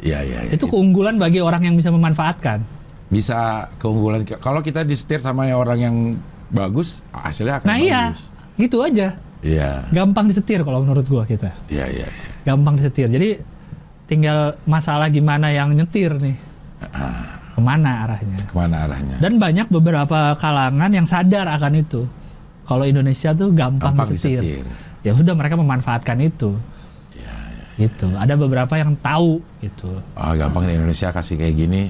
Iya 0.00 0.18
iya. 0.22 0.38
iya. 0.44 0.50
Itu 0.50 0.64
keunggulan 0.66 1.16
bagi 1.16 1.38
orang 1.38 1.62
yang 1.62 1.74
bisa 1.74 1.88
memanfaatkan. 1.88 2.81
Bisa 3.12 3.68
keunggulan. 3.76 4.24
Kalau 4.24 4.64
kita 4.64 4.82
disetir 4.82 5.20
sama 5.20 5.44
yang 5.44 5.60
orang 5.60 5.78
yang 5.78 5.96
bagus, 6.48 7.04
hasilnya 7.12 7.60
akan 7.60 7.66
Nah 7.68 7.76
iya, 7.76 8.02
bagus. 8.10 8.24
gitu 8.56 8.80
aja. 8.80 9.20
Iya. 9.44 9.84
Gampang 9.92 10.32
disetir 10.32 10.64
kalau 10.64 10.80
menurut 10.80 11.04
gua 11.04 11.28
kita. 11.28 11.52
Iya 11.68 11.92
iya. 11.92 12.08
iya. 12.08 12.30
Gampang 12.48 12.80
disetir. 12.80 13.12
Jadi 13.12 13.36
tinggal 14.08 14.56
masalah 14.64 15.12
gimana 15.12 15.52
yang 15.52 15.76
nyetir 15.76 16.16
nih. 16.16 16.36
Ke 17.52 17.60
mana 17.60 18.08
arahnya. 18.08 18.40
Ke 18.48 18.54
mana 18.56 18.88
arahnya? 18.88 19.20
Dan 19.20 19.36
banyak 19.36 19.68
beberapa 19.68 20.32
kalangan 20.40 20.88
yang 20.88 21.04
sadar 21.04 21.52
akan 21.52 21.84
itu. 21.84 22.08
Kalau 22.64 22.88
Indonesia 22.88 23.36
tuh 23.36 23.52
gampang, 23.52 23.92
Gampang 23.92 24.08
disetir. 24.08 24.40
disetir. 24.40 24.64
Ya 25.02 25.12
sudah 25.12 25.34
mereka 25.36 25.60
memanfaatkan 25.60 26.16
itu. 26.22 26.56
Gitu. 27.80 28.04
Ada 28.14 28.36
beberapa 28.36 28.76
yang 28.76 28.94
tahu 29.00 29.40
gitu. 29.64 29.96
Ah, 30.12 30.36
gampang 30.36 30.68
di 30.68 30.76
Indonesia 30.76 31.08
kasih 31.08 31.40
kayak 31.40 31.56
gini, 31.56 31.82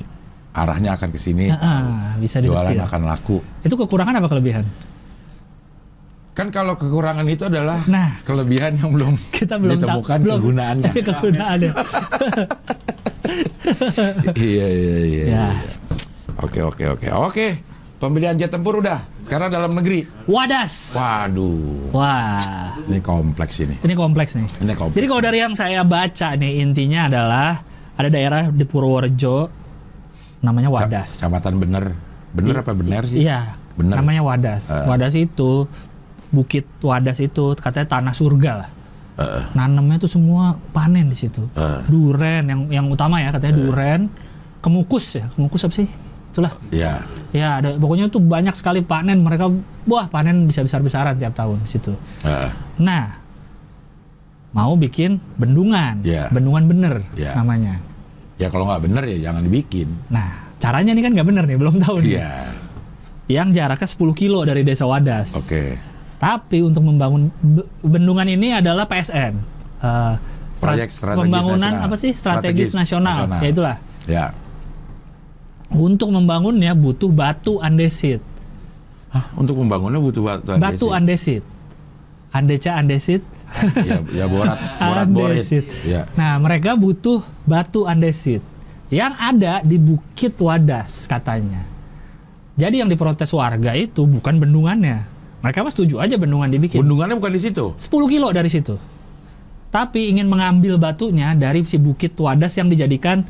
arahnya 0.53 0.95
akan 0.95 1.09
ke 1.09 1.19
sini. 1.19 1.49
Ah, 1.49 2.12
bisa 2.16 2.39
Jualan 2.39 2.70
disetir. 2.70 2.85
akan 2.85 3.01
laku. 3.05 3.41
Itu 3.61 3.74
kekurangan 3.74 4.15
apa 4.16 4.29
kelebihan? 4.29 4.65
Kan 6.33 6.49
kalau 6.49 6.73
kekurangan 6.74 7.24
itu 7.27 7.45
adalah 7.45 7.85
Nah. 7.85 8.16
kelebihan 8.23 8.77
yang 8.77 8.89
belum 8.89 9.15
Kita 9.37 9.57
belum 9.57 9.77
ditemukan 9.79 10.19
belum. 10.23 10.37
kegunaannya. 10.41 10.91
Kegunaannya. 11.09 11.73
iya 14.39 14.66
iya 14.66 14.97
iya. 15.03 15.24
Ya. 15.24 15.24
iya. 15.27 15.47
Oke 16.41 16.61
oke 16.61 16.85
oke 16.91 17.09
oke. 17.09 17.47
Pembelian 17.97 18.35
jet 18.35 18.51
tempur 18.51 18.83
udah. 18.83 18.99
Sekarang 19.23 19.47
dalam 19.49 19.70
negeri. 19.70 20.03
Wadas. 20.27 20.99
Waduh. 20.99 21.95
Wah. 21.95 22.74
Ini 22.83 22.99
kompleks 22.99 23.62
ini. 23.62 23.79
Ini 23.79 23.95
kompleks 23.95 24.35
nih. 24.35 24.49
Ini 24.59 24.73
kompleks. 24.74 24.99
Jadi 24.99 25.07
kalau 25.07 25.23
dari 25.23 25.39
yang 25.39 25.55
saya 25.55 25.87
baca 25.87 26.29
nih 26.35 26.61
intinya 26.61 27.07
adalah 27.07 27.62
ada 27.95 28.09
daerah 28.11 28.51
di 28.51 28.65
Purworejo 28.66 29.62
namanya 30.43 30.69
Wadas. 30.69 31.23
Kecamatan 31.23 31.55
bener. 31.56 31.85
Bener 32.32 32.55
apa 32.59 32.73
bener 32.74 33.02
sih? 33.06 33.24
Iya. 33.24 33.55
Bener. 33.78 33.97
Namanya 33.97 34.23
Wadas. 34.23 34.69
Eh. 34.69 34.85
Wadas 34.85 35.14
itu 35.14 35.64
Bukit 36.32 36.64
Wadas 36.81 37.20
itu 37.20 37.52
katanya 37.56 37.89
tanah 37.89 38.12
surga 38.12 38.52
lah. 38.64 38.70
Eh, 39.12 39.43
Nanemnya 39.52 40.01
tuh 40.01 40.09
semua 40.09 40.56
panen 40.73 41.09
di 41.09 41.16
situ. 41.16 41.44
Eh. 41.52 41.81
Duren 41.86 42.48
yang 42.48 42.60
yang 42.69 42.86
utama 42.89 43.20
ya 43.20 43.28
katanya 43.31 43.60
duren, 43.60 44.01
kemukus 44.59 45.20
ya. 45.20 45.28
Kemukus 45.31 45.62
apa 45.62 45.74
sih? 45.77 45.89
Itulah. 46.32 46.52
Iya. 46.73 47.05
Ya, 47.32 47.60
ada 47.60 47.77
pokoknya 47.77 48.09
tuh 48.09 48.20
banyak 48.20 48.56
sekali 48.56 48.81
panen 48.81 49.20
mereka 49.20 49.52
wah 49.85 50.09
panen 50.09 50.48
bisa 50.48 50.64
besar-besaran 50.64 51.16
tiap 51.16 51.32
tahun 51.32 51.60
di 51.60 51.69
situ. 51.69 51.93
Eh, 52.24 52.48
Nah, 52.81 53.20
mau 54.52 54.73
bikin 54.77 55.20
bendungan, 55.36 56.01
Iya. 56.01 56.28
bendungan 56.28 56.64
bener 56.69 56.94
Iya. 57.12 57.36
namanya. 57.36 57.81
Ya 58.43 58.51
kalau 58.51 58.66
nggak 58.66 58.82
bener 58.82 59.02
ya 59.06 59.31
jangan 59.31 59.40
dibikin. 59.40 59.86
Nah, 60.09 60.28
caranya 60.59 60.90
nih 60.90 61.02
kan 61.02 61.12
nggak 61.14 61.28
bener 61.28 61.44
nih, 61.47 61.56
belum 61.56 61.74
tahu 61.78 61.97
nih. 62.02 62.19
Iya. 62.19 62.32
Yang 63.31 63.48
jaraknya 63.55 63.89
10 63.89 64.12
kilo 64.12 64.39
dari 64.43 64.62
desa 64.62 64.85
Wadas. 64.85 65.39
Oke. 65.39 65.78
Tapi 66.19 66.59
untuk 66.60 66.82
membangun 66.82 67.31
be- 67.35 67.66
bendungan 67.81 68.27
ini 68.27 68.52
adalah 68.52 68.85
PSN. 68.85 69.32
Eh, 69.78 70.14
stra- 70.52 70.74
Proyek 70.74 70.90
strategis 70.90 71.23
pembangunan 71.23 71.59
nasional. 71.73 71.86
apa 71.86 71.97
sih 71.97 72.10
strategis, 72.10 72.69
Strategis 72.69 72.70
nasional. 72.73 73.14
nasional. 73.16 73.40
Ya 73.40 73.48
itulah. 73.48 73.77
Ya. 74.05 74.24
Untuk 75.73 76.12
membangunnya 76.12 76.74
butuh 76.74 77.09
batu 77.09 77.56
andesit. 77.59 78.20
Hah, 79.09 79.32
untuk 79.35 79.56
membangunnya 79.56 79.97
butuh 79.98 80.20
batu 80.20 80.48
andesit. 80.51 80.62
Batu 80.69 80.86
andesit. 80.90 81.43
Andeca 82.31 82.70
andesit. 82.77 83.23
ya, 83.89 83.99
ya 84.12 84.24
borat, 84.27 84.59
borat 84.81 85.09
borit. 85.09 85.41
Andesit. 85.45 85.66
Ya. 85.85 86.09
Nah, 86.16 86.41
mereka 86.41 86.74
butuh 86.74 87.20
batu 87.45 87.85
andesit 87.85 88.41
yang 88.89 89.16
ada 89.16 89.61
di 89.65 89.77
Bukit 89.81 90.37
Wadas 90.37 91.09
katanya. 91.09 91.65
Jadi 92.57 92.85
yang 92.85 92.89
diprotes 92.93 93.33
warga 93.33 93.73
itu 93.73 94.05
bukan 94.05 94.37
bendungannya. 94.37 95.09
Mereka 95.41 95.65
mah 95.65 95.73
setuju 95.73 95.99
aja 95.99 96.20
bendungan 96.20 96.53
dibikin. 96.53 96.85
Bendungannya 96.85 97.16
bukan 97.16 97.33
di 97.33 97.41
situ. 97.41 97.73
10 97.74 97.89
kilo 98.12 98.29
dari 98.31 98.53
situ. 98.53 98.77
Tapi 99.73 100.12
ingin 100.12 100.29
mengambil 100.29 100.77
batunya 100.77 101.33
dari 101.33 101.65
si 101.65 101.81
Bukit 101.81 102.12
Wadas 102.20 102.53
yang 102.61 102.69
dijadikan 102.69 103.24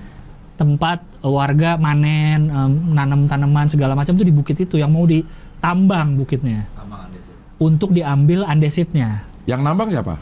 tempat 0.58 1.02
warga 1.22 1.78
manen, 1.78 2.50
nanam 2.92 3.30
tanaman 3.30 3.70
segala 3.70 3.94
macam 3.94 4.14
tuh 4.18 4.26
di 4.26 4.34
bukit 4.34 4.58
itu 4.58 4.78
yang 4.78 4.92
mau 4.92 5.06
ditambang 5.08 6.14
bukitnya 6.18 6.66
Tambangan 6.76 7.08
di 7.10 7.18
situ. 7.18 7.34
untuk 7.62 7.90
diambil 7.94 8.44
andesitnya. 8.46 9.26
Yang 9.44 9.60
nambang 9.60 9.88
siapa? 9.88 10.14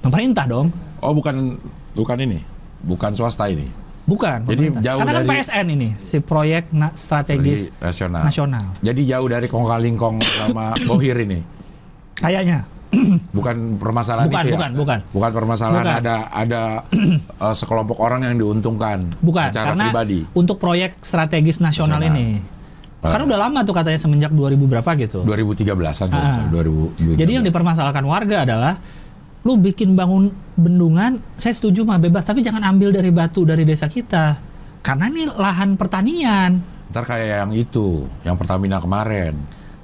Pemerintah 0.00 0.44
dong. 0.44 0.68
Oh, 0.98 1.12
bukan 1.12 1.58
bukan 1.92 2.16
ini. 2.18 2.38
Bukan 2.80 3.10
swasta 3.12 3.46
ini. 3.46 3.66
Bukan. 4.02 4.46
Jadi 4.46 4.72
pemerintah. 4.72 4.82
jauh 4.82 4.98
Karena 4.98 5.12
kan 5.12 5.20
dari- 5.20 5.30
PSN 5.36 5.66
ini, 5.68 5.88
si 6.00 6.16
proyek 6.18 6.64
na- 6.70 6.94
strategis 6.94 7.68
Strategi 7.68 7.84
nasional. 7.84 8.22
nasional. 8.24 8.64
Jadi 8.80 9.00
jauh 9.04 9.28
dari 9.28 9.46
kong 9.46 9.66
kali 9.66 9.88
kong 9.92 10.16
sama 10.22 10.72
bohir 10.88 11.16
ini. 11.20 11.38
Kayaknya. 12.14 12.64
Bukan 13.36 13.76
permasalahan 13.76 14.26
Bukan, 14.26 14.40
itu 14.40 14.48
ya. 14.48 14.56
bukan, 14.56 14.70
bukan. 14.74 14.98
Bukan 15.12 15.30
permasalahan 15.30 15.84
Bukan. 15.84 15.98
ada 16.00 16.16
ada 16.32 16.62
eh, 17.44 17.54
sekelompok 17.54 18.00
orang 18.00 18.24
yang 18.24 18.36
diuntungkan 18.38 19.04
Bukan, 19.20 19.52
secara 19.52 19.76
karena 19.76 19.84
pribadi. 19.86 20.20
untuk 20.32 20.56
proyek 20.56 20.96
strategis 20.98 21.60
nasional, 21.60 22.00
Nasional. 22.00 22.16
ini. 22.16 22.40
Ah. 22.98 23.14
Karena 23.14 23.24
udah 23.26 23.38
lama 23.40 23.60
tuh 23.62 23.72
katanya 23.72 23.96
semenjak 23.96 24.30
2000 24.30 24.66
berapa 24.66 24.90
gitu. 24.98 25.22
2013-an 25.22 26.06
kalau 26.08 26.18
Ah. 26.18 26.24
nggak 26.24 26.34
salah, 26.34 26.50
2013. 26.52 27.14
Jadi 27.16 27.30
yang 27.32 27.44
dipermasalahkan 27.46 28.04
warga 28.04 28.36
adalah 28.42 28.74
lu 29.40 29.54
bikin 29.54 29.94
bangun 29.94 30.28
bendungan, 30.54 31.22
saya 31.36 31.54
setuju 31.54 31.86
mah 31.86 31.96
bebas, 31.96 32.26
tapi 32.26 32.42
jangan 32.42 32.66
ambil 32.66 32.90
dari 32.90 33.08
batu 33.08 33.46
dari 33.46 33.62
desa 33.62 33.86
kita. 33.86 34.34
Karena 34.80 35.06
ini 35.06 35.30
lahan 35.30 35.74
pertanian. 35.74 36.58
Ntar 36.88 37.04
kayak 37.04 37.26
yang 37.44 37.52
itu, 37.52 38.08
yang 38.22 38.34
Pertamina 38.34 38.78
kemarin 38.78 39.36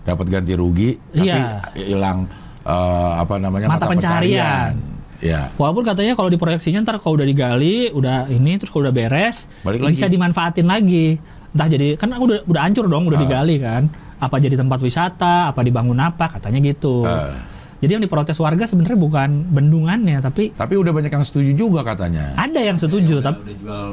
dapat 0.03 0.27
ganti 0.27 0.53
rugi, 0.53 0.99
tapi 1.09 1.31
Iya. 1.31 1.61
hilang 1.77 2.27
eh, 2.63 3.13
apa 3.15 3.37
namanya 3.37 3.69
Mata 3.69 3.85
pencaharian. 3.87 4.73
Ya, 5.21 5.49
Walaupun 5.55 5.85
katanya 5.85 6.13
kalau 6.13 6.29
diproyeksinya 6.29 6.81
ntar 6.81 6.97
kalau 6.97 7.17
udah 7.17 7.25
digali, 7.25 7.89
udah 7.89 8.29
ini 8.29 8.57
terus 8.57 8.69
kalau 8.69 8.85
udah 8.85 8.93
beres, 8.95 9.49
Balik 9.61 9.85
bisa 9.87 10.05
lagi. 10.05 10.13
dimanfaatin 10.13 10.67
lagi. 10.67 11.17
Entah 11.55 11.69
jadi 11.69 11.95
kan 11.95 12.11
udah 12.13 12.43
udah 12.45 12.61
hancur 12.61 12.85
dong, 12.85 13.07
Ah. 13.07 13.09
udah 13.15 13.19
digali 13.21 13.57
kan. 13.57 13.87
Apa 14.19 14.37
jadi 14.37 14.55
tempat 14.55 14.79
wisata, 14.79 15.49
apa 15.49 15.61
dibangun 15.61 15.97
apa, 15.97 16.27
katanya 16.29 16.59
gitu. 16.61 17.03
Ah. 17.05 17.31
Jadi 17.79 17.91
yang 17.91 18.03
diprotes 18.03 18.37
warga 18.37 18.65
sebenarnya 18.65 18.97
bukan 18.97 19.31
bendungannya, 19.47 20.19
tapi 20.19 20.51
tapi 20.51 20.75
udah 20.75 20.91
banyak 20.91 21.11
yang 21.11 21.23
setuju 21.23 21.51
juga 21.53 21.81
katanya. 21.85 22.33
ada 22.35 22.57
yang 22.59 22.75
setuju, 22.75 23.21
udah, 23.21 23.27
tapi 23.31 23.39
udah 23.45 23.57
jual. 23.57 23.89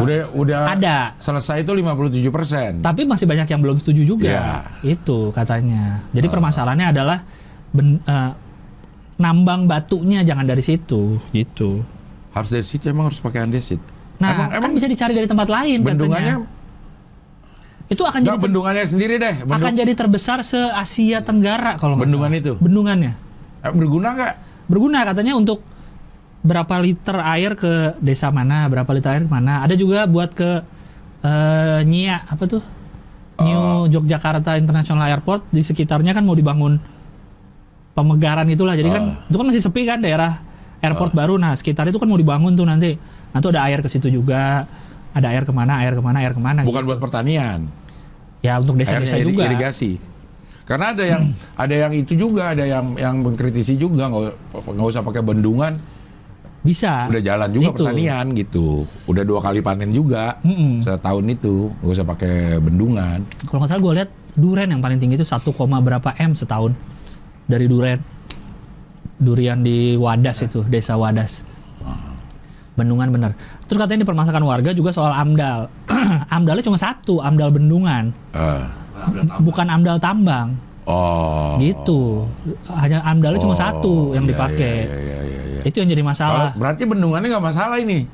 Udah 0.00 0.18
udah 0.30 0.60
Ada. 0.70 0.96
selesai 1.18 1.60
itu 1.60 1.72
57 1.72 2.30
persen. 2.30 2.78
tapi 2.80 3.02
masih 3.02 3.26
banyak 3.26 3.46
yang 3.46 3.58
belum 3.58 3.76
setuju 3.76 4.02
juga. 4.06 4.30
Iya. 4.30 4.50
Itu 4.86 5.30
katanya. 5.30 6.06
Jadi 6.10 6.26
permasalahannya 6.28 6.86
adalah 6.88 7.18
ben- 7.68 7.98
eh, 8.00 8.32
nambang 9.16 9.66
batunya 9.66 10.22
jangan 10.22 10.46
dari 10.46 10.62
situ 10.62 11.18
gitu. 11.30 11.82
Harus 12.30 12.48
dari 12.48 12.62
situ 12.62 12.86
emang 12.86 13.10
harus 13.10 13.18
pakai 13.18 13.42
andesit. 13.42 13.82
Nah, 14.20 14.28
emang, 14.36 14.48
kan 14.52 14.58
emang 14.60 14.72
bisa 14.76 14.86
dicari 14.86 15.12
dari 15.16 15.24
tempat 15.24 15.48
lain 15.48 15.80
bendungannya 15.80 16.34
katanya. 16.44 16.58
Itu 17.90 18.02
akan 18.06 18.20
jadi 18.22 18.38
bendungannya 18.38 18.84
sendiri 18.86 19.14
deh. 19.18 19.34
Bendung, 19.42 19.58
akan 19.58 19.72
jadi 19.74 19.92
terbesar 19.98 20.38
se 20.46 20.60
Asia 20.60 21.24
Tenggara 21.26 21.74
kalau 21.80 21.98
Bendungan 21.98 22.30
itu? 22.36 22.54
Bendungannya. 22.60 23.18
eh, 23.60 23.72
berguna 23.74 24.14
nggak? 24.14 24.34
Berguna 24.70 25.02
katanya 25.02 25.34
untuk 25.34 25.66
berapa 26.40 26.78
liter 26.78 27.16
air 27.18 27.52
ke 27.58 27.98
desa 27.98 28.30
mana, 28.30 28.70
berapa 28.70 28.86
liter 28.94 29.10
air 29.10 29.24
ke 29.26 29.32
mana. 29.32 29.66
Ada 29.66 29.74
juga 29.74 30.06
buat 30.06 30.30
ke 30.36 30.62
eh, 31.26 31.80
Nyia 31.82 32.22
apa 32.28 32.44
tuh? 32.46 32.62
New 33.40 33.88
Yogyakarta 33.88 34.60
International 34.60 35.08
Airport 35.08 35.48
di 35.48 35.64
sekitarnya 35.64 36.12
kan 36.12 36.20
mau 36.28 36.36
dibangun 36.36 36.76
pemegaran 37.96 38.44
itulah. 38.52 38.76
Jadi 38.76 38.92
kan 38.92 39.16
itu 39.26 39.36
kan 39.40 39.46
masih 39.48 39.62
sepi 39.64 39.88
kan 39.88 39.98
daerah 39.98 40.44
airport 40.84 41.16
baru. 41.16 41.40
Nah 41.40 41.56
sekitar 41.56 41.88
itu 41.88 41.96
kan 41.96 42.06
mau 42.06 42.20
dibangun 42.20 42.52
tuh 42.52 42.68
nanti. 42.68 43.00
Tuh 43.38 43.50
ada 43.54 43.62
air 43.70 43.78
ke 43.78 43.88
situ 43.88 44.10
juga. 44.10 44.66
Ada 45.10 45.30
air 45.34 45.42
ke 45.46 45.52
mana, 45.54 45.82
air 45.82 45.94
ke 45.94 46.02
mana, 46.02 46.18
air 46.22 46.34
ke 46.34 46.42
mana. 46.42 46.62
Bukan 46.62 46.82
gitu. 46.82 46.90
buat 46.90 47.00
pertanian. 47.02 47.70
Ya 48.42 48.58
untuk 48.58 48.78
desa-desa 48.78 49.18
juga. 49.22 49.46
irigasi. 49.46 49.98
Karena 50.70 50.94
ada 50.94 51.02
yang 51.02 51.34
ada 51.58 51.74
yang 51.74 51.92
itu 51.92 52.14
juga, 52.14 52.54
ada 52.54 52.62
yang 52.62 52.94
yang 52.94 53.18
mengkritisi 53.26 53.74
juga 53.74 54.06
nggak 54.06 54.54
nggak 54.54 54.86
usah 54.86 55.02
pakai 55.02 55.18
bendungan, 55.18 55.74
Bisa. 56.62 57.10
udah 57.10 57.18
jalan 57.18 57.50
juga 57.50 57.74
Itu. 57.74 57.76
pertanian 57.82 58.24
gitu. 58.38 58.86
Udah 59.10 59.26
dua 59.26 59.42
kali 59.42 59.66
panen 59.66 59.90
juga 59.90 60.38
Mm-mm. 60.46 60.78
setahun 60.78 61.26
itu, 61.26 61.74
nggak 61.82 61.90
usah 61.90 62.06
pakai 62.06 62.62
bendungan. 62.62 63.18
Kalau 63.50 63.58
nggak 63.58 63.70
salah 63.74 63.82
gue 63.82 63.92
lihat 63.98 64.10
duren 64.38 64.68
yang 64.70 64.78
paling 64.78 65.02
tinggi 65.02 65.18
itu 65.18 65.26
1, 65.26 65.42
berapa 65.82 66.10
m 66.22 66.38
setahun 66.38 66.72
dari 67.50 67.66
duren. 67.66 67.98
Durian 69.20 69.60
di 69.60 69.98
Wadas 69.98 70.46
itu, 70.46 70.62
desa 70.70 70.94
Wadas. 70.96 71.44
Bendungan 72.80 73.12
bener. 73.12 73.30
Terus 73.68 73.76
katanya 73.76 74.02
dipermasakan 74.02 74.40
warga 74.40 74.72
juga 74.72 74.90
soal 74.90 75.12
AMDAL. 75.12 75.68
AMDALnya 76.34 76.64
cuma 76.64 76.76
satu, 76.76 77.20
AMDAL 77.20 77.52
bendungan, 77.52 78.16
Eh, 78.32 78.64
bukan 79.38 79.68
AMDAL 79.68 80.00
tambang. 80.00 80.56
oh. 80.84 81.60
Gitu. 81.60 82.24
Hanya 82.66 83.04
AMDALnya 83.04 83.38
cuma 83.38 83.52
Oh, 83.52 83.60
satu 83.60 83.94
yang 84.12 84.24
iya, 84.24 84.30
dipakai. 84.32 84.74
iya, 84.82 84.96
iya, 84.96 85.18
iya, 85.22 85.42
iya. 85.52 85.60
Itu 85.62 85.76
yang 85.78 85.92
jadi 85.92 86.00
masalah. 86.00 86.56
berarti 86.56 86.88
bendungannya 86.88 87.28
nggak 87.28 87.44
masalah 87.44 87.76
ini. 87.76 88.08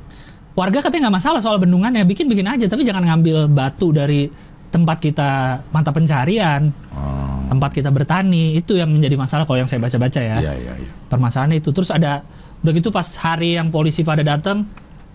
Warga 0.52 0.80
katanya 0.80 1.06
nggak 1.08 1.16
masalah 1.20 1.40
soal 1.40 1.56
bendungannya, 1.56 2.02
bikin-bikin 2.02 2.48
aja, 2.48 2.64
tapi 2.64 2.82
jangan 2.82 3.04
ngambil 3.04 3.46
batu 3.46 3.92
dari 3.92 4.26
tempat 4.66 4.98
kita 4.98 5.62
mata 5.68 5.92
pencarian, 5.92 6.72
Oh. 6.90 7.44
tempat 7.46 7.70
kita 7.70 7.88
bertani, 7.88 8.56
itu 8.56 8.74
yang 8.74 8.88
menjadi 8.88 9.14
masalah 9.14 9.44
kalau 9.44 9.60
yang 9.60 9.68
saya 9.68 9.78
baca-baca 9.78 10.16
ya. 10.18 10.36
Iya, 10.40 10.52
iya, 10.56 10.72
iya. 10.76 10.90
Permasalahannya 11.06 11.60
itu. 11.60 11.70
Terus 11.70 11.92
ada 11.92 12.24
begitu 12.60 12.88
pas 12.88 13.04
hari 13.16 13.54
yang 13.54 13.68
polisi 13.68 14.00
pada 14.00 14.20
datang, 14.20 14.64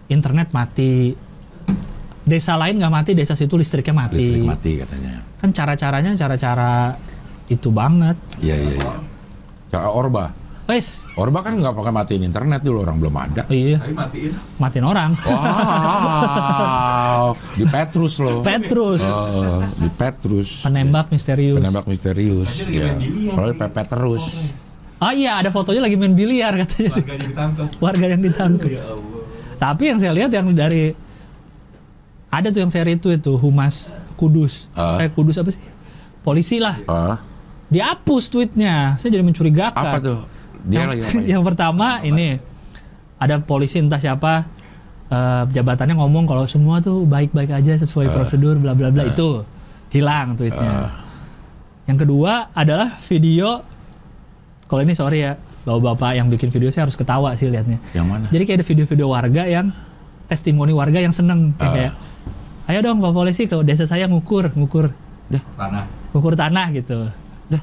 internet 0.08 0.50
mati. 0.52 1.14
Desa 2.22 2.54
lain 2.54 2.78
nggak 2.78 2.94
mati, 2.94 3.12
desa 3.14 3.34
situ 3.34 3.56
listriknya 3.56 3.94
mati. 3.98 4.22
Listrik 4.22 4.46
mati 4.46 4.72
katanya. 4.78 5.12
Kan 5.38 5.50
cara-caranya 5.50 6.12
cara-cara 6.14 6.96
itu 7.48 7.68
banget. 7.68 8.16
Iya, 8.38 8.56
iya, 8.56 8.72
iya. 8.78 8.92
Kayak 9.70 9.90
Orba. 9.90 10.26
Wes, 10.70 11.04
Orba 11.18 11.42
kan 11.42 11.58
nggak 11.58 11.74
pakai 11.74 11.92
matiin 11.92 12.24
internet 12.24 12.62
dulu, 12.62 12.86
orang 12.86 12.96
belum 12.96 13.16
ada. 13.18 13.44
iya, 13.50 13.76
Tapi 13.82 13.92
matiin. 13.92 14.32
matiin 14.56 14.86
orang. 14.86 15.10
Wow, 15.26 17.28
di 17.60 17.66
Petrus 17.66 18.14
loh. 18.22 18.40
Petrus, 18.40 19.02
Oh, 19.04 19.60
di 19.76 19.90
Petrus. 19.92 20.64
penembak 20.64 21.12
misterius. 21.12 21.58
Penembak 21.60 21.86
misterius. 21.86 22.50
Ya. 22.70 22.94
Kalau 23.34 23.52
pepet 23.52 23.86
terus. 23.90 24.24
Oh 24.24 24.70
iya, 25.10 25.41
ada 25.41 25.49
fotonya 25.49 25.82
lagi 25.82 25.98
main 25.98 26.14
biliar 26.14 26.53
katanya. 26.61 26.94
Warganya 26.94 27.26
ditangkap. 27.26 27.68
Warga 27.82 28.06
yang 28.06 28.22
ditangkap. 28.22 28.69
Ya 28.69 28.86
Allah. 28.86 29.22
Tapi 29.57 29.84
yang 29.90 29.98
saya 29.98 30.14
lihat 30.14 30.30
yang 30.30 30.53
dari 30.53 30.94
ada 32.30 32.48
tuh 32.53 32.61
yang 32.61 32.69
saya 32.69 32.86
retweet 32.86 33.18
itu 33.22 33.34
Humas 33.41 33.90
Kudus. 34.14 34.69
Ah. 34.78 35.02
Eh 35.02 35.10
Kudus 35.10 35.41
apa 35.41 35.49
sih? 35.49 35.61
Polisi 36.22 36.61
lah. 36.61 36.78
Ah, 36.86 37.18
Dihapus 37.73 38.30
tweetnya. 38.30 38.94
Saya 39.02 39.18
jadi 39.18 39.26
mencurigakan. 39.26 39.73
apa 39.82 39.98
tuh? 39.98 40.19
Dia 40.69 40.86
yang, 40.86 40.90
lagi 40.94 41.02
ngapain? 41.06 41.26
yang 41.26 41.41
pertama 41.41 41.88
ini 42.06 42.38
ada 43.18 43.41
polisi 43.41 43.82
entah 43.82 43.98
siapa 43.98 44.45
eh, 45.10 45.44
jabatannya 45.49 45.98
ngomong 45.98 46.30
kalau 46.30 46.45
semua 46.45 46.78
tuh 46.78 47.10
baik-baik 47.10 47.49
aja 47.49 47.73
sesuai 47.82 48.14
prosedur 48.14 48.61
bla 48.61 48.78
bla 48.78 48.94
bla 48.94 49.10
itu 49.10 49.41
hilang 49.90 50.38
tweetnya. 50.38 50.94
Yang 51.90 52.06
kedua 52.06 52.53
adalah 52.53 53.02
video 53.10 53.65
kalau 54.72 54.81
ini 54.81 54.95
sorry 54.95 55.19
ya 55.19 55.35
bapak-bapak 55.61 56.15
yang 56.15 56.31
bikin 56.31 56.48
video 56.48 56.72
saya 56.72 56.88
harus 56.88 56.95
ketawa 56.95 57.35
sih 57.35 57.45
liatnya. 57.45 57.77
Yang 57.91 58.07
mana? 58.07 58.26
Jadi 58.31 58.43
kayak 58.48 58.57
ada 58.57 58.65
video-video 58.65 59.07
warga 59.11 59.43
yang 59.43 59.76
testimoni 60.26 60.72
warga 60.72 60.98
yang 60.98 61.11
seneng 61.11 61.52
kayak, 61.53 61.68
Ah. 61.68 61.76
kayak, 61.76 61.93
ayo 62.72 62.80
dong 62.81 62.98
pak 62.98 63.11
polisi 63.11 63.45
ke 63.45 63.56
desa 63.61 63.84
saya 63.84 64.07
ngukur 64.07 64.48
ngukur 64.56 64.95
Tanah. 65.30 65.85
ngukur 66.11 66.34
tanah 66.34 66.72
gitu. 66.72 67.11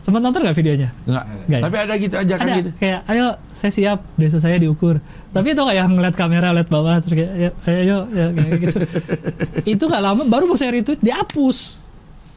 Sempat 0.05 0.21
nonton 0.21 0.45
nggak 0.45 0.53
videonya? 0.53 0.93
Enggak. 1.09 1.25
Nggak 1.49 1.59
ya? 1.59 1.65
Tapi 1.65 1.77
ada 1.81 1.95
gitu 1.97 2.15
aja 2.21 2.35
kan 2.37 2.47
gitu. 2.61 2.71
kayak 2.77 3.01
ayo 3.09 3.27
saya 3.51 3.73
siap 3.73 3.99
desa 4.15 4.37
saya 4.37 4.61
diukur 4.61 5.01
tapi 5.33 5.57
itu 5.57 5.63
kayak 5.65 5.85
ngeliat 5.89 6.13
kamera 6.13 6.53
lihat 6.53 6.69
bawah 6.69 7.01
terus 7.01 7.17
kayak 7.17 7.33
ayo 7.33 7.51
ayo, 7.65 7.81
ayo 7.81 7.99
ya, 8.13 8.27
kayak 8.37 8.59
gitu 8.61 8.77
itu 9.77 9.83
nggak 9.83 10.03
lama 10.05 10.23
baru 10.29 10.45
mau 10.45 10.61
saya 10.61 10.77
retweet 10.77 11.01
dihapus 11.01 11.81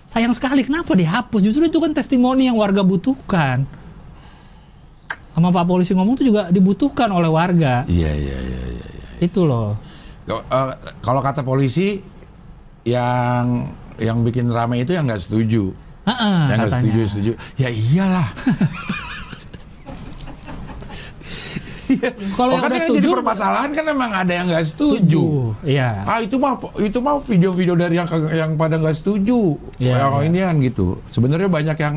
sayang 0.08 0.32
sekali 0.32 0.64
kenapa 0.64 0.96
dihapus 0.96 1.44
justru 1.44 1.68
itu 1.68 1.76
kan 1.76 1.92
testimoni 1.92 2.48
yang 2.48 2.56
warga 2.56 2.88
butuhkan 2.88 3.68
sama 5.32 5.48
pak 5.50 5.64
polisi 5.64 5.92
ngomong 5.92 6.16
tuh 6.16 6.28
juga 6.28 6.48
dibutuhkan 6.48 7.08
oleh 7.08 7.28
warga 7.28 7.88
Iya, 7.88 8.12
iya, 8.12 8.38
iya, 8.38 8.62
iya. 8.74 8.88
itu 9.20 9.44
loh 9.44 9.76
Kalau- 10.22 10.46
eh, 10.46 10.74
Kalau 11.02 11.20
kata 11.20 11.42
polisi 11.42 11.98
yang 12.84 13.68
yang 13.98 14.22
bikin 14.22 14.50
rame 14.50 14.82
itu 14.82 14.94
yang 14.94 15.06
nggak 15.06 15.22
setuju. 15.22 15.74
Heeh, 16.08 16.38
yang 16.50 16.58
nggak 16.58 16.74
setuju 16.74 17.02
setuju. 17.06 17.32
Ya 17.54 17.70
iyalah. 17.70 18.28
kalau 22.34 22.56
Oh, 22.56 22.58
yang 22.58 22.72
kan 22.72 22.88
jadi 22.96 23.08
permasalahan 23.12 23.70
kan 23.76 23.84
memang 23.84 24.12
ada 24.16 24.32
yang 24.32 24.48
nggak 24.48 24.64
setuju. 24.64 25.52
iya 25.68 26.08
Ah 26.08 26.24
itu 26.24 26.40
mah 26.40 26.56
itu 26.80 26.98
mah 27.04 27.20
video-video 27.20 27.76
dari 27.76 28.00
yang 28.00 28.08
yang 28.32 28.52
pada 28.56 28.80
nggak 28.80 28.96
setuju. 28.96 29.60
Iya, 29.78 30.00
yang 30.00 30.14
iya. 30.16 30.26
ini 30.26 30.40
kan 30.40 30.56
gitu. 30.64 30.88
Sebenarnya 31.06 31.50
banyak 31.52 31.78
yang 31.78 31.96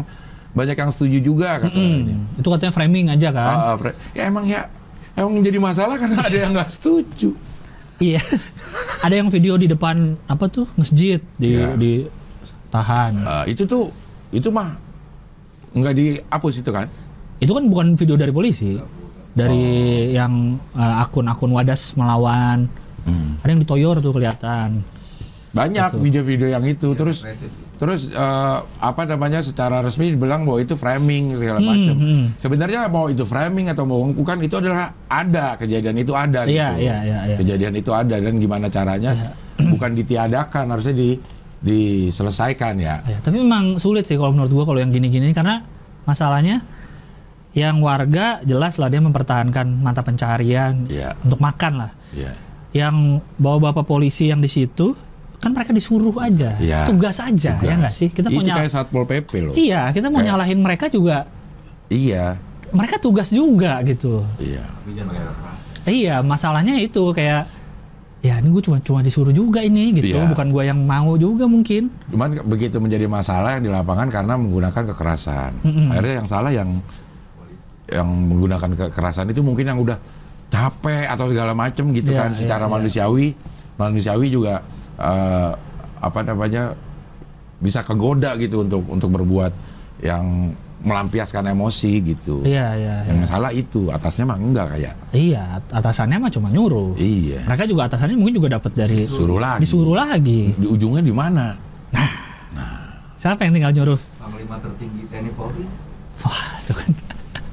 banyak 0.54 0.76
yang 0.78 0.90
setuju 0.90 1.18
juga 1.18 1.58
kata 1.60 1.74
ini. 1.74 2.14
Hmm, 2.14 2.38
itu 2.38 2.46
katanya 2.46 2.72
framing 2.72 3.06
aja 3.10 3.28
kan 3.34 3.56
ah, 3.58 3.74
Fred. 3.74 3.94
ya 4.14 4.22
emang 4.30 4.46
ya 4.46 4.70
emang 5.12 5.42
jadi 5.42 5.58
masalah 5.58 5.98
karena 5.98 6.22
ada 6.22 6.36
yang 6.38 6.54
nggak 6.54 6.70
setuju. 6.70 7.34
Iya. 7.98 8.18
Ada 9.06 9.22
yang 9.22 9.30
video 9.30 9.54
di 9.54 9.70
depan 9.70 10.18
apa 10.26 10.50
tuh 10.50 10.66
masjid 10.74 11.22
di 11.38 11.54
Iya. 11.54 11.78
di 11.78 11.92
tahan. 12.66 13.12
Ah, 13.22 13.44
itu 13.46 13.62
tuh 13.62 13.94
itu 14.34 14.50
mah 14.50 14.74
nggak 15.70 15.94
dihapus 15.94 16.54
itu 16.58 16.70
kan? 16.74 16.90
Itu 17.38 17.54
kan 17.54 17.70
bukan 17.70 17.94
video 17.94 18.18
dari 18.18 18.34
polisi. 18.34 18.74
Dari 19.34 19.62
yang 20.10 20.58
eh, 20.74 21.02
akun-akun 21.06 21.54
Wadas 21.54 21.94
melawan. 21.94 22.66
Hmm. 23.06 23.38
Ada 23.46 23.50
yang 23.54 23.62
ditoyor 23.62 23.96
tuh 24.02 24.10
kelihatan. 24.10 24.82
Banyak 25.54 25.94
video-video 25.94 26.50
yang 26.50 26.66
itu 26.66 26.90
terus 26.98 27.22
Represif. 27.22 27.52
Terus 27.74 28.06
eh, 28.06 28.58
apa 28.60 29.02
namanya 29.04 29.38
secara 29.38 29.78
resmi 29.78 30.10
dibilang 30.10 30.42
bahwa 30.42 30.58
itu 30.58 30.72
framing 30.72 31.34
segala 31.34 31.58
Hmm, 31.58 31.66
macam. 31.66 31.94
hmm. 31.96 32.24
Sebenarnya 32.36 32.80
mau 32.86 33.06
itu 33.06 33.22
framing 33.22 33.66
atau 33.68 33.82
mau 33.82 34.00
bukan 34.06 34.38
itu 34.40 34.54
adalah 34.54 34.94
ada 35.04 35.54
kejadian 35.54 35.96
itu 35.96 36.12
ada 36.12 36.42
Iya, 36.42 36.70
gitu. 36.70 36.82
iya, 36.82 36.96
iya, 37.00 37.18
iya. 37.24 37.36
Kejadian 37.36 37.74
itu 37.74 37.90
ada 37.90 38.14
dan 38.14 38.34
gimana 38.36 38.66
caranya 38.68 39.34
bukan 39.72 39.90
ditiadakan 39.92 40.64
harusnya 40.68 40.94
di 40.94 41.10
diselesaikan 41.64 42.74
ya. 42.76 43.00
Ya, 43.02 43.18
tapi 43.18 43.38
memang 43.38 43.76
sulit 43.76 44.04
sih 44.04 44.14
kalau 44.14 44.30
menurut 44.30 44.52
gua 44.52 44.64
kalau 44.66 44.78
yang 44.78 44.90
gini-gini 44.90 45.32
karena 45.32 45.64
masalahnya 46.04 46.60
yang 47.50 47.78
warga 47.80 48.42
jelas 48.42 48.76
lah 48.76 48.86
dia 48.86 48.98
mempertahankan 48.98 49.78
mata 49.78 50.02
pencarian 50.02 50.86
Iya. 50.86 51.14
untuk 51.20 51.38
makan 51.38 51.72
lah. 51.80 51.90
Iya. 52.10 52.32
Yang 52.74 52.96
bawa 53.36 53.70
bapak 53.70 53.86
polisi 53.86 54.28
yang 54.28 54.38
di 54.38 54.48
situ 54.48 54.92
kan 55.44 55.52
mereka 55.52 55.70
disuruh 55.70 56.16
aja, 56.16 56.56
Iya. 56.56 56.88
tugas 56.88 57.16
aja 57.18 57.52
Tugas. 57.54 57.62
ya 57.62 57.74
nggak 57.76 57.94
sih? 57.94 58.08
Kita 58.08 58.28
mau 58.28 58.40
itu 58.40 58.48
nyal- 58.48 58.58
kayak 58.58 58.72
satpol 58.72 59.04
pp 59.04 59.30
loh. 59.42 59.52
Iya, 59.54 59.92
kita 59.92 60.08
mau 60.08 60.18
Kayak- 60.18 60.28
nyalahin 60.32 60.58
mereka 60.58 60.88
juga. 60.88 61.28
Iya. 61.86 62.40
Mereka 62.70 62.96
tugas 62.98 63.28
juga 63.28 63.78
gitu. 63.82 64.24
Iya. 64.36 64.64
Iya, 65.84 66.16
masalahnya 66.20 66.80
itu 66.80 67.12
kayak 67.12 67.44
ya 68.18 68.40
ini 68.40 68.48
gue 68.48 68.64
cuma 68.64 68.80
cuma 68.80 68.98
disuruh 68.98 69.30
juga 69.30 69.60
ini 69.60 69.92
gitu, 69.92 70.16
Iya. 70.16 70.24
bukan 70.26 70.48
gue 70.48 70.64
yang 70.64 70.80
mau 70.80 71.12
juga 71.14 71.44
mungkin. 71.44 71.92
Cuman 72.08 72.40
begitu 72.42 72.80
menjadi 72.80 73.04
masalah 73.04 73.54
yang 73.54 73.62
di 73.62 73.70
lapangan 73.70 74.08
karena 74.08 74.34
menggunakan 74.34 74.82
kekerasan. 74.90 75.52
Mm-mm. 75.60 75.92
Akhirnya 75.92 76.14
yang 76.18 76.26
salah 76.26 76.48
yang 76.48 76.80
yang 77.84 78.08
menggunakan 78.08 78.70
kekerasan 78.88 79.28
itu 79.28 79.44
mungkin 79.44 79.68
yang 79.68 79.76
udah 79.76 80.00
capek 80.48 81.04
atau 81.04 81.28
segala 81.28 81.52
macam 81.52 81.92
gitu 81.92 82.10
Iya, 82.10 82.18
kan 82.18 82.30
iya, 82.32 82.38
secara 82.38 82.64
iya. 82.64 82.72
manusiawi 82.72 83.26
manusiawi 83.74 84.26
juga 84.30 84.64
eh, 84.98 85.50
apa 86.04 86.20
namanya 86.20 86.76
bisa 87.58 87.80
kegoda 87.80 88.36
gitu 88.36 88.60
untuk 88.66 88.84
untuk 88.88 89.08
berbuat 89.14 89.52
yang 90.04 90.52
melampiaskan 90.84 91.48
emosi 91.56 91.92
gitu. 92.04 92.44
Iya, 92.44 92.76
iya. 92.76 92.96
Yang 93.08 93.32
salah 93.32 93.48
itu, 93.56 93.88
atasnya 93.88 94.28
mah 94.28 94.36
enggak 94.36 94.76
kayak. 94.76 94.94
Iya, 95.16 95.64
atasannya 95.72 96.20
mah 96.20 96.28
cuma 96.28 96.52
nyuruh. 96.52 96.92
Iya. 97.00 97.40
Mereka 97.48 97.64
juga 97.64 97.88
atasannya 97.88 98.20
mungkin 98.20 98.36
juga 98.36 98.60
dapat 98.60 98.76
dari 98.76 99.08
Suruh 99.08 99.40
lagi. 99.40 99.64
disuruh 99.64 99.96
lagi. 99.96 100.52
Di 100.52 100.66
ujungnya 100.68 101.00
di 101.00 101.14
mana? 101.14 101.56
Siapa 103.16 103.48
yang 103.48 103.56
tinggal 103.56 103.72
nyuruh? 103.72 103.96
Panglima 104.20 104.60
tertinggi 104.60 105.08
TNI 105.08 105.32
Polri. 105.32 105.64
Wah, 106.20 106.60
itu 106.60 106.72
kan. 106.76 106.90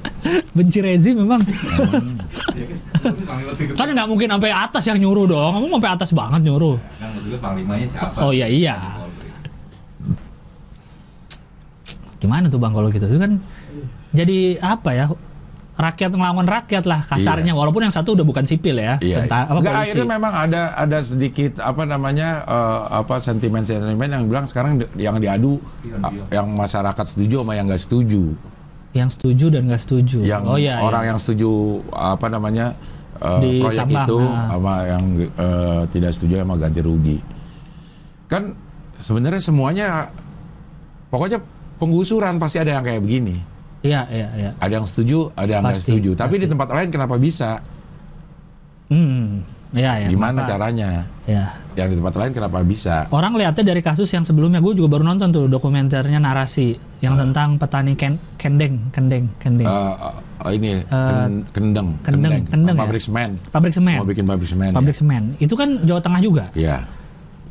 Benci 0.60 0.80
rezim 0.84 1.24
memang. 1.24 1.40
Iya 3.02 3.74
kan? 3.74 3.88
Nggak 3.92 4.08
mungkin 4.08 4.28
sampai 4.30 4.52
atas 4.52 4.84
yang 4.86 4.98
nyuruh 4.98 5.26
dong. 5.26 5.52
Kamu 5.56 5.68
sampai 5.72 5.92
atas 5.92 6.10
banget 6.12 6.42
nyuruh. 6.44 6.78
Kan 6.98 7.10
maksudnya 7.12 7.40
panglimanya 7.40 7.86
siapa? 7.88 8.18
Oh 8.20 8.32
iya 8.32 8.46
iya. 8.46 8.76
Gimana 12.22 12.46
tuh 12.48 12.62
bang 12.62 12.72
kalau 12.72 12.88
gitu? 12.90 13.06
Itu 13.06 13.18
kan 13.18 13.42
jadi 14.14 14.60
apa 14.60 14.92
ya? 14.94 15.06
Rakyat 15.72 16.14
ngelawan 16.14 16.46
rakyat 16.46 16.86
lah 16.86 17.02
kasarnya. 17.02 17.58
Walaupun 17.58 17.82
yang 17.82 17.96
satu 17.96 18.14
udah 18.14 18.22
bukan 18.22 18.46
sipil 18.46 18.78
ya. 18.78 19.02
Iya. 19.02 19.26
Tentara, 19.26 19.50
apa, 19.50 19.58
Enggak, 19.58 19.74
polisi. 19.74 19.86
akhirnya 19.90 20.08
memang 20.12 20.34
ada 20.36 20.62
ada 20.78 20.98
sedikit 21.02 21.52
apa 21.58 21.84
namanya 21.84 22.30
eh, 22.46 22.80
apa 22.94 23.18
sentimen-sentimen 23.18 24.10
yang 24.12 24.24
bilang 24.30 24.46
sekarang 24.46 24.78
di- 24.78 24.92
yang 25.00 25.18
diadu 25.18 25.58
Pion, 25.82 25.98
ah, 26.00 26.12
pion. 26.14 26.26
yang 26.30 26.48
masyarakat 26.54 27.06
setuju 27.08 27.42
sama 27.42 27.58
yang 27.58 27.66
nggak 27.66 27.82
setuju. 27.82 28.38
Yang 28.92 29.10
setuju 29.20 29.46
dan 29.56 29.72
nggak 29.72 29.82
setuju. 29.82 30.20
Yang 30.24 30.44
oh 30.48 30.58
iya. 30.60 30.84
orang 30.84 31.04
iya. 31.06 31.10
yang 31.14 31.18
setuju 31.20 31.52
apa 31.96 32.28
namanya 32.28 32.76
eh, 33.20 33.62
proyek 33.64 33.88
Ditambah, 33.88 34.06
itu 34.08 34.20
nah. 34.20 34.48
sama 34.52 34.74
yang 34.84 35.04
eh, 35.22 35.82
tidak 35.96 36.12
setuju 36.12 36.34
sama 36.44 36.56
ganti 36.60 36.82
rugi. 36.84 37.18
Kan 38.28 38.56
sebenarnya 39.00 39.42
semuanya 39.42 39.88
pokoknya 41.08 41.40
penggusuran 41.80 42.36
pasti 42.38 42.60
ada 42.60 42.80
yang 42.80 42.84
kayak 42.84 43.02
begini. 43.02 43.38
Iya 43.82 44.06
iya 44.14 44.28
iya. 44.38 44.52
Ada 44.62 44.74
yang 44.78 44.86
setuju, 44.86 45.34
ada 45.34 45.50
yang 45.50 45.64
nggak 45.66 45.82
setuju. 45.82 46.12
Tapi 46.14 46.36
pasti. 46.38 46.44
di 46.46 46.48
tempat 46.52 46.68
lain 46.70 46.90
kenapa 46.94 47.16
bisa? 47.18 47.64
Hmm. 48.92 49.42
Iya 49.72 50.04
ya. 50.04 50.08
Gimana 50.08 50.36
kenapa? 50.38 50.52
caranya? 50.52 50.90
Ya. 51.24 51.44
Yang 51.74 51.88
di 51.88 51.96
tempat 51.98 52.16
lain 52.20 52.32
kenapa 52.34 52.58
bisa? 52.60 53.08
Orang 53.08 53.34
lihatnya 53.34 53.64
dari 53.66 53.80
kasus 53.80 54.08
yang 54.08 54.22
sebelumnya, 54.22 54.60
gue 54.60 54.76
juga 54.76 54.92
baru 54.92 55.08
nonton 55.08 55.32
tuh 55.32 55.48
dokumenternya 55.48 56.20
narasi 56.20 56.76
yang 57.00 57.16
Ah. 57.16 57.24
tentang 57.24 57.56
petani 57.56 57.96
ken, 57.96 58.20
kendeng, 58.36 58.92
kendeng, 58.92 59.32
kendeng, 59.38 59.64
Eh, 59.64 59.96
eh, 60.44 60.52
ini 60.52 60.72
ken- 60.84 61.48
kendeng, 61.50 61.88
kendeng, 62.02 62.44
kendeng 62.44 62.76
ya? 62.76 62.82
pabrik 62.82 63.00
semen. 63.00 63.30
pabrik 63.48 63.72
semen, 63.72 63.96
Mau 63.96 64.06
bikin 64.06 64.26
pabrik 64.26 64.50
semen. 64.50 64.72
pabrik 64.72 64.92
semen. 64.94 65.24
Itu 65.40 65.56
kan 65.56 65.80
Jawa 65.82 66.04
Tengah 66.04 66.20
juga. 66.20 66.46
ya. 66.52 66.84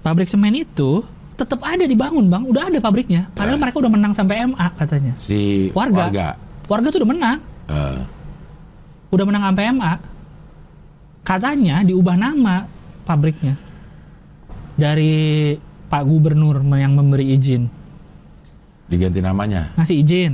Pabrik 0.00 0.28
semen 0.28 0.52
itu 0.54 1.00
tetap 1.34 1.60
ada 1.62 1.88
dibangun 1.88 2.28
bang, 2.28 2.44
udah 2.44 2.68
ada 2.68 2.78
pabriknya. 2.78 3.32
Padahal 3.32 3.56
Ya. 3.56 3.62
mereka 3.62 3.80
udah 3.80 3.88
menang 3.90 4.12
sampai 4.12 4.44
MA 4.44 4.68
katanya. 4.74 5.16
Si 5.16 5.72
Warga. 5.72 6.12
warga. 6.12 6.26
Warga 6.68 6.86
tuh 6.92 7.00
udah 7.00 7.10
menang, 7.10 7.38
eh, 7.66 7.98
udah 9.08 9.24
menang 9.24 9.42
sampai 9.42 9.64
MA. 9.70 9.94
Katanya 11.20 11.84
diubah 11.84 12.16
nama 12.16 12.64
pabriknya 13.04 13.54
dari 14.74 15.54
Pak 15.60 16.02
Gubernur 16.06 16.62
yang 16.78 16.96
memberi 16.96 17.34
izin. 17.36 17.68
diganti 18.90 19.22
namanya. 19.22 19.70
ngasih 19.78 20.02
izin. 20.02 20.32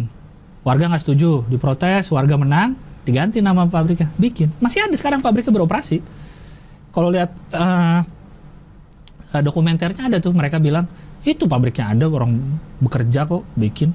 Warga 0.64 0.88
nggak 0.88 1.02
setuju 1.04 1.44
diprotes 1.44 2.08
warga 2.08 2.40
menang 2.40 2.72
diganti 3.04 3.44
nama 3.44 3.68
pabriknya. 3.68 4.08
Bikin. 4.16 4.50
Masih 4.58 4.86
ada 4.86 4.96
sekarang 4.96 5.20
pabriknya 5.20 5.52
beroperasi. 5.52 6.00
Kalau 6.90 7.12
lihat 7.12 7.30
eh, 7.52 8.00
dokumenternya 9.44 10.08
ada 10.08 10.18
tuh 10.22 10.32
mereka 10.32 10.56
bilang 10.56 10.88
itu 11.26 11.44
pabriknya 11.44 11.92
ada 11.92 12.06
orang 12.08 12.38
bekerja 12.80 13.28
kok 13.28 13.44
bikin. 13.58 13.92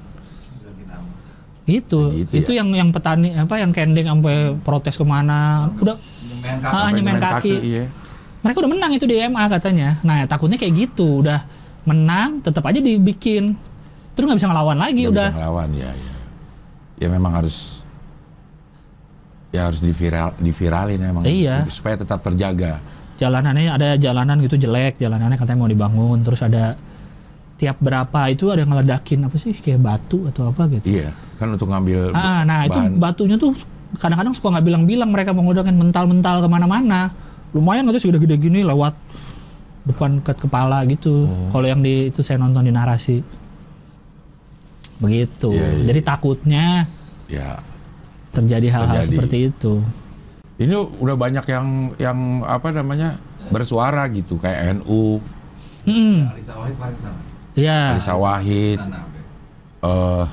Itu. 1.66 2.10
Gitu 2.10 2.32
itu 2.42 2.50
ya. 2.54 2.62
yang 2.62 2.74
yang 2.74 2.88
petani 2.90 3.34
apa 3.34 3.58
yang 3.58 3.70
kendeng 3.70 4.06
sampai 4.06 4.54
protes 4.62 4.94
ke 4.94 5.04
mana. 5.06 5.70
Udah 5.78 5.96
Nyemen 6.42 6.58
Ah, 6.58 6.60
kapal. 6.60 6.86
nyemen 6.92 7.14
Sampai 7.14 7.32
kaki. 7.38 7.54
iya. 7.62 7.84
mereka 8.42 8.58
udah 8.58 8.70
menang 8.70 8.92
itu 8.92 9.04
di 9.04 9.16
MA 9.22 9.44
katanya 9.48 9.88
nah 10.02 10.18
takutnya 10.24 10.56
kayak 10.56 10.74
gitu 10.76 11.22
udah 11.22 11.46
menang 11.82 12.38
tetap 12.40 12.62
aja 12.62 12.78
dibikin 12.78 13.54
terus 14.12 14.24
nggak 14.24 14.38
bisa 14.38 14.48
ngelawan 14.48 14.76
lagi 14.76 15.00
Nggak 15.00 15.12
udah 15.12 15.28
bisa 15.28 15.38
ngelawan 15.38 15.68
ya, 15.72 15.90
ya. 15.90 16.14
Ya 16.96 17.08
memang 17.08 17.32
harus 17.32 17.82
ya 19.50 19.66
harus 19.66 19.78
diviral 19.78 20.32
diviralin 20.36 21.00
emang 21.00 21.22
Iya. 21.22 21.66
supaya 21.68 21.94
tetap 21.94 22.18
terjaga. 22.20 22.80
jalanannya 23.12 23.70
ada 23.70 23.88
jalanan 23.96 24.34
gitu 24.40 24.58
jelek 24.58 24.98
jalanannya 24.98 25.36
katanya 25.36 25.58
mau 25.60 25.70
dibangun 25.70 26.18
terus 26.20 26.40
ada 26.40 26.74
tiap 27.54 27.78
berapa 27.78 28.18
itu 28.26 28.50
ada 28.50 28.58
yang 28.58 28.72
ngeledakin 28.72 29.22
apa 29.22 29.36
sih 29.36 29.54
kayak 29.54 29.78
batu 29.78 30.26
atau 30.26 30.50
apa 30.50 30.66
gitu 30.72 30.90
Iya, 30.92 31.14
kan 31.38 31.46
untuk 31.48 31.68
ngambil 31.68 32.10
ah 32.10 32.42
nah 32.42 32.66
itu 32.66 32.74
bahan. 32.74 32.98
batunya 32.98 33.36
tuh 33.36 33.54
kadang-kadang 33.98 34.34
suka 34.36 34.58
nggak 34.58 34.66
bilang-bilang 34.66 35.10
mereka 35.12 35.32
menggunakan 35.36 35.74
mental-mental 35.74 36.44
ke 36.44 36.48
mana-mana. 36.48 37.12
Lumayan 37.52 37.88
itu 37.92 38.08
segede-gede 38.08 38.36
gini 38.40 38.60
lewat 38.64 38.96
depan 39.84 40.22
ke 40.24 40.32
kepala 40.36 40.86
gitu. 40.88 41.26
Oh. 41.26 41.50
kalau 41.50 41.66
yang 41.66 41.82
di 41.82 42.08
itu 42.08 42.24
saya 42.24 42.40
nonton 42.40 42.64
di 42.64 42.72
narasi. 42.72 43.20
Begitu. 45.02 45.50
Iya, 45.50 45.68
iya. 45.82 45.84
jadi 45.92 46.00
takutnya 46.06 46.66
ya. 47.26 47.58
terjadi 48.32 48.66
hal-hal 48.70 49.02
seperti 49.04 49.50
itu. 49.50 49.82
Ini 50.62 50.72
udah 51.02 51.16
banyak 51.18 51.44
yang 51.50 51.66
yang 51.98 52.18
apa 52.46 52.70
namanya 52.70 53.18
bersuara 53.50 54.06
gitu 54.08 54.38
kayak 54.38 54.78
NU, 54.78 55.18
Hmm, 55.82 56.30
Alisa 56.30 56.54
Wahid 56.54 56.76
ya 57.58 57.80
Alisa 57.90 58.14
Wahid, 58.14 58.80
eh 59.82 60.24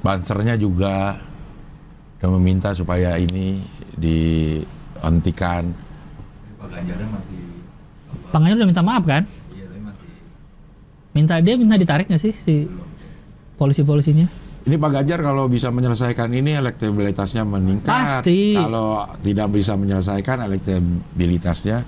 bansernya 0.00 0.56
juga 0.56 1.20
udah 2.18 2.30
meminta 2.34 2.70
supaya 2.70 3.14
ini 3.14 3.62
dihentikan. 3.94 5.70
Pak 6.58 6.66
Ganjarnya 6.68 7.08
masih 7.08 7.38
Pangannya 8.28 8.56
udah 8.56 8.68
minta 8.68 8.82
maaf 8.82 9.02
kan 9.02 9.22
iya 9.48 9.64
tapi 9.64 9.80
masih 9.80 10.08
minta 11.12 11.34
dia 11.38 11.54
minta 11.54 11.74
ditarik 11.74 12.06
nggak 12.06 12.20
sih 12.20 12.34
si 12.34 12.54
polisi-polisinya 13.54 14.26
Ini 14.60 14.76
Pak 14.76 14.90
Ganjar 14.92 15.22
kalau 15.22 15.48
bisa 15.48 15.70
menyelesaikan 15.70 16.28
ini 16.30 16.52
elektabilitasnya 16.52 17.40
meningkat. 17.40 17.88
Pasti. 17.88 18.52
Kalau 18.52 19.08
tidak 19.18 19.48
bisa 19.48 19.72
menyelesaikan 19.74 20.44
elektabilitasnya 20.44 21.78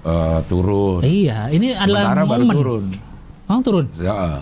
eh, 0.00 0.40
turun. 0.46 1.02
iya 1.02 1.50
ini 1.50 1.74
adalah 1.74 2.14
Sementara 2.16 2.22
baru 2.24 2.44
turun. 2.48 2.84
oh 3.44 3.60
turun 3.60 3.84
Ya, 3.92 4.40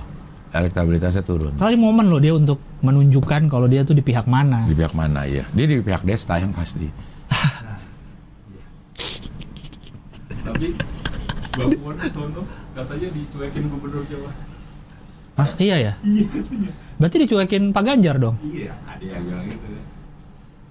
elektabilitasnya 0.50 1.20
turun. 1.20 1.52
kali 1.54 1.74
momen 1.74 2.06
loh 2.06 2.16
dia 2.16 2.32
untuk 2.32 2.56
menunjukkan 2.78 3.46
kalau 3.46 3.66
dia 3.66 3.82
tuh 3.82 3.92
di 3.92 4.00
pihak 4.00 4.24
mana 4.24 4.64
Di 4.64 4.72
pihak 4.72 4.92
mana 4.92 5.24
ya? 5.24 5.44
Dia 5.48 5.66
di 5.66 5.78
pihak 5.78 6.02
Desta 6.02 6.36
yang 6.36 6.50
pasti. 6.50 6.88
tapi 10.40 10.72
Mbak 11.50 11.68
Puan 11.76 11.96
sono 12.06 12.42
katanya 12.72 13.08
dicuekin 13.10 13.64
gubernur 13.66 14.04
Jawa. 14.06 14.30
iya 15.58 15.76
ya 15.80 15.92
Iya 16.00 16.24
katanya. 16.26 16.70
berarti 16.96 17.16
dicuekin 17.20 17.62
Pak 17.68 17.82
Ganjar 17.84 18.16
dong 18.16 18.36
Iya, 18.40 18.72
ada 18.82 19.04
yang 19.04 19.22
bilang 19.22 19.46
gitu 19.46 19.66
ya. 19.68 19.82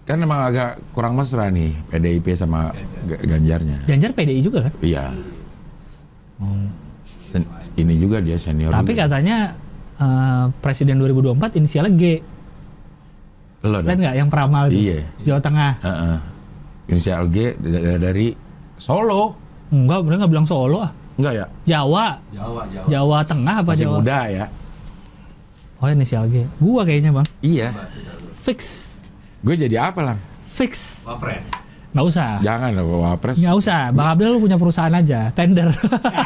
Kan 0.04 0.18
emang 0.18 0.40
agak 0.42 0.80
kurang 0.92 1.14
mesra 1.14 1.48
nih 1.48 1.76
PDIP 1.86 2.32
sama 2.34 2.72
Ganjarnya. 3.06 3.84
Ganjar 3.84 4.12
PDI 4.12 4.40
juga 4.40 4.64
kan 4.64 4.74
Iya. 4.80 5.12
Sen- 7.28 7.48
ini 7.76 7.94
juga 7.98 8.18
dia 8.18 8.36
senior. 8.36 8.72
tapi 8.72 8.92
juga. 8.92 9.06
katanya 9.06 9.60
eh, 9.98 10.46
presiden 10.58 10.98
2024 10.98 11.58
inisialnya 11.58 11.92
G 11.92 12.04
Lo 13.60 13.70
lihat 13.76 13.86
dong. 13.88 14.00
nggak 14.00 14.16
yang 14.16 14.30
peramal 14.30 14.64
tuh 14.68 14.78
Iya. 14.78 15.02
Jawa 15.24 15.40
Tengah 15.40 15.72
Heeh. 15.82 16.18
Inisial 16.88 17.24
G 17.28 17.38
dari 17.98 18.28
Solo. 18.76 19.36
enggak 19.68 20.00
mereka 20.02 20.18
nggak 20.22 20.32
bilang 20.32 20.46
Solo 20.46 20.80
ah 20.80 20.92
Enggak 21.16 21.34
ya? 21.34 21.46
Jawa 21.68 22.22
Jawa, 22.30 22.62
Jawa. 22.68 22.86
Jawa 22.88 23.18
Tengah 23.24 23.56
apa 23.58 23.72
Masih 23.72 23.84
Jawa 23.84 23.96
muda 23.98 24.20
ya. 24.28 24.46
oh 25.76 25.88
inisial 25.88 26.24
G 26.28 26.36
gua 26.58 26.82
kayaknya 26.84 27.12
bang 27.12 27.28
Iya. 27.40 27.70
fix 28.38 28.94
Gue 29.38 29.54
jadi 29.54 29.78
apa 29.84 30.02
lang? 30.04 30.18
fix 30.48 31.02
Wapres. 31.04 31.50
Nggak 31.98 32.14
usah. 32.14 32.38
Jangan 32.46 32.70
lah 32.78 32.86
wapres. 32.86 33.42
nggak 33.42 33.58
usah. 33.58 33.90
Bang 33.90 34.14
Abdul 34.14 34.38
lu 34.38 34.46
punya 34.46 34.62
perusahaan 34.62 34.94
aja. 34.94 35.34
Tender. 35.34 35.74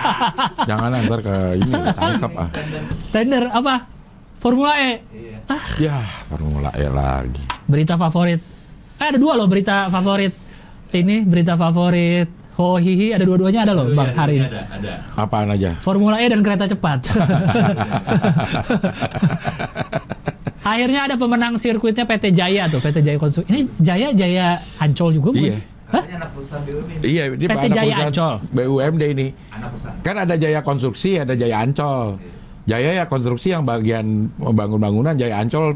Jangan 0.69 0.91
ntar 1.07 1.19
ke 1.23 1.35
ini 1.63 1.71
tangkap 1.95 2.31
ah. 2.35 2.51
tender 3.15 3.47
apa? 3.47 3.87
Formula 4.35 4.75
E. 4.75 4.99
Iya. 5.15 5.39
Ya, 5.79 5.95
formula 6.27 6.75
E 6.75 6.91
lagi. 6.91 7.39
berita 7.71 7.95
favorit. 7.95 8.43
Eh, 8.99 9.07
ada 9.07 9.15
dua 9.15 9.39
loh 9.39 9.47
berita 9.47 9.87
favorit. 9.87 10.35
Ini 10.91 11.23
berita 11.23 11.55
favorit. 11.55 12.27
Ho 12.59 12.75
hihi 12.75 13.15
ada 13.15 13.23
dua-duanya 13.23 13.63
ada 13.63 13.71
loh 13.71 13.87
Oh, 13.87 13.95
bang 13.95 14.11
iya, 14.11 14.19
hari 14.19 14.35
iya, 14.35 14.43
ini. 14.43 14.51
Ada, 14.51 14.61
ada. 14.75 14.91
Apaan 15.15 15.55
aja? 15.55 15.71
Formula 15.79 16.19
E 16.19 16.27
dan 16.27 16.43
kereta 16.43 16.67
cepat 16.67 16.99
akhirnya 20.61 21.09
ada 21.09 21.15
pemenang 21.15 21.57
sirkuitnya 21.57 22.05
PT 22.05 22.31
Jaya 22.31 22.69
tuh 22.69 22.77
PT 22.77 23.01
Jaya 23.01 23.17
Konstruksi 23.17 23.49
ini 23.49 23.61
Jaya 23.77 24.13
Jaya 24.13 24.47
Ancol 24.77 25.13
juga 25.13 25.33
bukan 25.33 25.49
Iya. 25.51 25.59
Hah? 25.91 26.03
Anak 26.07 26.31
perusahaan. 26.31 26.63
Iya, 27.03 27.23
ini 27.35 27.45
PT 27.45 27.63
anak 27.67 27.75
Jaya 27.75 27.95
Ancol. 28.07 28.33
BUMD 28.47 29.03
ini. 29.11 29.27
Anak 29.51 29.75
perusahaan. 29.75 29.99
Kan 29.99 30.15
ada 30.15 30.39
Jaya 30.39 30.63
Konstruksi, 30.63 31.19
ada 31.19 31.35
Jaya 31.35 31.59
Ancol. 31.59 32.15
Jaya 32.63 32.93
ya 32.93 33.03
konstruksi 33.03 33.51
yang 33.51 33.65
bagian 33.65 34.31
membangun 34.37 34.79
bangunan 34.79 35.17
Jaya 35.17 35.41
Ancol 35.41 35.75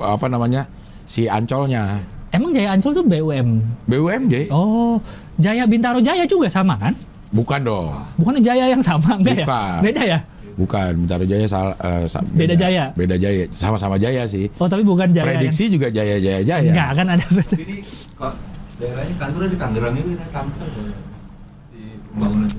apa 0.00 0.26
namanya 0.26 0.64
si 1.04 1.28
Ancolnya 1.28 2.00
Emang 2.32 2.50
Jaya 2.50 2.72
Ancol 2.72 2.90
tuh 2.90 3.04
BUM. 3.04 3.60
BUMD 3.86 4.48
Oh, 4.48 4.96
Jaya 5.36 5.68
Bintaro 5.68 6.00
Jaya 6.00 6.24
juga 6.24 6.48
sama 6.48 6.74
kan? 6.80 6.96
bukan 7.30 7.60
dong 7.62 7.92
Bukan 8.16 8.40
Jaya 8.40 8.66
yang 8.66 8.80
sama 8.80 9.14
enggak 9.14 9.40
ya? 9.40 9.46
Bukan. 9.46 9.78
Beda 9.84 10.02
ya? 10.02 10.18
Bukan 10.54 10.90
Bintaro 10.98 11.22
Jaya 11.22 11.44
salah 11.44 11.74
eh, 11.74 12.04
sa- 12.04 12.20
Beda 12.22 12.52
Jaya? 12.52 12.92
beda 12.92 13.14
Jaya 13.14 13.48
sama-sama 13.48 13.94
Jaya 13.94 14.24
sih 14.24 14.46
Oh, 14.56 14.66
tapi 14.66 14.82
bukan 14.82 15.08
Jaya 15.08 15.24
prediksi 15.34 15.68
juga 15.68 15.88
Jaya 15.88 16.16
Jaya 16.16 16.40
Jaya. 16.42 16.60
Enggak 16.66 16.90
kan 16.94 17.06
ada. 17.10 17.24
Jadi 17.24 17.76
kok 18.12 18.32
daerahnya 18.74 19.14
kantornya 19.16 19.48
di 19.48 19.56
Tangerang 19.56 19.94
itu 19.94 20.10
ada 20.12 20.40
si 20.50 21.78
itu. 21.78 22.58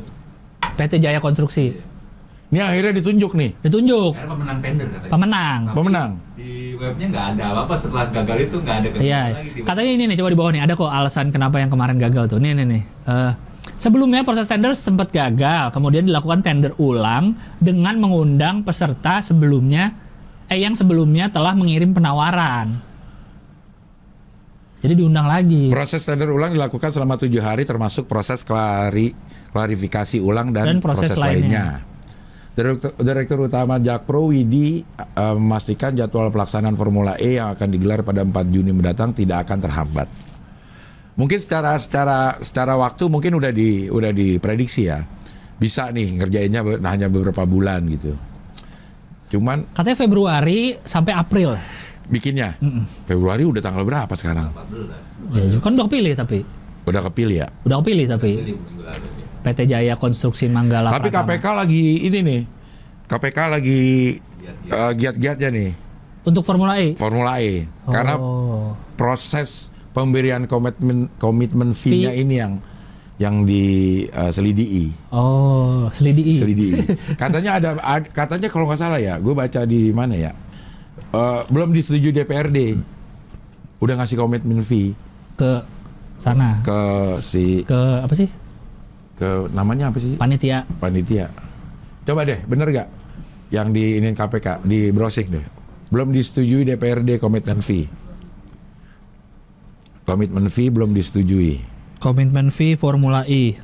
PT 0.73 0.93
Jaya 0.97 1.19
Konstruksi. 1.19 1.65
ini 2.45 2.59
akhirnya 2.59 2.93
ditunjuk 2.93 3.33
nih 3.33 3.49
Ditunjuk 3.59 4.13
Akhirnya 4.13 4.29
pemenang 4.31 4.57
tender 4.59 4.85
katanya. 4.87 5.09
pemenang. 5.09 5.59
Tapi 5.63 5.75
pemenang 5.75 6.09
Di 6.33 6.49
webnya 6.75 7.05
nggak 7.07 7.25
ada 7.31 7.43
apa-apa 7.51 7.73
setelah 7.75 8.05
gagal 8.11 8.37
itu 8.43 8.55
nggak 8.59 8.75
ada 8.75 8.87
Iya, 8.95 9.21
lagi. 9.31 9.61
katanya 9.63 9.91
ini 9.91 10.03
nih 10.05 10.17
coba 10.17 10.29
di 10.29 10.37
bawah 10.37 10.51
nih 10.51 10.61
ada 10.61 10.73
kok 10.73 10.85
alasan 10.87 11.29
kenapa 11.29 11.57
yang 11.57 11.69
kemarin 11.69 11.97
gagal 11.97 12.25
tuh. 12.27 12.37
Nih 12.37 12.53
nih 12.53 12.65
nih. 12.67 12.81
Eh, 13.07 13.31
sebelumnya 13.83 14.23
proses 14.23 14.47
tender 14.47 14.71
sempat 14.79 15.11
gagal, 15.11 15.75
kemudian 15.75 16.07
dilakukan 16.07 16.39
tender 16.39 16.71
ulang 16.79 17.35
dengan 17.59 17.99
mengundang 17.99 18.63
peserta 18.63 19.19
sebelumnya 19.19 19.91
eh 20.47 20.63
yang 20.63 20.71
sebelumnya 20.71 21.27
telah 21.27 21.51
mengirim 21.51 21.91
penawaran. 21.91 22.79
Jadi 24.83 24.99
diundang 24.99 25.27
lagi. 25.27 25.71
proses 25.71 26.03
tender 26.03 26.27
ulang 26.27 26.51
dilakukan 26.51 26.91
selama 26.91 27.15
tujuh 27.15 27.39
hari 27.39 27.63
termasuk 27.63 28.03
proses 28.03 28.43
klari 28.43 29.15
klarifikasi 29.51 30.19
ulang 30.19 30.51
dan, 30.51 30.75
Dan 30.75 30.79
proses 30.83 31.11
proses, 31.11 31.19
lainnya. 31.19 31.83
lainnya. 31.83 31.91
Direktur, 32.53 32.91
Direktur 33.01 33.39
Utama 33.49 33.81
Jakpro 33.81 34.29
Widi 34.29 34.83
eh, 34.83 35.35
memastikan 35.39 35.95
jadwal 35.95 36.29
pelaksanaan 36.29 36.75
Formula 36.75 37.17
E 37.17 37.39
yang 37.39 37.55
akan 37.55 37.67
digelar 37.71 38.05
pada 38.05 38.21
4 38.27 38.53
Juni 38.53 38.75
mendatang 38.75 39.15
tidak 39.15 39.47
akan 39.47 39.57
terhambat. 39.63 40.32
Mungkin 41.13 41.37
secara 41.37 41.77
secara 41.77 42.37
secara 42.39 42.73
waktu 42.73 43.05
mungkin 43.05 43.37
udah 43.37 43.49
di 43.49 43.85
udah 43.85 44.09
diprediksi 44.09 44.87
ya. 44.87 45.05
Bisa 45.55 45.87
nih 45.87 46.09
ngerjainnya 46.15 46.61
be- 46.61 46.81
hanya 46.81 47.05
beberapa 47.05 47.43
bulan 47.43 47.85
gitu. 47.87 48.17
Cuman 49.29 49.69
Katanya 49.71 49.97
Februari 49.97 50.59
sampai 50.79 51.13
April. 51.13 51.57
bikinnya 52.03 52.59
Februari 53.05 53.41
udah 53.41 53.61
tanggal 53.61 53.81
berapa 53.81 54.11
sekarang? 54.11 54.51
14. 55.31 55.55
Ya, 55.55 55.57
kan 55.57 55.71
udah 55.73 55.85
kepilih 55.87 56.13
tapi. 56.13 56.39
Udah 56.83 57.01
kepilih 57.01 57.37
ya. 57.39 57.47
Udah 57.63 57.77
kepilih 57.79 58.05
tapi. 58.09 58.31
Pilih. 58.37 58.55
PT 59.43 59.59
Jaya 59.65 59.95
Konstruksi 59.95 60.47
Manggala 60.47 60.87
Tapi 60.89 61.07
Pratama. 61.07 61.35
KPK 61.35 61.45
lagi 61.53 61.83
ini 62.01 62.19
nih. 62.21 62.41
KPK 63.05 63.37
lagi 63.49 63.81
eh, 64.65 64.91
giat-giatnya 64.93 65.49
nih 65.49 65.69
untuk 66.23 66.41
Formula 66.41 66.75
E. 66.77 66.95
Formula 66.95 67.35
E. 67.37 67.67
Karena 67.83 68.15
Oh. 68.15 68.71
proses 68.95 69.67
pemberian 69.93 70.43
komitmen 70.45 71.07
komitmen 71.15 71.71
fee-nya 71.71 72.11
Fee. 72.11 72.21
ini 72.21 72.35
yang 72.37 72.53
yang 73.21 73.45
diselidiki. 73.45 74.89
Oh, 75.13 75.85
selidiki. 75.93 76.33
Selidiki. 76.33 76.81
Katanya 77.21 77.61
ada 77.61 77.69
ad- 77.79 78.09
katanya 78.09 78.49
kalau 78.49 78.65
nggak 78.65 78.81
salah 78.81 78.97
ya, 78.97 79.21
gue 79.21 79.31
baca 79.31 79.63
di 79.63 79.93
mana 79.93 80.17
ya? 80.17 80.31
Eh, 81.13 81.41
belum 81.47 81.69
disetujui 81.71 82.09
DPRD. 82.09 82.73
Udah 83.77 83.93
ngasih 83.95 84.17
komitmen 84.17 84.63
fee 84.63 84.95
ke 85.35 85.59
sana 86.15 86.63
ke 86.63 86.79
si 87.19 87.67
ke 87.67 87.75
apa 87.99 88.13
sih 88.15 88.29
ke 89.13 89.51
namanya 89.51 89.91
apa 89.91 89.99
sih? 89.99 90.15
panitia 90.15 90.63
panitia. 90.79 91.27
Coba 92.03 92.23
deh, 92.23 92.39
bener 92.47 92.71
gak? 92.71 92.87
Yang 93.51 93.67
di 93.75 93.85
ini 93.99 94.09
KPK 94.15 94.63
di 94.63 94.89
browsing 94.89 95.27
deh. 95.29 95.45
Belum 95.91 96.09
disetujui 96.09 96.63
DPRD 96.63 97.19
komitmen 97.19 97.59
fee. 97.59 97.85
Komitmen 100.05 100.49
fee 100.51 100.69
belum 100.69 100.93
disetujui. 100.93 101.61
komitmen 101.99 102.51
fee 102.51 102.75
Formula 102.75 103.23
E 103.27 103.55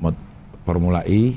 Mod 0.00 0.14
Formula 0.66 1.00
E 1.08 1.32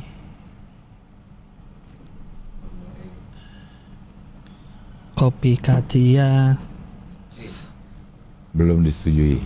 kopi 5.15 5.55
Katia 5.57 6.59
belum 8.55 8.83
disetujui. 8.87 9.39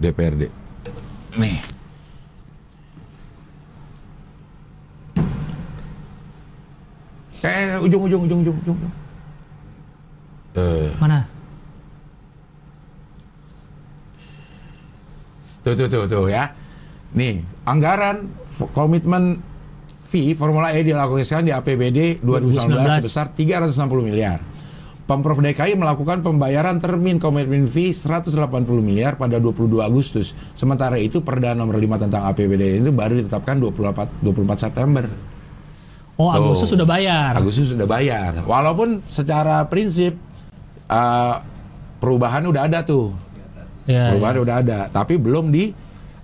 DPRD. 0.00 0.52
Nih. 1.40 1.73
Eh, 7.44 7.76
ujung, 7.84 8.08
ujung, 8.08 8.24
ujung, 8.24 8.40
ujung, 8.40 8.56
ujung. 8.64 8.78
Eh, 10.54 10.88
mana 10.96 11.26
tuh, 15.64 15.74
tuh, 15.74 15.88
tuh, 15.88 16.04
tuh 16.06 16.24
ya. 16.28 16.52
Nih, 17.16 17.40
anggaran 17.64 18.28
komitmen 18.76 19.40
fee 20.06 20.36
Formula 20.36 20.70
E 20.70 20.84
dilakukan 20.84 21.42
di 21.42 21.50
APBD 21.50 22.22
2019 22.22 22.70
2019. 22.70 23.00
sebesar 23.02 23.26
360 23.32 24.04
miliar. 24.04 24.38
Pemprov 25.04 25.36
DKI 25.36 25.76
melakukan 25.76 26.24
pembayaran 26.24 26.80
termin 26.80 27.20
komitmen 27.20 27.68
fee 27.68 27.92
180 27.92 28.40
miliar 28.80 29.20
pada 29.20 29.36
22 29.36 29.84
Agustus. 29.84 30.32
Sementara 30.56 30.96
itu 30.96 31.20
Perda 31.20 31.52
nomor 31.52 31.76
5 31.76 32.08
tentang 32.08 32.24
APBD 32.24 32.80
itu 32.80 32.88
baru 32.88 33.20
ditetapkan 33.20 33.60
24 33.60 34.24
24 34.24 34.64
September. 34.64 35.04
Oh 36.20 36.30
Tuh. 36.30 36.38
Agustus 36.38 36.68
sudah 36.74 36.86
bayar 36.86 37.32
Agustus 37.34 37.70
sudah 37.74 37.86
bayar. 37.86 38.44
Walaupun 38.46 39.02
secara 39.10 39.66
prinsip 39.66 40.14
eh, 40.86 41.34
perubahan 41.98 42.44
udah 42.44 42.68
ada 42.68 42.84
tuh. 42.84 43.16
ya, 43.88 44.12
Perubahan 44.12 44.36
udah 44.44 44.54
ada, 44.60 44.78
tapi 44.92 45.16
belum 45.16 45.48
di 45.48 45.72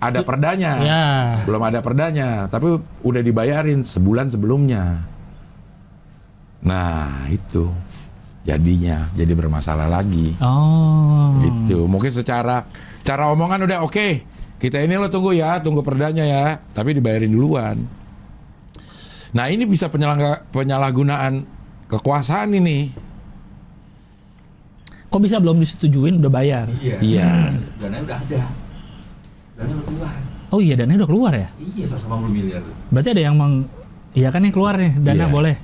ada 0.01 0.25
perdanya. 0.25 0.73
ya. 0.81 1.05
Belum 1.45 1.61
ada 1.61 1.77
perdanya, 1.81 2.49
tapi 2.49 2.77
udah 3.05 3.21
dibayarin 3.21 3.85
sebulan 3.85 4.33
sebelumnya. 4.33 5.05
Nah, 6.61 7.25
itu 7.29 7.69
jadinya 8.41 9.09
jadi 9.13 9.33
bermasalah 9.37 9.85
lagi. 9.85 10.33
oh 10.41 11.37
Gitu. 11.41 11.85
Mungkin 11.85 12.09
secara 12.09 12.65
cara 13.05 13.29
omongan 13.29 13.65
udah 13.69 13.85
oke. 13.85 14.29
Kita 14.61 14.77
ini 14.77 14.93
lo 14.93 15.09
tunggu 15.09 15.33
ya, 15.33 15.57
tunggu 15.57 15.81
perdanya 15.81 16.21
ya, 16.21 16.45
tapi 16.77 16.93
dibayarin 16.93 17.33
duluan. 17.33 17.81
Nah, 19.31 19.47
ini 19.47 19.63
bisa 19.63 19.87
penyalahgunaan 19.87 21.47
kekuasaan 21.87 22.51
ini. 22.53 22.91
kok 25.07 25.19
bisa 25.19 25.35
belum 25.37 25.59
disetujuin 25.59 26.23
udah 26.23 26.31
bayar 26.31 26.71
Iya. 26.73 26.95
Iya. 27.01 27.29
Dana 27.75 27.99
udah 27.99 28.15
ada. 28.17 28.41
Dana 29.53 29.69
udah 29.69 29.85
keluar. 29.85 30.13
oh 30.47 30.59
iya 30.59 30.73
dananya 30.73 30.99
udah 30.99 31.09
keluar 31.09 31.33
ya 31.33 31.47
Iya 31.59 31.83
180 31.85 32.31
miliar. 32.31 32.63
berarti 32.87 33.09
ada 33.09 33.21
yang 33.21 33.35
meng 33.35 33.67
iya 34.11 34.27
kan 34.27 34.39
yang 34.39 34.51
keluar 34.51 34.75
nih 34.75 34.95
dana 34.97 35.15
Iya. 35.17 35.27
boleh 35.27 35.55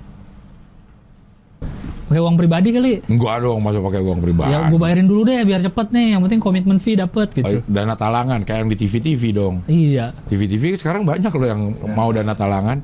pakai 2.03 2.21
uang 2.21 2.35
pribadi 2.35 2.69
kali 2.71 2.91
Enggak 3.05 3.35
dong, 3.39 3.59
masa 3.59 3.79
pakai 3.79 3.99
uang 3.99 4.19
pribadi. 4.19 4.47
ya 4.49 4.67
gue 4.67 4.75
bayarin 4.77 5.03
dulu 5.05 5.21
deh 5.23 5.39
biar 5.43 5.59
cepet 5.61 5.87
nih 5.91 6.07
yang 6.11 6.21
penting 6.21 6.39
komitmen 6.39 6.77
fee 6.77 6.95
dapet 6.95 7.27
gitu 7.33 7.63
Dana 7.63 7.95
talangan 7.95 8.39
kayak 8.41 8.63
yang 8.63 8.69
di 8.69 8.77
TV-TV 8.77 9.21
dong. 9.31 9.55
iya 9.65 10.11
TV-TV 10.27 10.75
sekarang 10.75 11.03
banyak 11.03 11.27
loh 11.29 11.47
yang 11.47 11.61
mau 11.89 12.07
dana 12.09 12.31
talangan. 12.33 12.83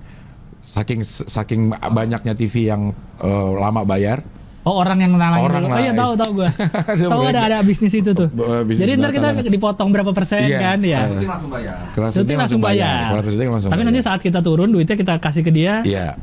Saking 0.73 0.99
saking 1.05 1.61
banyaknya 1.69 2.33
TV 2.33 2.65
yang 2.65 2.89
eh, 3.19 3.29
lama 3.55 3.85
bayar. 3.85 4.25
Oh 4.63 4.79
orang 4.79 4.95
yang 4.97 5.11
nalangin 5.13 5.43
Orang 5.43 5.63
dulu. 5.67 5.75
Oh 5.75 5.81
iya 5.81 5.91
tahu 5.93 6.11
tahu 6.15 6.31
gue. 6.39 6.49
Tahu 7.11 7.21
ada 7.27 7.41
ada 7.43 7.57
bisnis 7.61 7.91
itu 7.91 8.09
tuh. 8.09 8.31
B- 8.31 8.63
bisnis 8.65 8.87
Jadi 8.87 8.91
ntar 8.95 9.11
kita 9.11 9.27
dipotong 9.43 9.91
berapa 9.91 10.09
persen 10.09 10.39
Iya. 10.41 10.59
kan 10.63 10.79
ya. 10.79 11.03
Mungkin 11.05 11.27
langsung 11.27 11.51
bayar. 11.51 11.75
Syuting 12.09 12.37
langsung 12.39 12.61
bayar. 12.63 13.11
Syuting 13.21 13.49
langsung 13.51 13.69
Tapi 13.69 13.83
bayar. 13.83 13.91
nanti 13.91 14.01
saat 14.01 14.19
kita 14.19 14.39
turun 14.39 14.71
duitnya 14.71 14.95
kita 14.95 15.19
kasih 15.19 15.43
ke 15.43 15.51
dia. 15.51 15.83
Iya. 15.83 16.15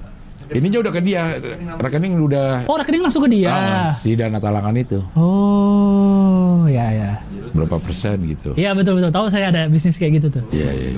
Ininya 0.51 0.82
udah 0.82 0.90
ke 0.90 0.98
dia, 0.98 1.39
rekening 1.78 2.18
udah 2.18 2.66
Oh 2.66 2.74
rekening 2.74 3.05
langsung 3.05 3.22
ke 3.22 3.31
dia. 3.31 3.52
ah, 3.52 3.89
si 3.94 4.18
dana 4.18 4.43
talangan 4.43 4.74
itu 4.74 4.98
Oh 5.14 6.66
ya 6.66 6.90
ya. 6.90 7.10
berapa 7.52 7.78
persen 7.78 8.18
gitu. 8.24 8.56
Iya 8.56 8.72
betul 8.72 8.98
betul. 8.98 9.12
Tahu 9.12 9.28
saya 9.28 9.52
ada 9.52 9.68
bisnis 9.68 9.94
kayak 9.94 10.18
gitu 10.18 10.32
tuh. 10.32 10.44
Iya, 10.51 10.70
iya. 10.72 10.90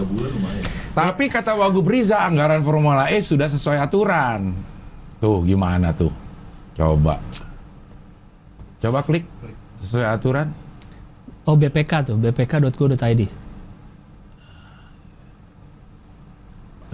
Tapi 0.93 1.33
kata 1.33 1.57
Wagub 1.57 1.89
Riza 1.89 2.21
anggaran 2.21 2.61
Formula 2.61 3.09
E 3.09 3.25
sudah 3.25 3.49
sesuai 3.49 3.81
aturan. 3.81 4.53
Tuh 5.17 5.41
gimana 5.49 5.89
tuh? 5.97 6.13
Coba. 6.77 7.17
Coba 8.77 9.01
klik 9.01 9.25
sesuai 9.81 10.05
aturan. 10.05 10.53
Oh 11.49 11.57
BPK 11.57 12.13
tuh 12.13 12.17
bpk.go.id. 12.21 13.23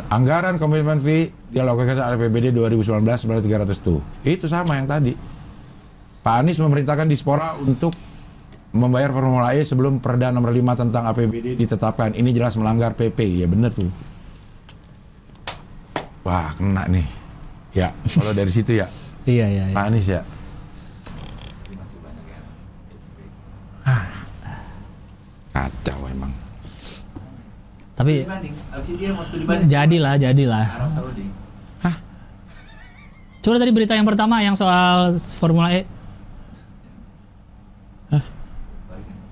Anggaran 0.09 0.63
komitmen 0.63 1.03
fee 1.03 1.35
dialokasikan 1.51 1.99
saat 1.99 2.15
APBD 2.15 2.55
2019 2.55 3.03
sebanyak 3.19 3.43
300 3.51 3.83
tuh. 3.83 3.99
Itu 4.23 4.47
sama 4.47 4.79
yang 4.79 4.87
tadi. 4.87 5.11
Pak 6.23 6.35
Anies 6.39 6.63
memerintahkan 6.63 7.11
Dispora 7.11 7.59
untuk 7.59 7.91
membayar 8.73 9.11
Formula 9.13 9.57
E 9.57 9.65
sebelum 9.65 10.01
Perda 10.03 10.29
nomor 10.29 10.53
5 10.53 10.83
tentang 10.89 11.09
APBD 11.09 11.57
ditetapkan. 11.57 12.13
Ini 12.13 12.31
jelas 12.33 12.57
melanggar 12.61 12.93
PP. 12.93 13.45
Ya 13.45 13.47
bener 13.49 13.73
tuh. 13.73 13.89
Wah, 16.25 16.53
kena 16.53 16.85
nih. 16.89 17.09
Ya, 17.73 17.95
kalau 18.05 18.33
dari 18.37 18.53
situ 18.53 18.77
ya. 18.77 18.89
Iya 19.29 19.45
iya. 19.45 19.65
iya. 19.69 19.77
Pak 19.77 19.85
Anies 19.93 20.09
ya. 20.09 20.25
Ah. 23.85 24.09
Kacau 25.53 26.01
emang. 26.09 26.33
Tapi 27.93 28.25
Dibanding. 28.25 28.55
Abis 28.73 28.87
itu 28.89 28.97
dia 28.97 29.13
mau 29.13 29.21
studi 29.21 29.45
banding. 29.45 29.69
jadilah 29.69 30.15
jadilah. 30.17 30.65
Arab 30.65 30.93
Saudi. 30.97 31.29
Coba 33.39 33.57
tadi 33.63 33.71
berita 33.71 33.95
yang 33.95 34.05
pertama 34.05 34.43
yang 34.43 34.59
soal 34.59 35.17
Formula 35.39 35.71
E. 35.71 35.87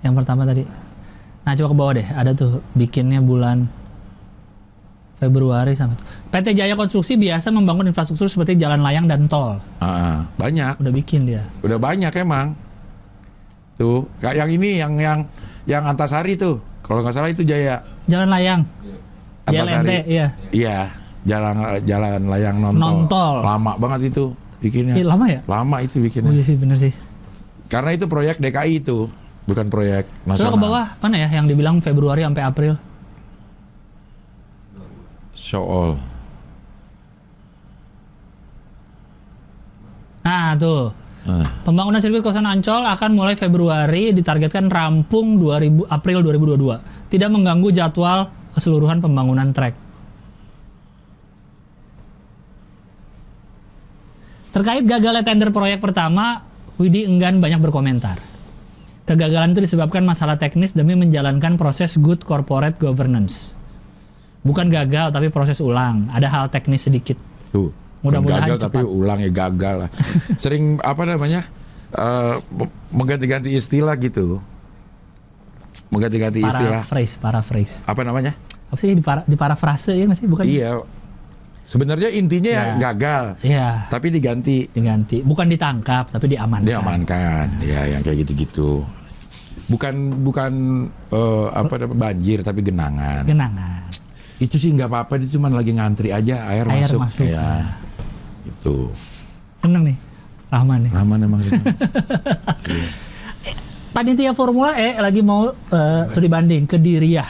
Yang 0.07 0.15
pertama 0.23 0.47
tadi. 0.47 0.63
Nah 1.43 1.53
coba 1.55 1.67
ke 1.67 1.77
bawah 1.77 1.93
deh. 1.99 2.07
Ada 2.07 2.31
tuh 2.33 2.63
bikinnya 2.73 3.19
bulan 3.19 3.67
Februari 5.17 5.73
sampai. 5.73 5.97
PT 6.29 6.53
Jaya 6.55 6.77
Konstruksi 6.77 7.17
biasa 7.17 7.49
membangun 7.49 7.89
infrastruktur 7.89 8.29
seperti 8.29 8.55
jalan 8.55 8.85
layang 8.85 9.09
dan 9.09 9.25
tol. 9.25 9.57
Ah, 9.81 10.29
banyak. 10.37 10.77
Udah 10.79 10.93
bikin 10.93 11.25
dia. 11.25 11.43
Udah 11.65 11.81
banyak 11.81 12.13
emang. 12.15 12.53
Tuh, 13.77 14.05
kayak 14.21 14.45
yang 14.45 14.51
ini 14.53 14.71
yang 14.81 14.93
yang 14.97 15.19
yang 15.65 15.83
Antasari 15.89 16.37
tuh. 16.37 16.61
Kalau 16.85 17.01
nggak 17.01 17.17
salah 17.17 17.33
itu 17.33 17.43
Jaya. 17.43 17.81
Jalan 18.07 18.29
layang. 18.29 18.61
Antasari. 19.49 19.89
JLNT, 19.89 19.93
iya. 20.07 20.27
Iya, 20.53 20.79
jalan 21.25 21.55
jalan 21.83 22.21
layang 22.29 22.57
non 22.61 22.75
Non-tol. 22.77 23.41
Lama 23.41 23.73
banget 23.81 24.13
itu 24.13 24.37
bikinnya. 24.61 24.95
Ih, 25.01 25.05
lama 25.07 25.25
ya? 25.29 25.41
Lama 25.49 25.77
itu 25.81 25.97
Oh 25.99 26.05
bikinnya. 26.05 26.31
iya 26.33 26.43
sih 26.45 26.57
bener 26.61 26.77
sih. 26.77 26.93
Karena 27.73 27.97
itu 27.97 28.05
proyek 28.07 28.37
DKI 28.39 28.85
itu, 28.85 29.09
bukan 29.47 29.67
proyek 29.71 30.05
Coba 30.27 30.29
nasional. 30.35 30.53
ke 30.53 30.59
bawah 30.59 30.87
mana 31.01 31.17
ya 31.23 31.29
yang 31.31 31.47
dibilang 31.47 31.79
Februari 31.79 32.27
sampai 32.27 32.43
April. 32.43 32.75
Show 35.33 35.63
all. 35.63 35.93
Nah 40.27 40.59
tuh. 40.59 40.91
Ah. 41.27 41.43
Pembangunan 41.67 41.99
sirkuit 41.99 42.23
kawasan 42.23 42.47
Ancol 42.47 42.87
akan 42.87 43.11
mulai 43.19 43.35
Februari 43.35 44.15
ditargetkan 44.15 44.71
rampung 44.71 45.43
2000 45.43 45.91
April 45.91 46.23
2022. 46.23 47.11
Tidak 47.11 47.31
mengganggu 47.31 47.69
jadwal 47.75 48.31
keseluruhan 48.55 49.03
pembangunan 49.03 49.51
trek. 49.51 49.75
Terkait 54.55 54.87
gagalnya 54.87 55.21
tender 55.21 55.51
proyek 55.53 55.83
pertama, 55.83 56.47
Widi 56.79 57.05
enggan 57.05 57.43
banyak 57.43 57.61
berkomentar. 57.61 58.36
Kegagalan 59.07 59.55
itu 59.55 59.63
disebabkan 59.63 60.03
masalah 60.03 60.35
teknis 60.35 60.75
demi 60.75 60.99
menjalankan 60.99 61.55
proses 61.55 61.95
good 61.95 62.27
corporate 62.27 62.75
governance. 62.83 63.55
Bukan 64.43 64.67
gagal 64.67 65.15
tapi 65.15 65.31
proses 65.31 65.63
ulang. 65.63 66.11
Ada 66.11 66.27
hal 66.27 66.45
teknis 66.51 66.91
sedikit. 66.91 67.15
Tuh. 67.55 67.71
Mudah-mudahan 68.03 68.51
gagal 68.51 68.59
tapi 68.67 68.83
cepat. 68.83 68.91
ulang 68.91 69.19
ya 69.23 69.31
gagal 69.31 69.75
lah. 69.87 69.91
Sering 70.43 70.83
apa 70.83 71.03
namanya? 71.07 71.47
eh, 71.95 72.35
mengganti-ganti 72.91 73.55
istilah 73.55 73.95
gitu. 73.99 74.43
Mengganti-ganti 75.89 76.43
istilah. 76.43 76.83
Paraphrase, 76.83 77.15
paraphrase. 77.23 77.75
Apa 77.87 78.03
namanya? 78.03 78.35
Apa 78.67 78.79
sih 78.83 78.91
di, 78.91 79.03
para, 79.03 79.23
di 79.23 79.39
parafrase 79.39 79.95
ya 79.95 80.05
nggak 80.11 80.19
sih? 80.19 80.27
Bukan? 80.27 80.45
Iya. 80.45 80.83
Sebenarnya 81.67 82.15
intinya 82.15 82.47
ya 82.47 82.65
gagal, 82.79 83.43
Iya, 83.43 83.91
tapi 83.91 84.15
diganti 84.15 84.71
diganti. 84.71 85.27
Bukan 85.27 85.51
ditangkap 85.51 86.15
tapi 86.15 86.31
diamankan. 86.31 86.63
diamankan. 86.63 87.47
Ya, 87.59 87.91
yang 87.91 88.07
kayak 88.07 88.23
gitu-gitu. 88.23 88.87
Bukan 89.67 90.23
bukan 90.23 90.53
eh, 91.11 91.47
apa 91.51 91.75
namanya, 91.75 91.99
banjir 91.99 92.39
tapi 92.47 92.63
genangan. 92.63 93.27
Genangan. 93.27 93.83
Itu 94.39 94.63
sih 94.63 94.71
nggak 94.71 94.87
apa-apa, 94.87 95.19
dia 95.19 95.27
cuma 95.27 95.51
lagi 95.51 95.75
ngantri 95.75 96.15
aja 96.15 96.47
air, 96.47 96.71
Air 96.71 96.87
masuk. 96.87 97.03
masuk. 97.03 97.27
Ya. 97.27 97.75
Itu. 98.47 98.95
Seneng 99.59 99.91
nih. 99.91 99.97
Rahman 100.47 100.79
nih. 100.87 100.93
Rahman 100.95 101.19
emang 101.19 101.41
senang. 101.43 101.67
Panitia 103.91 104.37
Formula 104.37 104.77
E 104.77 104.95
lagi 104.95 105.19
mau 105.19 105.51
eh, 105.51 106.03
studi 106.15 106.31
banding 106.31 106.63
ke 106.63 106.79
Diriah. 106.79 107.27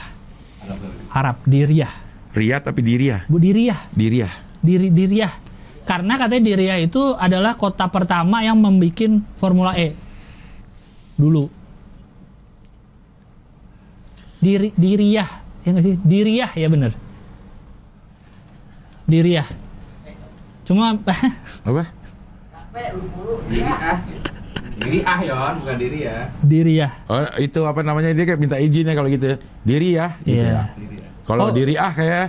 Arab, 1.09 1.41
Diriah. 1.41 1.89
Riyad 2.37 2.61
tapi 2.61 2.85
Diriah. 2.85 3.25
Bu 3.25 3.41
Diriah. 3.41 3.89
Diriah. 3.91 4.33
Diri 4.61 4.93
Diriah. 4.93 5.33
Karena 5.87 6.19
katanya 6.19 6.43
Diriah 6.53 6.77
itu 6.77 7.15
adalah 7.15 7.55
kota 7.55 7.87
pertama 7.89 8.43
yang 8.43 8.59
membuat 8.59 9.17
Formula 9.39 9.73
E. 9.73 9.95
Dulu. 11.17 11.49
Diri 14.37 14.69
Diriah, 14.77 15.25
ya 15.65 15.69
nggak 15.73 15.85
sih? 15.85 15.95
Diriah 15.97 16.51
ya 16.53 16.67
bener. 16.69 16.91
Diriah. 19.09 19.47
Cuma 20.61 20.93
Apa? 21.67 21.83
Diri 23.49 23.63
ah. 23.65 23.97
Diri 24.77 24.99
ah 25.01 25.19
Yon, 25.25 25.53
bukan 25.65 25.77
diri 25.81 25.99
ya. 26.05 26.29
Diriah. 26.37 26.91
Oh, 27.09 27.25
itu 27.41 27.65
apa 27.65 27.81
namanya 27.81 28.13
dia 28.13 28.29
kayak 28.29 28.37
minta 28.37 28.61
izin 28.61 28.85
ya 28.85 28.93
kalau 28.93 29.09
gitu 29.09 29.25
ya. 29.33 29.37
Diri 29.65 29.89
ya. 29.97 30.07
Gitu 30.21 30.37
Iya. 30.37 30.53
ya. 30.53 30.63
Kalau 31.27 31.43
Oh. 31.43 31.53
diri 31.53 31.75
ah 31.75 31.91
kayak 31.91 32.25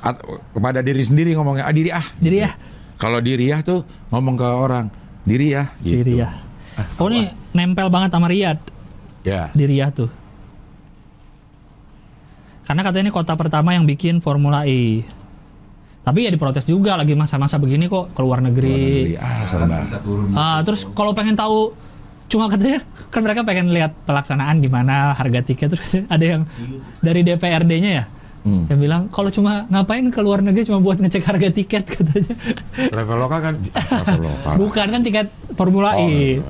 at- 0.00 0.24
kepada 0.50 0.80
diri 0.80 1.02
sendiri 1.04 1.30
ngomongnya 1.32 1.64
ah 1.64 1.74
diri 1.74 1.90
ah. 1.92 2.06
Diriah. 2.16 2.52
Kalau 2.96 3.20
diri 3.20 3.50
ah 3.50 3.60
tuh 3.60 3.82
ngomong 4.08 4.34
ke 4.34 4.46
orang 4.46 4.88
diri 5.22 5.52
ya. 5.52 5.68
Gitu. 5.78 6.00
Diriah. 6.02 6.32
Oh 6.96 7.06
ini 7.06 7.28
nempel 7.52 7.86
banget 7.86 8.10
sama 8.10 8.26
Riyadh. 8.26 8.62
Ya. 9.22 9.52
di 9.52 9.64
Riyadh 9.64 9.94
tuh. 9.94 10.10
Karena 12.62 12.82
katanya 12.82 13.04
ini 13.04 13.12
kota 13.12 13.34
pertama 13.34 13.70
yang 13.70 13.84
bikin 13.84 14.18
Formula 14.18 14.64
E. 14.64 15.02
Tapi 16.02 16.26
ya 16.26 16.30
diprotes 16.30 16.64
juga 16.64 16.96
lagi 16.96 17.14
masa-masa 17.14 17.54
begini 17.56 17.86
kok 17.86 18.10
ke 18.10 18.20
luar 18.20 18.40
Luar 18.40 18.50
negeri. 18.50 18.74
negeri. 18.74 19.14
Ah 19.16 19.44
serba. 19.44 19.86
Ah, 20.32 20.58
terus 20.62 20.88
kalau 20.88 21.12
pengen 21.12 21.36
tahu 21.36 21.70
cuma 22.26 22.48
katanya 22.48 22.80
kan 23.12 23.20
mereka 23.20 23.44
pengen 23.44 23.68
lihat 23.70 23.92
pelaksanaan 24.02 24.58
gimana 24.58 25.12
harga 25.12 25.44
tiket 25.44 25.68
terus 25.68 25.84
ada 26.08 26.24
yang 26.24 26.42
dari 26.98 27.20
DPRD-nya 27.20 27.90
ya 27.92 28.04
Hmm. 28.42 28.66
yang 28.66 28.76
bilang 28.76 29.02
kalau 29.06 29.28
cuma 29.28 29.64
ngapain 29.66 30.02
ke 30.04 30.18
luar 30.18 30.42
negeri 30.42 30.66
cuma 30.66 30.78
buat 30.78 30.98
ngecek 30.98 31.22
harga 31.22 31.48
tiket 31.48 31.84
katanya. 31.94 32.34
Traveloka 32.90 33.38
kan 33.38 33.54
Traveloka. 33.62 34.50
Bukan 34.56 34.86
kan 34.88 35.00
tiket 35.00 35.30
Formula 35.52 35.94
Oh, 35.94 36.04
iya, 36.04 36.10
E. 36.10 36.30
iya. 36.36 36.42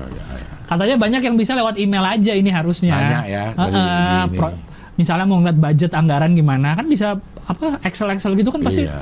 Katanya 0.63 0.95
banyak 0.95 1.21
yang 1.21 1.35
bisa 1.35 1.53
lewat 1.53 1.77
email 1.77 2.01
aja 2.01 2.33
ini 2.33 2.49
harusnya. 2.49 2.91
Banyak 2.91 3.23
ya, 3.25 3.45
Heeh, 3.53 4.21
ini. 4.25 4.33
pro- 4.33 4.57
misalnya 4.93 5.23
mau 5.23 5.37
ngeliat 5.37 5.59
budget 5.59 5.91
anggaran 5.91 6.33
gimana 6.33 6.73
kan 6.73 6.85
bisa 6.85 7.13
apa 7.43 7.77
Excel 7.81 8.09
Excel 8.09 8.33
gitu 8.33 8.49
kan 8.49 8.61
pasti 8.61 8.85
Iya. 8.85 9.01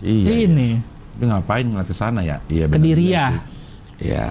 Iya. 0.00 0.28
ini 0.44 0.70
Tapi 1.12 1.24
ngapain 1.26 1.64
ngeliat 1.64 1.86
ke 1.86 1.92
sana 1.92 2.20
ya? 2.20 2.36
Iya 2.46 2.66
benar 2.66 2.74
Ke 2.74 2.76
juga 2.76 2.88
Diriah. 2.92 3.30
sih. 3.30 3.40
Iya. 4.12 4.26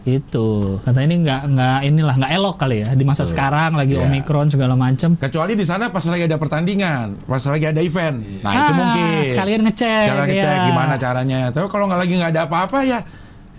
Itu 0.00 0.80
kata 0.80 1.04
ini 1.04 1.20
nggak 1.20 1.42
nggak 1.52 1.78
inilah 1.84 2.14
nggak 2.16 2.32
elok 2.32 2.56
kali 2.56 2.80
ya 2.80 2.96
di 2.96 3.04
masa 3.04 3.20
Betul. 3.22 3.36
sekarang 3.36 3.70
lagi 3.76 3.94
Iya. 3.94 4.08
omikron 4.08 4.48
segala 4.48 4.72
macam. 4.72 5.12
Kecuali 5.14 5.52
di 5.52 5.62
sana 5.62 5.92
pas 5.92 6.00
lagi 6.02 6.24
ada 6.24 6.40
pertandingan, 6.40 7.20
pas 7.22 7.44
lagi 7.44 7.68
ada 7.68 7.84
event. 7.84 8.16
Nah, 8.40 8.48
itu 8.50 8.64
Ah, 8.64 8.72
mungkin. 8.72 9.22
sekalian 9.28 9.60
ngecek, 9.68 10.02
Sekalian 10.08 10.24
ngecek 10.24 10.56
iya. 10.56 10.66
gimana 10.66 10.94
caranya. 10.96 11.40
Tapi 11.52 11.66
kalau 11.68 11.84
nggak 11.84 12.00
lagi 12.00 12.12
nggak 12.16 12.30
ada 12.32 12.42
apa-apa 12.44 12.78
ya 12.80 12.98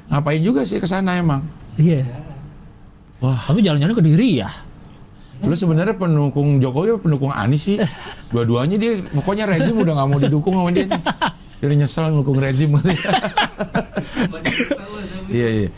ngapain 0.09 0.41
juga 0.41 0.65
sih 0.65 0.81
ke 0.81 0.89
sana 0.89 1.13
emang. 1.15 1.45
Iya. 1.77 2.09
Wah. 3.21 3.37
Tapi 3.45 3.61
jalan-jalan 3.61 3.93
ke 3.93 4.01
diri 4.01 4.41
ya. 4.41 4.49
Lu 5.41 5.53
sebenarnya 5.53 5.93
pendukung 5.93 6.57
Jokowi 6.57 6.93
apa 6.93 6.99
pendukung 7.01 7.29
Anies 7.29 7.61
sih? 7.63 7.77
Dua-duanya 8.29 8.77
dia 8.77 9.01
pokoknya 9.03 9.45
rezim 9.45 9.73
udah 9.73 9.93
nggak 9.93 10.07
mau 10.07 10.17
didukung 10.17 10.53
sama 10.57 10.69
dia. 10.69 10.85
nih. 10.85 11.01
Dia 11.61 11.65
udah 11.69 11.77
nyesel 11.77 12.05
dukung 12.11 12.37
rezim. 12.37 12.73
Iya 15.29 15.47
iya. 15.47 15.69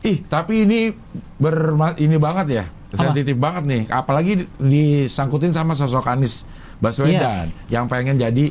Ih, 0.00 0.24
tapi 0.24 0.64
ini 0.64 0.96
ber 1.36 1.76
ini 1.96 2.16
banget 2.16 2.46
ya. 2.50 2.64
Sensitif 2.90 3.36
banget 3.36 3.64
nih. 3.68 3.82
Apalagi 3.86 4.48
disangkutin 4.58 5.52
sama 5.52 5.76
sosok 5.76 6.08
Anies 6.08 6.42
Baswedan 6.80 7.52
yang 7.68 7.86
pengen 7.86 8.16
jadi 8.16 8.50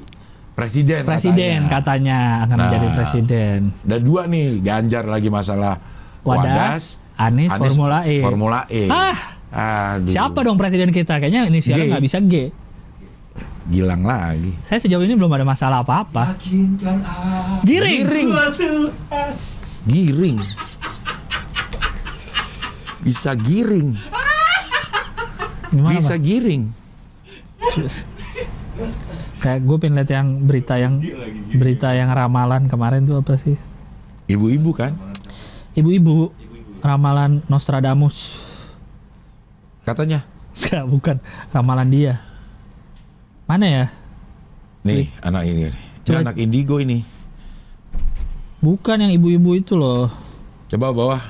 presiden. 0.54 1.04
Presiden 1.04 1.66
katanya. 1.66 1.72
katanya 1.72 2.18
akan 2.46 2.56
Nah. 2.56 2.64
menjadi 2.68 2.88
presiden. 2.94 3.60
Dan 3.82 4.00
dua 4.00 4.28
nih, 4.28 4.62
Ganjar 4.62 5.04
lagi 5.04 5.28
masalah 5.28 5.82
Wadas, 6.22 7.00
Anies, 7.18 7.52
Formula 7.52 8.06
E. 8.06 8.18
Formula 8.22 8.60
E. 8.70 8.86
Ah, 8.88 9.18
Aduh, 9.98 10.14
siapa 10.14 10.46
dong 10.46 10.56
presiden 10.56 10.94
kita? 10.94 11.18
Kayaknya 11.18 11.50
inisialnya 11.50 11.98
nggak 11.98 12.06
bisa 12.06 12.22
G. 12.22 12.54
Gilang 13.66 14.02
lagi. 14.02 14.54
Saya 14.62 14.78
sejauh 14.78 15.02
ini 15.02 15.14
belum 15.14 15.30
ada 15.30 15.46
masalah 15.46 15.82
apa-apa. 15.82 16.38
Giring. 16.38 17.02
Giring. 17.66 18.30
Giring. 19.86 20.38
Bisa 23.00 23.32
giring. 23.34 23.96
Gimana, 25.70 25.94
Bisa 25.94 26.16
Pak? 26.16 26.22
giring. 26.22 26.64
Kayak 29.40 29.60
gue 29.64 29.78
pengen 29.78 29.96
lihat 29.96 30.12
yang 30.12 30.28
berita 30.44 30.76
yang 30.76 31.00
berita 31.54 31.90
yang 31.92 32.12
ramalan 32.12 32.68
kemarin 32.68 33.08
tuh 33.08 33.20
apa 33.20 33.40
sih? 33.40 33.56
Ibu-ibu 34.28 34.76
kan? 34.76 34.96
Ibu-ibu 35.74 36.32
ramalan 36.80 37.40
Nostradamus. 37.46 38.36
katanya. 39.80 40.22
Enggak, 40.54 40.86
bukan 40.86 41.16
ramalan 41.50 41.88
dia. 41.88 42.14
Mana 43.48 43.66
ya? 43.66 43.86
Nih, 44.86 45.10
anak 45.20 45.44
ini. 45.44 45.62
Ini 45.66 45.74
Coba- 46.06 46.22
anak 46.22 46.36
indigo 46.38 46.78
ini. 46.78 47.02
Bukan 48.60 49.00
yang 49.00 49.10
ibu-ibu 49.10 49.56
itu 49.56 49.74
loh. 49.74 50.12
Coba 50.68 50.92
bawah. 50.92 51.22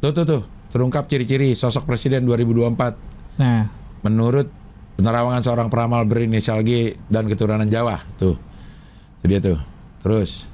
Tuh, 0.00 0.10
tuh, 0.16 0.24
tuh. 0.24 0.42
Terungkap 0.72 1.04
ciri-ciri 1.06 1.52
sosok 1.52 1.84
presiden 1.84 2.24
2024. 2.24 3.40
Nah, 3.40 3.68
Menurut 4.00 4.48
penerawangan 4.96 5.44
seorang 5.44 5.68
peramal 5.68 6.08
berinisial 6.08 6.64
G 6.64 6.96
dan 7.12 7.28
keturunan 7.28 7.68
Jawa. 7.68 8.00
Tuh. 8.16 8.36
Itu 9.20 9.24
dia 9.28 9.40
tuh. 9.44 9.58
Terus. 10.00 10.48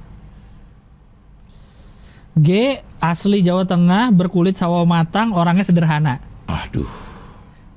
G 2.37 2.79
asli 2.99 3.39
Jawa 3.41 3.63
Tengah, 3.63 4.11
berkulit 4.11 4.59
sawo 4.59 4.83
matang, 4.83 5.31
orangnya 5.31 5.63
sederhana. 5.63 6.19
Aduh. 6.45 6.89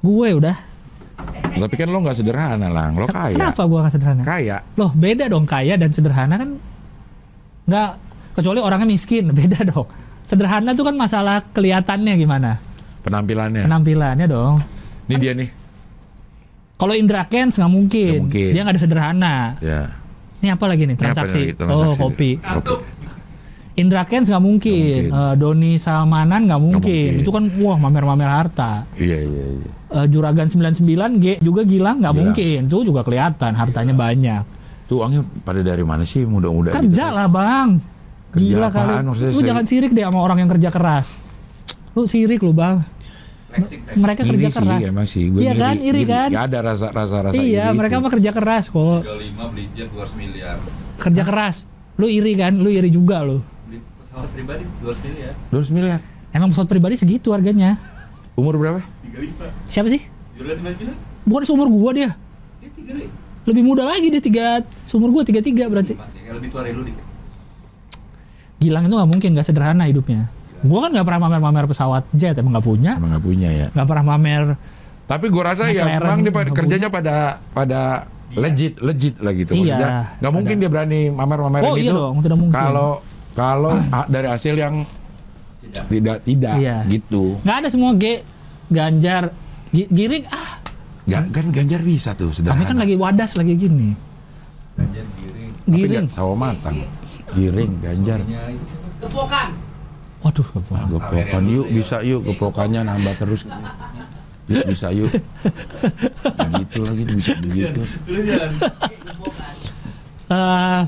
Gue 0.02 0.34
udah. 0.34 0.56
Tapi 1.50 1.74
kan 1.76 1.88
lo 1.92 2.02
nggak 2.02 2.18
sederhana 2.18 2.66
lang. 2.66 2.98
Lo 2.98 3.06
kaya. 3.06 3.36
Kenapa 3.36 3.62
gue 3.68 3.78
gak 3.78 3.94
sederhana? 3.94 4.22
Kaya. 4.24 4.56
Loh, 4.74 4.90
beda 4.90 5.28
dong 5.28 5.44
kaya 5.44 5.76
dan 5.76 5.92
sederhana 5.92 6.34
kan 6.40 6.50
nggak 7.68 7.90
kecuali 8.34 8.58
orangnya 8.58 8.88
miskin, 8.88 9.30
beda 9.38 9.70
dong. 9.70 9.86
Sederhana 10.30 10.70
tuh 10.78 10.86
kan 10.86 10.94
masalah 10.94 11.42
kelihatannya 11.50 12.14
gimana? 12.14 12.62
Penampilannya. 13.02 13.66
Penampilannya 13.66 14.26
dong. 14.30 14.62
Ini 15.10 15.14
dia 15.18 15.32
nih. 15.34 15.50
Kalau 16.78 16.94
Indra 16.94 17.26
Kents 17.26 17.58
nggak 17.58 17.72
mungkin. 17.74 18.10
Nggak 18.14 18.22
mungkin. 18.30 18.50
Dia 18.54 18.60
nggak 18.62 18.74
ada 18.78 18.82
sederhana. 18.86 19.34
Ya. 19.58 19.80
Ini 20.38 20.54
apa 20.54 20.64
lagi 20.70 20.86
nih? 20.86 20.94
Ini 20.94 21.02
apa 21.02 21.02
Transaksi. 21.02 21.42
lagi? 21.42 21.58
Transaksi. 21.58 21.90
Oh, 21.90 21.94
kopi. 21.98 22.30
Kopi. 22.38 22.74
Indra 23.74 24.06
Kents 24.06 24.30
nggak 24.30 24.44
mungkin. 24.44 25.00
Nggak 25.10 25.18
mungkin. 25.18 25.34
Eh, 25.34 25.34
Doni 25.34 25.72
Salmanan 25.82 26.40
nggak 26.46 26.62
mungkin. 26.62 26.78
mungkin. 26.78 27.22
Itu 27.26 27.30
kan 27.34 27.44
wah 27.58 27.78
mamer-mamer 27.82 28.30
harta. 28.30 28.86
Iya, 28.94 29.18
iya, 29.26 29.44
iya. 29.58 29.70
Eh, 29.98 30.06
Juragan 30.14 30.46
99 30.46 31.18
G 31.18 31.26
juga 31.42 31.66
Gilang 31.66 31.98
nggak 32.06 32.14
mungkin. 32.14 32.58
Itu 32.70 32.86
juga 32.86 33.02
kelihatan 33.02 33.50
hartanya 33.58 33.98
banyak. 33.98 34.42
Tuh 34.86 35.02
uangnya 35.02 35.26
pada 35.42 35.58
dari 35.58 35.82
mana 35.82 36.06
sih 36.06 36.22
muda-muda 36.22 36.70
gitu? 36.70 36.78
Kerja 36.86 37.10
lah 37.10 37.26
bang. 37.26 37.98
Kerja 38.30 38.46
Gila 38.56 38.68
kali. 38.68 38.86
apaan? 38.88 39.04
Maksudnya 39.04 39.30
Lu 39.30 39.36
saya- 39.36 39.48
jangan 39.48 39.64
sirik 39.64 39.90
deh 39.90 40.04
sama 40.04 40.18
orang 40.20 40.38
yang 40.38 40.50
kerja 40.50 40.68
keras. 40.68 41.08
Lu 41.92 42.02
sirik 42.04 42.40
lu 42.40 42.52
bang. 42.52 42.78
Flexing. 43.50 43.80
Mereka 43.96 44.20
Iri 44.22 44.30
kerja 44.32 44.48
sih, 44.48 44.58
keras. 44.62 44.80
emang 44.84 45.06
sih. 45.08 45.24
Gue 45.26 45.40
Iya 45.42 45.52
kan, 45.56 45.74
iri 45.76 46.02
kan? 46.04 46.28
Ya 46.30 46.46
ada 46.46 46.58
rasa 46.64 46.86
rasa 46.88 47.16
rasa 47.20 47.34
Iya, 47.34 47.66
iri 47.66 47.76
mereka 47.76 47.96
itu. 47.96 48.04
mah 48.04 48.10
kerja 48.12 48.30
keras 48.30 48.64
kok. 48.66 49.02
35 49.02 49.42
beli 49.50 49.64
jet 49.74 49.88
200 49.90 50.14
miliar. 50.14 50.56
Kerja 50.96 51.22
keras. 51.24 51.56
Lu 51.96 52.06
iri 52.06 52.32
kan? 52.32 52.54
Lu 52.54 52.70
iri 52.70 52.86
juga 52.88 53.20
lu. 53.20 53.42
Beli 53.66 53.82
pesawat 53.98 54.30
pribadi 54.30 54.62
200 54.78 55.02
miliar. 55.02 55.34
200 55.50 55.70
miliar. 55.72 55.98
Emang 56.30 56.48
pesawat 56.48 56.68
pribadi 56.68 56.94
segitu 56.94 57.34
harganya. 57.34 57.74
Umur 58.32 58.54
berapa? 58.54 58.78
35. 59.02 59.50
Siapa 59.66 59.90
sih? 59.90 59.98
Juragan 60.38 60.62
99? 60.62 60.94
Bukan 61.26 61.42
seumur 61.44 61.66
gua 61.66 61.90
dia. 61.90 62.10
Ya 62.62 62.70
3 62.70 63.10
Lebih 63.42 63.62
muda 63.64 63.82
lagi 63.82 64.06
dia 64.06 64.22
tiga 64.22 64.46
seumur 64.86 65.10
gua 65.10 65.26
tiga 65.26 65.42
tiga 65.42 65.66
berarti. 65.66 65.98
Ya, 65.98 66.30
lebih 66.30 66.48
tua 66.48 66.62
dari 66.62 66.70
lu 66.70 66.86
dikit. 66.86 67.02
Gilang 68.60 68.84
itu 68.84 68.92
nggak 68.92 69.10
mungkin 69.10 69.28
nggak 69.32 69.46
sederhana 69.46 69.84
hidupnya. 69.84 70.28
Gua 70.60 70.84
kan 70.84 70.92
nggak 70.92 71.02
pernah 71.02 71.20
mamer-mamer 71.22 71.64
pesawat 71.64 72.04
jet 72.12 72.36
emang 72.36 72.52
nggak 72.52 72.66
punya. 72.66 72.92
Emang 72.94 73.10
nggak 73.10 73.24
punya 73.24 73.48
ya. 73.48 73.66
Nggak 73.70 73.86
pernah 73.86 74.04
mamer. 74.06 74.44
Tapi 75.02 75.26
gue 75.26 75.42
rasa 75.42 75.66
ya 75.66 75.82
memang 75.90 76.20
dia 76.20 76.30
pada- 76.30 76.52
kerjanya 76.52 76.86
pada 76.86 77.14
pada 77.50 78.06
legit 78.30 78.78
legit 78.78 79.18
lah 79.18 79.32
gitu. 79.32 79.52
Iya, 79.52 79.74
Maksudnya 79.74 79.88
nggak 80.20 80.32
mungkin 80.32 80.54
dia 80.56 80.68
berani 80.68 81.00
mamer-mamerin 81.08 81.66
Oh, 81.66 81.74
iya 81.74 81.90
itu. 81.90 81.96
dong, 81.96 82.16
tidak 82.20 82.38
mungkin. 82.38 82.54
Kalau 82.54 82.90
kalau 83.32 83.72
dari 84.12 84.28
hasil 84.28 84.54
yang 84.54 84.74
tidak 85.86 86.22
tidak 86.22 86.54
Iya. 86.56 86.76
gitu. 86.86 87.40
Nggak 87.40 87.56
ada 87.56 87.68
semua 87.68 87.90
G 87.94 88.22
Ganjar 88.68 89.34
Gi- 89.70 89.88
Giring 89.88 90.24
ah 90.28 90.50
Nggak 91.02 91.22
kan 91.32 91.44
Ganjar 91.50 91.80
bisa 91.80 92.12
tuh 92.12 92.28
kami 92.28 92.36
sederhana. 92.36 92.66
kan 92.66 92.76
lagi 92.78 92.94
wadas 92.94 93.34
lagi 93.34 93.56
gini. 93.56 93.96
Ganjar 94.76 95.04
giring. 95.16 95.50
Tapi 95.56 95.74
Giring. 95.74 96.06
sawo 96.06 96.34
matang. 96.34 96.76
Giring 97.32 97.72
Ganjar. 97.80 98.20
Gepokan. 99.00 99.48
Waduh, 100.20 100.44
Ah, 100.68 100.84
gepokan 100.84 101.44
yuk 101.48 101.66
bisa 101.72 102.04
yuk 102.04 102.20
gepokannya 102.22 102.84
nambah 102.84 103.14
terus. 103.16 103.48
Yuk 104.46 104.62
bisa 104.68 104.92
yuk. 104.92 105.08
Begitu 106.50 106.78
lagi 106.84 107.02
bisa 107.08 107.32
begitu. 107.40 107.80
Terus 108.04 108.24
jalan. 108.28 108.52
Eh, 110.30 110.82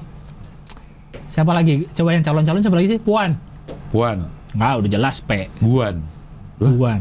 siapa 1.26 1.50
lagi? 1.50 1.88
Coba 1.90 2.12
yang 2.12 2.22
calon-calon 2.22 2.60
siapa 2.60 2.76
lagi 2.76 2.88
sih? 2.94 3.00
Puan. 3.00 3.34
Puan, 3.88 4.28
Nggak, 4.52 4.72
udah 4.84 4.90
jelas 4.92 5.16
P. 5.24 5.48
Buan. 5.64 6.04
Wah. 6.60 7.00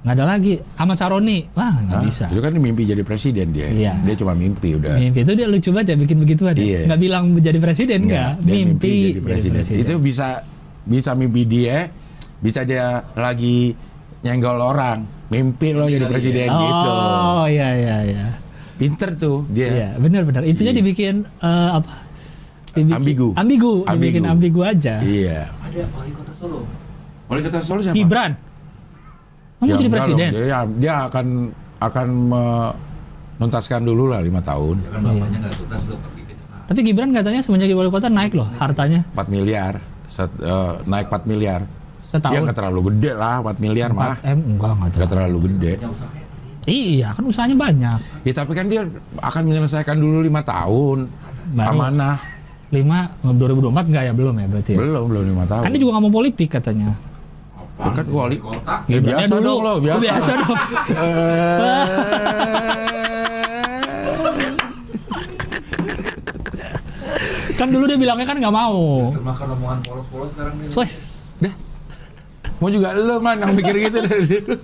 Nggak 0.00 0.14
ada 0.16 0.24
lagi. 0.26 0.54
Ahmad 0.74 0.96
Saroni. 0.96 1.44
Wah, 1.52 1.76
nggak 1.76 2.00
bisa. 2.08 2.24
Itu 2.32 2.40
kan 2.40 2.56
mimpi 2.56 2.88
jadi 2.88 3.04
presiden 3.04 3.52
dia. 3.52 3.68
Iya. 3.68 3.92
Dia 4.00 4.14
cuma 4.16 4.32
mimpi 4.32 4.72
udah. 4.72 4.96
Mimpi 4.96 5.20
itu 5.20 5.32
dia 5.34 5.44
lucu 5.44 5.68
banget 5.70 5.92
ya 5.92 5.96
bikin 6.00 6.16
begituan 6.18 6.54
ya. 6.54 6.62
Iya. 6.62 6.80
Nggak 6.88 7.00
bilang 7.00 7.24
jadi 7.36 7.58
presiden 7.58 7.98
Enggak, 8.08 8.16
nggak. 8.32 8.32
dia 8.40 8.54
Mimpi, 8.56 8.94
jadi 9.12 9.20
presiden. 9.20 9.60
Itu 9.76 9.94
bisa 10.00 10.26
bisa 10.80 11.10
mimpi 11.12 11.42
dia, 11.44 11.92
bisa 12.40 12.64
dia 12.64 13.04
lagi 13.12 13.76
nyenggol 14.20 14.56
orang, 14.58 15.04
mimpi 15.28 15.72
lo 15.72 15.84
jadi 15.84 16.06
presiden 16.06 16.48
gitu. 16.48 16.90
Oh 16.90 17.44
iya 17.44 17.68
iya 17.76 17.96
iya. 18.02 18.24
Pinter 18.76 19.12
tuh 19.14 19.44
dia. 19.52 19.68
Iya 19.68 19.88
benar-benar. 19.94 20.42
Itunya 20.42 20.72
Iya. 20.72 20.80
dibikin 20.80 21.14
eh, 21.38 21.70
apa? 21.76 21.92
Dibikin- 22.72 22.96
Ambigu. 22.96 23.28
Ambigu. 23.36 23.74
Dibikin 23.84 24.22
Ambigu. 24.24 24.32
ambigu 24.32 24.60
aja. 24.64 24.94
Iya. 25.04 25.52
Ada 25.60 25.84
wali 25.92 26.12
kota 26.16 26.32
Solo. 26.32 26.64
Wali 27.28 27.40
kota 27.44 27.60
Solo 27.60 27.84
siapa? 27.84 27.92
Gibran. 27.92 28.32
Kamu 29.60 29.66
Ya, 29.66 29.74
jadi 29.74 29.84
enggak 29.84 30.00
presiden? 30.00 30.16
dong. 30.26 30.40
Dia, 30.40 30.58
dia 30.74 30.94
akan 31.04 31.26
akan 31.78 32.08
menuntaskan 33.36 33.80
dulu 33.82 34.04
lah 34.06 34.20
lima 34.20 34.40
tahun. 34.40 34.76
Ya 34.78 34.90
kan 34.90 35.00
bapaknya 35.02 35.38
nggak 35.38 35.54
tuntas 35.54 35.80
udah 35.84 35.98
pergi 36.00 36.22
ke 36.22 36.32
Jakarta. 36.34 36.66
Tapi 36.66 36.80
Gibran 36.82 37.10
katanya 37.10 37.40
semenjak 37.40 37.66
jadi 37.66 37.76
wali 37.76 37.90
kota 37.90 38.08
naik 38.08 38.32
loh 38.32 38.48
hartanya 38.54 39.00
4 39.10 39.28
miliar, 39.28 39.74
set- 40.06 40.40
eh, 40.40 40.72
naik 40.86 41.06
4 41.08 41.24
miliar. 41.26 41.60
Ya 41.62 42.18
setahun. 42.18 42.42
nggak 42.42 42.56
terlalu 42.56 42.80
gede 42.90 43.12
lah, 43.14 43.36
4 43.38 43.56
miliar 43.58 43.90
mah. 43.92 44.16
4 44.16 44.24
M 44.26 44.38
enggak 44.50 44.72
enggak 44.72 44.88
Nggak 44.90 45.08
terlalu. 45.08 45.36
terlalu 45.36 45.38
gede. 45.46 45.72
Iya 46.62 47.08
kan 47.12 47.22
usahanya 47.24 47.56
banyak. 47.58 47.98
Ya 48.22 48.32
tapi 48.34 48.52
kan 48.52 48.66
dia 48.66 48.82
akan 49.18 49.42
menyelesaikan 49.44 49.96
dulu 49.96 50.20
lima 50.20 50.40
tahun. 50.40 50.98
Baru. 51.52 51.68
Amanah. 51.74 52.16
5 52.70 52.80
2024 53.26 53.82
enggak 53.84 54.02
ya 54.04 54.12
belum 54.14 54.34
ya 54.36 54.46
berarti 54.46 54.70
ya? 54.72 54.78
Belum, 54.78 55.04
belum 55.06 55.24
lima 55.28 55.44
tahun. 55.44 55.62
Kan 55.64 55.70
dia 55.70 55.80
juga 55.80 55.92
nggak 55.92 56.04
mau 56.04 56.14
politik 56.14 56.48
katanya. 56.48 56.94
Kan 57.80 58.06
wali 58.06 58.36
Kota. 58.36 58.84
Ya, 58.86 58.98
biasa 59.00 59.32
dulu. 59.32 59.42
dong 59.42 59.58
lo, 59.60 59.70
Oh, 59.70 59.78
biasa. 59.78 60.00
biasa 60.00 60.30
dong. 60.36 60.56
kan 67.56 67.68
dulu 67.68 67.84
dia 67.84 67.98
bilangnya 67.98 68.24
kan 68.24 68.36
nggak 68.38 68.54
mau. 68.54 69.10
Termakan 69.12 69.46
omongan 69.54 69.78
polos-polos 69.84 70.30
sekarang 70.32 70.54
nih. 70.56 70.72
Wes, 70.72 70.94
Dah. 71.38 71.54
Mau 72.60 72.68
juga 72.68 72.92
lo 72.92 73.16
man 73.18 73.36
yang 73.36 73.52
mikir 73.52 73.74
gitu 73.78 73.98
dari 74.00 74.24
dulu. 74.24 74.56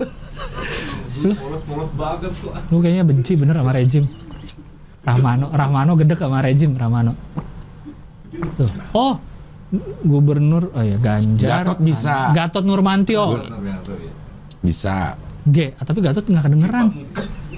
Polos-polos 1.33 1.91
banget 1.93 2.33
tuh. 2.33 2.53
lu 2.71 2.79
kayaknya 2.81 3.05
benci 3.05 3.33
bener 3.37 3.57
sama 3.57 3.73
rejim. 3.73 4.05
Rahmano, 5.03 5.47
Rahmano 5.49 5.93
gedek 5.95 6.19
sama 6.19 6.41
rejim 6.41 6.73
Rahmano. 6.73 7.13
Tuh. 8.57 8.69
Oh, 8.93 9.15
gubernur, 10.03 10.71
oh 10.71 10.81
ya 10.81 10.97
Ganjar. 10.97 11.65
Gatot 11.65 11.79
bisa. 11.81 12.31
Gatot 12.31 12.65
Nurmantio. 12.65 13.39
Bener, 13.39 13.53
bener. 13.55 13.81
Bisa. 14.61 15.15
G, 15.47 15.71
tapi 15.73 15.99
Gatot 16.01 16.27
nggak 16.27 16.45
kedengeran. 16.45 16.87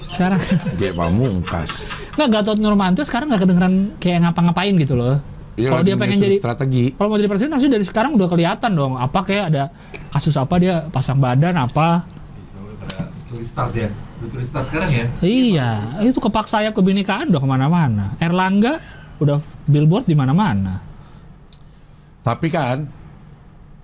Sekarang 0.05 0.37
Dia 0.77 0.91
pamungkas. 0.93 1.89
nggak 2.13 2.29
Gatot 2.29 2.57
Nurmantio 2.57 3.01
sekarang 3.01 3.29
nggak 3.29 3.41
kedengeran 3.43 3.73
kayak 3.97 4.19
ngapa-ngapain 4.23 4.73
gitu 4.77 4.93
loh. 4.93 5.17
Iya, 5.53 5.75
Kalau 5.75 5.83
dia 5.83 5.95
pengen 5.99 6.23
jadi 6.23 6.37
strategi. 6.39 6.95
kalau 6.95 7.11
mau 7.11 7.19
jadi 7.19 7.27
presiden 7.27 7.51
harusnya 7.51 7.73
dari 7.75 7.83
sekarang 7.83 8.15
udah 8.15 8.27
kelihatan 8.27 8.71
dong. 8.71 8.95
Apa 8.95 9.19
kayak 9.21 9.51
ada 9.51 9.63
kasus 10.07 10.39
apa 10.39 10.55
dia 10.55 10.87
pasang 10.87 11.19
badan 11.19 11.59
apa? 11.59 12.07
Start 13.43 13.75
ya. 13.75 13.89
Start 14.41 14.65
sekarang 14.67 14.89
ya. 14.89 15.05
Iya, 15.19 15.69
itu 16.03 16.15
kepak 16.15 16.47
sayap 16.47 16.71
kebinekaan 16.73 17.27
udah 17.27 17.41
ke 17.43 17.47
mana-mana. 17.47 18.15
Erlangga 18.17 18.79
udah 19.19 19.39
billboard 19.65 20.07
di 20.07 20.15
mana-mana. 20.15 20.79
Tapi 22.21 22.47
kan 22.47 22.85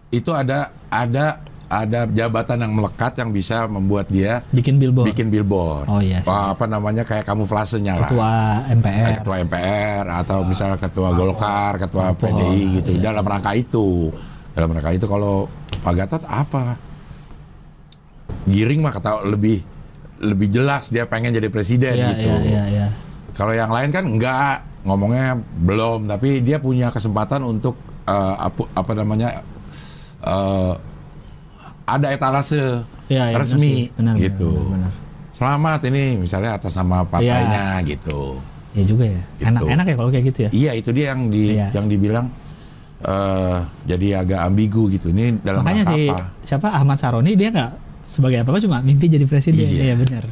itu 0.09 0.29
ada 0.29 0.69
ada 0.87 1.41
ada 1.65 2.05
jabatan 2.05 2.61
yang 2.61 2.73
melekat 2.73 3.17
yang 3.17 3.29
bisa 3.29 3.65
membuat 3.65 4.05
dia 4.05 4.45
Bikin 4.49 4.77
billboard. 4.77 5.09
bikin 5.09 5.27
billboard. 5.27 5.89
Oh, 5.89 5.97
iya. 5.97 6.21
Wah, 6.23 6.53
apa 6.53 6.65
namanya 6.65 7.01
kayak 7.01 7.25
kamuflasenya 7.25 7.97
lah. 7.97 8.07
Ketua 8.07 8.33
MPR. 8.69 9.05
ketua 9.17 9.35
MPR 9.41 10.03
atau 10.13 10.45
misalnya 10.45 10.77
ketua 10.77 11.09
Golkar, 11.11 11.79
ketua 11.79 12.13
PDI 12.13 12.79
gitu. 12.79 12.89
iya. 12.93 13.09
Dalam 13.09 13.25
rangka 13.25 13.51
itu. 13.51 14.13
Dalam 14.53 14.71
rangka 14.71 14.93
itu 14.93 15.05
kalau 15.05 15.49
Pak 15.81 15.93
Gatot 15.95 16.23
apa? 16.23 16.77
Giring 18.45 18.79
mah 18.79 18.93
kata 18.93 19.25
lebih 19.25 19.65
lebih 20.15 20.47
jelas 20.47 20.87
dia 20.87 21.03
pengen 21.03 21.33
jadi 21.33 21.49
presiden 21.49 21.93
Iya, 21.93 22.07
gitu. 22.13 22.29
iya, 22.29 22.37
iya, 22.39 22.63
iya. 22.69 22.87
Kalau 23.33 23.51
yang 23.51 23.67
lain 23.67 23.89
kan 23.89 24.05
enggak, 24.05 24.63
ngomongnya 24.81 25.35
belum, 25.59 26.07
tapi 26.07 26.39
dia 26.39 26.55
punya 26.55 26.87
kesempatan 26.87 27.43
untuk 27.43 27.75
eh, 28.05 28.35
apa, 28.39 28.61
apa 28.71 28.91
namanya 28.93 29.29
eh, 30.21 30.73
ada 31.85 32.07
etalase 32.09 32.81
Iya, 33.05 33.29
iya, 33.29 33.37
resmi 33.37 33.85
benar 33.93 34.17
gitu. 34.17 34.49
benar, 34.65 34.89
benar. 34.89 34.91
Selamat 35.29 35.79
ini 35.85 36.03
misalnya 36.17 36.57
atas 36.57 36.73
nama 36.73 37.03
partainya 37.03 37.77
gitu. 37.85 38.41
Iya 38.73 38.83
juga 38.83 39.05
ya. 39.05 39.21
Gitu. 39.37 39.45
Enak 39.45 39.61
enak 39.69 39.85
ya 39.85 39.95
kalau 39.95 40.09
kayak 40.09 40.25
gitu 40.25 40.39
ya. 40.41 40.49
Iya 40.49 40.71
itu 40.73 40.89
dia 40.89 41.05
yang 41.13 41.21
di 41.29 41.43
Iya. 41.53 41.67
yang 41.71 41.85
dibilang 41.85 42.25
eh 43.05 43.57
jadi 43.85 44.07
agak 44.25 44.39
ambigu 44.41 44.89
gitu. 44.89 45.13
Ini 45.13 45.37
dalam 45.39 45.61
Makanya 45.61 45.83
si 45.85 46.09
apa? 46.09 46.17
siapa 46.41 46.67
Ahmad 46.73 46.97
Saroni 46.97 47.37
dia 47.37 47.53
nggak 47.53 47.71
sebagai 48.01 48.41
apa-apa 48.41 48.57
cuma 48.59 48.77
mimpi 48.81 49.05
jadi 49.05 49.25
presiden. 49.25 49.61
Iya. 49.61 49.93
Iya, 49.93 49.95
benar. 49.99 50.23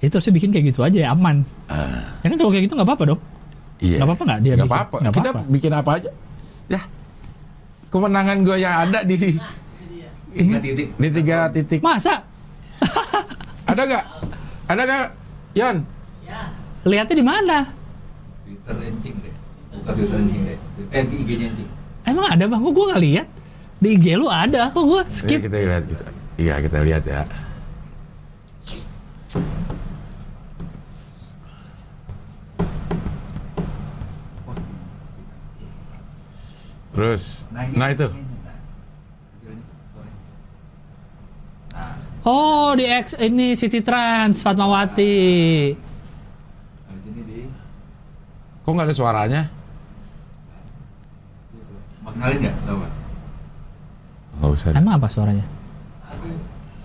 Itu 0.00 0.18
harusnya 0.18 0.34
bikin 0.34 0.50
kayak 0.50 0.64
gitu 0.68 0.80
aja 0.82 0.98
ya 0.98 1.08
aman. 1.14 1.46
ya 2.20 2.26
kan 2.26 2.36
kalau 2.36 2.50
kayak 2.50 2.64
gitu 2.66 2.74
nggak 2.74 2.88
apa-apa 2.90 3.04
dong. 3.06 3.20
Iya. 3.78 3.96
Nggak 4.02 4.08
apa-apa 4.10 4.22
nggak 4.26 4.38
dia 4.40 4.50
Nggak 4.50 4.58
bikin? 4.58 4.74
apa-apa. 4.74 4.96
Kita 4.98 5.28
apa-apa. 5.30 5.40
bikin 5.46 5.72
apa 5.72 5.90
aja. 5.94 6.10
Ya. 6.66 6.80
Kemenangan 7.88 8.42
gue 8.42 8.56
yang 8.58 8.74
ada 8.88 9.00
di 9.02 9.16
Tiga 10.34 10.58
titik. 10.58 10.88
di 10.98 11.08
tiga 11.10 11.38
titik. 11.46 11.78
Masa 11.78 12.26
Ada 13.70 13.82
gak? 13.86 14.04
Ada 14.66 14.82
gak? 14.82 15.06
Yan? 15.54 15.76
lihatnya 16.84 17.16
di 17.16 17.24
mana? 17.24 17.58
Twitter 18.44 18.76
encing 18.82 19.16
deh. 19.24 19.34
Bukan 19.72 19.92
Twitter 19.94 20.18
encing 20.20 20.42
deh. 20.44 20.58
Eh, 20.92 21.02
di 21.08 21.16
IG-nya 21.22 21.46
encing. 21.48 21.68
Emang 22.04 22.26
ada 22.28 22.44
bang? 22.44 22.60
Kok 22.60 22.72
gue 22.72 22.84
nggak 22.92 23.02
lihat? 23.02 23.26
Di 23.80 23.88
IG 23.96 24.06
lu 24.14 24.28
ada, 24.28 24.68
kok 24.68 24.84
gue 24.84 25.00
Iya 25.00 25.14
skip. 25.14 25.38
kita 25.40 25.56
lihat 25.56 25.84
kita. 25.88 26.04
Iya 26.36 26.54
kita 26.60 26.78
lihat 26.84 27.02
ya. 27.06 27.20
Terus, 36.94 37.42
nah 37.50 37.90
itu, 37.90 38.06
Oh 42.24 42.72
di 42.72 42.88
X 42.88 43.12
ini 43.20 43.52
City 43.52 43.84
Trans 43.84 44.40
Fatmawati. 44.40 45.76
Habis 46.88 47.04
ini 47.12 47.20
di 47.28 47.40
kok 48.64 48.70
nggak 48.72 48.88
ada 48.88 48.96
suaranya? 48.96 49.42
mau 52.00 52.08
kenalin 52.16 52.48
nggak? 52.48 52.56
Tahu 52.64 52.76
nggak? 52.80 52.92
Nggak 54.40 54.50
usah. 54.56 54.68
Emang 54.72 54.96
apa 54.96 55.08
suaranya? 55.12 55.44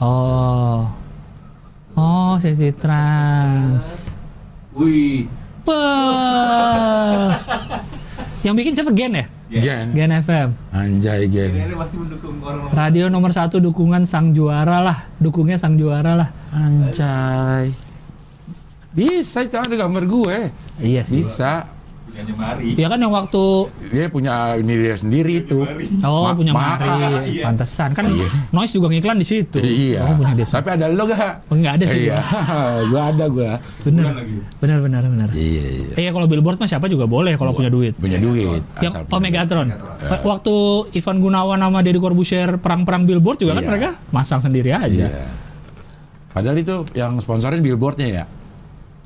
Oh, 0.03 0.91
oh 1.95 2.36
City 2.44 2.76
Trans. 2.76 4.19
Wih. 4.76 5.23
Yang 8.44 8.56
bikin 8.60 8.73
siapa 8.76 8.91
Gen 8.91 9.23
ya? 9.23 9.39
Gen, 9.49 9.97
Gen 9.97 10.13
FM. 10.13 10.49
anjay 10.69 11.26
Gen. 11.26 11.49
ini 11.57 11.73
pasti 11.73 11.97
mendukung 11.97 12.38
orang-orang. 12.38 12.69
Radio 12.77 13.05
nomor 13.09 13.34
satu 13.34 13.57
dukungan 13.57 14.05
sang 14.05 14.30
juara 14.38 14.77
lah. 14.77 15.09
Dukungnya 15.17 15.57
sang 15.57 15.73
juara 15.73 16.13
lah. 16.13 16.30
Anjay. 16.53 17.73
Bisa 18.93 19.41
itu 19.41 19.57
ada 19.57 19.73
gambar 19.73 20.05
gue. 20.05 20.38
Iya 20.77 21.01
sih. 21.01 21.26
Bisa. 21.26 21.65
Mari. 22.30 22.68
Ya 22.74 22.88
kan 22.88 22.98
yang 22.98 23.10
waktu 23.10 23.44
Dia 23.88 24.06
punya 24.08 24.34
ini 24.56 24.74
dia 24.74 24.96
sendiri 24.96 25.40
itu. 25.40 25.62
oh 26.02 26.24
Ma- 26.24 26.34
punya 26.34 26.52
Maka. 26.52 26.86
Mari, 26.86 27.32
Iya. 27.32 27.44
pantesan 27.46 27.90
kan 27.91 28.06
Noise 28.50 28.74
juga 28.74 28.88
ngiklan 28.88 29.18
di 29.18 29.26
situ. 29.26 29.58
Iya. 29.58 30.04
Oh, 30.04 30.16
punya 30.16 30.34
dia. 30.34 30.46
Tapi 30.46 30.68
ada 30.70 30.86
lo 30.88 31.04
gak? 31.06 31.34
Oh, 31.46 31.56
nggak 31.56 31.74
ada 31.76 31.86
sih. 31.86 32.00
Iya, 32.06 32.18
gua 32.91 33.02
ada 33.08 33.26
gua. 33.26 33.52
Lagi. 33.60 34.36
bener, 34.58 34.80
bener, 34.80 35.04
bener. 35.06 35.30
Iya, 35.32 35.64
iya. 35.66 35.94
Iya 35.98 36.10
kalau 36.12 36.26
billboard 36.26 36.58
mah 36.58 36.66
siapa 36.66 36.86
juga 36.86 37.06
boleh 37.06 37.36
kalau 37.36 37.52
punya 37.52 37.68
duit. 37.68 37.94
Punya 37.96 38.18
duit. 38.18 38.62
Yang 38.80 38.91
asal 38.91 39.02
oh 39.02 39.08
punya 39.10 39.24
Megatron. 39.26 39.68
Megatron. 39.70 40.24
Waktu 40.26 40.54
Ivan 40.96 41.18
Gunawan 41.20 41.60
sama 41.60 41.80
Deddy 41.80 41.98
Corbuzier 41.98 42.50
perang-perang 42.58 43.04
billboard 43.04 43.38
juga 43.38 43.54
kan 43.54 43.62
Iya. 43.62 43.70
mereka 43.70 43.90
masang 44.10 44.40
sendiri 44.40 44.72
aja. 44.72 44.88
Iya. 45.08 45.28
Padahal 46.30 46.56
itu 46.56 46.86
yang 46.94 47.18
sponsorin 47.18 47.60
billboardnya 47.60 48.08
ya. 48.08 48.24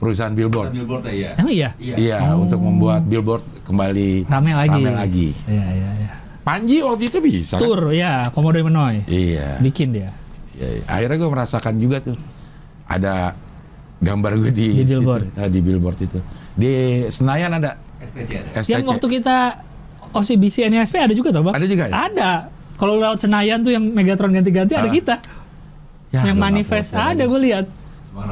Perusahaan 0.03 0.33
billboard. 0.35 0.75
Billboard 0.75 1.03
ya, 1.07 1.13
iya. 1.13 1.29
Emang 1.39 1.53
iya? 1.53 1.69
Iya. 1.79 1.95
Iya, 1.95 2.17
Oh. 2.29 2.43
untuk 2.43 2.59
membuat 2.59 3.01
billboard 3.03 3.43
kembali 3.63 4.27
Rame 4.27 4.51
lagi. 4.51 4.75
Rame 4.75 4.91
lagi. 4.91 5.27
Iya, 5.47 5.65
iya, 5.71 5.89
iya. 5.95 6.11
Panji 6.43 6.83
waktu 6.83 7.03
itu 7.07 7.17
bisa. 7.17 7.55
kan? 7.55 7.63
Tur, 7.63 7.81
ya, 7.89 8.27
Komodo 8.29 8.59
Menoy. 8.59 8.99
Iya. 9.05 9.57
Bikin 9.57 9.95
dia. 9.95 10.11
Iya, 10.53 10.67
iya. 10.69 10.83
Akhirnya 10.85 11.17
gue 11.17 11.29
merasakan 11.31 11.73
juga 11.77 12.03
tuh 12.03 12.19
ada 12.83 13.31
gambar 13.97 14.31
gue 14.37 14.51
di 14.51 14.67
Di 14.75 14.83
billboard. 14.85 15.23
situ, 15.25 15.39
eh, 15.39 15.47
di 15.47 15.59
billboard 15.63 15.97
itu. 15.97 16.19
Di 16.53 16.71
Senayan 17.07 17.55
ada 17.55 17.79
STC 17.97 18.31
ada. 18.35 18.49
STC. 18.59 18.69
Yang 18.69 18.83
waktu 18.85 19.07
kita 19.09 19.37
OCBC 20.11 20.55
NSP 20.67 20.95
ada 20.99 21.13
juga 21.15 21.31
tuh, 21.31 21.41
Bang? 21.41 21.55
Ada 21.55 21.65
juga 21.65 21.83
ya? 21.87 21.93
Ada. 22.05 22.31
Kalau 22.75 22.99
lewat 22.99 23.17
Senayan 23.17 23.63
tuh 23.63 23.71
yang 23.71 23.81
Megatron 23.87 24.29
ganti-ganti 24.29 24.75
ada 24.75 24.85
Ah. 24.85 24.91
kita. 24.91 25.15
Ya, 26.11 26.27
yang 26.27 26.37
manifest 26.37 26.91
foto 26.91 27.01
ada 27.07 27.23
gue 27.23 27.39
lihat. 27.41 27.65
Cuma 28.11 28.29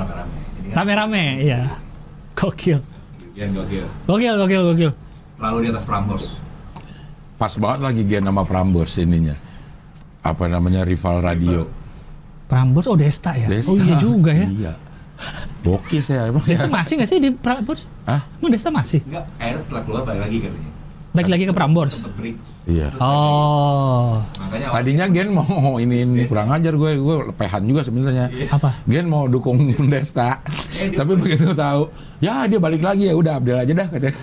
rame-rame. 0.72 0.74
Kan 0.74 0.78
Rame-rame, 0.80 1.24
iya. 1.44 1.62
Gokil. 2.36 2.80
Gian 3.36 3.50
gokil. 3.56 3.86
Gokil, 4.08 4.34
gokil, 4.40 4.62
gokil. 4.74 4.92
Selalu 5.40 5.58
di 5.64 5.68
atas 5.72 5.86
Prambors. 5.88 6.26
Pas 7.36 7.54
banget 7.58 7.80
lagi 7.82 8.02
Gen 8.06 8.24
sama 8.28 8.44
Prambors 8.46 8.94
ininya. 9.02 9.36
Apa 10.22 10.46
namanya 10.46 10.86
rival 10.86 11.20
radio. 11.20 11.66
Prambors, 12.46 12.86
oh 12.86 13.00
Desta 13.00 13.34
ya? 13.34 13.48
Desta. 13.50 13.72
Oh 13.74 13.80
iya 13.80 13.96
juga 13.98 14.32
ya. 14.36 14.48
Iya. 14.48 14.74
Bokis 15.62 16.10
ya 16.12 16.30
emang. 16.30 16.44
Desta 16.46 16.68
ya. 16.68 16.74
masih 16.74 16.94
nggak 17.02 17.10
sih 17.10 17.18
di 17.18 17.30
Prambors? 17.34 17.90
Hah? 18.06 18.22
Emang 18.38 18.52
Desta 18.54 18.70
masih? 18.70 19.02
Enggak, 19.08 19.26
akhirnya 19.40 19.62
setelah 19.64 19.82
keluar 19.88 20.02
balik 20.06 20.22
lagi 20.28 20.38
katanya. 20.44 20.72
Baik 21.12 21.28
lagi 21.28 21.44
ke 21.50 21.54
Prambors. 21.56 21.94
Sempet 22.00 22.14
break. 22.16 22.36
Iya. 22.62 22.94
Oh, 23.02 24.22
Makanya 24.38 24.70
Tadinya 24.70 25.06
Gen 25.10 25.34
mau 25.34 25.82
ini, 25.82 26.06
ini 26.06 26.24
kurang 26.30 26.54
ajar 26.54 26.78
gue, 26.78 26.92
gue 26.94 27.16
lepehan 27.34 27.66
juga 27.66 27.82
sebenarnya. 27.82 28.30
apa? 28.54 28.70
Gen 28.86 29.10
mau 29.10 29.26
dukung 29.26 29.58
Desta, 29.90 30.38
tapi 31.00 31.18
begitu 31.18 31.58
tahu, 31.58 31.90
ya 32.22 32.46
dia 32.46 32.62
balik 32.62 32.86
lagi 32.86 33.10
ya 33.10 33.18
udah 33.18 33.42
Abdel 33.42 33.66
aja 33.66 33.74
dah 33.74 33.88
katanya. 33.90 34.14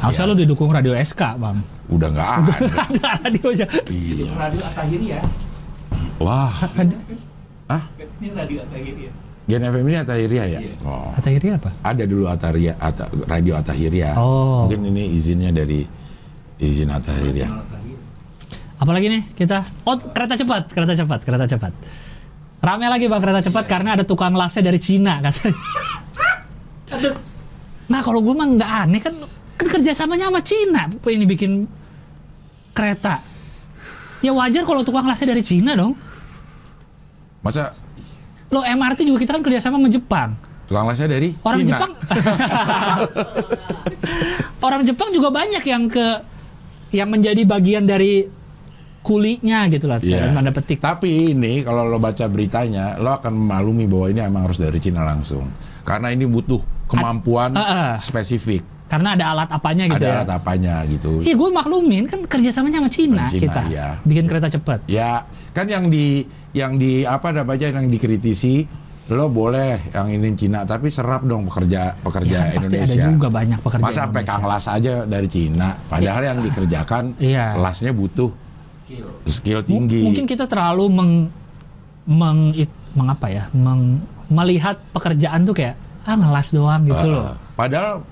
Harusnya 0.00 0.24
lu 0.24 0.34
didukung 0.34 0.72
Radio 0.72 0.96
SK, 0.96 1.36
Bang. 1.36 1.60
Udah 1.92 2.08
nggak 2.08 2.28
ada. 2.40 2.54
Ada 2.88 3.08
radionya. 3.28 3.66
iya. 3.92 4.32
Radio 4.40 4.62
Atahiri 4.64 5.06
ya. 5.12 5.20
Wah, 6.16 6.52
ah 7.68 7.82
Ini 8.20 8.28
Radio 8.32 8.58
Atahiri 8.64 9.02
ya. 9.08 9.12
Gen 9.50 9.66
FM 9.66 9.84
ini 9.84 9.96
Atahiria 9.98 10.44
ya? 10.46 10.60
Iya. 10.62 10.72
Oh, 10.86 11.10
Kata 11.10 11.28
Iri 11.28 11.48
apa? 11.50 11.70
ada 11.82 12.02
dulu 12.06 12.24
Atahiria, 12.30 12.72
Ata, 12.78 13.10
Radio 13.26 13.58
Atahiria. 13.58 14.14
Oh. 14.14 14.64
Mungkin 14.64 14.94
ini 14.94 15.10
izinnya 15.18 15.50
dari 15.50 15.82
izin 16.60 16.92
Atahiria. 16.92 17.48
Atahiri. 17.48 17.80
Apalagi 18.80 19.06
nih 19.12 19.22
kita? 19.36 19.60
Oh, 19.84 20.00
kereta 20.00 20.40
cepat, 20.40 20.72
kereta 20.72 20.96
cepat, 20.96 21.20
kereta 21.20 21.44
cepat. 21.44 21.72
Rame 22.60 22.86
lagi 22.88 23.08
bang 23.08 23.20
kereta 23.20 23.40
cepat 23.44 23.64
karena 23.68 23.96
ada 23.96 24.04
tukang 24.04 24.36
lasnya 24.36 24.68
dari 24.68 24.80
Cina 24.80 25.20
katanya. 25.24 25.56
Aduh. 26.96 27.14
Nah 27.88 28.00
kalau 28.00 28.20
gue 28.20 28.34
mah 28.36 28.48
nggak 28.56 28.70
aneh 28.84 29.00
kan, 29.00 29.14
kan 29.56 29.66
kerjasamanya 29.68 30.28
sama 30.28 30.40
Cina 30.44 30.82
ini 31.08 31.24
bikin 31.24 31.64
kereta. 32.76 33.20
Ya 34.20 34.36
wajar 34.36 34.68
kalau 34.68 34.84
tukang 34.84 35.08
lasnya 35.08 35.32
dari 35.32 35.44
Cina 35.44 35.72
dong. 35.76 35.96
Masa 37.40 37.72
Lo 38.52 38.60
MRT 38.60 39.08
juga 39.08 39.24
kita 39.24 39.32
kan 39.38 39.42
kerjasama 39.44 39.80
sama 39.80 39.88
Jepang. 39.88 40.30
tukang 40.68 40.86
lasnya 40.86 41.08
dari 41.10 41.34
Orang 41.42 41.64
Cina? 41.64 41.68
Jepang, 41.68 41.92
orang 44.66 44.82
Jepang 44.86 45.08
juga 45.10 45.28
banyak 45.34 45.64
yang 45.66 45.90
ke 45.90 46.06
yang 46.90 47.08
menjadi 47.10 47.42
bagian 47.46 47.86
dari 47.86 48.26
kulinya 49.00 49.64
gitu 49.72 49.88
lah, 49.88 49.96
dalam 49.96 50.36
tanda 50.36 50.52
petik. 50.52 50.78
Tapi 50.78 51.32
ini 51.32 51.64
kalau 51.64 51.88
lo 51.88 51.96
baca 51.96 52.28
beritanya, 52.28 53.00
lo 53.00 53.16
akan 53.16 53.32
memaklumi 53.32 53.88
bahwa 53.88 54.06
ini 54.12 54.20
emang 54.20 54.42
harus 54.44 54.60
dari 54.60 54.76
Cina 54.76 55.02
langsung. 55.08 55.48
Karena 55.88 56.12
ini 56.12 56.28
butuh 56.28 56.60
kemampuan 56.84 57.56
Ah, 57.56 57.64
ah. 57.64 57.90
spesifik. 57.96 58.60
Karena 58.90 59.14
ada 59.14 59.30
alat 59.30 59.48
apanya 59.54 59.86
gitu 59.86 60.02
ada 60.02 60.06
ya. 60.10 60.14
alat 60.20 60.30
apanya 60.34 60.74
gitu. 60.90 61.22
Iya, 61.22 61.34
gue 61.38 61.48
maklumin 61.54 62.10
kan 62.10 62.26
kerjasamanya 62.26 62.82
sama 62.82 62.90
Cina, 62.90 63.24
Cina, 63.30 63.42
kita 63.46 63.62
iya. 63.70 63.88
bikin 64.02 64.26
kereta 64.26 64.50
cepat. 64.50 64.82
Ya, 64.90 65.24
kan 65.54 65.70
yang 65.70 65.86
di 65.88 66.26
yang 66.50 66.74
di 66.74 67.06
apa 67.06 67.30
namanya 67.30 67.70
yang 67.70 67.86
dikritisi 67.86 68.66
lo 69.10 69.26
boleh 69.26 69.90
yang 69.90 70.06
ini 70.08 70.30
Cina 70.32 70.62
tapi 70.62 70.86
serap 70.86 71.22
dong 71.22 71.42
pekerja 71.44 71.98
pekerja 71.98 72.38
Ya 72.40 72.46
kan 72.48 72.62
pasti 72.62 72.72
ada 72.72 72.86
Indonesia. 72.86 73.04
juga 73.10 73.28
banyak 73.28 73.58
pekerja 73.58 73.82
Masa 73.82 73.98
sampai 74.00 74.20
Indonesia. 74.20 74.38
kang 74.38 74.44
las 74.46 74.66
aja 74.66 74.94
dari 75.04 75.26
Cina, 75.26 75.68
padahal 75.84 76.22
yang 76.24 76.38
dikerjakan 76.40 77.04
Iya. 77.16 77.46
lasnya 77.56 77.90
butuh 77.90 78.30
Skill. 78.80 79.06
skill 79.24 79.60
M- 79.60 79.66
tinggi. 79.66 80.02
Mungkin 80.04 80.26
kita 80.26 80.46
terlalu 80.46 80.84
meng 80.88 81.12
meng, 82.02 82.38
it- 82.54 82.70
mengapa 82.92 83.26
ya, 83.28 83.46
meng- 83.52 84.02
melihat 84.28 84.78
pekerjaan 84.90 85.42
tuh 85.42 85.52
kayak 85.52 85.74
ah 86.00 86.16
ngelas 86.16 86.50
doang 86.50 86.82
gitu 86.84 87.02
Uh, 87.04 87.12
loh. 87.12 87.24
Padahal 87.52 88.02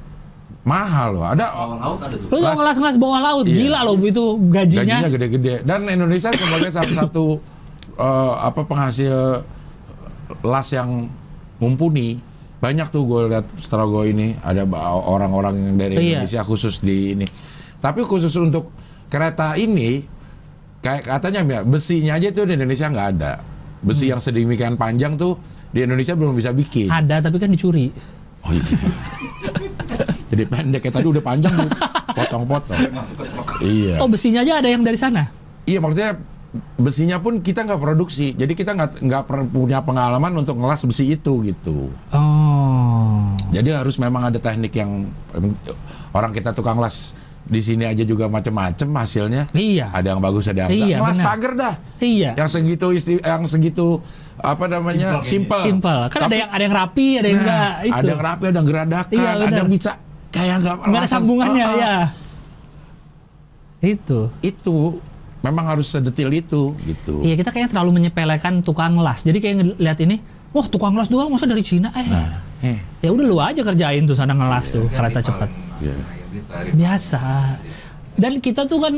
mahal 0.62 1.08
loh. 1.12 1.24
Ada 1.24 1.46
Bawah 1.48 1.78
laut 1.80 2.00
ada 2.00 2.14
tuh. 2.14 2.28
Lu 2.28 2.38
tau 2.38 2.54
ngelas-ngelas 2.54 2.96
bawah 2.96 3.20
laut, 3.20 3.44
Iya. 3.44 3.54
gila 3.56 3.78
loh 3.82 3.94
itu 3.96 4.24
gajinya. 4.46 4.98
gajinya 4.98 5.10
gede-gede 5.10 5.54
dan 5.62 5.80
Indonesia 5.84 6.30
sebagai 6.30 6.68
salah 6.68 6.94
satu 6.96 7.38
eh, 7.98 8.34
apa 8.36 8.60
penghasil 8.62 9.14
las 10.42 10.68
yang 10.70 11.08
mumpuni 11.58 12.18
banyak 12.58 12.90
tuh 12.90 13.02
gue 13.04 13.20
lihat 13.30 13.46
setelah 13.56 13.86
gue 13.86 14.04
ini 14.10 14.26
ada 14.38 14.66
orang-orang 14.98 15.54
yang 15.62 15.76
dari 15.76 15.94
Iya. 15.94 16.02
Indonesia 16.20 16.42
khusus 16.42 16.78
di 16.78 17.14
ini 17.14 17.26
tapi 17.78 18.02
khusus 18.02 18.34
untuk 18.34 18.74
kereta 19.06 19.54
ini 19.54 20.02
kayak 20.78 21.06
katanya 21.08 21.40
ya 21.44 21.60
besinya 21.62 22.12
aja 22.14 22.28
tuh 22.30 22.44
di 22.44 22.54
Indonesia 22.54 22.86
nggak 22.86 23.08
ada 23.14 23.32
Besi 23.78 24.10
yang 24.10 24.18
sedemikian 24.18 24.74
panjang 24.74 25.14
tuh 25.14 25.38
di 25.70 25.86
Indonesia 25.86 26.18
belum 26.18 26.34
bisa 26.34 26.50
bikin. 26.50 26.90
Ada 26.90 27.22
tapi 27.22 27.38
kan 27.38 27.46
dicuri. 27.46 27.86
Oh 28.42 28.50
iya. 28.50 28.74
Jadi 30.28 30.44
pendek 30.44 30.80
kayak 30.82 30.94
tadi 30.98 31.06
udah 31.06 31.22
panjang 31.22 31.54
tuh. 31.54 31.70
Potong-potong. 32.18 32.90
Masuk 32.90 33.22
ke 33.22 33.24
stok. 33.24 33.48
Iya. 33.62 34.02
Oh 34.02 34.10
besinya 34.10 34.42
aja 34.42 34.58
ada 34.58 34.66
yang 34.66 34.82
dari 34.82 34.98
sana. 34.98 35.30
Iya 35.62 35.78
maksudnya 35.78 36.18
besinya 36.74 37.16
pun 37.16 37.38
kita 37.38 37.62
nggak 37.62 37.76
produksi. 37.76 38.32
Jadi 38.32 38.52
kita 38.52 38.72
nggak 38.72 38.90
nggak 39.00 39.22
per- 39.24 39.46
punya 39.46 39.78
pengalaman 39.80 40.32
untuk 40.34 40.56
ngelas 40.56 40.82
besi 40.82 41.12
itu 41.12 41.44
gitu. 41.44 41.92
Oh. 42.08 43.36
Jadi 43.48 43.68
harus 43.70 43.96
memang 43.96 44.28
ada 44.28 44.36
teknik 44.36 44.72
yang 44.72 45.08
orang 46.10 46.32
kita 46.32 46.52
tukang 46.52 46.76
las 46.76 47.12
di 47.44 47.60
sini 47.60 47.84
aja 47.84 48.04
juga 48.04 48.28
macam-macam 48.28 48.88
hasilnya. 48.98 49.48
Iya. 49.52 49.88
Ada 49.88 50.12
yang 50.12 50.20
bagus, 50.20 50.44
ada 50.46 50.64
yang 50.64 50.70
enggak. 50.70 50.84
Iya, 50.84 50.96
Ngelas 50.98 51.12
benar. 51.14 51.26
pagar 51.26 51.52
dah. 51.54 51.74
Iya. 51.98 52.30
Yang 52.36 52.48
segitu 52.50 52.86
isti- 52.92 53.22
yang 53.22 53.42
segitu 53.44 53.86
apa 54.36 54.64
namanya? 54.66 55.08
simple. 55.24 55.64
Simpel. 55.64 55.98
Kan 56.08 56.20
ada 56.20 56.28
Tapi- 56.28 56.40
yang 56.40 56.50
ada 56.52 56.62
yang 56.62 56.74
rapi, 56.76 57.08
ada 57.16 57.26
yang 57.26 57.36
Nah, 57.36 57.44
enggak. 57.44 57.72
Itu. 57.82 57.96
Ada 57.96 58.08
yang 58.08 58.22
rapi, 58.22 58.44
ada 58.44 58.56
yang 58.56 58.68
geradakan, 58.68 59.16
Iya, 59.16 59.30
ada 59.32 59.56
yang 59.56 59.72
bisa 59.72 59.90
kayak 60.28 60.56
nggak 60.60 60.76
Nggak 60.92 61.00
ada 61.00 61.08
sambungannya 61.08 61.64
Ah, 61.64 61.72
ah. 61.72 61.76
ya. 61.80 61.96
Itu. 63.80 64.20
Itu 64.42 64.76
memang 65.48 65.64
harus 65.72 65.88
sedetil 65.88 66.28
itu 66.30 66.76
gitu. 66.84 67.24
Iya 67.24 67.34
kita 67.34 67.50
kayaknya 67.50 67.70
terlalu 67.72 67.90
menyepelekan 67.98 68.60
tukang 68.60 69.00
las. 69.00 69.24
Jadi 69.24 69.38
kayak 69.40 69.56
ngeliat 69.80 69.98
ini, 70.04 70.20
wah 70.52 70.68
tukang 70.68 70.92
las 70.92 71.08
doang 71.08 71.32
masa 71.32 71.48
dari 71.48 71.64
Cina 71.64 71.88
eh. 71.96 72.06
Eh, 72.62 72.78
Ya 73.00 73.08
udah 73.10 73.24
lu 73.24 73.40
aja 73.40 73.64
kerjain 73.64 74.04
tuh 74.04 74.14
sana 74.14 74.36
ngelas 74.36 74.70
tuh 74.70 74.86
kereta 74.92 75.24
cepat. 75.24 75.48
iya. 75.80 75.96
Biasa. 76.76 77.22
Dan 78.18 78.38
kita 78.38 78.68
tuh 78.68 78.78
kan 78.78 78.94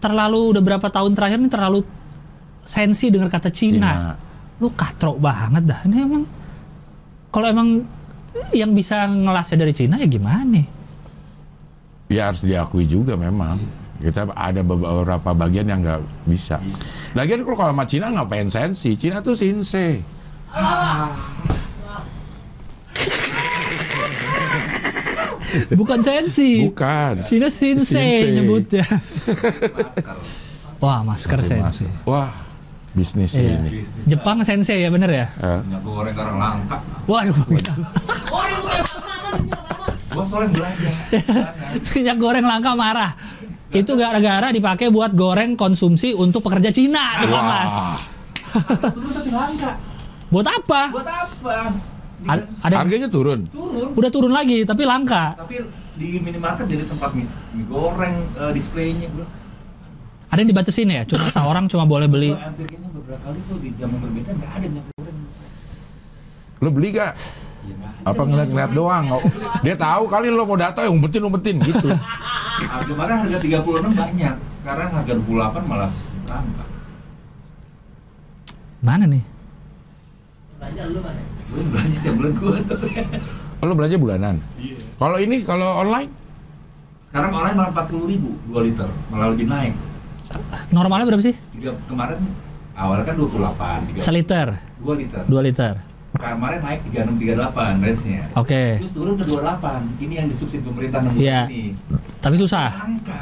terlalu 0.00 0.56
udah 0.56 0.62
berapa 0.64 0.88
tahun 0.88 1.12
terakhir 1.12 1.38
nih 1.38 1.52
terlalu 1.52 1.80
sensi 2.64 3.12
dengar 3.12 3.28
kata 3.28 3.52
Cina. 3.52 3.90
Cina. 3.92 4.14
Lu 4.60 4.68
katrok 4.72 5.16
banget 5.16 5.64
dah. 5.68 5.80
Ini 5.86 5.96
emang 6.04 6.24
kalau 7.30 7.46
emang 7.46 7.68
yang 8.50 8.74
bisa 8.74 9.06
ngelasnya 9.06 9.56
dari 9.60 9.74
Cina 9.76 9.94
ya 10.00 10.08
gimana? 10.08 10.62
Ya 12.10 12.26
harus 12.32 12.42
diakui 12.42 12.90
juga 12.90 13.14
memang. 13.14 13.60
Kita 14.00 14.26
ada 14.30 14.60
beberapa 14.60 15.30
bagian 15.30 15.66
yang 15.66 15.80
nggak 15.80 16.00
bisa. 16.24 16.56
Lagian 17.12 17.44
kalau 17.44 17.54
kalau 17.54 17.70
sama 17.70 17.84
Cina 17.84 18.06
ngapain 18.10 18.48
sensi? 18.48 18.96
Cina 18.96 19.20
tuh 19.20 19.34
sinse. 19.34 20.00
Bukan 25.70 25.98
sensi. 26.00 26.62
Bukan. 26.62 27.26
Cina 27.26 27.50
sinse 27.50 27.90
Sinse. 27.90 28.26
nyebutnya. 28.30 28.86
Masker. 28.86 30.16
Wah, 30.80 30.98
masker 31.04 31.38
sensi. 31.42 31.84
Wah, 32.06 32.30
bisnis 32.94 33.34
Iya. 33.36 33.58
ini. 33.58 33.82
Jepang 34.06 34.40
sense 34.40 34.72
ya 34.72 34.88
bener 34.88 35.10
ya? 35.10 35.26
Eh, 35.36 35.60
Minyak 35.60 35.82
goreng 35.82 36.14
sekarang 36.14 36.36
langka. 36.38 36.76
Waduh, 37.04 37.34
Gua 40.10 40.26
soalnya 40.26 40.50
belanja. 40.50 40.90
minyak 41.94 42.16
goreng 42.18 42.42
langka 42.42 42.74
marah. 42.74 43.14
Itu 43.70 43.94
gara-gara 43.94 44.50
dipakai 44.50 44.90
buat 44.90 45.14
goreng 45.14 45.54
konsumsi 45.54 46.10
untuk 46.12 46.42
pekerja 46.42 46.68
Cina 46.68 47.22
di 47.22 47.26
Banglas. 47.26 47.74
Turun 48.82 49.10
tapi 49.14 49.30
langka. 49.30 49.70
Buat 50.26 50.46
apa? 50.48 50.80
Buat 50.90 51.06
apa? 51.08 51.56
Di- 52.20 52.28
A- 52.28 52.46
Ada 52.60 52.74
yang 52.74 52.82
harganya 52.84 53.08
turun. 53.08 53.46
turun. 53.46 53.94
udah 53.94 54.10
turun 54.10 54.30
lagi 54.30 54.62
tapi 54.62 54.82
langka. 54.82 55.38
Tapi 55.38 55.62
di 55.94 56.18
minimarket 56.18 56.66
jadi 56.66 56.84
tempat 56.84 57.14
mie, 57.14 57.24
mie 57.52 57.64
goreng 57.64 58.14
eh, 58.34 58.52
displaynya 58.52 59.06
gua. 59.10 59.26
Ada 60.28 60.38
yang 60.42 60.50
dibatasin 60.50 60.90
ya? 60.90 61.02
Cuma 61.06 61.26
seorang 61.28 61.64
cuma 61.66 61.86
boleh 61.86 62.06
beli. 62.06 62.30
Hampir 62.30 62.66
beberapa 62.68 63.18
kali 63.22 63.38
tuh 63.46 63.56
di 63.58 63.70
jam 63.74 63.88
yang 63.88 64.02
berbeda 64.02 64.30
nggak 64.32 64.50
ada 64.52 64.66
minyak 64.66 64.86
goreng. 64.92 65.16
Lo 66.60 66.68
beli 66.68 66.88
gak? 66.92 67.12
Ya, 67.60 67.74
ada. 67.76 68.08
Apa 68.08 68.22
ngeliat-ngeliat 68.24 68.72
doang? 68.72 69.04
Oh, 69.12 69.22
Dia 69.60 69.76
tahu 69.76 70.08
kali 70.08 70.32
lo 70.32 70.48
mau 70.48 70.56
datang 70.56 70.88
yang 70.88 70.94
umpetin 70.96 71.22
umpetin 71.22 71.56
gitu. 71.60 71.92
Ah, 71.92 72.80
kemarin 72.88 73.20
harga 73.26 73.38
36 73.40 73.92
banyak. 73.92 74.34
Sekarang 74.48 74.88
harga 74.92 75.12
28 75.12 75.68
malah 75.68 75.90
langka. 76.24 76.64
Mana 78.80 79.04
nih? 79.04 79.20
Belanja 80.56 80.82
lu 80.88 81.00
mana? 81.04 81.20
Gue 81.50 81.62
belanja 81.68 81.94
setiap 81.94 82.14
bulan 82.16 82.32
gue 82.32 82.56
soalnya. 82.64 83.04
Oh, 83.60 83.64
lo 83.68 83.72
belanja 83.76 83.96
bulanan. 84.00 84.36
Iya. 84.56 84.80
Kalau 84.96 85.16
ini 85.20 85.36
kalau 85.44 85.68
online 85.84 86.08
Sekarang 87.04 87.34
online 87.34 87.56
malah 87.58 87.70
40 87.74 88.06
ribu 88.06 88.38
2 88.48 88.66
liter, 88.70 88.86
malah 89.10 89.34
lebih 89.34 89.50
naik. 89.50 89.74
Normalnya 90.70 91.10
berapa 91.10 91.18
sih? 91.18 91.34
Tiga, 91.50 91.74
kemarin 91.90 92.22
awalnya 92.78 93.02
kan 93.02 93.18
28, 93.18 93.98
3, 93.98 93.98
Seliter, 93.98 94.48
2 94.78 94.94
liter. 94.94 95.22
2 95.26 95.46
liter. 95.50 95.74
Kemarin 96.10 96.58
naik 96.60 96.80
36, 96.90 97.22
38 97.22 97.78
range-nya. 97.78 98.22
Oke. 98.34 98.82
Terus 98.82 98.92
turun 98.92 99.14
ke 99.14 99.24
28. 99.24 100.02
Ini 100.02 100.14
yang 100.18 100.26
disubsidi 100.26 100.62
pemerintah 100.62 100.98
6 101.00 101.14
bulan 101.14 101.22
Iya. 101.22 101.40
ini. 101.46 101.64
Tapi 102.18 102.34
susah. 102.34 102.68
Langka. 102.76 103.20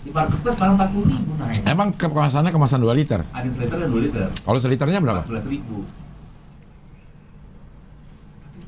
Di 0.00 0.08
marketplace 0.08 0.56
malah 0.56 0.74
40 0.80 1.04
ribu 1.06 1.32
naik. 1.36 1.60
emang 1.68 1.88
kemasannya 1.92 2.50
kemasan 2.50 2.80
2 2.80 2.96
liter. 2.96 3.20
Ada 3.28 3.44
yang 3.44 3.54
seliter 3.54 3.76
dan 3.76 3.88
2 3.92 4.00
liter. 4.00 4.26
Kalau 4.32 4.58
seliternya 4.58 4.98
berapa? 4.98 5.22
14 5.28 5.46
ribu. 5.46 5.84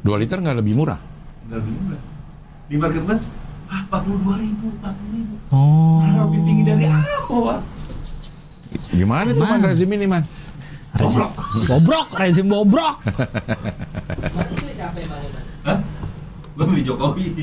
2 0.03 0.20
liter 0.20 0.36
nggak 0.36 0.57
lebih 0.61 0.74
murah. 0.77 1.01
Nggak 1.49 1.59
lebih 1.62 1.73
murah. 1.81 2.01
Di 2.69 2.77
marketplace, 2.77 3.24
ah 3.66 3.81
42 3.89 4.36
ribu, 4.36 4.66
40 4.77 5.16
ribu. 5.16 5.35
Oh. 5.49 6.05
Malah 6.05 6.28
lebih 6.28 6.40
tinggi 6.44 6.62
dari 6.62 6.85
awal. 6.85 7.59
Gimana 8.93 9.28
tuh 9.32 9.44
man 9.44 9.61
rezim 9.65 9.89
ini 9.89 10.05
man? 10.05 10.23
Rezim 10.93 11.28
bobrok, 11.69 12.09
rezim 12.20 12.47
bobrok. 12.48 12.97
Gue 16.52 16.64
beli 16.69 16.82
Jokowi. 16.85 17.27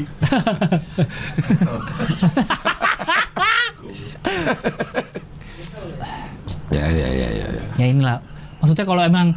Ya 6.69 6.85
ya 6.85 7.07
ya 7.09 7.29
ya. 7.33 7.47
ya. 7.49 7.65
ya 7.81 7.85
inilah. 7.89 8.21
Maksudnya 8.61 8.85
kalau 8.85 9.01
emang 9.01 9.33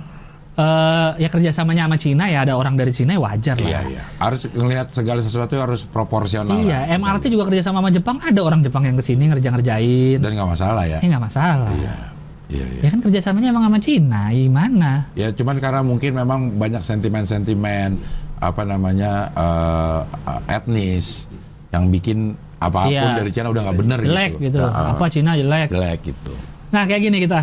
eh, 0.52 1.10
ya 1.16 1.28
kerjasamanya 1.32 1.88
sama 1.88 1.96
Cina 1.96 2.24
ya 2.28 2.44
ada 2.44 2.60
orang 2.60 2.76
dari 2.76 2.92
Cina 2.92 3.16
ya 3.16 3.20
wajar 3.24 3.56
lah. 3.56 3.64
Iya 3.72 3.80
iya. 3.88 4.02
Harus 4.20 4.44
ngelihat 4.52 4.92
segala 4.92 5.24
sesuatu 5.24 5.56
harus 5.56 5.88
proporsional. 5.88 6.60
Iya, 6.60 6.92
lah. 6.92 7.00
MRT 7.00 7.32
juga 7.32 7.48
kerjasama 7.48 7.80
sama 7.80 7.88
Jepang 7.88 8.20
ada 8.20 8.40
orang 8.44 8.60
Jepang 8.60 8.84
yang 8.84 9.00
ke 9.00 9.04
sini 9.04 9.32
ngerja-ngerjain. 9.32 10.20
Dan 10.20 10.30
nggak 10.36 10.50
masalah 10.52 10.84
ya. 10.84 11.00
Ya 11.00 11.08
nggak 11.08 11.24
masalah. 11.24 11.72
Iya 11.72 12.12
iya. 12.52 12.64
Ya 12.80 12.88
kan 12.88 13.00
kerjasamanya 13.00 13.48
emang 13.50 13.64
sama 13.64 13.78
Cina, 13.78 14.28
gimana? 14.28 15.08
Ya 15.14 15.32
cuman 15.32 15.56
karena 15.56 15.80
mungkin 15.80 16.12
memang 16.12 16.40
banyak 16.54 16.80
sentimen-sentimen 16.80 17.96
apa 18.36 18.62
namanya 18.62 19.32
eh, 19.32 20.00
etnis 20.50 21.26
yang 21.70 21.88
bikin 21.88 22.36
apa 22.58 22.84
pun 22.84 22.92
Iya. 22.92 23.18
dari 23.18 23.30
Cina 23.30 23.48
udah 23.48 23.62
nggak 23.64 23.78
bener 23.78 23.98
Jelek 24.02 24.32
gitu. 24.38 24.58
Nah, 24.60 24.92
Apa 24.92 25.04
Cina 25.08 25.34
jelek. 25.34 25.68
jelek 25.68 25.98
gitu. 26.04 26.32
Nah 26.70 26.82
kayak 26.84 27.02
gini 27.02 27.18
kita 27.18 27.40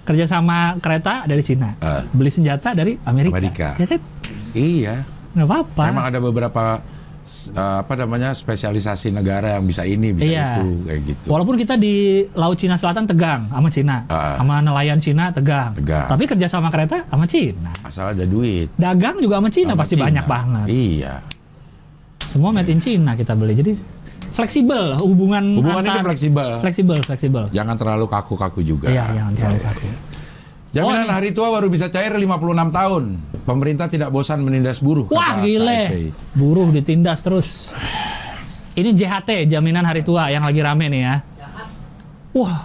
kerjasama 0.00 0.78
kereta 0.78 1.24
dari 1.24 1.42
Cina, 1.42 1.74
Eh. 1.76 2.02
beli 2.10 2.30
senjata 2.30 2.70
dari 2.70 2.94
Amerika. 3.02 3.34
Amerika. 3.34 3.68
Ya 3.76 3.86
kan? 3.86 4.00
Iya. 4.52 4.94
Nggak 5.30 5.46
apa-apa. 5.46 5.84
Memang 5.88 6.06
ada 6.06 6.18
beberapa 6.18 6.64
eh, 7.48 7.76
apa 7.80 7.94
namanya 7.94 8.30
spesialisasi 8.30 9.10
negara 9.10 9.54
yang 9.54 9.64
bisa 9.64 9.82
ini 9.82 10.10
bisa 10.10 10.26
Iya. 10.26 10.48
itu 10.56 10.68
kayak 10.82 11.00
gitu. 11.04 11.24
Walaupun 11.26 11.54
kita 11.54 11.74
di 11.74 11.94
Laut 12.32 12.54
Cina 12.54 12.74
Selatan 12.74 13.04
tegang 13.04 13.46
sama 13.46 13.68
Cina, 13.68 13.96
Ah. 14.06 14.36
sama 14.36 14.58
nelayan 14.58 14.98
Cina 14.98 15.30
tegang. 15.30 15.72
Tegang. 15.72 16.06
Tapi 16.06 16.24
kerjasama 16.26 16.68
kereta 16.68 17.06
sama 17.06 17.24
Cina. 17.24 17.70
Asal 17.80 18.12
ada 18.12 18.24
duit. 18.24 18.68
Dagang 18.74 19.18
juga 19.18 19.38
sama 19.38 19.48
Cina 19.48 19.72
Sama 19.72 19.80
pasti 19.80 19.94
Cina. 19.94 20.04
banyak 20.04 20.24
banget. 20.24 20.66
Iya. 20.68 21.14
Semua 22.20 22.50
made 22.50 22.68
in 22.68 22.78
Cina 22.78 23.14
kita 23.14 23.32
beli. 23.32 23.54
Jadi 23.54 23.72
fleksibel 24.30 24.94
hubungan 24.98 25.42
Hubungan 25.56 25.82
ini 25.82 25.90
antar- 25.90 26.06
fleksibel. 26.06 26.48
Fleksibel, 26.58 26.98
fleksibel. 27.00 27.44
Jangan 27.50 27.74
terlalu 27.74 28.06
kaku-kaku 28.06 28.60
juga. 28.60 28.86
Iya, 28.86 29.06
jangan 29.12 29.32
terlalu 29.34 29.56
Iya, 29.56 29.66
kaku. 29.66 29.84
iya. 29.84 29.96
Jaminan 30.70 31.02
Oh, 31.02 31.10
hari 31.10 31.34
tua 31.34 31.50
baru 31.50 31.66
bisa 31.66 31.90
cair 31.90 32.14
56 32.14 32.70
tahun. 32.70 33.04
Pemerintah 33.40 33.86
tidak 33.86 34.08
bosan 34.08 34.40
menindas 34.40 34.78
buruh. 34.78 35.08
Wah 35.08 35.40
gile, 35.40 36.12
buruh 36.32 36.68
ditindas 36.68 37.20
terus. 37.20 37.72
Ini 38.72 38.90
JHT, 38.90 39.50
jaminan 39.50 39.82
hari 39.82 40.00
tua 40.00 40.28
yang 40.28 40.40
lagi 40.40 40.60
rame 40.60 40.86
nih 40.86 41.02
ya. 41.02 41.14
Wah, 42.30 42.62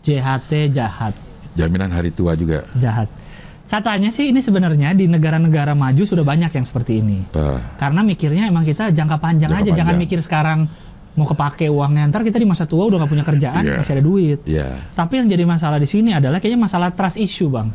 JHT 0.00 0.52
jahat, 0.72 1.14
Jaminan 1.54 1.90
hari 1.90 2.10
tua 2.10 2.34
juga. 2.34 2.64
jahat. 2.74 3.06
Katanya 3.64 4.08
sih 4.08 4.32
ini 4.32 4.40
sebenarnya 4.40 4.96
di 4.96 5.04
negara-negara 5.04 5.76
maju 5.76 6.00
sudah 6.00 6.24
banyak 6.24 6.48
yang 6.48 6.64
seperti 6.64 6.98
ini. 6.98 7.28
Eh, 7.28 7.58
Karena 7.76 8.00
mikirnya 8.00 8.48
emang 8.48 8.64
kita 8.64 8.88
jangka 8.88 9.20
panjang 9.20 9.52
Jangka 9.52 9.62
aja, 9.62 9.70
jangan 9.76 9.92
panjang. 9.92 10.02
mikir 10.08 10.18
sekarang 10.18 10.58
mau 11.12 11.28
kepake 11.28 11.68
uangnya. 11.68 12.08
Ntar 12.08 12.24
kita 12.24 12.40
di 12.40 12.48
masa 12.48 12.64
tua 12.64 12.88
udah 12.88 12.96
nggak 12.96 13.10
punya 13.12 13.24
kerjaan, 13.28 13.60
Iya. 13.60 13.76
masih 13.76 13.92
ada 13.92 14.02
duit. 14.02 14.38
Iya. 14.42 14.72
Tapi 14.96 15.20
yang 15.20 15.28
jadi 15.28 15.44
masalah 15.44 15.76
di 15.76 15.84
sini 15.84 16.16
adalah 16.16 16.40
kayaknya 16.40 16.64
masalah 16.64 16.88
trust 16.90 17.20
issue, 17.20 17.52
bang. 17.52 17.68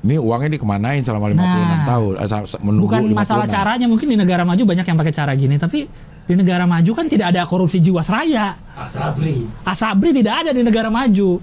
Ini 0.00 0.16
uangnya 0.16 0.56
dikemanain 0.56 1.04
selama 1.04 1.28
56 1.28 1.36
Nah. 1.60 1.84
tahun? 1.84 2.12
Eh, 2.16 2.28
menunggu 2.64 2.88
Bukan 2.88 3.00
masalah 3.12 3.44
56. 3.44 3.52
caranya, 3.52 3.86
mungkin 3.86 4.06
di 4.08 4.16
negara 4.16 4.42
maju 4.48 4.62
banyak 4.64 4.86
yang 4.88 4.96
pakai 4.96 5.12
cara 5.12 5.32
gini, 5.36 5.60
tapi 5.60 5.84
di 6.24 6.34
negara 6.34 6.64
maju 6.64 6.90
kan 6.96 7.04
tidak 7.04 7.36
ada 7.36 7.44
korupsi 7.44 7.84
jiwasraya. 7.84 8.56
Asabri. 8.72 9.44
Asabri 9.60 10.10
tidak 10.16 10.46
ada 10.46 10.50
di 10.56 10.64
negara 10.64 10.88
maju. 10.88 11.36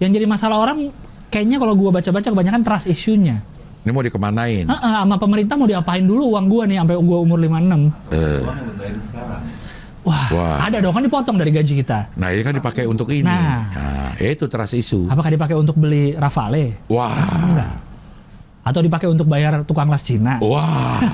Yang 0.00 0.10
jadi 0.16 0.26
masalah 0.26 0.56
orang 0.58 0.88
kayaknya 1.28 1.60
kalau 1.60 1.76
gua 1.76 1.90
baca-baca 1.92 2.28
kebanyakan 2.32 2.62
trust 2.64 2.88
issue-nya. 2.88 3.44
Ini 3.84 3.92
mau 3.92 4.00
dikemanain? 4.00 4.64
Heeh, 4.66 4.92
sama 4.96 5.14
pemerintah 5.14 5.54
mau 5.54 5.68
diapain 5.68 6.02
dulu 6.02 6.32
uang 6.32 6.46
gua 6.48 6.64
nih 6.64 6.80
sampai 6.80 6.96
gua 6.96 7.18
umur 7.20 7.38
56. 7.38 7.92
Eh, 8.08 8.40
Uang 8.40 8.56
yang 8.56 8.76
bayarin 8.80 9.02
sekarang. 9.04 9.42
Wah, 10.06 10.26
Wah. 10.30 10.56
ada 10.62 10.78
dong 10.78 10.94
kan 10.94 11.02
dipotong 11.02 11.34
dari 11.34 11.50
gaji 11.50 11.82
kita. 11.82 12.14
nah 12.14 12.30
ini 12.30 12.46
kan 12.46 12.54
dipakai 12.54 12.86
untuk 12.86 13.10
ini. 13.10 13.26
Nah. 13.26 13.74
Nah, 13.74 14.10
itu 14.22 14.46
trust 14.46 14.78
issue. 14.78 15.10
Apakah 15.10 15.34
dipakai 15.34 15.58
untuk 15.58 15.74
beli 15.74 16.14
Rafale 16.14 16.78
Wah. 16.86 17.10
atau 18.62 18.80
dipakai 18.82 19.10
untuk 19.10 19.26
bayar 19.26 19.66
tukang 19.66 19.90
las 19.90 20.06
Cina? 20.06 20.38
Wah. 20.38 21.02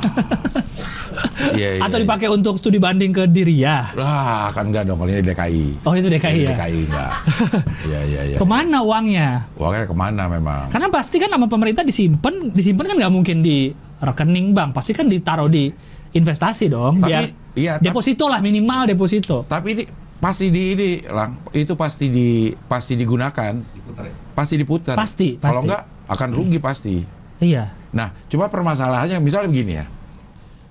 Iya, 1.53 1.79
iya, 1.79 1.83
atau 1.85 1.99
iya. 2.01 2.05
dipakai 2.07 2.29
untuk 2.33 2.57
studi 2.57 2.79
banding 2.81 3.13
ke 3.13 3.29
Diria? 3.29 3.93
Lah, 3.99 4.49
kan 4.55 4.71
enggak 4.73 4.89
dong 4.89 4.97
kalau 4.97 5.11
ini 5.11 5.21
DKI. 5.21 5.67
Oh, 5.85 5.93
itu 5.93 6.09
DKI 6.09 6.39
Ini 6.39 6.45
ya. 6.47 6.51
DKI 6.55 6.81
enggak. 6.89 7.13
Iya, 7.93 8.01
iya, 8.09 8.21
iya. 8.33 8.37
Ke 8.41 8.47
mana 8.47 8.79
uangnya? 8.81 9.29
Uangnya 9.59 9.85
ke 9.85 9.97
mana 9.97 10.31
memang? 10.31 10.71
Karena 10.73 10.89
pasti 10.89 11.21
kan 11.21 11.29
sama 11.29 11.51
pemerintah 11.51 11.83
disimpan, 11.85 12.55
disimpan 12.55 12.95
kan 12.95 12.97
nggak 12.97 13.13
mungkin 13.13 13.45
di 13.45 13.75
rekening 14.01 14.55
bank, 14.57 14.73
pasti 14.73 14.97
kan 14.97 15.11
ditaruh 15.11 15.51
di 15.51 15.69
investasi 16.13 16.69
dong, 16.69 17.01
Tapi, 17.01 17.09
biar 17.09 17.23
iya, 17.55 17.73
tapi- 17.77 17.89
deposito 17.89 18.29
lah 18.29 18.39
minimal 18.39 18.85
deposito. 18.87 19.45
Tapi 19.45 19.69
ini 19.73 19.85
pasti 20.17 20.49
di 20.49 20.63
ini, 20.73 20.89
Lang. 21.05 21.41
Itu 21.51 21.75
pasti 21.75 22.07
di 22.07 22.29
pasti 22.55 22.95
digunakan, 22.95 23.53
Diputar 23.73 24.05
ya. 24.07 24.15
pasti 24.33 24.55
diputar. 24.55 24.95
Pasti, 24.95 25.29
Kalau 25.37 25.59
pasti. 25.59 25.67
enggak 25.67 25.83
akan 26.07 26.29
rugi 26.31 26.59
pasti. 26.59 26.97
Iya, 27.43 27.75
Nah, 27.93 28.09
cuma 28.25 28.47
permasalahannya 28.47 29.19
misalnya 29.19 29.49
begini 29.49 29.73
ya. 29.75 29.85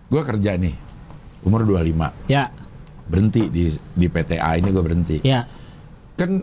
Gue 0.07 0.21
kerja 0.21 0.55
nih, 0.55 0.73
umur 1.41 1.61
25, 1.61 2.09
ya, 2.25 2.49
berhenti 3.05 3.45
di 3.45 3.67
di 3.91 4.07
PTA 4.07 4.55
ini 4.55 4.69
gue 4.69 4.79
berhenti. 4.79 5.17
ya, 5.21 5.45
Kan 6.15 6.41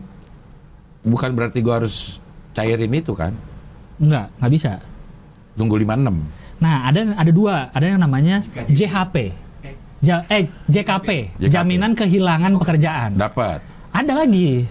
bukan 1.01 1.31
berarti 1.33 1.59
gue 1.59 1.73
harus 1.73 2.19
cairin 2.51 2.91
itu 2.91 3.11
kan. 3.11 3.31
nggak, 3.97 4.37
nggak 4.37 4.51
bisa. 4.51 4.71
Tunggu 5.53 5.75
56. 5.75 6.23
Nah, 6.59 6.85
ada 6.85 7.15
ada 7.15 7.31
dua, 7.31 7.67
ada 7.69 7.85
yang 7.85 7.97
namanya 7.97 8.43
JHP, 8.65 9.31
Ja- 9.99 10.27
eh 10.27 10.47
JKP, 10.65 11.35
JKP. 11.35 11.47
jaminan 11.47 11.91
kehilangan 11.93 12.51
pekerjaan. 12.55 13.15
Dapat. 13.15 13.59
Ada 13.89 14.13
lagi, 14.17 14.67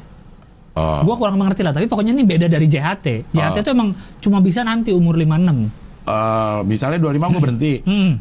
Oh. 0.73 1.02
gua 1.02 1.16
kurang 1.16 1.36
mengerti 1.36 1.60
lah, 1.60 1.73
tapi 1.73 1.85
pokoknya 1.85 2.12
ini 2.12 2.23
beda 2.23 2.47
dari 2.47 2.65
JHT. 2.65 3.28
JHT 3.31 3.56
Oh. 3.56 3.62
itu 3.62 3.70
emang 3.70 3.89
cuma 4.19 4.39
bisa 4.39 4.60
nanti 4.62 4.90
umur 4.90 5.16
56. 5.16 5.69
Eh, 6.05 6.59
misalnya 6.65 6.97
25 6.98 7.28
gue 7.31 7.43
berhenti. 7.43 7.73
Hmm. 7.85 8.12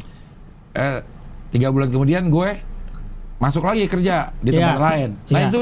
eh 0.70 1.00
tiga 1.48 1.68
bulan 1.68 1.88
kemudian 1.88 2.28
gue 2.28 2.50
masuk 3.36 3.62
lagi 3.62 3.86
kerja 3.86 4.34
di 4.36 4.50
tempat 4.50 4.74
Iya. 4.74 4.84
lain. 4.84 5.08
Nah 5.26 5.38
Iya. 5.38 5.48
itu 5.48 5.58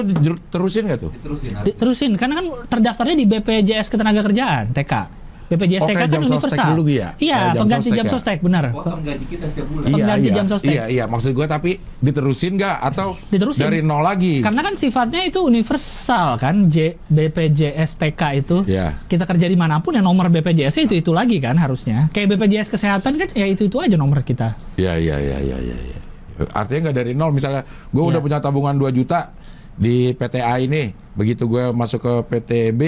terusin 0.46 0.82
gak 0.86 0.98
tuh? 0.98 1.10
Diterusin. 1.12 1.52
Di- 1.62 1.76
Terusin, 1.76 2.10
karena 2.14 2.34
kan 2.36 2.46
terdaftarnya 2.66 3.14
di 3.14 3.24
BPJS 3.24 3.86
Ketenagakerjaan, 3.86 4.72
TK. 4.72 4.92
BPJS 5.46 5.80
Oh, 5.80 5.88
TK 5.88 5.96
kan 5.96 6.08
universal. 6.18 6.66
dulu 6.74 6.82
ya? 6.86 7.14
Iya, 7.16 7.36
Kayak 7.36 7.46
jam 7.46 7.60
pengganti 7.62 7.82
sostek 7.84 7.96
jam 7.96 8.04
ya? 8.04 8.10
sostek, 8.10 8.38
benar. 8.42 8.64
Potong 8.70 9.00
gaji 9.00 9.24
kita 9.24 9.46
setiap 9.46 9.66
bulan. 9.68 9.84
Pengganti 9.86 10.20
iya, 10.22 10.34
jam 10.34 10.46
sostek. 10.46 10.68
Iya, 10.68 10.84
iya. 10.88 11.04
Maksud 11.06 11.30
gue 11.32 11.46
tapi 11.46 11.70
diterusin 11.96 12.52
nggak 12.54 12.76
atau 12.84 13.08
Diterusin. 13.26 13.62
dari 13.62 13.78
nol 13.80 14.02
lagi? 14.02 14.40
Karena 14.40 14.60
kan 14.60 14.74
sifatnya 14.74 15.22
itu 15.22 15.38
universal 15.40 16.34
kan, 16.36 16.66
J, 16.66 16.98
BPJS 17.06 17.90
TK 17.96 18.22
itu. 18.36 18.56
Iya. 18.64 18.98
Kita 19.04 19.22
kerja 19.22 19.46
di 19.46 19.54
mana 19.54 19.78
pun 19.78 19.92
ya 19.92 20.00
nomor 20.00 20.26
BPJS 20.28 20.82
itu 20.82 20.94
itu 20.94 21.10
lagi 21.10 21.38
kan 21.38 21.54
harusnya. 21.54 22.10
Kayak 22.10 22.34
BPJS 22.34 22.68
kesehatan 22.68 23.12
kan 23.14 23.28
ya 23.32 23.44
itu 23.44 23.64
itu 23.64 23.78
aja 23.78 23.94
nomor 23.94 24.20
kita. 24.20 24.58
Iya, 24.74 24.96
iya, 24.96 25.16
iya, 25.16 25.38
iya, 25.38 25.58
iya. 25.62 25.76
iya. 25.76 25.98
Artinya 26.50 26.88
nggak 26.88 26.96
dari 26.96 27.12
nol. 27.12 27.30
Misalnya 27.30 27.62
gue 27.64 28.02
udah 28.02 28.18
Iya. 28.18 28.24
punya 28.24 28.38
tabungan 28.40 28.74
2 28.74 28.90
juta 28.90 29.30
di 29.72 30.10
PTA 30.10 30.56
ini, 30.58 30.88
begitu 31.12 31.44
gue 31.44 31.68
masuk 31.70 32.00
ke 32.00 32.12
PTB 32.26 32.80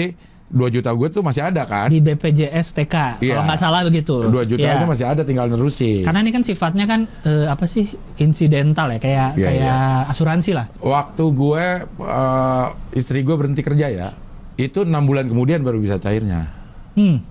2 0.49 0.57
juta 0.71 0.89
gue 0.89 1.07
tuh 1.09 1.21
masih 1.21 1.41
ada 1.43 1.61
kan? 1.63 1.87
Di 1.87 2.01
BPJS 2.01 2.73
TK 2.73 3.21
Iya. 3.21 3.37
kalau 3.37 3.43
nggak 3.45 3.59
salah 3.59 3.79
begitu. 3.83 4.15
2 4.23 4.43
juta 4.43 4.59
Iya. 4.59 4.75
itu 4.75 4.85
masih 4.87 5.05
ada 5.05 5.21
tinggal 5.21 5.45
nerusin. 5.45 6.01
Karena 6.01 6.19
ini 6.19 6.31
kan 6.31 6.41
sifatnya 6.41 6.85
kan 6.85 7.05
eh, 7.21 7.45
apa 7.45 7.63
sih 7.63 7.85
insidental 8.17 8.89
ya 8.89 8.97
kayak 8.97 9.29
Iya, 9.35 9.45
kayak 9.45 9.81
asuransi 10.09 10.51
lah. 10.51 10.65
Waktu 10.79 11.23
gue 11.29 11.65
eh, 12.01 12.65
istri 12.93 13.21
gue 13.21 13.35
berhenti 13.35 13.61
kerja 13.61 13.87
ya, 13.87 14.09
itu 14.55 14.81
enam 14.81 15.05
bulan 15.05 15.25
kemudian 15.25 15.61
baru 15.61 15.77
bisa 15.77 15.95
cairnya. 15.95 16.49
Hmm. 16.93 17.21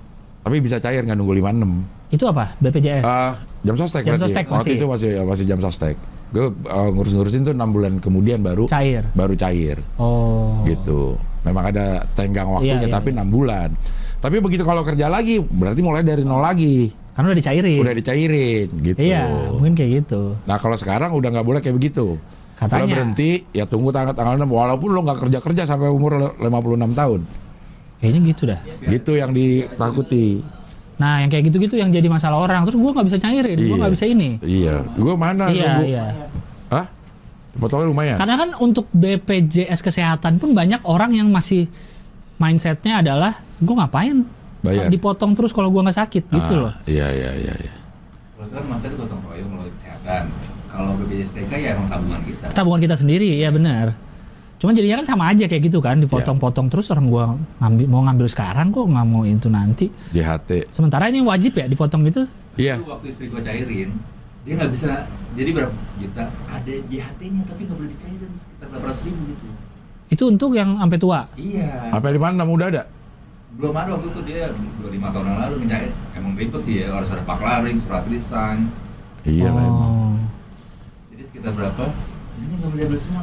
Tapi 0.41 0.63
bisa 0.63 0.79
cair 0.79 1.03
nggak 1.03 1.15
nunggu 1.15 1.35
56. 1.35 2.15
Itu 2.15 2.25
apa? 2.25 2.55
BPJS. 2.57 3.03
Eh, 3.03 3.33
jam 3.63 3.75
sostek 3.75 4.01
Jam 4.01 4.15
berarti. 4.15 4.25
sostek 4.25 4.45
Waktu 4.47 4.57
masih. 4.63 4.73
itu 4.73 4.87
masih 4.87 5.11
masih 5.23 5.45
jam 5.45 5.59
sostek. 5.59 5.97
Gue 6.29 6.47
eh, 6.53 6.89
ngurus-ngurusin 6.93 7.41
tuh 7.43 7.55
enam 7.57 7.71
bulan 7.71 7.97
kemudian 7.99 8.41
baru 8.41 8.69
Cair. 8.69 9.09
baru 9.13 9.33
cair 9.33 9.81
Oh. 9.97 10.61
gitu. 10.65 11.17
Memang 11.43 11.73
ada 11.73 12.05
tenggang 12.13 12.51
waktunya 12.51 12.77
Iya, 12.77 12.85
iya, 12.85 12.93
tapi 12.93 13.09
iya. 13.11 13.17
enam 13.21 13.29
bulan. 13.31 13.69
Tapi 14.19 14.37
begitu 14.43 14.67
kalau 14.67 14.83
kerja 14.83 15.07
lagi 15.07 15.39
berarti 15.39 15.81
mulai 15.81 16.03
dari 16.03 16.27
nol 16.27 16.43
lagi. 16.43 16.91
Karena 17.15 17.33
udah 17.33 17.39
dicairin. 17.39 17.79
Udah 17.79 17.95
dicairin 17.95 18.67
gitu. 18.83 18.99
Iya, 19.01 19.51
mungkin 19.51 19.75
kayak 19.75 19.91
gitu. 20.05 20.37
Nah 20.45 20.59
kalau 20.59 20.77
sekarang 20.77 21.15
udah 21.15 21.29
nggak 21.31 21.47
boleh 21.47 21.61
kayak 21.63 21.75
begitu. 21.75 22.19
Katanya. 22.55 22.75
Kalau 22.75 22.87
berhenti 22.91 23.31
ya 23.55 23.65
tunggu 23.65 23.95
tanggal 23.95 24.13
tanggal 24.13 24.35
6 24.35 24.45
walaupun 24.45 24.91
lo 24.91 25.01
nggak 25.03 25.19
kerja 25.25 25.39
kerja 25.39 25.63
sampai 25.65 25.87
umur 25.87 26.35
56 26.37 26.43
tahun. 26.93 27.21
Kayaknya 27.99 28.21
gitu 28.27 28.43
dah. 28.45 28.61
Gitu 28.85 29.13
yang 29.15 29.31
ditakuti. 29.31 30.43
Nah, 30.99 31.23
yang 31.23 31.31
kayak 31.31 31.47
gitu-gitu 31.47 31.75
yang 31.75 31.89
jadi 31.89 32.07
masalah 32.07 32.39
orang. 32.41 32.63
Terus 32.63 32.75
gua 32.75 32.91
nggak 32.93 33.07
bisa 33.07 33.19
cairin, 33.19 33.55
gua 33.57 33.65
Iya. 33.65 33.77
nggak 33.79 33.93
bisa 33.95 34.05
ini. 34.05 34.31
Iya. 34.41 34.75
Gue 34.95 35.15
mana? 35.15 35.45
Iya, 35.49 35.63
nunggu- 35.73 35.87
iya. 35.87 36.05
Hah? 36.69 36.87
Potongnya 37.55 37.87
lumayan. 37.87 38.17
Karena 38.17 38.35
kan 38.37 38.51
untuk 38.57 38.87
BPJS 38.93 39.79
kesehatan 39.81 40.37
pun 40.37 40.53
banyak 40.53 40.83
orang 40.83 41.11
yang 41.13 41.27
masih 41.29 41.67
mindsetnya 42.37 42.99
adalah 42.99 43.33
gue 43.57 43.73
ngapain 43.73 44.23
Bayar. 44.61 44.87
dipotong 44.87 45.35
terus 45.35 45.51
kalau 45.51 45.67
gua 45.69 45.83
nggak 45.83 45.99
sakit 45.99 46.25
gitu 46.29 46.55
Ah, 46.57 46.63
loh. 46.67 46.75
Iya 46.85 47.07
iya 47.09 47.31
iya. 47.37 47.55
iya. 47.57 47.75
Kalau 48.33 48.45
itu 48.45 48.55
kan 48.55 48.65
masa 48.67 48.85
itu 48.87 48.97
gotong 48.97 49.23
royong 49.25 49.49
melalui 49.49 49.73
kesehatan. 49.73 50.23
Kalau 50.69 50.91
BPJS 50.97 51.31
TK 51.33 51.53
ya 51.57 51.69
emang 51.75 51.87
tabungan 51.89 52.21
kita. 52.23 52.47
Tabungan 52.53 52.81
kita 52.81 52.97
sendiri, 52.97 53.31
ya 53.35 53.51
benar. 53.51 53.95
Cuma 54.59 54.75
jadinya 54.75 54.99
kan 54.99 55.07
sama 55.07 55.31
aja 55.31 55.47
kayak 55.47 55.71
gitu 55.71 55.79
kan, 55.79 56.03
dipotong-potong 56.03 56.67
terus 56.67 56.91
orang 56.91 57.07
gua 57.07 57.25
ngambil 57.63 57.87
mau 57.87 58.03
ngambil 58.03 58.27
sekarang 58.27 58.75
kok 58.75 58.91
nggak 58.91 59.07
mau 59.07 59.23
itu 59.23 59.47
nanti. 59.47 59.87
JHT. 60.11 60.75
Sementara 60.75 61.07
ini 61.07 61.23
wajib 61.23 61.55
ya 61.55 61.71
dipotong 61.71 62.03
gitu. 62.11 62.27
Iya. 62.59 62.83
Itu 62.83 62.91
waktu 62.91 63.07
istri 63.07 63.31
gua 63.31 63.39
cairin, 63.39 63.95
dia 64.43 64.53
nggak 64.59 64.71
bisa. 64.75 65.07
Jadi 65.39 65.51
berapa 65.55 65.75
juta? 66.03 66.27
Ada 66.51 66.75
JHT-nya 66.91 67.43
tapi 67.47 67.61
nggak 67.71 67.79
boleh 67.79 67.91
dicairin 67.95 68.31
sekitar 68.35 68.67
berapa 68.75 68.85
ratus 68.91 69.03
ribu 69.07 69.23
gitu. 69.31 69.47
Itu 70.11 70.25
untuk 70.27 70.51
yang 70.59 70.75
sampai 70.83 70.99
tua. 70.99 71.21
Iya. 71.39 71.95
Apa 71.95 72.11
di 72.11 72.19
mana 72.19 72.43
udah 72.43 72.67
ada? 72.67 72.83
Belum 73.55 73.73
ada 73.79 73.95
waktu 73.95 74.11
itu 74.11 74.21
dia 74.27 74.51
25 74.83 75.15
tahun 75.15 75.25
yang 75.31 75.39
lalu 75.39 75.55
ngecair. 75.63 75.91
Emang 76.19 76.33
ribet 76.35 76.63
sih 76.67 76.83
ya, 76.83 76.99
harus 76.99 77.09
ada 77.15 77.23
paklaring, 77.23 77.79
surat 77.79 78.05
lisan. 78.11 78.75
Iya 79.23 79.55
lah 79.55 79.63
emang. 79.63 79.87
Oh. 79.87 80.15
Jadi 81.15 81.23
sekitar 81.23 81.55
berapa? 81.55 81.95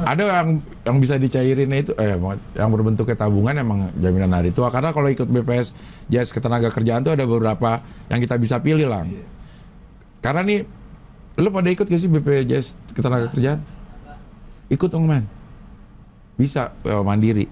Ada 0.06 0.22
yang 0.42 0.48
yang 0.84 0.96
bisa 1.00 1.14
dicairin 1.16 1.70
itu 1.72 1.92
eh 1.96 2.16
yang 2.56 2.70
berbentuknya 2.72 3.16
tabungan 3.16 3.54
emang 3.56 3.90
jaminan 3.96 4.32
hari 4.36 4.52
tua 4.52 4.68
karena 4.68 4.92
kalau 4.92 5.08
ikut 5.08 5.26
BPS 5.26 5.72
JS 6.10 6.30
ketenaga 6.34 6.68
kerjaan 6.68 7.02
tuh 7.02 7.14
ada 7.16 7.24
beberapa 7.24 7.80
yang 8.08 8.20
kita 8.20 8.36
bisa 8.36 8.60
pilih 8.60 8.88
lah. 8.88 9.04
Karena 10.20 10.42
nih 10.42 10.60
lu 11.36 11.48
pada 11.52 11.68
ikut 11.68 11.86
gak 11.86 12.00
sih 12.00 12.08
BPJS 12.08 12.96
ketenaga 12.96 13.28
kerjaan? 13.28 13.60
Ikut 14.72 14.88
dong 14.88 15.06
man. 15.06 15.24
Bisa 16.36 16.72
eh, 16.84 17.02
mandiri. 17.04 17.46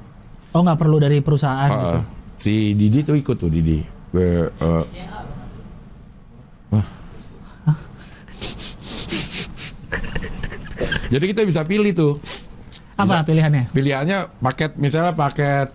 Oh 0.54 0.62
nggak 0.62 0.78
perlu 0.78 0.96
dari 1.02 1.18
perusahaan 1.18 1.70
Uh, 1.70 1.78
gitu. 1.82 2.00
si 2.38 2.54
Didi 2.78 3.00
tuh 3.02 3.16
ikut 3.18 3.36
tuh 3.38 3.50
Didi. 3.50 3.82
Ke, 4.14 4.50
eh, 4.50 4.84
wah. 6.70 6.86
Jadi 11.14 11.24
kita 11.30 11.46
bisa 11.46 11.62
pilih 11.62 11.94
tuh. 11.94 12.12
Apa 12.98 13.22
pilihannya? 13.22 13.70
Pilihannya 13.70 14.34
paket 14.42 14.74
misalnya 14.74 15.14
paket 15.14 15.70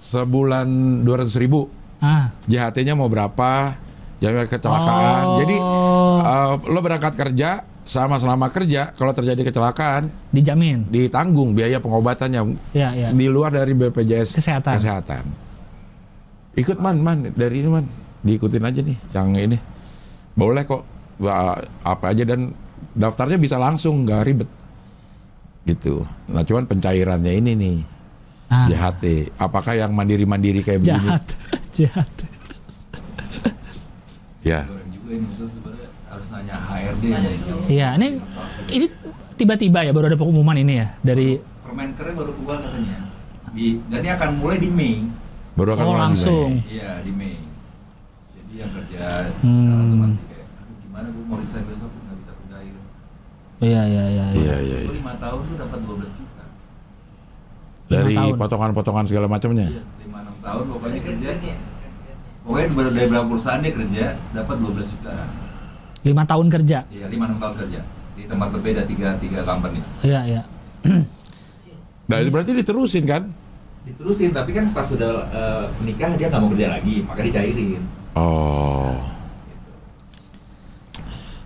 sebulan 0.00 0.64
200 1.04 1.28
ribu. 1.36 1.68
Ah. 2.00 2.32
JHT-nya 2.48 2.96
mau 2.96 3.12
berapa? 3.12 3.76
Jaminan 4.18 4.48
kecelakaan. 4.48 5.22
Oh. 5.26 5.38
Jadi 5.44 5.56
eh, 6.24 6.52
lo 6.72 6.80
berangkat 6.80 7.12
kerja 7.14 7.50
sama 7.84 8.16
selama 8.16 8.48
kerja 8.48 8.92
kalau 8.92 9.16
terjadi 9.16 9.48
kecelakaan 9.48 10.12
Dijamin. 10.28 10.84
ditanggung 10.92 11.56
biaya 11.56 11.80
pengobatannya 11.80 12.44
Ya, 12.76 12.92
ya. 12.92 13.08
di 13.08 13.26
luar 13.32 13.48
dari 13.48 13.72
BPJS 13.72 14.36
Kesehatan. 14.36 14.76
kesehatan. 14.76 15.24
Ikut 16.52 16.76
man, 16.76 17.00
man 17.00 17.32
dari 17.32 17.64
ini 17.64 17.68
man, 17.70 17.88
diikutin 18.20 18.60
aja 18.60 18.80
nih 18.84 18.98
yang 19.14 19.32
ini. 19.32 19.56
Boleh 20.36 20.68
kok 20.68 20.84
apa 21.80 22.04
aja 22.12 22.28
dan 22.28 22.44
daftarnya 22.92 23.40
bisa 23.40 23.56
langsung 23.56 24.04
nggak 24.04 24.22
ribet 24.22 24.48
gitu. 25.68 25.94
Nah 26.26 26.42
cuman 26.42 26.64
pencairannya 26.64 27.32
ini 27.34 27.52
nih 27.54 27.78
Ah. 28.48 28.64
JHT. 28.64 29.36
Apakah 29.36 29.76
yang 29.76 29.92
mandiri-mandiri 29.92 30.64
kayak 30.64 30.80
begini? 30.80 31.04
Jahat. 31.04 31.24
Jahat. 31.76 32.08
Ya. 34.40 34.64
Orang 34.64 34.88
juga 34.88 35.08
ini 35.10 35.20
maksudnya 35.20 35.52
sebenarnya 35.52 35.88
harus 36.08 36.26
nanya 36.32 36.54
HRD 36.56 37.02
nya. 37.04 37.18
Iya, 37.68 37.88
ini 37.94 38.08
ini 38.70 38.86
tiba-tiba 39.36 39.78
ya 39.82 39.92
baru 39.92 40.08
ada 40.08 40.16
pengumuman 40.16 40.56
ini 40.56 40.80
ya 40.80 40.96
dari 40.98 41.36
Permenkernya 41.60 42.14
baru 42.16 42.32
keluar 42.32 42.58
katanya. 42.58 42.96
Di, 43.52 43.76
dan 43.86 44.00
ini 44.00 44.10
akan 44.10 44.28
mulai 44.34 44.56
di 44.56 44.70
Mei. 44.70 45.04
Baru 45.52 45.70
akan 45.74 45.84
Oh, 45.84 45.90
mulai 45.92 46.02
langsung. 46.08 46.50
Iya 46.64 47.04
di 47.04 47.12
Mei. 47.12 47.36
Jadi 48.32 48.52
yang 48.56 48.70
kerja 48.72 49.04
Hmm. 49.38 49.52
sekarang 49.54 49.84
tuh 49.84 49.98
masih 50.00 50.20
kayak, 50.24 50.46
gimana 50.80 51.06
gue 51.06 51.24
mau 51.26 51.36
resign 51.36 51.64
besok 51.66 51.90
nggak 51.92 52.16
bisa 52.16 52.32
kerja 52.34 52.56
gitu. 52.64 52.80
Iya, 53.58 53.82
iya, 53.90 54.04
iya. 54.06 54.26
iya. 54.30 54.38
Iya, 54.38 54.56
iya, 54.62 54.78
iya. 54.86 54.90
lima 54.94 55.14
tahun 55.18 55.40
tuh 55.50 55.56
dapat 55.58 55.78
12 55.82 56.18
juta. 56.18 56.44
Dari 57.88 58.16
potongan-potongan 58.38 59.04
segala 59.10 59.26
macamnya. 59.26 59.66
Iya, 59.66 59.82
lima 60.06 60.18
enam 60.22 60.36
tahun 60.38 60.64
pokoknya 60.70 61.00
kerja. 61.02 61.30
Pokoknya 62.46 62.68
baru 62.72 62.90
dari 62.94 63.06
berapa 63.10 63.26
perusahaan 63.26 63.60
dia 63.60 63.72
kerja 63.74 64.04
dapat 64.30 64.56
12 64.62 64.92
juta. 64.94 65.12
Lima 66.06 66.22
tahun 66.22 66.46
kerja. 66.46 66.78
Iya 66.86 67.06
lima 67.10 67.24
enam 67.26 67.38
tahun 67.42 67.54
kerja 67.66 67.80
di 68.14 68.22
tempat 68.26 68.48
berbeda 68.54 68.82
tiga 68.86 69.18
tiga 69.18 69.40
company. 69.42 69.82
Iya, 70.06 70.20
iya. 70.26 70.42
Nah, 72.08 72.24
itu 72.24 72.32
berarti 72.32 72.56
diterusin 72.56 73.04
kan? 73.04 73.28
Diterusin 73.84 74.32
tapi 74.32 74.56
kan 74.56 74.72
pas 74.72 74.80
sudah 74.80 75.28
eh, 75.28 75.64
menikah 75.84 76.16
dia 76.16 76.32
nggak 76.32 76.40
mau 76.40 76.48
kerja 76.48 76.72
lagi 76.72 77.04
maka 77.04 77.20
dicairin. 77.20 77.84
Oh. 78.16 78.96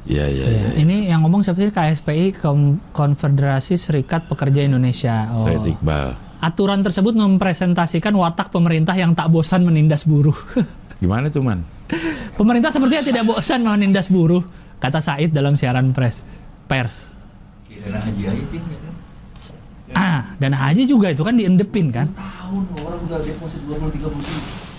Iya, 0.03 0.27
iya, 0.27 0.45
Iya. 0.45 0.61
iya. 0.69 0.71
Ini 0.79 0.97
yang 1.09 1.23
ngomong 1.23 1.47
siapa 1.47 1.59
sih? 1.59 1.71
KSPI 1.71 2.35
Kom- 2.35 2.83
Konfederasi 2.91 3.79
Serikat 3.79 4.27
Pekerja 4.27 4.63
Indonesia. 4.63 5.31
Oh. 5.31 5.47
Saya 5.47 5.63
Iqbal. 5.63 6.19
Aturan 6.43 6.83
tersebut 6.83 7.15
mempresentasikan 7.15 8.11
watak 8.13 8.51
pemerintah 8.51 8.93
yang 8.93 9.15
tak 9.15 9.31
bosan 9.31 9.63
menindas 9.63 10.03
buruh. 10.03 10.35
Gimana 11.03 11.31
tuh, 11.31 11.43
Man? 11.43 11.63
pemerintah 12.35 12.71
sepertinya 12.71 13.05
tidak 13.05 13.25
bosan 13.25 13.63
menindas 13.63 14.09
buruh, 14.09 14.43
kata 14.79 14.99
Said 14.99 15.31
dalam 15.31 15.55
siaran 15.55 15.95
pers. 15.95 16.27
Pers. 16.67 17.15
Haji 17.69 18.23
ya 18.23 18.33
kan. 18.33 18.95
Ah, 19.93 20.21
dana 20.41 20.57
haji 20.57 20.89
juga 20.89 21.13
itu 21.13 21.21
kan 21.21 21.37
diendepin 21.37 21.93
kan. 21.93 22.09
Tahun 22.11 22.65
orang 22.81 23.01
udah 23.05 23.21
deposit 23.21 23.61
20 23.63 23.93
30 23.93 24.09
juta. 24.09 24.72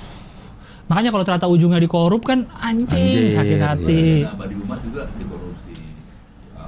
Makanya 0.92 1.10
kalau 1.16 1.24
ternyata 1.24 1.48
ujungnya 1.48 1.80
dikorup 1.80 2.28
kan 2.28 2.44
anjing, 2.60 2.88
Anjing, 2.92 3.32
sakit 3.32 3.60
hati. 3.60 4.04
Dana 4.28 4.36
abadi 4.36 4.56
umat 4.60 4.80
juga 4.84 5.02
dikorupsi. 5.16 5.72
Ya. 5.72 6.66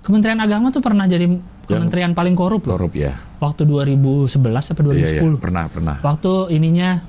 Kementerian 0.00 0.40
Agama 0.40 0.72
tuh 0.72 0.80
pernah 0.80 1.04
jadi 1.04 1.28
kementerian 1.68 2.16
paling 2.16 2.32
korup 2.32 2.64
loh. 2.64 2.80
Korup 2.80 2.96
ya. 2.96 3.20
Waktu 3.38 3.68
2011 3.68 4.32
sampai 4.64 4.82
2010. 4.88 4.96
Iya, 4.96 5.08
iya. 5.20 5.22
Pernah, 5.36 5.64
pernah. 5.68 5.96
Waktu 6.00 6.52
ininya 6.56 7.04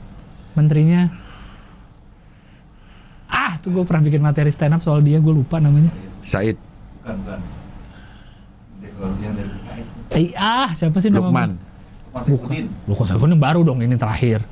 menterinya 0.54 1.08
Ah, 3.32 3.56
tuh 3.64 3.72
gue 3.72 3.84
pernah 3.88 4.04
bikin 4.04 4.20
materi 4.20 4.52
stand 4.52 4.76
up 4.76 4.84
soal 4.84 5.00
dia, 5.00 5.16
gue 5.24 5.32
lupa 5.32 5.64
namanya. 5.64 5.88
Said 6.28 6.60
Bukan 7.00 7.16
bukan. 7.24 7.40
Dekor 8.84 9.10
yang 9.24 9.34
dari 9.34 9.50
PKS. 9.50 9.88
Eh, 10.12 10.28
ah, 10.36 10.70
siapa 10.76 11.00
sih 11.00 11.08
nama? 11.10 11.24
Lukman. 11.32 11.56
Mas 12.12 12.28
Saifudin. 12.28 12.68
Lu 12.86 12.94
kok 12.94 13.08
Saifudin 13.08 13.40
baru 13.40 13.64
dong 13.64 13.80
ini 13.80 13.96
terakhir. 13.96 14.44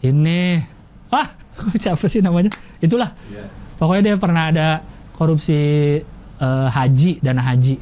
Ini 0.00 0.64
ah, 1.12 1.26
siapa 1.82 2.04
sih 2.06 2.20
namanya? 2.20 2.50
Itulah. 2.78 3.12
Iya. 3.28 3.44
Pokoknya 3.78 4.02
dia 4.12 4.16
pernah 4.18 4.50
ada 4.50 4.68
korupsi 5.14 5.58
eh, 6.38 6.68
haji, 6.68 7.22
dana 7.22 7.42
haji. 7.42 7.76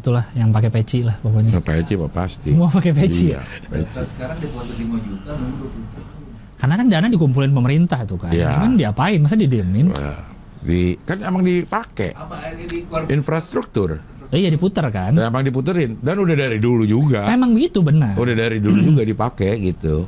Itulah 0.00 0.24
yang 0.32 0.48
pakai 0.48 0.72
peci 0.72 1.04
lah 1.04 1.12
pokoknya. 1.20 1.52
Nggak 1.52 1.66
peci 1.68 1.92
apa 2.00 2.08
pasti. 2.08 2.48
Semua 2.56 2.72
pakai 2.72 2.92
peci 2.96 3.36
Iya, 3.36 3.44
ya? 3.44 3.68
peci. 3.68 4.00
Sekarang 4.16 4.36
deposit 4.40 4.74
5 4.80 4.96
juta 5.04 5.30
nunggu 5.36 5.68
20 5.68 5.92
tahun. 5.92 6.08
Karena 6.56 6.74
kan 6.76 6.86
dana 6.88 7.06
dikumpulin 7.08 7.52
pemerintah 7.52 8.00
tuh 8.08 8.16
kan. 8.16 8.32
Iya. 8.32 8.48
Cuman 8.56 8.80
diapain? 8.80 9.20
Masa 9.20 9.36
didiemin? 9.36 9.92
Wah, 9.92 10.24
Di, 10.60 10.92
kan 11.08 11.24
emang 11.24 11.40
dipakai 11.40 12.12
Apa 12.12 12.52
ini 12.52 12.64
di 12.68 12.84
keluar 12.84 13.08
infrastruktur. 13.08 13.96
Eh, 14.30 14.44
iya 14.44 14.48
diputer 14.52 14.84
kan? 14.92 15.16
Ya, 15.16 15.26
emang 15.26 15.42
diputerin 15.42 15.98
dan 16.00 16.16
udah 16.20 16.36
dari 16.36 16.56
dulu 16.62 16.84
juga. 16.88 17.26
Memang 17.28 17.56
begitu 17.56 17.80
benar. 17.82 18.14
Udah 18.16 18.36
dari 18.36 18.60
dulu 18.60 18.80
juga 18.92 19.02
dipakai 19.02 19.56
gitu. 19.58 20.06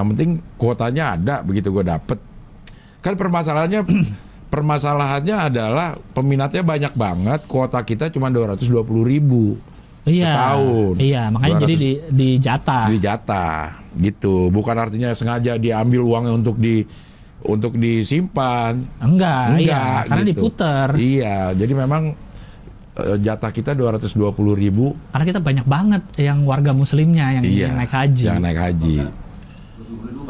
Yang 0.00 0.08
penting 0.16 0.30
kuotanya 0.56 1.04
ada 1.14 1.34
begitu 1.44 1.68
gue 1.68 1.84
dapet. 1.84 2.16
Kan 3.04 3.20
permasalahannya 3.20 3.84
permasalahannya 4.52 5.36
adalah 5.52 5.94
peminatnya 6.16 6.64
banyak 6.64 6.92
banget, 6.96 7.40
kuota 7.44 7.84
kita 7.84 8.08
cuma 8.08 8.32
220 8.32 8.80
ribu 9.04 9.60
Iya. 10.08 10.32
setahun. 10.32 10.94
Iya, 10.96 11.22
makanya 11.28 11.56
200 11.60 11.62
jadi 11.62 11.74
di, 11.76 11.90
di 12.08 12.28
jatah. 12.40 12.84
di 12.88 12.96
jatah 12.98 13.60
gitu. 14.00 14.48
Bukan 14.48 14.72
artinya 14.74 15.12
sengaja 15.12 15.60
diambil 15.60 16.00
uangnya 16.00 16.32
untuk 16.32 16.56
di 16.56 16.80
untuk 17.40 17.76
disimpan. 17.76 18.80
Enggak, 19.00 19.60
iya, 19.60 19.76
Enggak, 19.76 20.00
karena 20.08 20.22
gitu. 20.24 20.30
diputer. 20.32 20.86
Iya, 20.96 21.36
jadi 21.52 21.72
memang 21.76 22.02
eh, 22.96 23.16
jatah 23.20 23.50
kita 23.52 23.70
220 23.76 24.16
ribu. 24.56 24.96
Karena 25.12 25.24
kita 25.28 25.40
banyak 25.40 25.66
banget 25.68 26.02
yang 26.16 26.48
warga 26.48 26.72
muslimnya 26.72 27.40
yang, 27.40 27.44
Iya, 27.44 27.68
yang 27.68 27.74
naik 27.76 27.92
haji. 27.92 28.24
Yang 28.24 28.40
naik 28.40 28.58
haji. 28.60 28.96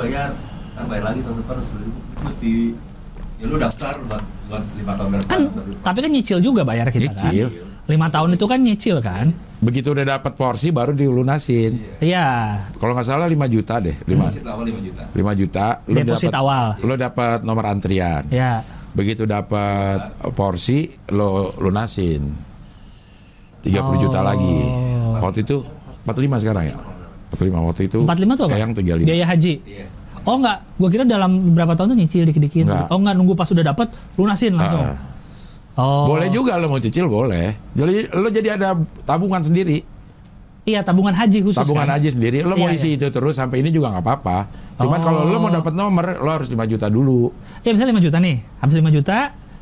Bayar, 0.00 0.28
kan 0.72 0.84
bayar 0.86 1.04
lagi 1.06 1.20
tahun 1.20 1.36
depan 1.38 1.54
harus 1.54 1.68
ribu. 1.76 1.98
Mesti 2.20 2.52
ya 3.36 3.44
lu 3.44 3.56
daftar 3.56 3.94
buat 4.02 4.22
buat 4.46 4.62
lima 4.74 4.92
tahun 4.94 5.08
depan. 5.14 5.28
Kan, 5.28 5.42
tapi 5.80 5.98
kan 6.00 6.10
nyicil 6.10 6.38
juga 6.40 6.62
bayar 6.62 6.88
kita 6.88 7.12
Nyicil. 7.12 7.48
kan. 7.48 7.68
Lima 7.86 8.06
tahun 8.06 8.30
itu 8.34 8.44
kan 8.46 8.58
nyicil 8.60 8.96
kan. 9.00 9.26
Begitu 9.58 9.90
udah 9.90 10.06
dapat 10.08 10.32
porsi 10.32 10.70
baru 10.70 10.94
dilunasin. 10.94 11.98
Iya. 11.98 12.28
Kalau 12.72 12.94
nggak 12.94 13.02
salah 13.04 13.26
5 13.26 13.44
juta 13.46 13.76
deh, 13.76 13.96
5 14.00 14.30
Deposit 14.30 14.44
awal 14.46 14.64
5 14.64 14.80
juta. 14.80 15.02
5 15.10 15.32
juta. 15.34 15.66
Deposit 15.84 16.30
dapet- 16.30 16.38
awal. 16.38 16.66
Lo 16.80 16.94
dapat 16.94 17.38
nomor 17.42 17.64
antrian. 17.66 18.24
Ya. 18.30 18.62
Begitu 18.90 19.26
dapat 19.26 20.06
porsi 20.32 20.86
lo 21.10 21.52
lunasin. 21.58 22.30
30 23.60 23.74
juta 23.98 24.20
Oh. 24.20 24.24
lagi. 24.24 24.58
Waktu 25.20 25.38
itu 25.42 25.56
45 26.02 26.40
sekarang 26.40 26.64
ya? 26.66 26.76
45 27.30 27.68
waktu 27.68 27.82
itu. 27.86 27.98
45 28.02 28.38
tuh 28.38 28.44
apa? 28.46 28.56
Yang 28.58 28.70
35. 28.78 29.06
Biaya 29.06 29.24
haji. 29.26 29.54
Iya. 29.62 29.86
Oh 30.20 30.36
enggak, 30.36 30.58
gua 30.76 30.88
kira 30.92 31.02
dalam 31.08 31.30
beberapa 31.48 31.72
tahun 31.72 31.94
tuh 31.94 31.98
nyicil 31.98 32.22
dikit-dikit. 32.28 32.68
Enggak. 32.68 32.92
Oh 32.92 32.98
enggak, 32.98 33.14
nunggu 33.16 33.32
pas 33.32 33.48
sudah 33.48 33.64
dapat 33.64 33.88
lunasin 34.14 34.52
langsung. 34.52 34.84
Ah. 34.84 34.98
Oh. 35.80 36.12
Boleh 36.12 36.28
juga 36.28 36.60
lo 36.60 36.68
mau 36.68 36.76
cicil 36.76 37.08
boleh. 37.08 37.56
Jadi 37.72 38.10
lo 38.12 38.28
jadi 38.28 38.58
ada 38.58 38.76
tabungan 39.06 39.40
sendiri, 39.40 39.80
Iya, 40.60 40.84
tabungan 40.84 41.16
haji 41.16 41.40
khusus 41.40 41.56
tabungan 41.56 41.88
kan? 41.88 41.96
aja 41.96 42.08
sendiri. 42.12 42.44
Lo 42.44 42.52
mau 42.52 42.68
Iya, 42.68 42.76
isi 42.76 43.00
itu 43.00 43.08
terus 43.08 43.40
sampai 43.40 43.64
ini 43.64 43.72
juga 43.72 43.96
nggak 43.96 44.04
apa-apa. 44.04 44.38
Cuman 44.76 44.98
Oh. 45.00 45.04
kalau 45.08 45.20
lo 45.24 45.36
mau 45.40 45.48
dapat 45.48 45.72
nomor, 45.72 46.20
lo 46.20 46.30
harus 46.30 46.52
5 46.52 46.68
juta 46.68 46.92
dulu. 46.92 47.32
Ya 47.64 47.72
misalnya 47.72 47.96
5 47.96 48.04
juta 48.04 48.18
nih. 48.20 48.36
Habis 48.60 48.74
5 48.76 48.92
juta 48.92 49.18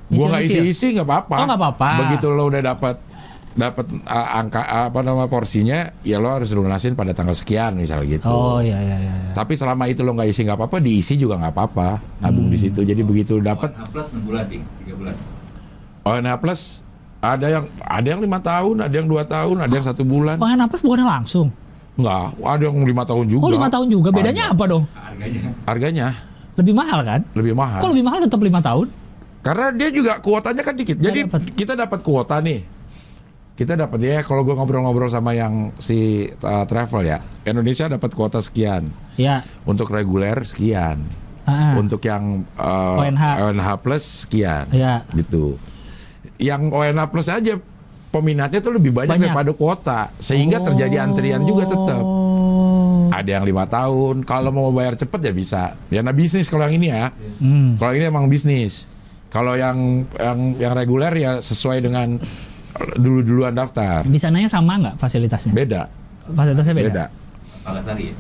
Gua 0.09 0.27
nggak 0.27 0.41
nyicil-nyicil. 0.43 0.73
isi-isi 0.75 0.87
nggak 0.99 1.07
apa-apa. 1.07 1.37
Oh, 1.39 1.47
nggak 1.47 1.61
apa-apa. 1.61 1.91
Begitu 2.03 2.27
lo 2.35 2.43
udah 2.51 2.63
dapat 2.67 2.95
dapat 3.59 3.91
uh, 4.07 4.39
angka 4.39 4.63
apa 4.63 5.03
nama 5.03 5.27
porsinya, 5.27 5.91
ya 6.01 6.17
lo 6.17 6.31
harus 6.31 6.49
lunasin 6.49 6.95
pada 6.95 7.11
tanggal 7.11 7.35
sekian 7.35 7.75
misalnya 7.75 8.07
gitu. 8.17 8.31
Oh 8.31 8.63
iya 8.63 8.79
iya 8.79 8.97
iya. 8.97 9.13
Tapi 9.35 9.59
selama 9.59 9.85
itu 9.85 10.01
lo 10.01 10.15
nggak 10.15 10.31
isi 10.31 10.47
nggak 10.47 10.55
apa-apa, 10.55 10.79
diisi 10.79 11.19
juga 11.19 11.35
nggak 11.37 11.53
apa-apa. 11.53 11.89
Nabung 12.23 12.47
di 12.47 12.55
Hmm. 12.55 12.65
situ. 12.65 12.81
Jadi 12.81 13.03
begitu 13.03 13.43
dapat 13.43 13.75
H 13.75 13.91
plus 13.91 14.07
6 14.15 14.23
bulan, 14.23 14.47
Cing. 14.47 14.63
3 14.87 14.95
bulan. 14.95 15.15
ONH 16.03 16.31
plus 16.39 16.61
ada 17.19 17.47
yang 17.51 17.65
ada 17.77 18.07
yang 18.07 18.23
lima 18.23 18.39
tahun, 18.39 18.77
ada 18.79 18.95
yang 18.95 19.09
dua 19.11 19.27
tahun, 19.27 19.57
ada 19.59 19.73
yang 19.75 19.83
satu 19.85 20.07
bulan. 20.07 20.39
Oh, 20.39 20.47
napas 20.49 20.79
bukannya 20.79 21.05
langsung. 21.05 21.51
Nggak, 21.99 22.25
ada 22.39 22.63
yang 22.63 22.79
lima 22.87 23.03
tahun 23.03 23.25
juga. 23.27 23.43
Oh, 23.43 23.51
lima 23.51 23.67
tahun 23.67 23.87
juga. 23.91 24.09
Ada. 24.09 24.17
Bedanya 24.23 24.45
apa 24.55 24.65
dong? 24.65 24.85
Harganya. 24.95 25.43
Harganya 25.67 26.09
Lebih 26.55 26.75
mahal 26.75 27.01
kan? 27.03 27.21
lebih 27.35 27.55
mahal. 27.55 27.83
Kok 27.83 27.91
lebih 27.91 28.05
mahal 28.07 28.19
tetap 28.23 28.39
lima 28.39 28.63
tahun? 28.63 28.87
Karena 29.43 29.67
dia 29.75 29.89
juga 29.91 30.13
kuotanya 30.19 30.63
kan 30.63 30.75
dikit. 30.75 30.99
Jadi 30.99 31.27
kita 31.55 31.75
dapat 31.75 32.03
kuota 32.03 32.39
nih. 32.39 32.78
Kita 33.59 33.75
dapat 33.75 33.99
ya 33.99 34.23
kalau 34.23 34.47
gue 34.47 34.55
ngobrol-ngobrol 34.55 35.11
sama 35.11 35.35
yang 35.35 35.75
si 35.83 36.31
uh, 36.47 36.63
travel 36.63 37.03
ya. 37.03 37.19
Indonesia 37.43 37.91
dapat 37.91 38.15
kuota 38.15 38.39
sekian. 38.39 38.95
Ya. 39.19 39.43
Untuk 39.67 39.91
reguler 39.91 40.47
sekian. 40.47 41.03
Ah. 41.43 41.75
Untuk 41.75 41.99
yang 42.07 42.47
uh, 42.55 43.03
ONH. 43.03 43.83
plus 43.83 44.23
sekian. 44.23 44.71
Ya. 44.71 45.03
Gitu. 45.11 45.59
Yang 46.39 46.71
ONH 46.71 47.03
plus 47.11 47.27
aja 47.27 47.59
peminatnya 48.15 48.63
tuh 48.63 48.79
lebih 48.79 48.95
banyak, 48.95 49.19
Banyak. 49.19 49.35
daripada 49.35 49.51
kuota. 49.51 50.01
Sehingga 50.23 50.63
terjadi 50.63 51.03
antrian 51.03 51.43
juga 51.43 51.67
tetap. 51.67 51.99
Oh. 51.99 53.11
Ada 53.11 53.43
yang 53.43 53.45
lima 53.49 53.67
tahun. 53.67 54.23
Kalau 54.23 54.55
mau 54.55 54.71
bayar 54.71 54.95
cepet 54.95 55.19
ya 55.19 55.33
bisa. 55.35 55.63
Ya 55.91 55.99
nah 56.07 56.15
bisnis 56.15 56.47
kalau 56.47 56.63
yang 56.71 56.79
ini 56.79 56.95
ya. 56.95 57.11
Hmm. 57.43 57.75
Kalau 57.75 57.91
ini 57.91 58.07
emang 58.07 58.31
bisnis. 58.31 58.87
Kalau 59.35 59.59
yang 59.59 60.07
yang 60.15 60.39
yang 60.63 60.73
reguler 60.79 61.11
ya 61.19 61.43
sesuai 61.43 61.83
dengan 61.83 62.23
dulu-duluan 62.95 63.53
daftar. 63.53 64.05
Di 64.05 64.19
sananya 64.19 64.47
sama 64.47 64.79
nggak 64.79 64.95
fasilitasnya? 64.97 65.53
Beda, 65.53 65.83
Fasilitasnya 66.25 66.75
beda. 66.75 66.89
beda. 66.89 67.05
Pakai 67.65 67.83
sari 67.83 68.05
ya? 68.09 68.17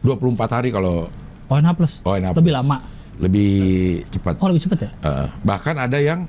24 0.00 0.56
hari 0.56 0.68
kalau 0.70 1.06
ONH 1.46 1.68
plus. 1.74 1.92
ONH 2.02 2.32
Lebih 2.32 2.52
plus. 2.52 2.58
lama. 2.58 2.78
lebih 3.18 3.50
cepat. 4.14 4.38
Oh 4.38 4.46
lebih 4.46 4.62
cepet 4.62 4.78
ya? 4.86 4.90
Eh, 5.02 5.26
bahkan 5.42 5.74
ada 5.74 5.98
yang 5.98 6.22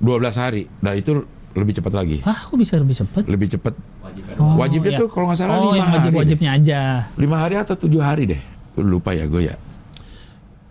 12 0.00 0.08
hari. 0.34 0.64
Nah 0.80 0.96
itu 0.96 1.20
lebih 1.52 1.76
cepat 1.76 1.92
lagi. 1.92 2.24
Hah, 2.24 2.48
kok 2.48 2.56
bisa 2.56 2.80
lebih 2.80 2.96
cepet? 2.96 3.28
Lebih 3.28 3.48
cepat. 3.52 3.76
Wajib 4.00 4.24
kan? 4.24 4.34
Oh, 4.40 4.56
Wajibnya 4.56 4.92
iya. 4.96 5.00
tuh 5.04 5.08
kalau 5.12 5.28
nggak 5.28 5.36
salah 5.36 5.60
oh, 5.60 5.68
lima 5.68 5.76
yang 5.76 5.88
wajib 5.92 6.08
hari. 6.08 6.20
wajibnya 6.24 6.50
aja. 6.56 6.80
Lima 7.20 7.36
hari 7.36 7.54
atau 7.60 7.76
tujuh 7.76 8.00
hari 8.00 8.24
deh. 8.24 8.40
Lupa 8.80 9.12
ya 9.12 9.28
gue 9.28 9.52
ya. 9.52 9.56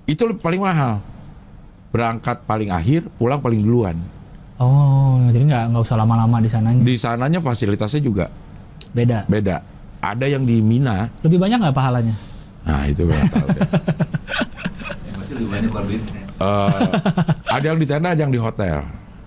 Itu 0.09 0.25
lebih 0.25 0.41
paling 0.41 0.57
mahal. 0.57 1.05
Berangkat 1.93 2.41
paling 2.49 2.73
akhir, 2.73 3.05
pulang 3.21 3.37
paling 3.37 3.61
duluan. 3.61 4.01
Oh, 4.61 5.17
jadi 5.33 5.41
nggak 5.41 5.63
nggak 5.73 5.81
usah 5.81 5.97
lama-lama 5.97 6.37
di 6.37 6.45
sananya. 6.45 6.81
Di 6.81 6.95
sananya 6.95 7.39
fasilitasnya 7.41 7.97
juga 7.97 8.29
Beda. 8.93 9.25
beda. 9.25 9.57
ada 9.97 10.25
yang 10.25 10.45
di 10.45 10.61
Mina. 10.61 11.09
Lebih 11.21 11.41
banyak 11.41 11.57
nggak 11.57 11.73
pahalanya? 11.73 12.13
Nah 12.61 12.85
itu 12.85 13.05
gue 13.05 13.13
nggak 13.13 13.31
tahu 13.33 13.47
deh. 13.49 13.61
Yang 15.05 15.15
pasti 15.17 15.33
lebih 15.33 15.49
banyak 15.49 15.69
keluar 15.69 15.85
duit. 15.85 16.03
Eh, 16.41 16.85
ada 17.47 17.65
yang 17.67 17.77
di 17.77 17.85
tenda, 17.85 18.07
ada 18.13 18.21
yang 18.21 18.33
di 18.33 18.41
hotel. 18.41 18.77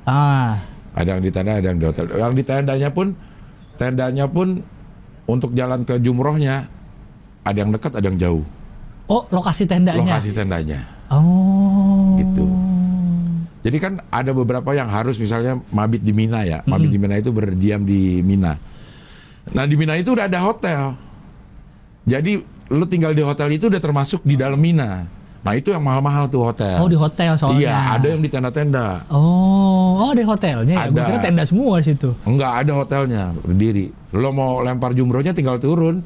Ah, 0.03 0.59
Ada 0.95 1.15
yang 1.15 1.23
di 1.23 1.31
tenda, 1.31 1.53
ada 1.55 1.67
yang 1.67 1.79
di 1.79 1.87
hotel. 1.87 2.05
Yang 2.11 2.33
di 2.35 2.43
tendanya 2.43 2.89
pun, 2.91 3.07
tendanya 3.75 4.27
pun 4.27 4.49
untuk 5.25 5.55
jalan 5.55 5.83
ke 5.83 5.99
jumrohnya 5.99 6.67
ada 7.43 7.55
yang 7.55 7.71
dekat, 7.71 7.95
ada 7.95 8.07
yang 8.07 8.19
jauh. 8.19 8.43
oh 9.07 9.23
lokasi 9.31 9.63
tendanya. 9.63 10.19
Lokasi 10.19 10.31
tendanya. 10.31 10.83
Oh. 11.07 12.19
Gitu. 12.19 12.45
Jadi 13.65 13.77
kan 13.81 13.97
ada 14.13 14.37
beberapa 14.37 14.77
yang 14.77 14.93
harus 14.93 15.17
misalnya 15.17 15.57
mabit 15.73 16.05
di 16.05 16.13
Mina 16.13 16.45
ya. 16.45 16.61
Mabit 16.69 16.93
di 16.93 17.01
Mina 17.01 17.17
itu 17.17 17.33
berdiam 17.33 17.81
di 17.81 18.21
Mina. 18.21 18.61
Nah 19.57 19.65
di 19.65 19.75
Mina 19.81 19.97
itu 19.97 20.13
udah 20.13 20.29
ada 20.29 20.45
hotel. 20.45 20.93
Jadi 22.05 22.45
lu 22.69 22.85
tinggal 22.85 23.17
di 23.17 23.25
hotel 23.25 23.49
itu 23.57 23.73
udah 23.73 23.81
termasuk 23.81 24.21
di 24.21 24.37
dalam 24.37 24.61
Mina. 24.61 25.09
Nah 25.45 25.53
itu 25.57 25.73
yang 25.73 25.81
mahal-mahal 25.81 26.29
tuh 26.29 26.45
hotel. 26.45 26.77
Oh 26.77 26.89
di 26.93 26.97
hotel 26.97 27.41
soalnya. 27.41 27.61
Iya, 27.61 27.77
ada 27.97 28.07
yang 28.13 28.21
di 28.21 28.29
tenda-tenda. 28.29 29.05
Oh, 29.09 29.97
oh 30.01 30.09
ada 30.13 30.25
hotelnya. 30.29 30.73
ya? 30.73 30.89
Ada. 30.89 31.03
kira 31.09 31.19
tenda 31.21 31.45
semua 31.49 31.81
di 31.81 31.85
situ. 31.89 32.13
Enggak 32.29 32.53
ada 32.65 32.73
hotelnya, 32.77 33.33
berdiri. 33.45 33.93
Lo 34.13 34.33
mau 34.33 34.61
lempar 34.61 34.93
jumrohnya 34.97 35.37
tinggal 35.37 35.57
turun, 35.61 36.05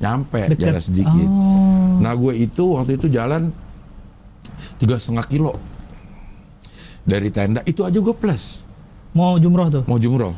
nyampe 0.00 0.52
Deket. 0.52 0.60
jalan 0.60 0.82
sedikit. 0.84 1.28
Oh. 1.28 2.00
Nah 2.00 2.12
gue 2.16 2.32
itu 2.36 2.64
waktu 2.76 3.00
itu 3.00 3.12
jalan 3.12 3.52
tiga 4.80 4.96
setengah 4.96 5.24
kilo 5.28 5.52
dari 7.08 7.32
tenda 7.32 7.64
itu 7.64 7.80
aja 7.80 7.96
gue 7.96 8.12
plus 8.12 8.60
Mau 9.10 9.34
jumroh 9.34 9.72
tuh. 9.72 9.82
mau 9.88 9.96
jumroh. 9.96 10.36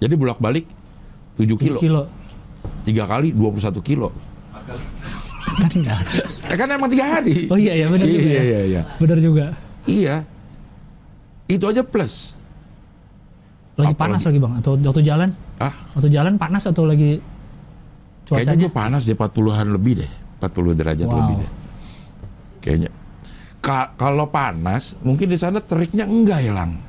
Jadi 0.00 0.14
bolak 0.16 0.40
balik 0.40 0.64
7 1.36 1.44
kilo, 1.54 1.78
Kilo. 1.78 2.02
tiga 2.82 3.04
kali 3.04 3.30
21 3.30 3.78
kilo. 3.84 4.08
Kan 5.54 5.70
enggak. 5.70 6.00
Eh 6.48 6.56
kan 6.56 6.66
emang 6.66 6.88
tiga 6.88 7.04
hari. 7.06 7.46
Oh 7.46 7.54
iya 7.54 7.74
iya 7.74 7.86
benar 7.86 8.06
juga. 8.06 8.24
Iya 8.24 8.32
ya. 8.32 8.42
iya 8.42 8.60
iya. 8.64 8.82
Benar 8.96 9.18
juga. 9.20 9.44
Iya. 9.84 10.16
Itu 11.46 11.64
aja 11.64 11.82
plus. 11.82 12.32
Lagi 13.76 13.92
Apalagi- 13.92 13.98
panas 13.98 14.22
lagi 14.24 14.38
bang? 14.38 14.52
Atau 14.58 14.72
waktu 14.74 15.02
jalan? 15.02 15.28
Ah, 15.58 15.74
Waktu 15.94 16.08
jalan 16.08 16.34
panas 16.34 16.62
atau 16.64 16.82
lagi 16.82 17.18
kayaknya 18.24 18.56
cuacanya? 18.56 18.62
gue 18.64 18.72
panas 18.72 19.02
deh 19.04 19.14
40-an 19.14 19.68
lebih 19.68 19.92
deh. 20.00 20.10
40 20.40 20.74
derajat 20.74 21.06
Wow. 21.06 21.16
lebih 21.20 21.34
deh. 21.38 21.50
Kayaknya. 22.60 22.90
Ka- 23.68 23.92
kalau 23.94 24.24
panas, 24.26 24.96
mungkin 24.98 25.28
di 25.28 25.36
sana 25.36 25.60
teriknya 25.60 26.08
enggak 26.08 26.40
ya, 26.40 26.52
Lang. 26.52 26.80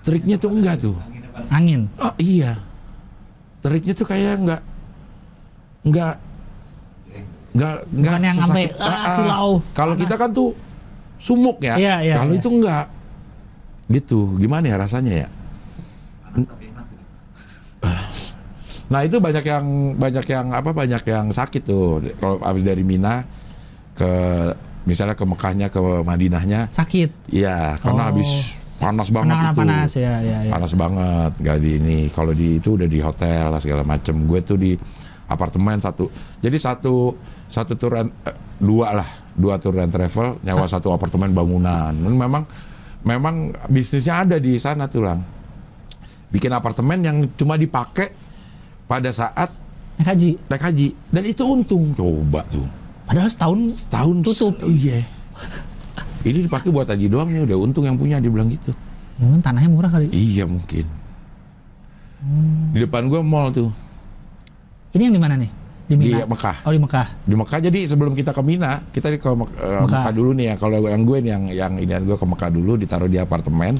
Teriknya 0.00 0.34
tuh 0.34 0.50
enggak 0.50 0.80
tuh. 0.80 0.96
Angin. 1.46 1.92
Oh 1.94 2.14
iya. 2.16 2.56
Teriknya 3.60 3.92
tuh 3.92 4.06
kayak 4.06 4.40
enggak 4.40 4.62
enggak 5.82 6.14
enggak 7.52 7.74
enggak 7.86 8.14
Bukan 8.14 8.24
yang 8.24 8.36
sesakit- 8.38 8.72
sampai, 8.72 8.80
ah, 8.80 8.88
Ah, 8.88 9.36
ah. 9.36 9.56
Kalau 9.70 9.92
panas. 9.92 10.02
kita 10.02 10.14
kan 10.16 10.30
tuh 10.30 10.50
sumuk 11.18 11.60
ya. 11.60 11.76
Iya, 11.76 11.94
iya, 12.00 12.14
Kalau 12.16 12.32
iya. 12.32 12.40
itu 12.40 12.48
enggak. 12.50 12.86
Gitu. 13.90 14.18
Gimana 14.38 14.64
ya 14.64 14.76
rasanya 14.78 15.12
ya? 15.18 15.28
Gitu. 16.32 16.52
Nah 18.90 19.06
itu 19.06 19.16
banyak 19.16 19.44
yang 19.44 19.66
banyak 19.94 20.24
yang 20.26 20.46
apa 20.50 20.70
banyak 20.72 21.02
yang 21.04 21.30
sakit 21.30 21.62
tuh 21.62 22.02
kalau 22.18 22.42
habis 22.42 22.66
dari 22.66 22.82
Mina 22.82 23.22
ke 23.94 24.10
misalnya 24.90 25.14
ke 25.14 25.22
Mekahnya 25.22 25.70
ke 25.70 25.78
Madinahnya, 25.78 26.66
Sakit. 26.68 27.30
iya 27.30 27.78
karena 27.78 28.02
Oh. 28.02 28.08
habis 28.10 28.58
panas 28.76 29.08
banget 29.08 29.30
Penanganan 29.30 29.52
itu, 29.52 29.60
panas 29.62 29.90
ya 29.94 30.14
ya 30.18 30.38
ya. 30.42 30.50
panas 30.50 30.72
banget, 30.74 31.32
nggak 31.38 31.56
di 31.58 31.70
ini. 31.76 31.98
Kalau 32.08 32.32
di 32.32 32.48
itu 32.56 32.74
udah 32.74 32.88
di 32.88 32.98
hotel 32.98 33.44
lah 33.46 33.60
segala 33.60 33.84
macem. 33.84 34.24
Gue 34.24 34.40
tuh 34.40 34.56
di 34.56 34.72
apartemen 35.24 35.78
satu, 35.78 36.10
jadi 36.40 36.56
satu 36.56 37.14
satu 37.46 37.72
tour 37.74 37.94
and- 37.96 38.14
eh, 38.24 38.34
dua 38.56 38.96
lah, 38.96 39.08
dua 39.30 39.54
tour 39.56 39.78
and 39.78 39.88
travel 39.88 40.40
nyawa 40.40 40.66
satu 40.66 40.90
apartemen 40.90 41.30
bangunan. 41.30 41.94
Memang 41.94 42.42
memang 43.00 43.34
bisnisnya 43.66 44.24
ada 44.24 44.36
di 44.36 44.56
sana 44.56 44.84
tuh 44.84 45.04
lang. 45.04 45.20
Bikin 46.28 46.50
apartemen 46.50 46.98
yang 47.00 47.16
cuma 47.34 47.54
dipakai 47.54 48.10
pada 48.84 49.10
saat 49.10 49.50
Naik 49.98 50.08
haji. 50.08 50.30
naik 50.48 50.62
haji 50.64 50.88
dan 51.12 51.22
itu 51.22 51.42
untung 51.44 51.92
coba 51.92 52.40
tuh 52.48 52.64
Padahal 53.10 53.26
setahun 53.26 53.58
setahun 53.74 54.16
Tutup. 54.22 54.54
oh 54.62 54.70
iya 54.70 55.02
ini 56.22 56.46
dipakai 56.46 56.70
buat 56.70 56.86
haji 56.86 57.10
doang 57.10 57.26
nih 57.26 57.42
udah 57.42 57.58
untung 57.58 57.82
yang 57.82 57.98
punya 57.98 58.22
dia 58.22 58.30
bilang 58.30 58.46
gitu 58.46 58.70
mungkin 59.18 59.40
tanahnya 59.42 59.66
murah 59.66 59.90
kali. 59.90 60.06
iya 60.14 60.46
mungkin 60.46 60.86
di 62.70 62.78
depan 62.78 63.10
gua 63.10 63.18
mall 63.24 63.50
tuh 63.50 63.72
Ini 64.90 65.06
yang 65.06 65.14
di 65.16 65.22
mana 65.22 65.34
nih? 65.38 65.50
Di 65.86 65.94
di 65.98 66.14
Mina. 66.14 66.22
Mekah 66.22 66.62
Oh 66.62 66.70
di 66.70 66.78
Mekah. 66.78 67.06
di 67.26 67.34
Mekah 67.34 67.58
jadi 67.58 67.80
sebelum 67.82 68.12
kita 68.14 68.30
ke 68.30 68.42
Mina 68.46 68.78
kita 68.90 69.10
di 69.10 69.18
ke 69.18 69.26
eh, 69.26 69.34
Mekah. 69.34 69.82
Mekah. 69.90 70.12
dulu 70.14 70.30
nih 70.30 70.46
ya 70.46 70.54
kalau 70.54 70.78
yang 70.86 71.02
gue 71.02 71.18
nih 71.18 71.30
yang 71.34 71.44
yang 71.50 71.72
ini 71.78 71.92
gue 72.06 72.14
ke 72.14 72.26
Mekah 72.26 72.50
dulu 72.50 72.72
ditaruh 72.78 73.10
di 73.10 73.18
apartemen 73.18 73.74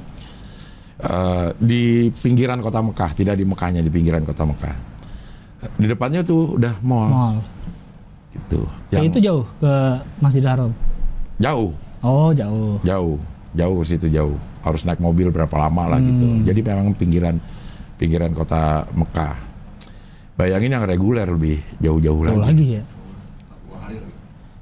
eh, 0.98 1.48
di 1.54 1.82
pinggiran 2.10 2.58
kota 2.58 2.82
Mekah 2.82 3.10
tidak 3.14 3.38
di 3.38 3.46
Mekahnya 3.46 3.78
di 3.78 3.90
pinggiran 3.94 4.26
kota 4.26 4.42
Mekah 4.42 4.74
di 5.76 5.86
depannya 5.86 6.24
tuh 6.24 6.56
udah 6.56 6.74
mall, 6.80 7.08
Mall. 7.12 7.36
Gitu 8.30 8.62
Kayak 8.88 9.04
itu 9.08 9.18
jauh 9.20 9.44
ke 9.56 9.72
Masjidil 10.18 10.48
Haram. 10.48 10.72
jauh 11.36 11.72
Oh 12.00 12.30
jauh. 12.30 12.78
jauh 12.80 13.16
jauh 13.50 13.76
ke 13.76 13.86
situ 13.86 14.06
jauh 14.08 14.34
harus 14.60 14.82
naik 14.82 14.98
mobil 14.98 15.28
berapa 15.28 15.52
lama 15.58 15.90
lah 15.90 15.98
gitu 15.98 16.22
Hmm. 16.22 16.44
jadi 16.44 16.60
memang 16.62 16.92
pinggiran 16.92 17.36
pinggiran 17.96 18.30
kota 18.30 18.86
Mekah 18.90 19.36
bayangin 20.34 20.72
yang 20.72 20.84
reguler 20.84 21.26
lebih 21.26 21.58
jauh-jauh 21.78 22.22
Jauh 22.22 22.38
lagi, 22.38 22.46
lagi 22.46 22.66
ya. 22.72 22.82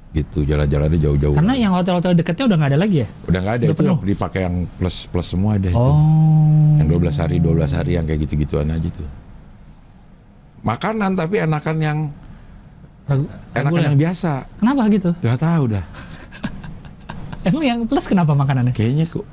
gitu 0.09 0.41
jalan-jalannya 0.41 0.97
jauh-jauh 0.97 1.35
Karena 1.37 1.53
yang 1.53 1.71
hotel-hotel 1.71 2.17
dekatnya 2.17 2.49
udah 2.49 2.57
nggak 2.57 2.71
ada 2.73 2.79
lagi 2.79 2.97
ya. 2.97 3.07
udah 3.23 3.39
nggak 3.39 3.53
ada 3.53 3.61
udah 3.61 3.69
itu 3.69 3.77
penuh. 3.77 3.89
yang 3.93 4.09
dipakai 4.09 4.39
yang 4.41 4.55
plus 4.73 4.95
plus 5.05 5.27
semua 5.29 5.51
ada 5.53 5.69
itu 5.69 5.77
Oh. 5.77 6.75
yang 6.75 6.87
12 6.89 7.13
hari 7.15 7.37
12 7.37 7.69
hari 7.69 7.91
yang 7.93 8.03
kayak 8.03 8.19
gitu-gituan 8.25 8.67
aja 8.67 8.89
tuh 8.89 9.05
makanan 10.61 11.13
tapi 11.13 11.35
enakan 11.39 11.77
yang 11.77 11.99
Regu- 13.09 13.31
enakan 13.51 13.81
yang 13.83 13.99
biasa 13.99 14.31
Kenapa 14.55 14.81
gitu? 14.87 15.09
nggak 15.15 15.39
tahu 15.39 15.63
dah 15.69 15.85
Emang 17.47 17.63
yang 17.63 17.79
plus 17.83 18.05
kenapa 18.05 18.31
makanannya? 18.33 18.71
kayaknya 18.71 19.05
kok 19.05 19.25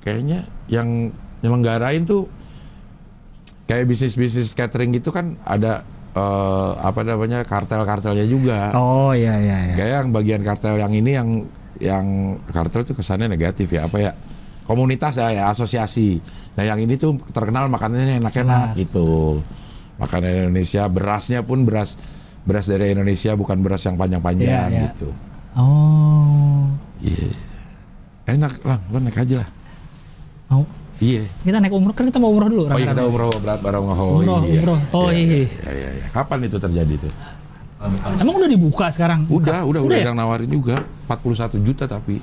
kayaknya 0.00 0.38
yang 0.66 1.12
nyelenggarain 1.40 2.02
tuh 2.02 2.26
kayak 3.64 3.86
bisnis 3.86 4.14
bisnis 4.14 4.50
catering 4.50 4.90
gitu 4.90 5.08
kan 5.08 5.38
ada 5.42 5.84
eh, 6.12 6.70
apa 6.76 7.00
namanya 7.02 7.40
kartel-kartelnya 7.42 8.24
juga 8.24 8.72
Oh 8.72 9.12
iya 9.12 9.38
iya 9.38 9.56
iya. 9.64 9.74
kayak 9.74 9.92
yang 9.94 10.08
bagian 10.10 10.42
kartel 10.42 10.74
yang 10.76 10.90
ini 10.90 11.10
yang 11.12 11.28
yang 11.78 12.06
kartel 12.46 12.82
tuh 12.82 12.94
kesannya 12.94 13.26
negatif 13.28 13.68
ya 13.68 13.84
apa 13.84 13.96
ya 14.00 14.12
komunitas 14.62 15.16
ya, 15.16 15.30
ya 15.32 15.42
asosiasi 15.46 16.18
nah 16.52 16.64
yang 16.64 16.78
ini 16.78 16.94
tuh 16.94 17.14
terkenal 17.28 17.66
makanannya 17.66 18.18
enak-enak 18.18 18.74
Enak. 18.74 18.80
gitu 18.80 19.40
makanan 19.96 20.48
Indonesia 20.48 20.86
berasnya 20.86 21.40
pun 21.40 21.62
beras 21.62 21.94
beras 22.42 22.66
dari 22.66 22.90
Indonesia 22.90 23.32
bukan 23.32 23.58
beras 23.60 23.82
yang 23.82 23.94
panjang-panjang 23.94 24.48
Iya, 24.48 24.62
iya. 24.68 24.80
gitu 24.90 25.08
Oh. 25.52 26.64
iya 26.98 27.28
enak 28.26 28.62
lah 28.64 28.78
lo 28.88 28.98
naik 28.98 29.18
aja 29.18 29.44
lah 29.44 29.48
Mau 30.48 30.64
iya 30.98 31.24
kita 31.44 31.58
naik 31.60 31.72
umroh 31.72 31.92
kan 31.92 32.04
kita 32.06 32.20
mau 32.20 32.30
umroh 32.30 32.48
dulu. 32.48 32.62
Oh 32.68 32.78
iya 32.78 32.92
kita 32.92 33.04
umroh 33.04 33.32
berat 33.36 33.60
bareng 33.60 33.84
oh, 33.84 34.20
Umroh, 34.20 34.40
iya. 34.46 34.60
umroh. 34.60 34.78
Oh, 34.92 35.08
Iya, 35.08 35.18
iya. 35.18 35.38
iya, 35.48 35.70
iya, 35.72 35.88
iya. 35.98 36.06
Kapan 36.12 36.44
itu 36.46 36.56
terjadi 36.60 36.94
tuh? 37.08 37.12
Emang 38.22 38.38
udah 38.38 38.46
dibuka 38.46 38.86
sekarang? 38.94 39.26
Udah, 39.26 39.66
udah, 39.66 39.80
udah, 39.82 39.98
ya? 39.98 40.06
yang 40.06 40.14
nawarin 40.14 40.46
juga 40.46 40.86
41 41.10 41.58
juta 41.66 41.84
tapi. 41.90 42.22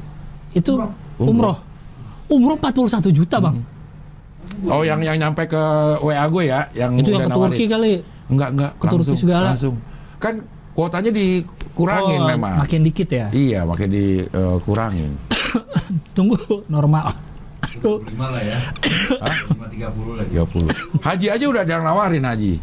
Itu 0.55 0.79
Umroh. 1.19 1.19
umroh. 1.19 1.57
Umroh 2.31 2.55
41 2.55 3.11
juta, 3.11 3.41
Bang. 3.43 3.59
Oh, 4.71 4.87
yang 4.87 5.03
yang 5.03 5.19
nyampe 5.19 5.43
ke 5.49 5.63
WA 5.99 6.23
gue 6.31 6.43
ya, 6.47 6.69
yang 6.71 6.95
Itu 6.95 7.11
yang 7.11 7.27
udah 7.27 7.27
ke 7.27 7.37
Turki 7.51 7.65
kali. 7.67 7.93
Enggak, 8.31 8.49
enggak, 8.55 8.71
Ke 8.79 8.85
Turki 8.87 8.97
langsung, 9.11 9.17
segala. 9.19 9.47
langsung. 9.51 9.75
Kan 10.19 10.43
kuotanya 10.75 11.09
dikurangin 11.09 12.19
Oh, 12.21 12.27
memang. 12.27 12.59
Makin 12.61 12.83
dikit 12.83 13.09
ya. 13.09 13.27
Iya, 13.31 13.63
makin 13.63 13.89
dikurangin. 13.89 15.11
Tunggu 16.15 16.35
normal. 16.67 17.15
Aduh. 17.63 18.03
25 18.03 18.35
lah 18.35 18.43
ya. 18.43 18.57
Hah? 19.23 19.35
5 19.55 19.71
30 19.71 20.19
lagi. 20.19 20.31
30. 20.35 21.05
Haji 21.05 21.27
aja 21.31 21.45
udah 21.47 21.61
ada 21.63 21.71
yang 21.71 21.85
nawarin 21.85 22.25
haji. 22.27 22.59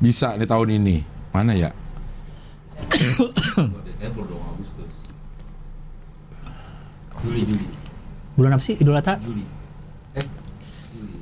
Bisa 0.00 0.34
nih 0.34 0.48
tahun 0.48 0.68
ini. 0.82 0.96
Mana 1.30 1.52
ya? 1.54 1.70
Desember 2.90 4.24
dong 4.26 4.42
Agustus. 4.42 4.92
Juli 7.22 7.40
Juli 7.46 7.66
Bulan 8.34 8.56
apa 8.56 8.62
sih 8.64 8.74
Idul 8.80 8.96
Adha? 8.98 9.14
Juli. 9.20 9.44
Eh 10.16 10.26
Juli. 10.90 11.20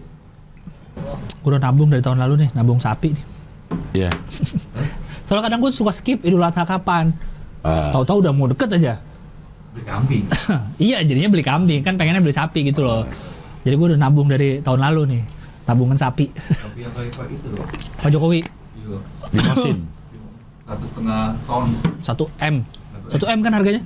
Gue 1.42 1.50
udah 1.50 1.60
nabung 1.60 1.90
dari 1.90 2.00
tahun 2.00 2.22
lalu 2.22 2.46
nih, 2.46 2.50
nabung 2.54 2.78
sapi 2.80 3.12
nih. 3.12 3.24
Iya. 4.06 4.10
Soalnya 5.30 5.46
kadang 5.46 5.62
gue 5.62 5.70
suka 5.70 5.94
skip 5.94 6.26
Idul 6.26 6.42
Adha 6.42 6.66
kapan. 6.66 7.14
Ah. 7.62 7.94
Tahu-tahu 7.94 8.26
udah 8.26 8.34
mau 8.34 8.50
deket 8.50 8.66
aja. 8.82 8.98
Beli 9.70 9.86
kambing. 9.86 10.24
iya, 10.90 11.06
jadinya 11.06 11.30
beli 11.30 11.46
kambing 11.46 11.86
kan 11.86 11.94
pengennya 11.94 12.18
beli 12.18 12.34
sapi 12.34 12.66
gitu 12.66 12.82
loh. 12.82 13.06
Jadi 13.62 13.78
gue 13.78 13.86
udah 13.94 14.00
nabung 14.02 14.26
dari 14.26 14.58
tahun 14.58 14.82
lalu 14.82 15.14
nih, 15.14 15.22
tabungan 15.62 15.94
sapi. 15.94 16.34
Tapi 16.34 16.82
yang 16.82 16.90
kayak 16.98 17.30
itu 17.30 17.46
loh. 17.54 17.62
Pak 18.02 18.10
Jokowi, 18.10 18.42
Iya. 18.74 18.98
Limosin. 19.30 19.78
Satu 20.66 20.84
setengah 20.90 21.22
ton. 21.46 21.66
1 22.02 22.50
M. 22.50 22.54
1 23.14 23.30
M 23.30 23.38
kan 23.46 23.52
harganya? 23.54 23.82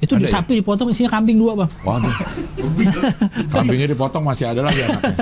Itu 0.00 0.16
di 0.16 0.24
ya? 0.24 0.40
sapi 0.40 0.64
dipotong 0.64 0.88
isinya 0.88 1.12
kambing 1.12 1.36
dua, 1.36 1.52
Bang. 1.52 1.70
Waduh. 1.84 2.08
Kambingnya 3.52 3.92
dipotong 3.92 4.24
masih 4.24 4.48
ada 4.56 4.64
lagi 4.64 4.80
anaknya. 4.88 5.20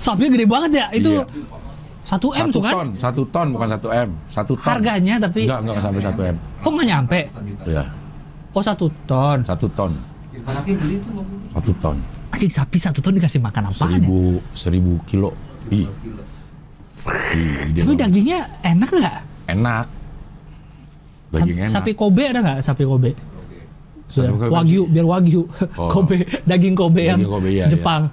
Sapinya 0.00 0.30
gede 0.32 0.46
banget 0.48 0.70
ya. 0.80 0.86
Itu 0.96 1.12
Iya. 1.20 1.60
1 2.02 2.18
M 2.18 2.18
Satu 2.34 2.50
tuh 2.50 2.60
kan? 2.60 2.72
ton, 2.72 2.88
satu 2.98 3.22
ton 3.24 3.46
bukan 3.50 3.68
satu 3.70 3.88
m, 3.88 4.08
satu 4.26 4.52
ton. 4.54 4.66
Harganya 4.68 5.14
tapi 5.16 5.46
Enggak, 5.46 5.58
enggak 5.62 5.76
sampai 5.80 6.02
satu 6.02 6.20
m. 6.24 6.36
oh 6.60 6.70
nggak 6.70 6.86
nyampe. 6.88 7.20
Ya, 7.64 7.84
Oh 8.50 8.60
satu 8.60 8.86
ton. 9.04 9.38
satu 9.40 9.66
ton, 9.70 9.92
satu 11.52 11.70
ton, 11.78 11.96
Anjing 12.28 12.48
sapi 12.48 12.76
satu 12.76 12.98
ton 12.98 13.12
dikasih 13.12 13.38
makan 13.38 13.68
apa? 13.68 13.76
seribu, 13.78 14.20
seribu 14.52 14.92
kilo. 15.04 15.30
Ih, 15.68 15.86
gede 17.68 17.80
Tapi 17.80 17.94
dagingnya 17.94 18.38
enak 18.62 18.90
nggak? 18.90 19.18
enak. 19.48 19.86
Daging 21.30 21.56
Sa- 21.56 21.62
enak. 21.62 21.72
Sapi 21.78 21.92
Kobe 21.92 22.22
ada 22.24 22.40
nggak? 22.40 22.58
Sapi 22.60 22.82
Kobe. 22.82 23.10
Sapi 24.06 24.26
Biar 24.26 24.32
Kobe. 24.34 24.50
wagyu, 24.50 24.82
biar 24.86 25.06
wagyu. 25.06 25.42
Oh. 25.76 25.88
Kobe, 25.94 26.18
daging 26.42 26.74
Kobe 26.74 27.02
yang 27.06 27.18
Kobe, 27.22 27.48
iya, 27.48 27.66
Jepang. 27.66 28.10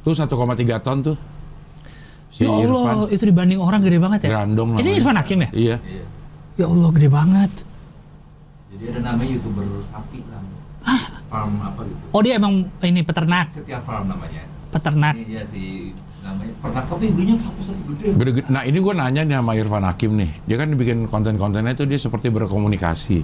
Tuh 0.00 0.14
1,3 0.14 0.24
ton 0.78 0.98
tuh. 1.02 1.16
Si 2.28 2.44
ya 2.44 2.52
Allah, 2.52 3.08
Irfan. 3.08 3.14
itu 3.14 3.22
dibanding 3.24 3.58
orang 3.58 3.80
gede 3.80 3.98
banget 3.98 4.20
ya. 4.26 4.28
Grandong 4.36 4.68
Ini. 4.78 4.90
Irfan 5.00 5.16
Hakim 5.16 5.38
ya? 5.42 5.50
Iya. 5.50 5.76
Ya 6.58 6.66
Allah, 6.68 6.88
gede 6.92 7.08
banget. 7.08 7.52
Jadi 8.68 8.84
ada 8.94 9.00
namanya 9.12 9.30
youtuber 9.32 9.64
sapi 9.82 10.20
lah. 10.28 10.42
Farm 11.28 11.60
apa 11.60 11.84
gitu. 11.84 12.00
Oh 12.16 12.20
dia 12.24 12.40
emang 12.40 12.64
ini 12.80 13.04
peternak, 13.04 13.52
Setiap 13.52 13.84
farm 13.84 14.08
namanya. 14.08 14.40
peternak. 14.72 15.12
Ini 15.16 15.40
ya 15.40 15.42
si 15.44 15.92
namanya 16.24 16.52
seperti 16.56 16.76
tapi 16.88 17.04
belinya 17.12 17.36
sapi-sapi 17.36 17.82
gede. 17.92 18.44
Nah 18.48 18.62
ini 18.64 18.78
gue 18.80 18.94
nanya 18.96 19.22
nih 19.24 19.36
sama 19.36 19.52
Irfan 19.52 19.84
Hakim 19.84 20.16
nih. 20.16 20.30
Dia 20.48 20.56
kan 20.56 20.68
bikin 20.72 20.98
konten-kontennya 21.08 21.76
itu 21.76 21.84
dia 21.84 22.00
seperti 22.00 22.32
berkomunikasi. 22.32 23.20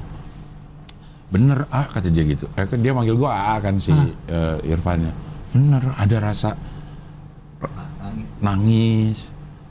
Bener 1.32 1.64
ah 1.72 1.89
kata 1.89 2.12
dia 2.12 2.24
gitu. 2.28 2.44
Eh, 2.55 2.64
kan 2.68 2.78
dia 2.81 2.93
manggil 2.93 3.16
gue 3.16 3.31
ah 3.31 3.56
kan 3.60 3.81
si 3.81 3.93
eh, 3.93 4.56
Irfannya. 4.68 5.12
Bener 5.56 5.82
ada 5.97 6.16
rasa 6.20 6.52
Nangis. 8.14 8.30
nangis. 8.40 9.18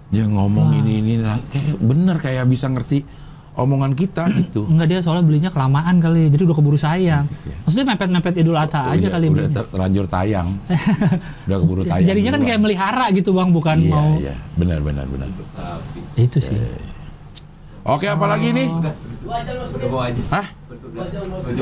Dia 0.07 0.29
ngomong 0.29 0.69
ini 0.75 1.01
ini 1.01 1.13
nah, 1.17 1.41
kayak 1.47 1.79
bener 1.79 2.15
kayak 2.17 2.45
bisa 2.45 2.69
ngerti 2.69 3.01
omongan 3.53 3.93
kita 3.93 4.29
gitu. 4.41 4.65
Enggak 4.69 4.87
dia 4.89 4.99
soalnya 5.01 5.25
belinya 5.25 5.49
kelamaan 5.49 5.97
kali, 5.97 6.29
jadi 6.29 6.41
udah 6.43 6.57
keburu 6.57 6.77
sayang. 6.77 7.25
Maksudnya 7.63 7.85
mepet-mepet 7.93 8.33
Idul 8.39 8.57
Adha 8.57 8.93
aja 8.93 8.97
Udah- 8.97 9.11
kali 9.11 9.25
udah 9.25 9.35
belinya. 9.45 9.61
terlanjur 9.69 10.05
tayang. 10.05 10.47
udah 11.49 11.57
keburu 11.57 11.81
tayang. 11.83 12.07
Jadinya 12.07 12.31
kan 12.33 12.41
kayak 12.43 12.59
melihara 12.61 13.05
gitu 13.09 13.29
bang, 13.33 13.49
bukan 13.49 13.77
iya, 13.77 13.89
mau 13.89 14.09
Iya, 14.21 14.35
benar 14.53 14.79
benar 14.81 15.05
benar. 15.09 15.29
Itu 16.13 16.37
sih. 16.37 16.57
Oke, 17.83 18.07
apa 18.07 18.25
lagi 18.25 18.53
nih? 18.53 18.67
Udah. 18.69 18.93
Udah 19.73 19.89
mau 19.89 20.01
aja. 20.01 20.21
Hah? 20.29 20.47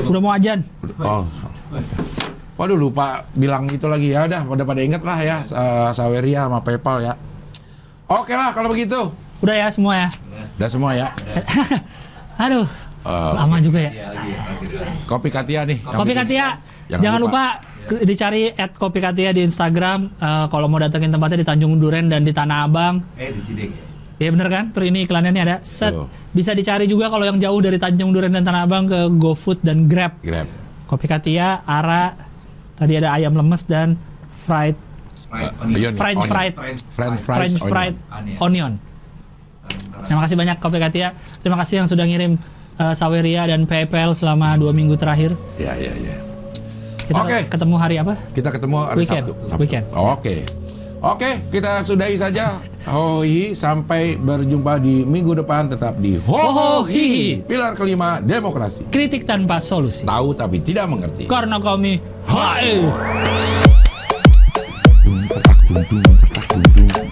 Udah 0.06 0.20
mau 0.20 0.32
ajan. 0.32 0.58
Oh. 1.00 1.24
Waduh 2.52 2.76
lupa 2.76 3.24
bilang 3.32 3.64
itu 3.66 3.88
lagi 3.88 4.12
ya 4.12 4.28
udah 4.28 4.44
pada 4.44 4.62
pada 4.62 4.80
inget 4.84 5.02
lah 5.02 5.18
ya 5.18 5.36
eh, 5.42 5.90
Saweria 5.92 6.46
sama 6.46 6.60
PayPal 6.60 7.00
ya. 7.00 7.14
Oke 8.06 8.36
lah 8.36 8.52
kalau 8.52 8.68
begitu. 8.70 9.08
Udah 9.40 9.56
ya 9.56 9.66
semua 9.72 9.94
ya. 9.96 10.08
Udah 10.60 10.68
semua 10.68 10.90
ya. 10.94 11.08
Aduh, 12.44 12.66
Eh, 13.02 13.30
lama 13.34 13.58
juga 13.58 13.82
ya. 13.82 13.90
Iya 13.90 14.08
ya. 14.14 14.42
Kopi 15.10 15.26
Katia 15.26 15.66
nih. 15.66 15.82
Kopi. 15.82 16.14
Katia, 16.14 16.54
Jangan 16.86 17.02
jangan, 17.02 17.20
lupa. 17.20 17.44
lupa. 17.82 18.04
dicari 18.06 18.46
at 18.54 18.78
Kopi 18.78 19.02
Katia 19.02 19.34
di 19.34 19.42
Instagram. 19.42 20.06
Eh, 20.22 20.46
kalau 20.46 20.70
mau 20.70 20.78
datengin 20.78 21.10
tempatnya 21.10 21.42
di 21.42 21.46
Tanjung 21.46 21.74
Duren 21.82 22.06
dan 22.06 22.22
di 22.22 22.30
Tanah 22.30 22.62
Abang. 22.62 23.02
Eh 23.18 23.34
di 23.34 23.42
Cideng 23.42 23.74
ya. 23.74 23.82
Ya 24.22 24.30
bener 24.30 24.46
kan? 24.46 24.70
Terus 24.70 24.86
ini 24.94 25.02
iklannya 25.02 25.34
nih 25.34 25.42
ada. 25.42 25.56
Set. 25.66 25.90
Tuh. 25.90 26.06
Bisa 26.30 26.54
dicari 26.54 26.86
juga 26.86 27.10
kalau 27.10 27.26
yang 27.26 27.42
jauh 27.42 27.58
dari 27.58 27.74
Tanjung 27.74 28.14
Duren 28.14 28.30
dan 28.30 28.46
Tanah 28.46 28.70
Abang 28.70 28.86
ke 28.86 29.10
GoFood 29.18 29.66
dan 29.66 29.90
Grab. 29.90 30.22
Grab. 30.22 30.46
Kopi 30.86 31.10
Katia, 31.10 31.66
Ara, 31.66 32.14
tadi 32.74 32.92
ada 32.96 33.12
ayam 33.12 33.32
lemes 33.32 33.64
dan 33.64 33.94
fried 34.28 34.76
Fried 35.32 35.48
onion. 35.64 35.92
French 35.96 36.20
Onion. 36.20 36.28
fried 36.28 36.52
French 36.52 36.80
fried. 36.84 37.38
French 37.40 37.56
fried 37.56 37.94
Onion. 38.12 38.36
onion. 38.38 38.72
Terima 40.04 40.20
kasih 40.26 40.36
banyak 40.36 40.56
Kopi 40.60 40.76
Katia. 40.76 41.16
Terima 41.40 41.56
kasih 41.56 41.80
yang 41.80 41.88
sudah 41.88 42.04
ngirim 42.04 42.36
eh, 42.76 42.92
Saweria 42.92 43.48
dan 43.48 43.64
PayPal 43.64 44.12
selama 44.12 44.60
dua 44.60 44.76
minggu 44.76 44.92
terakhir. 44.98 45.32
Ya 45.56 45.72
ya 45.72 45.88
ya. 45.96 46.16
Kita 47.02 47.18
Oke. 47.18 47.38
ketemu 47.48 47.74
hari 47.80 47.96
apa? 47.96 48.14
Kita 48.30 48.48
ketemu 48.52 48.76
hari 48.84 48.98
Weekend. 49.00 49.24
Sabtu. 49.24 49.48
Sabtu. 49.48 49.60
Weekend. 49.62 49.84
Oke. 49.90 50.34
Oke, 51.02 51.50
kita 51.50 51.82
sudahi 51.82 52.14
saja. 52.14 52.62
Hoi, 52.86 53.58
sampai 53.58 54.14
berjumpa 54.14 54.78
di 54.78 55.02
minggu 55.02 55.34
depan 55.34 55.66
tetap 55.66 55.98
di 55.98 56.14
Ho 56.14 56.38
Ho 56.38 56.86
Hi. 56.86 57.42
Pilar 57.42 57.74
kelima 57.74 58.22
demokrasi. 58.22 58.86
Kritik 58.86 59.26
tanpa 59.26 59.58
solusi. 59.58 60.06
Tahu 60.06 60.30
tapi 60.30 60.62
tidak 60.62 60.86
mengerti. 60.86 61.26
Karena 61.26 61.58
kami 61.58 61.98
HE. 62.30 62.86
Dung, 65.02 65.26
cetak, 65.26 65.58
dung, 65.66 65.84
dung, 65.90 67.11